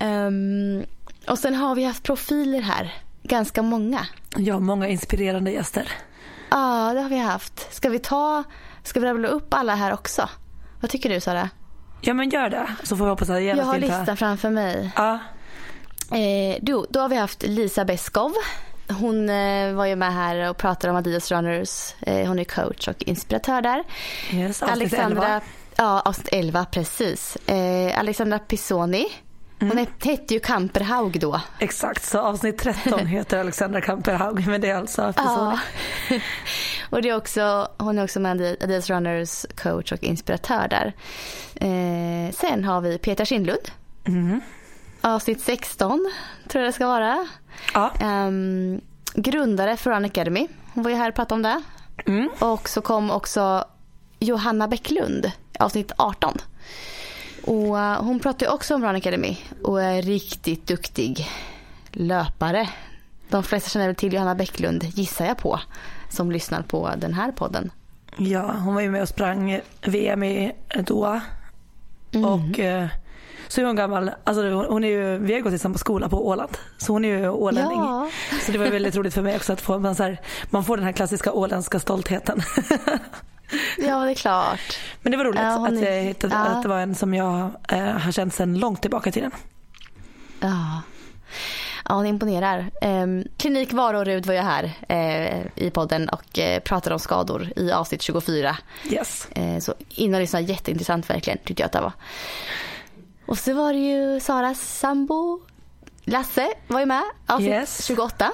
Um, 0.00 0.84
Och 1.28 1.38
sen 1.38 1.54
har 1.54 1.74
vi 1.74 1.84
haft 1.84 2.02
profiler 2.02 2.60
här. 2.60 2.94
Ganska 3.22 3.62
många. 3.62 4.06
Ja, 4.36 4.58
många 4.58 4.88
inspirerande 4.88 5.50
gäster. 5.50 5.92
Ja, 6.50 6.92
det 6.94 7.00
har 7.00 7.08
vi 7.08 7.18
haft. 7.18 7.74
Ska 7.74 7.88
vi 7.88 7.98
ta, 7.98 8.44
ska 8.82 9.00
vi 9.00 9.06
rabbla 9.06 9.28
upp 9.28 9.54
alla 9.54 9.74
här 9.74 9.92
också? 9.92 10.28
Vad 10.80 10.90
tycker 10.90 11.08
du 11.08 11.20
Sara? 11.20 11.50
Ja 12.00 12.14
men 12.14 12.30
gör 12.30 12.50
det. 12.50 12.66
Så 12.82 12.96
får 12.96 13.04
vi 13.04 13.10
hoppas 13.10 13.30
att 13.30 13.42
jag 13.42 13.56
Jag 13.56 13.64
har 13.64 13.78
listan 13.78 14.16
framför 14.16 14.50
mig. 14.50 14.90
Ja. 14.96 15.18
Eh, 16.10 16.58
då, 16.62 16.86
då 16.90 17.00
har 17.00 17.08
vi 17.08 17.16
haft 17.16 17.42
Lisa 17.42 17.84
Beskov. 17.84 18.32
Hon 18.88 19.28
eh, 19.28 19.72
var 19.74 19.86
ju 19.86 19.96
med 19.96 20.14
här 20.14 20.50
och 20.50 20.56
pratade 20.56 20.90
om 20.90 20.96
Adidas 20.96 21.30
Runners. 21.30 21.94
Eh, 22.00 22.28
hon 22.28 22.38
är 22.38 22.44
coach 22.44 22.88
och 22.88 23.02
inspiratör 23.02 23.62
där. 23.62 23.84
Yes, 24.32 24.62
Alexandra, 24.62 25.26
11. 25.26 25.40
Ja, 25.76 26.00
avsnitt 26.00 26.28
11 26.32 26.64
precis. 26.64 27.36
Eh, 27.36 27.98
Alexandra 27.98 28.38
Pisoni. 28.38 29.06
Hon 29.60 29.72
mm. 29.72 29.86
hette 30.04 30.34
ju 30.34 30.40
Kamperhaug 30.40 31.20
då. 31.20 31.40
Exakt, 31.58 32.04
så 32.04 32.18
avsnitt 32.18 32.58
13 32.58 33.06
heter 33.06 33.38
Alexandra 33.38 33.80
Kamperhaug 33.80 34.46
men 34.46 34.60
det 34.60 34.70
är 34.70 34.76
alltså 34.76 35.12
Pisoni. 35.12 35.58
Ja. 36.10 36.18
och 36.90 37.02
det 37.02 37.08
är 37.08 37.16
också, 37.16 37.68
hon 37.78 37.98
är 37.98 38.04
också 38.04 38.20
med 38.20 38.56
Adidas 38.62 38.90
Runners 38.90 39.46
coach 39.56 39.92
och 39.92 40.02
inspiratör 40.02 40.68
där. 40.68 40.92
Sen 42.32 42.64
har 42.64 42.80
vi 42.80 42.98
Peter 42.98 43.24
Kindlund. 43.24 43.70
Mm 44.06 44.40
avsnitt 45.04 45.40
16 45.40 46.12
tror 46.48 46.64
jag 46.64 46.68
det 46.68 46.74
ska 46.74 46.86
vara. 46.86 47.28
Ja. 47.74 47.92
Um, 48.02 48.80
grundare 49.14 49.76
för 49.76 49.90
Run 49.90 50.04
Academy. 50.04 50.48
Hon 50.74 50.84
var 50.84 50.90
ju 50.90 50.96
här 50.96 51.08
och 51.08 51.14
pratade 51.14 51.34
om 51.34 51.42
det. 51.42 51.62
Mm. 52.06 52.28
Och 52.38 52.68
så 52.68 52.80
kom 52.80 53.10
också 53.10 53.64
Johanna 54.18 54.68
Bäcklund, 54.68 55.32
avsnitt 55.58 55.92
18. 55.96 56.38
Och 57.46 57.74
uh, 57.74 58.02
hon 58.02 58.20
pratar 58.20 58.46
ju 58.46 58.52
också 58.52 58.74
om 58.74 58.84
Run 58.84 58.96
Academy 58.96 59.38
och 59.62 59.82
är 59.82 60.02
riktigt 60.02 60.66
duktig 60.66 61.28
löpare. 61.92 62.68
De 63.28 63.42
flesta 63.42 63.70
känner 63.70 63.86
väl 63.86 63.96
till 63.96 64.12
Johanna 64.12 64.34
Bäcklund, 64.34 64.84
gissar 64.84 65.26
jag 65.26 65.38
på, 65.38 65.60
som 66.10 66.32
lyssnar 66.32 66.62
på 66.62 66.90
den 66.96 67.14
här 67.14 67.32
podden. 67.32 67.70
Ja, 68.16 68.52
hon 68.52 68.74
var 68.74 68.80
ju 68.80 68.90
med 68.90 69.02
och 69.02 69.08
sprang 69.08 69.60
VM 69.82 70.22
i 70.22 70.52
Doha. 70.86 71.20
Mm. 72.12 72.24
Och 72.24 72.58
uh, 72.58 72.86
så 73.54 73.60
är 73.60 73.64
hon 73.64 73.76
gammal, 73.76 74.10
alltså 74.24 74.50
hon 74.50 74.84
är 74.84 74.88
ju, 74.88 75.18
vi 75.18 75.34
har 75.34 75.40
gått 75.40 75.52
i 75.52 75.58
samma 75.58 75.78
skola 75.78 76.08
på 76.08 76.28
Åland. 76.28 76.58
Så 76.78 76.92
hon 76.92 77.04
är 77.04 77.08
ju 77.08 77.28
ålänning. 77.28 77.78
Ja. 77.78 78.08
Så 78.46 78.52
det 78.52 78.58
var 78.58 78.66
väldigt 78.66 78.96
roligt 78.96 79.14
för 79.14 79.22
mig 79.22 79.36
också 79.36 79.52
att 79.52 79.60
få, 79.60 79.78
man, 79.78 79.94
så 79.94 80.02
här, 80.02 80.20
man 80.50 80.64
får 80.64 80.76
den 80.76 80.86
här 80.86 80.92
klassiska 80.92 81.32
åländska 81.32 81.80
stoltheten. 81.80 82.42
Ja 83.78 84.04
det 84.04 84.10
är 84.10 84.14
klart. 84.14 84.78
Men 85.02 85.10
det 85.10 85.16
var 85.16 85.24
roligt 85.24 85.40
ja, 85.40 85.68
att 85.68 85.80
jag 85.80 86.02
hittade, 86.02 86.34
ja. 86.34 86.40
att 86.40 86.62
det 86.62 86.68
var 86.68 86.78
en 86.78 86.94
som 86.94 87.14
jag 87.14 87.50
eh, 87.68 87.78
har 87.78 88.12
känt 88.12 88.34
sedan 88.34 88.58
långt 88.58 88.80
tillbaka 88.80 89.10
i 89.10 89.12
tiden. 89.12 89.30
Ja. 90.40 90.82
Ja, 91.84 91.94
hon 91.94 92.06
imponerar. 92.06 92.70
Eh, 92.80 93.06
Klinik 93.36 93.72
Vara 93.72 93.98
och 93.98 94.04
Rud 94.04 94.26
var 94.26 94.34
ju 94.34 94.40
här 94.40 94.72
eh, 94.88 95.64
i 95.64 95.70
podden 95.70 96.08
och 96.08 96.38
eh, 96.38 96.60
pratade 96.60 96.94
om 96.94 97.00
skador 97.00 97.52
i 97.56 97.72
avsnitt 97.72 98.02
24. 98.02 98.56
Yes. 98.90 99.28
Eh, 99.30 99.58
så 99.58 99.74
in 99.88 100.14
och 100.14 100.20
lyssna, 100.20 100.40
jätteintressant 100.40 101.10
verkligen 101.10 101.38
tyckte 101.38 101.62
jag 101.62 101.66
att 101.66 101.72
det 101.72 101.80
var. 101.80 101.92
Och 103.26 103.38
så 103.38 103.54
var 103.54 103.72
det 103.72 103.78
ju 103.78 104.20
Saras 104.20 104.78
sambo 104.78 105.40
Lasse 106.04 106.48
var 106.66 106.80
ju 106.80 106.86
med, 106.86 107.02
avsnitt 107.26 107.48
yes. 107.48 107.86
28. 107.86 108.32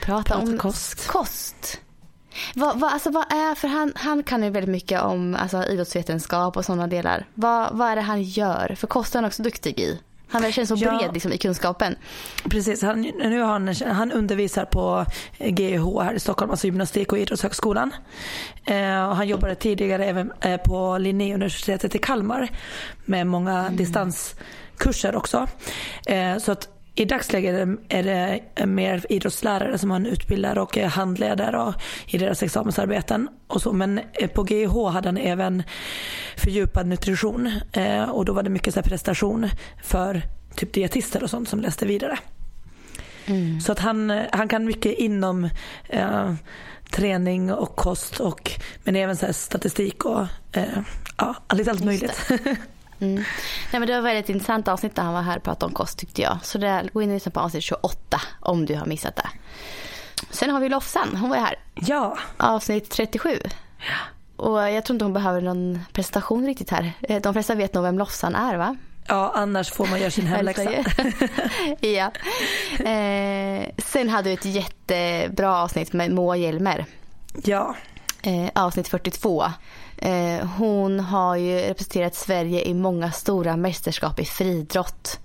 Prata 0.00 0.36
om 0.36 0.58
kost. 0.58 1.06
kost. 1.08 1.80
Vad, 2.54 2.80
vad, 2.80 2.92
alltså 2.92 3.10
vad 3.10 3.32
är, 3.32 3.54
för 3.54 3.68
han, 3.68 3.92
han 3.96 4.22
kan 4.22 4.42
ju 4.42 4.50
väldigt 4.50 4.70
mycket 4.70 5.02
om 5.02 5.34
alltså, 5.34 5.64
idrottsvetenskap 5.64 6.56
och 6.56 6.64
sådana 6.64 6.86
delar. 6.86 7.26
Vad, 7.34 7.76
vad 7.76 7.88
är 7.88 7.96
det 7.96 8.02
han 8.02 8.22
gör? 8.22 8.74
För 8.78 8.86
kost 8.86 9.14
är 9.14 9.18
han 9.18 9.24
också 9.24 9.42
duktig 9.42 9.80
i. 9.80 10.00
Han 10.30 10.52
känns 10.52 10.68
så 10.68 10.74
ja. 10.78 10.98
bred 10.98 11.12
liksom, 11.12 11.32
i 11.32 11.38
kunskapen. 11.38 11.96
Precis, 12.44 12.82
han, 12.82 13.00
nu 13.00 13.42
han, 13.42 13.74
han 13.86 14.12
undervisar 14.12 14.64
på 14.64 15.04
GH 15.38 16.02
här 16.02 16.14
i 16.14 16.20
Stockholm, 16.20 16.50
alltså 16.50 16.66
gymnastik 16.66 17.12
och 17.12 17.18
idrottshögskolan. 17.18 17.90
Eh, 18.64 19.08
och 19.08 19.16
han 19.16 19.28
jobbade 19.28 19.54
tidigare 19.54 20.04
även 20.04 20.32
eh, 20.40 20.56
på 20.56 20.98
Linnéuniversitetet 20.98 21.94
i 21.94 21.98
Kalmar 21.98 22.48
med 23.04 23.26
många 23.26 23.58
mm. 23.60 23.76
distanskurser 23.76 25.16
också. 25.16 25.48
Eh, 26.06 26.38
så 26.38 26.52
att 26.52 26.68
i 26.94 27.04
dagsläget 27.04 27.68
är 27.88 28.02
det 28.02 28.66
mer 28.66 29.06
idrottslärare 29.08 29.78
som 29.78 29.90
han 29.90 30.06
utbildar 30.06 30.58
och 30.58 30.78
är 30.78 30.86
handledare 30.86 31.74
i 32.06 32.18
deras 32.18 32.42
examensarbeten. 32.42 33.28
Och 33.46 33.62
så. 33.62 33.72
Men 33.72 34.00
på 34.34 34.42
GH 34.42 34.88
hade 34.92 35.08
han 35.08 35.16
även 35.16 35.62
fördjupad 36.36 36.86
nutrition 36.86 37.52
eh, 37.72 38.02
och 38.02 38.24
då 38.24 38.32
var 38.32 38.42
det 38.42 38.50
mycket 38.50 38.74
så 38.74 38.82
prestation 38.82 39.48
för 39.82 40.22
typ 40.54 40.72
dietister 40.72 41.22
och 41.22 41.30
sånt 41.30 41.48
som 41.48 41.60
läste 41.60 41.86
vidare. 41.86 42.18
Mm. 43.26 43.60
Så 43.60 43.72
att 43.72 43.78
han, 43.78 44.22
han 44.32 44.48
kan 44.48 44.64
mycket 44.64 44.98
inom 44.98 45.48
eh, 45.88 46.34
träning 46.90 47.52
och 47.52 47.76
kost 47.76 48.20
och 48.20 48.50
men 48.84 48.96
även 48.96 49.16
så 49.16 49.32
statistik 49.32 50.04
och 50.04 50.26
eh, 50.52 50.78
ja, 51.16 51.34
lite 51.54 51.70
allt 51.70 51.84
möjligt. 51.84 52.28
Mm. 53.00 53.14
Nej, 53.14 53.80
men 53.80 53.86
det 53.86 53.92
var 53.92 53.98
ett 53.98 54.04
väldigt 54.04 54.28
intressant 54.28 54.68
avsnitt 54.68 54.96
när 54.96 55.04
han 55.04 55.14
var 55.14 55.22
här 55.22 55.36
och 55.36 55.42
pratade 55.42 55.66
om 55.66 55.74
kost 55.74 55.98
tyckte 55.98 56.22
jag. 56.22 56.38
Så 56.42 56.58
det, 56.58 56.88
gå 56.92 57.02
in 57.02 57.08
och 57.08 57.14
lyssna 57.14 57.30
på 57.30 57.40
avsnitt 57.40 57.62
28 57.62 58.20
om 58.40 58.66
du 58.66 58.74
har 58.74 58.86
missat 58.86 59.16
det. 59.16 59.28
Sen 60.30 60.50
har 60.50 60.60
vi 60.60 60.68
Lofsan, 60.68 61.16
hon 61.16 61.30
var 61.30 61.36
ju 61.36 61.42
här. 61.42 61.58
Ja. 61.74 62.18
Avsnitt 62.36 62.90
37. 62.90 63.40
Ja. 63.78 63.94
Och 64.44 64.70
jag 64.70 64.84
tror 64.84 64.94
inte 64.94 65.04
hon 65.04 65.12
behöver 65.12 65.40
någon 65.40 65.80
presentation 65.92 66.46
riktigt 66.46 66.70
här. 66.70 66.92
Eh, 67.02 67.22
de 67.22 67.32
flesta 67.32 67.54
vet 67.54 67.74
nog 67.74 67.84
vem 67.84 67.98
Lofsan 67.98 68.34
är 68.34 68.56
va? 68.56 68.76
Ja, 69.06 69.32
annars 69.34 69.70
får 69.70 69.86
man 69.86 70.00
göra 70.00 70.10
sin 70.10 70.26
hemläxa. 70.26 70.70
ja. 71.80 72.10
Eh, 72.90 73.68
sen 73.78 74.08
hade 74.08 74.28
vi 74.28 74.34
ett 74.34 74.44
jättebra 74.44 75.62
avsnitt 75.62 75.92
med 75.92 76.10
Moa 76.10 76.36
Hjelmer. 76.36 76.86
Ja. 77.44 77.76
Eh, 78.22 78.50
avsnitt 78.54 78.88
42. 78.88 79.44
Eh, 80.02 80.46
hon 80.46 81.00
har 81.00 81.36
ju 81.36 81.56
representerat 81.56 82.14
Sverige 82.14 82.62
i 82.62 82.74
många 82.74 83.12
stora 83.12 83.56
mästerskap 83.56 84.20
i 84.20 84.24
friidrott. 84.24 85.20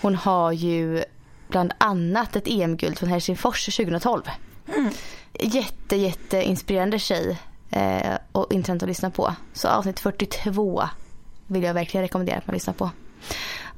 Hon 0.00 0.14
har 0.14 0.52
ju 0.52 1.04
bland 1.48 1.72
annat 1.78 2.36
ett 2.36 2.48
EM-guld 2.48 2.98
från 2.98 3.08
Helsingfors 3.08 3.76
2012. 3.76 4.22
Mm. 4.76 4.90
Jätte, 5.32 5.96
jätte 5.96 6.42
inspirerande 6.42 6.98
tjej 6.98 7.38
eh, 7.70 8.14
och 8.32 8.52
intressant 8.52 8.82
att 8.82 8.88
lyssna 8.88 9.10
på. 9.10 9.34
Så 9.52 9.68
avsnitt 9.68 10.00
42 10.00 10.82
vill 11.46 11.62
jag 11.62 11.74
verkligen 11.74 12.02
rekommendera 12.02 12.38
att 12.38 12.46
man 12.46 12.54
lyssnar 12.54 12.74
på. 12.74 12.90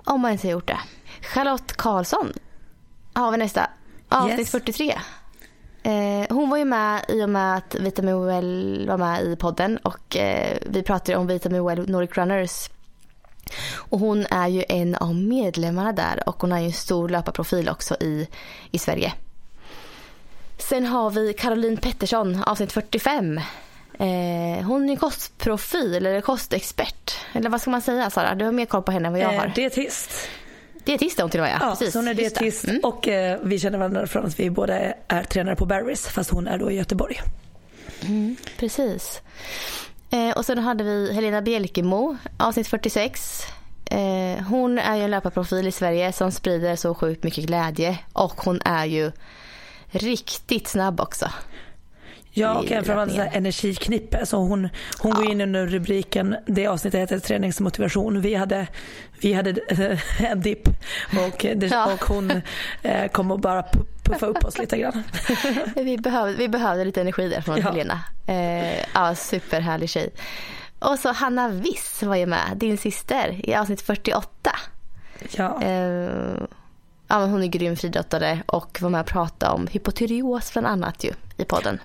Om 0.04 0.20
man 0.20 0.32
inte 0.32 0.46
har 0.46 0.52
gjort 0.52 0.68
det. 0.68 0.78
Charlotte 1.20 1.72
Karlsson 1.72 2.32
har 3.12 3.30
vi 3.30 3.36
nästa. 3.36 3.70
Avsnitt 4.08 4.38
yes. 4.38 4.50
43. 4.50 4.98
Eh, 5.82 6.26
hon 6.30 6.50
var 6.50 6.58
ju 6.58 6.64
med 6.64 7.04
i 7.08 7.22
och 7.22 7.28
med 7.28 7.56
att 7.56 7.74
Vitamin 7.74 8.26
Well 8.26 8.84
var 8.88 8.96
med 8.96 9.22
i 9.22 9.36
podden 9.36 9.76
och 9.76 10.16
eh, 10.16 10.58
vi 10.66 10.82
pratade 10.82 11.18
om 11.18 11.26
Vitamin 11.26 11.66
Well 11.66 11.90
Nordic 11.90 12.10
Runners. 12.12 12.70
Och 13.76 13.98
hon 13.98 14.26
är 14.30 14.48
ju 14.48 14.64
en 14.68 14.94
av 14.94 15.14
medlemmarna 15.14 15.92
där 15.92 16.28
och 16.28 16.40
hon 16.40 16.52
har 16.52 16.58
ju 16.58 16.66
en 16.66 16.72
stor 16.72 17.08
löparprofil 17.08 17.68
också 17.68 17.96
i, 18.00 18.28
i 18.70 18.78
Sverige. 18.78 19.12
Sen 20.58 20.86
har 20.86 21.10
vi 21.10 21.32
Caroline 21.32 21.76
Pettersson, 21.76 22.42
avsnitt 22.44 22.72
45. 22.72 23.38
Eh, 23.98 24.64
hon 24.64 24.90
är 24.90 24.96
kostprofil 24.96 25.94
eller 26.06 26.20
kostexpert. 26.20 27.16
Eller 27.32 27.50
vad 27.50 27.60
ska 27.60 27.70
man 27.70 27.82
säga 27.82 28.10
Sara? 28.10 28.34
Du 28.34 28.44
har 28.44 28.52
mer 28.52 28.66
koll 28.66 28.82
på 28.82 28.92
henne 28.92 29.06
än 29.06 29.12
vad 29.12 29.22
jag 29.22 29.34
eh, 29.34 29.40
har. 29.40 29.48
dietist. 29.48 30.28
Dietist 30.84 31.18
är 31.18 31.22
hon 31.22 31.30
till 31.30 31.40
och 31.40 31.46
med 31.46 31.58
ja. 31.60 31.70
Precis. 31.70 31.92
Så 31.92 31.98
hon 31.98 32.08
är 32.08 32.14
dietist 32.14 32.64
mm. 32.64 32.80
och 32.82 33.08
eh, 33.08 33.38
vi 33.42 33.58
känner 33.58 33.78
varandra 33.78 34.06
från 34.06 34.26
att 34.26 34.40
vi 34.40 34.50
båda 34.50 34.78
är 35.08 35.24
tränare 35.24 35.56
på 35.56 35.66
Barry's 35.66 36.08
fast 36.08 36.30
hon 36.30 36.46
är 36.46 36.58
då 36.58 36.70
i 36.70 36.74
Göteborg. 36.74 37.20
Mm, 38.02 38.36
precis. 38.58 39.20
Eh, 40.10 40.30
och 40.30 40.44
sen 40.44 40.58
hade 40.58 40.84
vi 40.84 41.12
Helena 41.14 41.42
Bjelkemo, 41.42 42.16
avsnitt 42.38 42.68
46. 42.68 43.42
Eh, 43.84 44.44
hon 44.44 44.78
är 44.78 44.96
ju 44.96 45.02
en 45.02 45.10
löparprofil 45.10 45.68
i 45.68 45.72
Sverige 45.72 46.12
som 46.12 46.32
sprider 46.32 46.76
så 46.76 46.94
sjukt 46.94 47.24
mycket 47.24 47.44
glädje 47.44 47.98
och 48.12 48.40
hon 48.40 48.60
är 48.64 48.84
ju 48.84 49.12
riktigt 49.90 50.68
snabb 50.68 51.00
också. 51.00 51.30
Ja, 52.34 52.54
och 52.54 52.72
även 52.72 52.84
framförallt 52.84 53.34
energiknippe. 53.34 54.26
Så 54.26 54.36
hon 54.36 54.68
hon 54.98 55.10
ja. 55.10 55.16
går 55.16 55.30
in 55.30 55.40
under 55.40 55.66
rubriken, 55.66 56.36
det 56.46 56.66
avsnittet 56.66 57.00
heter 57.00 57.18
träningsmotivation. 57.18 58.20
Vi 58.20 58.34
hade, 58.34 58.66
vi 59.20 59.32
hade 59.32 59.54
en 60.18 60.40
dipp 60.40 60.68
och, 61.28 61.44
ja. 61.44 61.92
och 61.92 62.04
hon 62.04 62.42
eh, 62.82 63.08
kom 63.10 63.30
och 63.30 63.40
bara 63.40 63.64
puffa 64.02 64.26
upp 64.26 64.44
oss 64.44 64.58
lite 64.58 64.78
grann. 64.78 65.02
vi, 65.76 65.98
behövde, 65.98 66.34
vi 66.34 66.48
behövde 66.48 66.84
lite 66.84 67.00
energi 67.00 67.28
där 67.28 67.40
från 67.40 67.56
ja. 67.56 67.70
Helena. 67.70 68.00
Eh, 68.26 68.78
ja, 68.94 69.14
superhärlig 69.14 69.90
tjej. 69.90 70.10
Och 70.78 70.98
så 70.98 71.12
Hanna 71.12 71.48
Wiss 71.48 72.02
var 72.02 72.16
ju 72.16 72.26
med, 72.26 72.56
din 72.56 72.78
syster, 72.78 73.40
i 73.50 73.54
avsnitt 73.54 73.82
48. 73.82 74.50
Ja. 75.30 75.62
Eh, 75.62 76.42
ja, 77.08 77.26
hon 77.26 77.42
är 77.42 77.46
grym 77.46 77.76
friidrottare 77.76 78.42
och 78.46 78.78
var 78.82 78.90
med 78.90 79.00
och 79.00 79.06
pratade 79.06 79.52
om 79.52 79.66
hypotyreos 79.66 80.52
bland 80.52 80.66
annat 80.66 81.04
ju, 81.04 81.12
i 81.36 81.44
podden. 81.44 81.80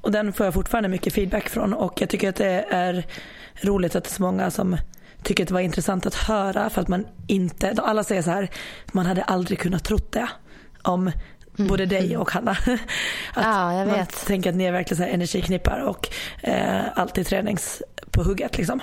Och 0.00 0.12
den 0.12 0.32
får 0.32 0.46
jag 0.46 0.54
fortfarande 0.54 0.88
mycket 0.88 1.14
feedback 1.14 1.48
från 1.48 1.74
och 1.74 2.00
jag 2.00 2.08
tycker 2.08 2.28
att 2.28 2.36
det 2.36 2.64
är 2.70 3.06
roligt 3.60 3.96
att 3.96 4.04
det 4.04 4.10
är 4.10 4.14
så 4.14 4.22
många 4.22 4.50
som 4.50 4.76
tycker 5.22 5.44
att 5.44 5.48
det 5.48 5.54
var 5.54 5.60
intressant 5.60 6.06
att 6.06 6.14
höra 6.14 6.70
för 6.70 6.80
att 6.80 6.88
man 6.88 7.06
inte, 7.26 7.74
alla 7.82 8.04
säger 8.04 8.22
så 8.22 8.30
här, 8.30 8.50
man 8.92 9.06
hade 9.06 9.22
aldrig 9.22 9.58
kunnat 9.58 9.84
trott 9.84 10.12
det 10.12 10.28
om 10.82 11.12
Mm. 11.58 11.68
Både 11.68 11.86
dig 11.86 12.16
och 12.16 12.30
Hanna. 12.30 12.50
Att 13.34 13.76
ja. 13.76 13.84
Man 13.84 14.06
tänker 14.26 14.50
att 14.50 14.56
ni 14.56 14.64
är 14.64 14.72
verkligen 14.72 15.04
så 15.04 15.14
energiknippar 15.14 15.80
och 15.80 16.08
eh, 16.42 16.82
alltid 16.94 17.26
tränings 17.26 17.82
på 18.10 18.22
hugget. 18.22 18.58
Liksom. 18.58 18.80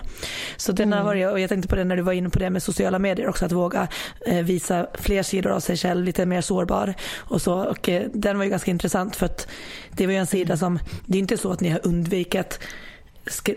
Så 0.57 0.71
den 0.71 0.87
mm. 0.87 0.97
har 0.97 1.05
varit, 1.05 1.27
och 1.27 1.39
jag 1.39 1.49
tänkte 1.49 1.67
på 1.67 1.75
det 1.75 1.83
när 1.83 1.95
du 1.95 2.01
var 2.01 2.13
inne 2.13 2.29
på 2.29 2.39
det 2.39 2.49
med 2.49 2.63
sociala 2.63 2.99
medier 2.99 3.29
också, 3.29 3.45
att 3.45 3.51
våga 3.51 3.87
eh, 4.25 4.43
visa 4.43 4.87
fler 4.93 5.23
sidor 5.23 5.51
av 5.51 5.59
sig 5.59 5.77
själv, 5.77 6.05
lite 6.05 6.25
mer 6.25 6.41
sårbar. 6.41 6.93
Och 7.17 7.41
så, 7.41 7.53
och, 7.53 7.89
eh, 7.89 8.07
den 8.13 8.37
var 8.37 8.43
ju 8.43 8.49
ganska 8.49 8.71
intressant 8.71 9.15
för 9.15 9.25
att 9.25 9.47
det 9.91 10.05
var 10.05 10.13
ju 10.13 10.19
en 10.19 10.27
sida 10.27 10.57
som, 10.57 10.79
det 11.05 11.17
är 11.17 11.19
inte 11.19 11.37
så 11.37 11.51
att 11.51 11.61
ni 11.61 11.69
har 11.69 11.87
undvikit 11.87 12.59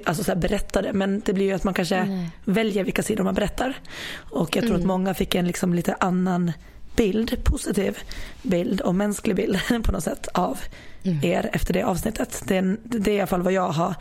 alltså 0.04 0.24
så 0.24 0.30
här 0.30 0.38
berättade 0.38 0.92
men 0.92 1.22
det 1.24 1.32
blir 1.32 1.46
ju 1.46 1.52
att 1.52 1.64
man 1.64 1.74
kanske 1.74 2.04
Nej. 2.04 2.30
väljer 2.44 2.84
vilka 2.84 3.02
sidor 3.02 3.24
man 3.24 3.34
berättar. 3.34 3.74
Och 4.14 4.56
jag 4.56 4.62
tror 4.62 4.74
mm. 4.74 4.80
att 4.80 4.86
många 4.86 5.14
fick 5.14 5.34
en 5.34 5.46
liksom 5.46 5.74
lite 5.74 5.94
annan 6.00 6.52
bild, 6.96 7.44
positiv 7.44 7.98
bild 8.42 8.80
och 8.80 8.94
mänsklig 8.94 9.36
bild 9.36 9.58
på 9.84 9.92
något 9.92 10.04
sätt 10.04 10.28
av 10.34 10.58
mm. 11.02 11.24
er 11.24 11.50
efter 11.52 11.74
det 11.74 11.82
avsnittet. 11.82 12.42
Det 12.46 12.56
är, 12.56 12.76
det 12.82 13.10
är 13.10 13.14
i 13.14 13.20
alla 13.20 13.26
fall 13.26 13.42
vad 13.42 13.52
jag 13.52 13.68
har 13.68 13.94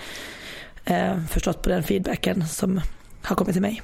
eh, 0.89 1.25
förstått 1.25 1.61
på 1.61 1.69
den 1.69 1.83
feedbacken 1.83 2.47
som 2.47 2.81
har 3.23 3.35
kommit 3.35 3.53
till 3.53 3.61
mig. 3.61 3.81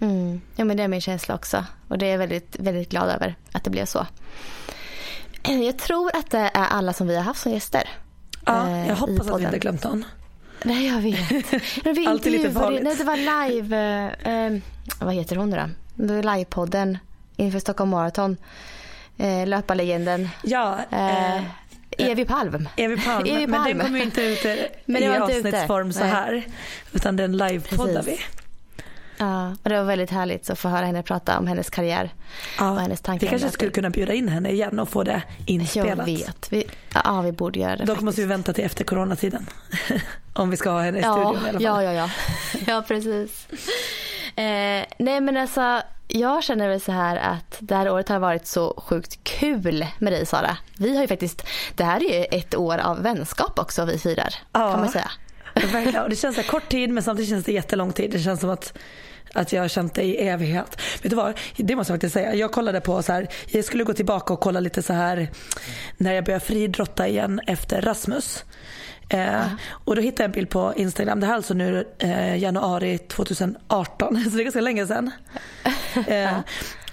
Mm. 0.00 0.40
Ja 0.56 0.64
men 0.64 0.76
det 0.76 0.82
är 0.82 0.88
min 0.88 1.00
känsla 1.00 1.34
också 1.34 1.64
och 1.88 1.98
det 1.98 2.06
är 2.06 2.10
jag 2.10 2.18
väldigt, 2.18 2.56
väldigt 2.58 2.90
glad 2.90 3.08
över 3.08 3.34
att 3.52 3.64
det 3.64 3.70
blev 3.70 3.84
så. 3.84 4.06
Jag 5.42 5.78
tror 5.78 6.16
att 6.16 6.30
det 6.30 6.38
är 6.38 6.66
alla 6.66 6.92
som 6.92 7.06
vi 7.06 7.16
har 7.16 7.22
haft 7.22 7.42
som 7.42 7.52
gäster. 7.52 7.88
Ja, 8.46 8.70
jag 8.70 8.88
eh, 8.88 8.96
hoppas 8.96 9.28
att 9.28 9.40
vi 9.40 9.44
inte 9.44 9.58
glömt 9.58 9.84
någon. 9.84 10.04
Nej 10.62 10.86
jag 10.86 11.00
vet. 11.00 11.52
vi 11.96 12.06
Alltid 12.08 12.32
lite 12.32 12.52
farligt. 12.52 12.82
Nej, 12.82 12.96
det 12.96 13.04
var 13.04 13.48
live, 13.48 13.76
eh, 14.24 14.34
eh, 14.34 14.60
vad 15.00 15.14
heter 15.14 15.36
hon 15.36 15.50
då? 15.50 15.68
Det 15.94 16.14
var 16.14 16.36
livepodden 16.36 16.98
inför 17.36 17.58
Stockholm 17.58 17.90
Marathon. 17.90 18.36
Eh, 19.16 19.46
löparlegenden. 19.46 20.28
Ja. 20.42 20.78
Eh, 20.90 21.36
eh 21.36 21.42
Evi 21.98 22.24
Palm. 22.24 22.68
Evi 22.76 22.96
Palm. 22.96 23.26
Evi 23.26 23.46
Palm. 23.46 23.62
Men 23.62 23.78
den 23.78 23.86
kommer 23.86 24.02
inte 24.02 24.22
ut 24.22 24.44
i 24.44 25.06
avsnittsform 25.20 25.88
ute. 25.88 25.98
så 25.98 26.04
här. 26.04 26.44
Utan 26.92 27.16
den 27.16 27.36
livepoddar 27.36 28.02
vi. 28.02 28.20
Ja, 29.18 29.56
och 29.62 29.70
det 29.70 29.76
var 29.76 29.84
väldigt 29.84 30.10
härligt 30.10 30.50
att 30.50 30.58
få 30.58 30.68
höra 30.68 30.86
henne 30.86 31.02
prata 31.02 31.38
om 31.38 31.46
hennes 31.46 31.70
karriär 31.70 32.10
ja, 32.58 32.70
och 32.70 32.80
hennes 32.80 33.00
tankar. 33.00 33.26
Vi 33.26 33.30
kanske 33.30 33.50
skulle 33.50 33.70
kunna 33.70 33.90
bjuda 33.90 34.14
in 34.14 34.28
henne 34.28 34.50
igen 34.50 34.78
och 34.78 34.88
få 34.88 35.02
det 35.02 35.22
inspelat. 35.46 35.98
Jag 35.98 36.04
vet. 36.04 36.52
Vi, 36.52 36.66
ja, 37.04 37.20
vi 37.20 37.32
borde 37.32 37.58
göra 37.60 37.76
det. 37.76 37.76
Dock 37.76 37.86
faktiskt. 37.86 38.04
måste 38.04 38.20
vi 38.20 38.26
vänta 38.26 38.52
till 38.52 38.64
efter 38.64 38.84
coronatiden. 38.84 39.46
om 40.32 40.50
vi 40.50 40.56
ska 40.56 40.70
ha 40.70 40.80
henne 40.82 40.98
i 40.98 41.02
ja, 41.02 41.12
studion 41.12 41.34
i 41.34 41.48
alla 41.48 41.52
fall. 41.52 41.62
Ja, 41.62 41.82
ja, 41.82 41.92
ja. 41.92 42.10
ja 42.66 42.84
precis. 42.88 43.46
Eh, 44.36 44.86
nej 44.98 45.20
men 45.20 45.36
alltså 45.36 45.82
jag 46.08 46.44
känner 46.44 46.68
väl 46.68 46.80
så 46.80 46.92
här 46.92 47.16
att 47.16 47.56
det 47.58 47.74
här 47.74 47.90
året 47.90 48.08
har 48.08 48.18
varit 48.18 48.46
så 48.46 48.82
sjukt 48.86 49.24
kul 49.24 49.86
med 49.98 50.12
dig 50.12 50.26
Sara. 50.26 50.56
Vi 50.78 50.94
har 50.94 51.02
ju 51.02 51.08
faktiskt, 51.08 51.46
det 51.74 51.84
här 51.84 52.10
är 52.10 52.18
ju 52.18 52.24
ett 52.24 52.54
år 52.54 52.78
av 52.78 53.02
vänskap 53.02 53.58
också 53.58 53.84
vi 53.84 53.98
firar. 53.98 54.34
Ja, 54.52 54.70
kan 54.72 54.80
man 54.80 54.88
säga. 54.88 55.10
Verkligen. 55.54 56.02
Och 56.02 56.10
det 56.10 56.16
känns 56.16 56.36
så 56.36 56.42
kort 56.42 56.68
tid 56.68 56.90
men 56.90 57.02
samtidigt 57.02 57.30
känns 57.30 57.44
det 57.44 57.52
jättelång 57.52 57.92
tid. 57.92 58.10
Det 58.10 58.18
känns 58.18 58.40
som 58.40 58.50
att 58.50 58.78
att 59.34 59.52
jag 59.52 59.62
har 59.62 59.68
känt 59.68 59.94
det 59.94 60.02
i 60.02 60.28
evighet. 60.28 60.80
Vet 61.02 61.10
du 61.10 61.16
vad, 61.16 61.38
det 61.56 61.76
måste 61.76 61.92
jag 61.92 61.96
faktiskt 61.96 62.14
säga. 62.14 62.34
Jag 62.34 62.52
kollade 62.52 62.80
på 62.80 63.02
så 63.02 63.12
här, 63.12 63.28
jag 63.46 63.64
skulle 63.64 63.84
gå 63.84 63.92
tillbaka 63.92 64.32
och 64.32 64.40
kolla 64.40 64.60
lite 64.60 64.82
så 64.82 64.92
här 64.92 65.30
när 65.96 66.12
jag 66.12 66.24
började 66.24 66.44
fridrotta 66.44 67.08
igen 67.08 67.40
efter 67.46 67.82
Rasmus. 67.82 68.44
Eh, 69.10 69.46
och 69.70 69.96
då 69.96 70.02
hittade 70.02 70.22
jag 70.22 70.28
en 70.28 70.32
bild 70.32 70.50
på 70.50 70.74
Instagram. 70.76 71.20
Det 71.20 71.26
här 71.26 71.32
är 71.32 71.36
alltså 71.36 71.54
nu 71.54 71.84
eh, 71.98 72.36
januari 72.36 72.98
2018, 72.98 74.24
så 74.24 74.30
det 74.30 74.42
är 74.42 74.44
ganska 74.44 74.60
länge 74.60 74.86
sedan. 74.86 75.10
Eh, 76.06 76.38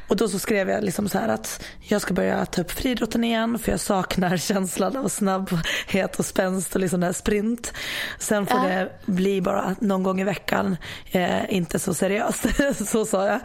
och 0.07 0.15
då 0.15 0.27
så 0.27 0.39
skrev 0.39 0.69
jag 0.69 0.83
liksom 0.83 1.09
så 1.09 1.17
här 1.17 1.27
att 1.29 1.63
jag 1.79 2.01
ska 2.01 2.13
börja 2.13 2.45
ta 2.45 2.61
upp 2.61 2.71
friidrotten 2.71 3.23
igen 3.23 3.59
för 3.59 3.71
jag 3.71 3.79
saknar 3.79 4.37
känslan 4.47 4.97
av 4.97 5.07
snabbhet 5.07 6.19
och 6.19 6.25
spänst 6.25 6.75
och 6.75 6.81
liksom 6.81 6.99
den 6.99 7.07
här 7.07 7.13
sprint. 7.13 7.73
Sen 8.19 8.45
får 8.45 8.59
ja. 8.59 8.67
det 8.67 8.91
bli 9.05 9.41
bara 9.41 9.75
någon 9.79 10.03
gång 10.03 10.21
i 10.21 10.23
veckan, 10.23 10.77
eh, 11.11 11.53
inte 11.53 11.79
så 11.79 11.93
seriöst. 11.93 12.45
så 12.87 13.05
sa 13.05 13.27
jag. 13.27 13.39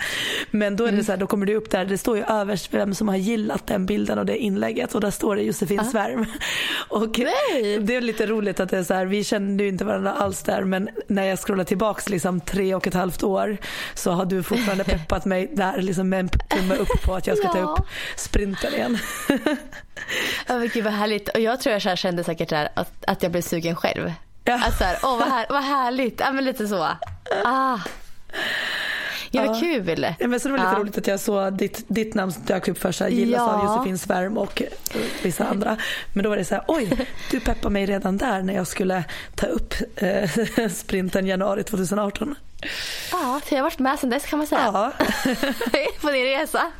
Men 0.50 0.76
då 0.76 0.84
är 0.84 0.88
det 0.88 0.92
mm. 0.92 1.04
så 1.04 1.12
här, 1.12 1.16
då 1.18 1.26
kommer 1.26 1.46
det 1.46 1.54
upp 1.54 1.70
där, 1.70 1.84
det 1.84 1.98
står 1.98 2.16
ju 2.16 2.24
överst 2.24 2.74
vem 2.74 2.94
som 2.94 3.08
har 3.08 3.16
gillat 3.16 3.66
den 3.66 3.86
bilden 3.86 4.18
och 4.18 4.26
det 4.26 4.38
inlägget 4.38 4.94
och 4.94 5.00
där 5.00 5.10
står 5.10 5.36
det 5.36 5.42
Josefin 5.42 5.76
ja. 5.76 5.84
Svärm. 5.84 6.26
Och 6.88 7.18
Nej. 7.18 7.78
det 7.78 7.96
är 7.96 8.00
lite 8.00 8.26
roligt 8.26 8.60
att 8.60 8.70
det 8.70 8.78
är 8.78 8.82
så 8.82 8.94
här, 8.94 9.06
vi 9.06 9.24
kände 9.24 9.62
ju 9.62 9.68
inte 9.68 9.84
varandra 9.84 10.12
alls 10.12 10.42
där 10.42 10.64
men 10.64 10.88
när 11.06 11.24
jag 11.24 11.38
scrollar 11.38 11.64
tillbaks 11.64 12.08
liksom 12.08 12.40
tre 12.40 12.74
och 12.74 12.86
ett 12.86 12.94
halvt 12.94 13.22
år 13.22 13.56
så 13.94 14.10
har 14.10 14.24
du 14.24 14.42
fortfarande 14.42 14.84
peppat 14.84 15.24
mig 15.24 15.50
där 15.52 15.82
liksom 15.82 16.08
med 16.08 16.20
en 16.20 16.28
tumme 16.56 16.74
upp 16.74 17.02
på 17.02 17.14
att 17.14 17.26
jag 17.26 17.38
ska 17.38 17.46
ja. 17.46 17.52
ta 17.52 17.58
upp 17.58 17.86
sprinten 18.16 18.74
igen. 18.74 18.98
ja 20.46 20.58
men 20.58 20.68
gud 20.68 20.84
vad 20.84 20.92
härligt. 20.92 21.28
Och 21.28 21.40
jag 21.40 21.60
tror 21.60 21.80
jag 21.84 21.98
kände 21.98 22.24
säkert 22.24 22.48
där 22.48 22.68
att, 22.74 23.04
att 23.06 23.22
jag 23.22 23.32
blev 23.32 23.42
sugen 23.42 23.76
själv. 23.76 24.12
Ja. 24.44 24.54
Att 24.66 24.78
så 24.78 24.84
här, 24.84 24.98
åh 25.02 25.18
vad, 25.18 25.28
här, 25.28 25.46
vad 25.48 25.62
härligt. 25.64 26.20
Ja 26.20 26.32
men 26.32 26.44
lite 26.44 26.68
så. 26.68 26.88
Ah. 27.44 27.78
Ja, 29.34 29.46
vad 29.46 29.60
kul. 29.60 30.06
Ja, 30.18 30.28
men 30.28 30.40
så 30.40 30.48
det 30.48 30.52
var 30.52 30.58
lite 30.58 30.70
ja. 30.72 30.78
roligt 30.78 30.98
att 30.98 31.06
jag 31.06 31.20
såg 31.20 31.52
ditt, 31.52 31.84
ditt 31.88 32.14
namn 32.14 32.32
dök 32.46 32.68
upp 32.68 32.78
först, 32.78 33.00
gillas 33.00 33.38
ja. 33.38 33.52
av 33.52 33.64
Josefin 33.64 33.98
Svärm 33.98 34.38
och 34.38 34.62
vissa 35.22 35.44
andra. 35.44 35.76
Men 36.12 36.24
då 36.24 36.30
var 36.30 36.36
det 36.36 36.44
så 36.44 36.54
här, 36.54 36.64
oj, 36.68 37.06
du 37.30 37.40
peppar 37.40 37.70
mig 37.70 37.86
redan 37.86 38.16
där 38.16 38.42
när 38.42 38.54
jag 38.54 38.66
skulle 38.66 39.04
ta 39.34 39.46
upp 39.46 39.74
eh, 39.96 40.30
sprinten 40.70 41.26
januari 41.26 41.62
2018. 41.62 42.34
Ja, 43.12 43.40
jag 43.50 43.58
har 43.58 43.62
varit 43.62 43.78
med 43.78 43.98
sedan 43.98 44.10
dess 44.10 44.26
kan 44.26 44.38
man 44.38 44.46
säga. 44.46 44.70
Ja. 44.72 44.92
på 46.00 46.10
din 46.10 46.24
resa. 46.24 46.72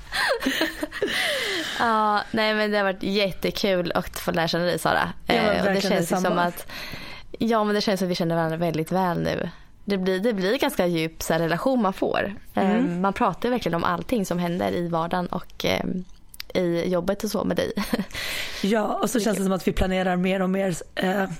ja, 1.78 2.22
nej 2.30 2.54
men 2.54 2.70
det 2.70 2.76
har 2.76 2.84
varit 2.84 3.02
jättekul 3.02 3.92
att 3.94 4.18
få 4.18 4.30
lära 4.30 4.48
känna 4.48 4.64
dig 4.64 4.78
Sara. 4.78 5.12
Ja, 5.26 5.62
och 5.62 5.74
det 5.74 5.80
känns 5.80 6.08
som 6.08 6.38
att 6.38 6.66
Ja 7.38 7.64
men 7.64 7.74
det 7.74 7.80
känns 7.80 8.00
som 8.00 8.06
att 8.06 8.10
vi 8.10 8.14
känner 8.14 8.34
varandra 8.34 8.56
väldigt 8.56 8.92
väl 8.92 9.22
nu 9.22 9.50
det 9.84 9.98
blir, 9.98 10.20
det 10.20 10.32
blir 10.32 10.58
ganska 10.58 10.86
djup 10.86 11.22
så 11.22 11.32
här, 11.32 11.40
relation 11.40 11.82
man 11.82 11.92
får. 11.92 12.34
Mm. 12.54 12.78
Um, 12.78 13.00
man 13.00 13.12
pratar 13.12 13.50
verkligen 13.50 13.74
om 13.74 13.84
allting 13.84 14.26
som 14.26 14.38
händer 14.38 14.72
i 14.72 14.88
vardagen 14.88 15.26
och 15.26 15.64
um, 15.84 16.04
i 16.54 16.88
jobbet 16.88 17.24
och 17.24 17.30
så 17.30 17.44
med 17.44 17.56
dig. 17.56 17.72
Ja, 18.62 18.98
och 19.02 19.10
så 19.10 19.20
känns 19.24 19.38
det 19.38 19.44
som 19.44 19.52
att 19.52 19.68
vi 19.68 19.72
planerar 19.72 20.16
mer 20.16 20.42
och 20.42 20.50
mer 20.50 20.76
uh, 21.04 21.30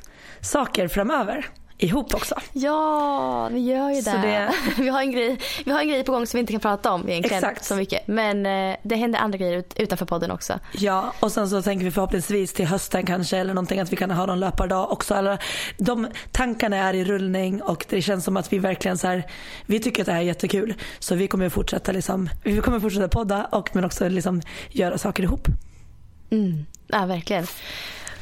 saker 0.40 0.89
framöver 0.89 1.47
ihop 1.83 2.15
också. 2.15 2.35
Ja, 2.53 3.49
vi 3.53 3.61
gör 3.61 3.91
ju 3.91 4.01
det. 4.01 4.11
det. 4.11 4.53
vi, 4.83 4.89
har 4.89 5.01
en 5.01 5.13
grej, 5.13 5.39
vi 5.65 5.71
har 5.71 5.81
en 5.81 5.89
grej 5.89 6.05
på 6.05 6.13
gång 6.13 6.27
som 6.27 6.39
vi 6.39 6.41
inte 6.41 6.53
kan 6.53 6.61
prata 6.61 6.93
om 6.93 7.09
egentligen 7.09 7.45
Exakt. 7.45 7.65
så 7.65 7.77
mycket. 7.77 8.07
Men 8.07 8.47
eh, 8.47 8.77
det 8.83 8.97
händer 8.97 9.19
andra 9.19 9.39
grejer 9.39 9.57
ut, 9.57 9.75
utanför 9.77 10.07
podden 10.07 10.31
också. 10.31 10.59
Ja, 10.73 11.13
och 11.21 11.33
sen 11.33 11.49
så 11.49 11.63
tänker 11.63 11.85
vi 11.85 11.91
förhoppningsvis 11.91 12.53
till 12.53 12.67
hösten 12.67 13.07
kanske 13.07 13.37
eller 13.37 13.55
någonting 13.55 13.81
att 13.81 13.93
vi 13.93 13.97
kan 13.97 14.11
ha 14.11 14.27
någon 14.27 14.41
löpardag 14.41 14.93
också. 14.93 15.15
Eller, 15.15 15.45
de 15.79 16.09
tankarna 16.33 16.77
är 16.77 16.95
i 16.95 17.05
rullning 17.05 17.63
och 17.63 17.87
det 17.89 18.03
känns 18.03 18.25
som 18.25 18.37
att 18.37 18.53
vi 18.53 18.59
verkligen 18.59 18.99
så 18.99 19.07
här, 19.07 19.27
vi 19.67 19.81
tycker 19.81 20.03
att 20.03 20.07
det 20.07 20.13
här 20.13 20.21
är 20.21 20.25
jättekul. 20.25 20.75
Så 20.99 21.15
vi 21.15 21.29
kommer 21.29 21.49
fortsätta 21.49 21.93
liksom, 21.93 22.29
vi 22.43 22.61
kommer 22.61 22.81
fortsätta 22.81 23.09
podda 23.09 23.45
och 23.45 23.71
men 23.73 23.85
också 23.85 24.09
liksom 24.09 24.43
göra 24.71 24.99
saker 24.99 25.23
ihop. 25.23 25.49
Mm. 26.31 26.67
Ja, 26.87 27.07
verkligen. 27.07 27.47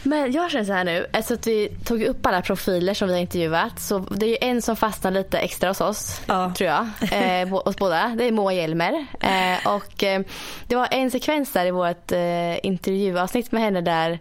Men 0.02 0.32
jag 0.32 0.50
känner 0.50 0.64
så 0.64 0.72
här 0.72 0.84
nu, 0.84 1.06
alltså 1.12 1.34
att 1.34 1.46
vi 1.46 1.68
tog 1.84 2.02
upp 2.02 2.26
alla 2.26 2.42
profiler 2.42 2.94
som 2.94 3.08
vi 3.08 3.14
har 3.14 3.20
intervjuat. 3.20 3.80
Så 3.80 3.98
det 3.98 4.26
är 4.26 4.48
en 4.48 4.62
som 4.62 4.76
fastnar 4.76 5.10
lite 5.10 5.38
extra 5.38 5.68
hos 5.68 5.80
oss, 5.80 6.20
ja. 6.26 6.52
tror 6.56 6.70
jag. 6.70 6.86
Eh, 7.12 7.48
hos 7.48 7.76
båda. 7.76 8.14
Det 8.18 8.24
är 8.24 8.32
Moa 8.32 8.52
Hjelmer. 8.52 9.06
Eh, 9.20 9.74
och 9.74 10.04
eh, 10.04 10.20
det 10.66 10.76
var 10.76 10.88
en 10.90 11.10
sekvens 11.10 11.52
där 11.52 11.66
i 11.66 11.70
vårt 11.70 12.12
eh, 12.12 12.66
intervjuavsnitt 12.66 13.52
med 13.52 13.62
henne 13.62 13.80
där 13.80 14.18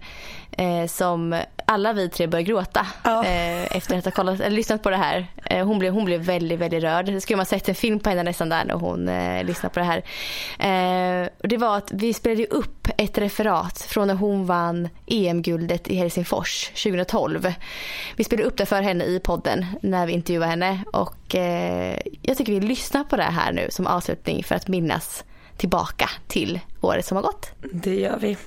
eh, 0.52 0.88
som 0.88 1.42
alla 1.66 1.94
vi 1.94 2.10
tre 2.10 2.28
började 2.28 2.52
gråta 2.52 2.88
ja. 3.04 3.26
eh, 3.26 3.78
efter 3.78 3.98
att 3.98 4.06
ha 4.06 4.12
kollat, 4.12 4.40
eller 4.40 4.56
lyssnat 4.56 4.84
på 4.84 4.90
det 4.90 4.98
här. 4.98 5.28
Eh, 5.46 5.66
hon, 5.66 5.80
blev, 5.80 5.94
hon 5.94 6.06
blev 6.06 6.22
väldigt, 6.22 6.60
väldigt 6.60 6.84
rörd. 6.84 7.06
Det 7.06 7.22
skulle 7.22 7.38
man 7.38 7.46
sett 7.46 7.70
en 7.70 7.76
film 7.76 8.00
på 8.00 8.10
henne 8.10 8.24
nästan 8.24 8.50
där 8.50 8.66
när 8.66 8.74
hon 8.74 9.10
eh, 9.10 9.44
lyssnade 9.44 9.74
på 9.74 9.80
det 9.80 9.86
här. 9.86 10.04
Eh, 10.60 11.30
och 11.42 11.48
det 11.48 11.58
var 11.58 11.78
att 11.78 11.92
vi 11.92 12.14
spelade 12.14 12.46
upp 12.46 12.88
ett 12.98 13.18
referat 13.18 13.82
från 13.82 14.08
när 14.08 14.16
hon 14.16 14.46
vann 14.46 14.90
EM-guldet 15.08 15.88
i 15.88 15.96
Helsingfors 15.96 16.70
2012. 16.70 17.54
Vi 18.16 18.24
spelade 18.24 18.48
upp 18.48 18.58
det 18.58 18.66
för 18.66 18.82
henne 18.82 19.06
i 19.06 19.20
podden 19.20 19.66
när 19.82 20.08
vi 20.08 20.14
intervjuade 20.14 20.50
henne 20.50 20.84
och 20.94 21.36
eh, 21.36 22.00
jag 22.22 22.38
tycker 22.38 22.54
vi 22.54 22.60
lyssnar 22.60 23.04
på 23.04 23.16
det 23.16 23.24
här 23.24 23.52
nu 23.52 23.68
som 23.70 23.88
avslutning 23.88 24.44
för 24.44 24.56
att 24.56 24.68
minnas 24.68 25.24
tillbaka 25.58 26.10
till 26.28 26.60
året 26.82 27.06
som 27.06 27.16
har 27.16 27.24
gått. 27.24 27.52
Det 27.72 27.96
gör 27.96 28.18
vi. 28.20 28.38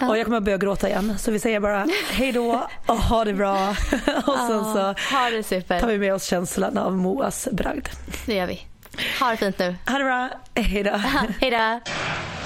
Ja. 0.00 0.08
Och 0.08 0.18
jag 0.18 0.24
kommer 0.24 0.36
att 0.36 0.42
börja 0.42 0.58
gråta 0.58 0.88
igen 0.88 1.18
så 1.18 1.30
vi 1.30 1.38
säger 1.38 1.60
bara 1.60 1.86
hej 2.10 2.32
då 2.32 2.68
och 2.86 2.96
ha 2.96 3.24
det 3.24 3.34
bra. 3.34 3.68
och 4.26 4.38
sen 4.48 4.64
så 4.64 4.94
ha 5.14 5.30
det 5.30 5.42
super. 5.42 5.80
tar 5.80 5.88
vi 5.88 5.98
med 5.98 6.14
oss 6.14 6.24
känslan 6.24 6.78
av 6.78 6.96
Moas 6.96 7.48
bragd. 7.52 7.88
Det 8.26 8.34
gör 8.34 8.46
vi. 8.46 8.60
Ha 9.20 9.30
det 9.30 9.36
fint 9.36 9.58
nu. 9.58 9.76
Ha 9.86 9.98
det 9.98 10.04
bra. 10.04 10.30
Hej 10.54 10.82
då. 10.82 11.00
Hej 11.40 11.50
då. 11.50 11.80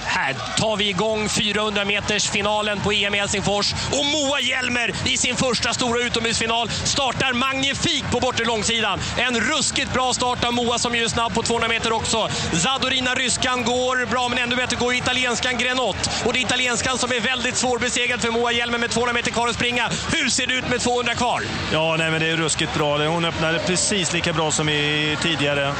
Här 0.05 0.35
tar 0.57 0.77
vi 0.77 0.89
igång 0.89 1.29
400 1.29 1.85
meters 1.85 2.31
finalen 2.31 2.81
på 2.81 2.93
EM 2.93 3.15
i 3.15 3.19
Helsingfors. 3.19 3.73
Och 3.73 4.07
Moa 4.07 4.41
Hjelmer 4.41 4.93
i 5.05 5.17
sin 5.17 5.37
första 5.37 5.73
stora 5.73 6.03
utomhusfinal 6.03 6.69
startar 6.71 7.33
magnifikt 7.33 8.11
på 8.11 8.21
bortre 8.21 8.45
långsidan. 8.45 8.99
En 9.17 9.41
ruskigt 9.41 9.93
bra 9.93 10.13
start 10.13 10.45
av 10.45 10.53
Moa 10.53 10.79
som 10.79 10.95
är 10.95 11.09
snabb 11.09 11.35
på 11.35 11.43
200 11.43 11.69
meter 11.69 11.93
också. 11.93 12.29
Zadorina 12.53 13.15
Ryskan 13.15 13.65
går 13.65 14.07
bra, 14.07 14.29
men 14.29 14.39
ännu 14.39 14.57
bättre 14.57 14.77
går 14.77 14.95
italienskan 14.95 15.59
Grenott. 15.59 16.11
Och 16.25 16.33
det 16.33 16.39
är 16.39 16.43
italienskan 16.43 16.99
som 16.99 17.13
är 17.13 17.21
väldigt 17.21 17.57
svårbesegrad 17.57 18.21
för 18.21 18.31
Moa 18.31 18.53
Hjelmer 18.53 18.79
med 18.79 18.91
200 18.91 19.13
meter 19.13 19.31
kvar 19.31 19.49
att 19.49 19.55
springa. 19.55 19.91
Hur 20.13 20.29
ser 20.29 20.47
det 20.47 20.55
ut 20.55 20.69
med 20.69 20.81
200 20.81 21.15
kvar? 21.15 21.43
Ja, 21.73 21.97
nej, 21.97 22.11
men 22.11 22.21
det 22.21 22.27
är 22.27 22.37
ruskigt 22.37 22.75
bra. 22.75 23.07
Hon 23.07 23.25
öppnade 23.25 23.59
precis 23.59 24.13
lika 24.13 24.33
bra 24.33 24.51
som 24.51 24.69
i 24.69 25.17
tidigare. 25.23 25.75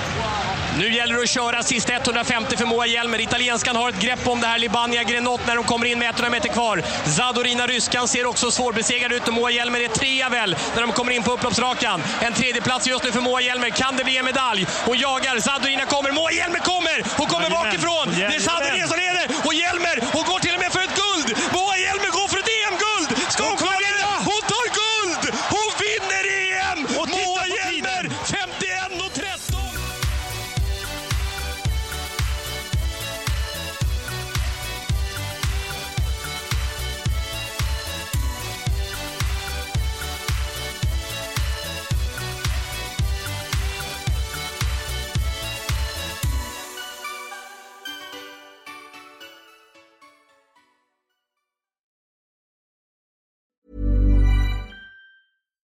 Nu 0.79 0.95
gäller 0.95 1.15
det 1.15 1.23
att 1.23 1.29
köra 1.29 1.63
sista 1.63 1.93
150 1.93 2.57
för 2.57 2.67
Moa 2.67 2.87
Hjelmer. 2.87 3.21
Italienskan 3.21 3.77
har 3.77 3.89
ett 3.89 4.01
grepp 4.01 4.29
om 4.29 4.41
det 4.41 4.47
här. 4.47 4.59
Libania 4.59 5.03
Grenot 5.03 5.41
när 5.47 5.57
de 5.57 5.65
kommer 5.65 5.87
in 5.87 5.99
med 5.99 6.09
100 6.09 6.31
meter 6.31 6.49
kvar. 6.49 6.83
Zadorina 7.17 7.67
Ryskan 7.67 8.09
ser 8.09 8.27
också 8.27 8.51
svårbesegrad 8.51 9.13
ut 9.13 9.29
och 9.29 9.35
Moa 9.35 9.51
Hjelmer 9.51 9.81
är 9.81 9.89
trea 9.89 10.29
väl 10.29 10.57
när 10.75 10.83
de 10.83 10.93
kommer 10.93 11.13
in 11.13 11.23
på 11.23 11.33
upploppsrakan. 11.33 12.03
En 12.21 12.33
tredje 12.33 12.63
plats 12.63 12.87
just 12.87 13.05
nu 13.05 13.13
för 13.13 13.21
Moa 13.21 13.41
Hjelmer. 13.41 13.71
Kan 13.71 13.97
det 13.97 14.05
bli 14.05 14.17
en 14.17 14.25
medalj? 14.25 14.67
Hon 14.85 14.99
jagar. 14.99 15.39
Zadorina 15.41 15.85
kommer. 15.85 16.11
Moa 16.11 16.33
Hjelmer 16.33 16.59
kommer! 16.59 17.19
Hon 17.19 17.27
kommer 17.27 17.51
bakifrån! 17.51 18.15
Det 18.17 18.37
är 18.37 18.41
Zadorina 18.41 18.87
som 18.89 18.97
leder! 18.97 19.27
Och 19.47 19.55
Hjelmer, 19.55 19.97
hon 20.13 20.25
går 20.25 20.39
till 20.39 20.52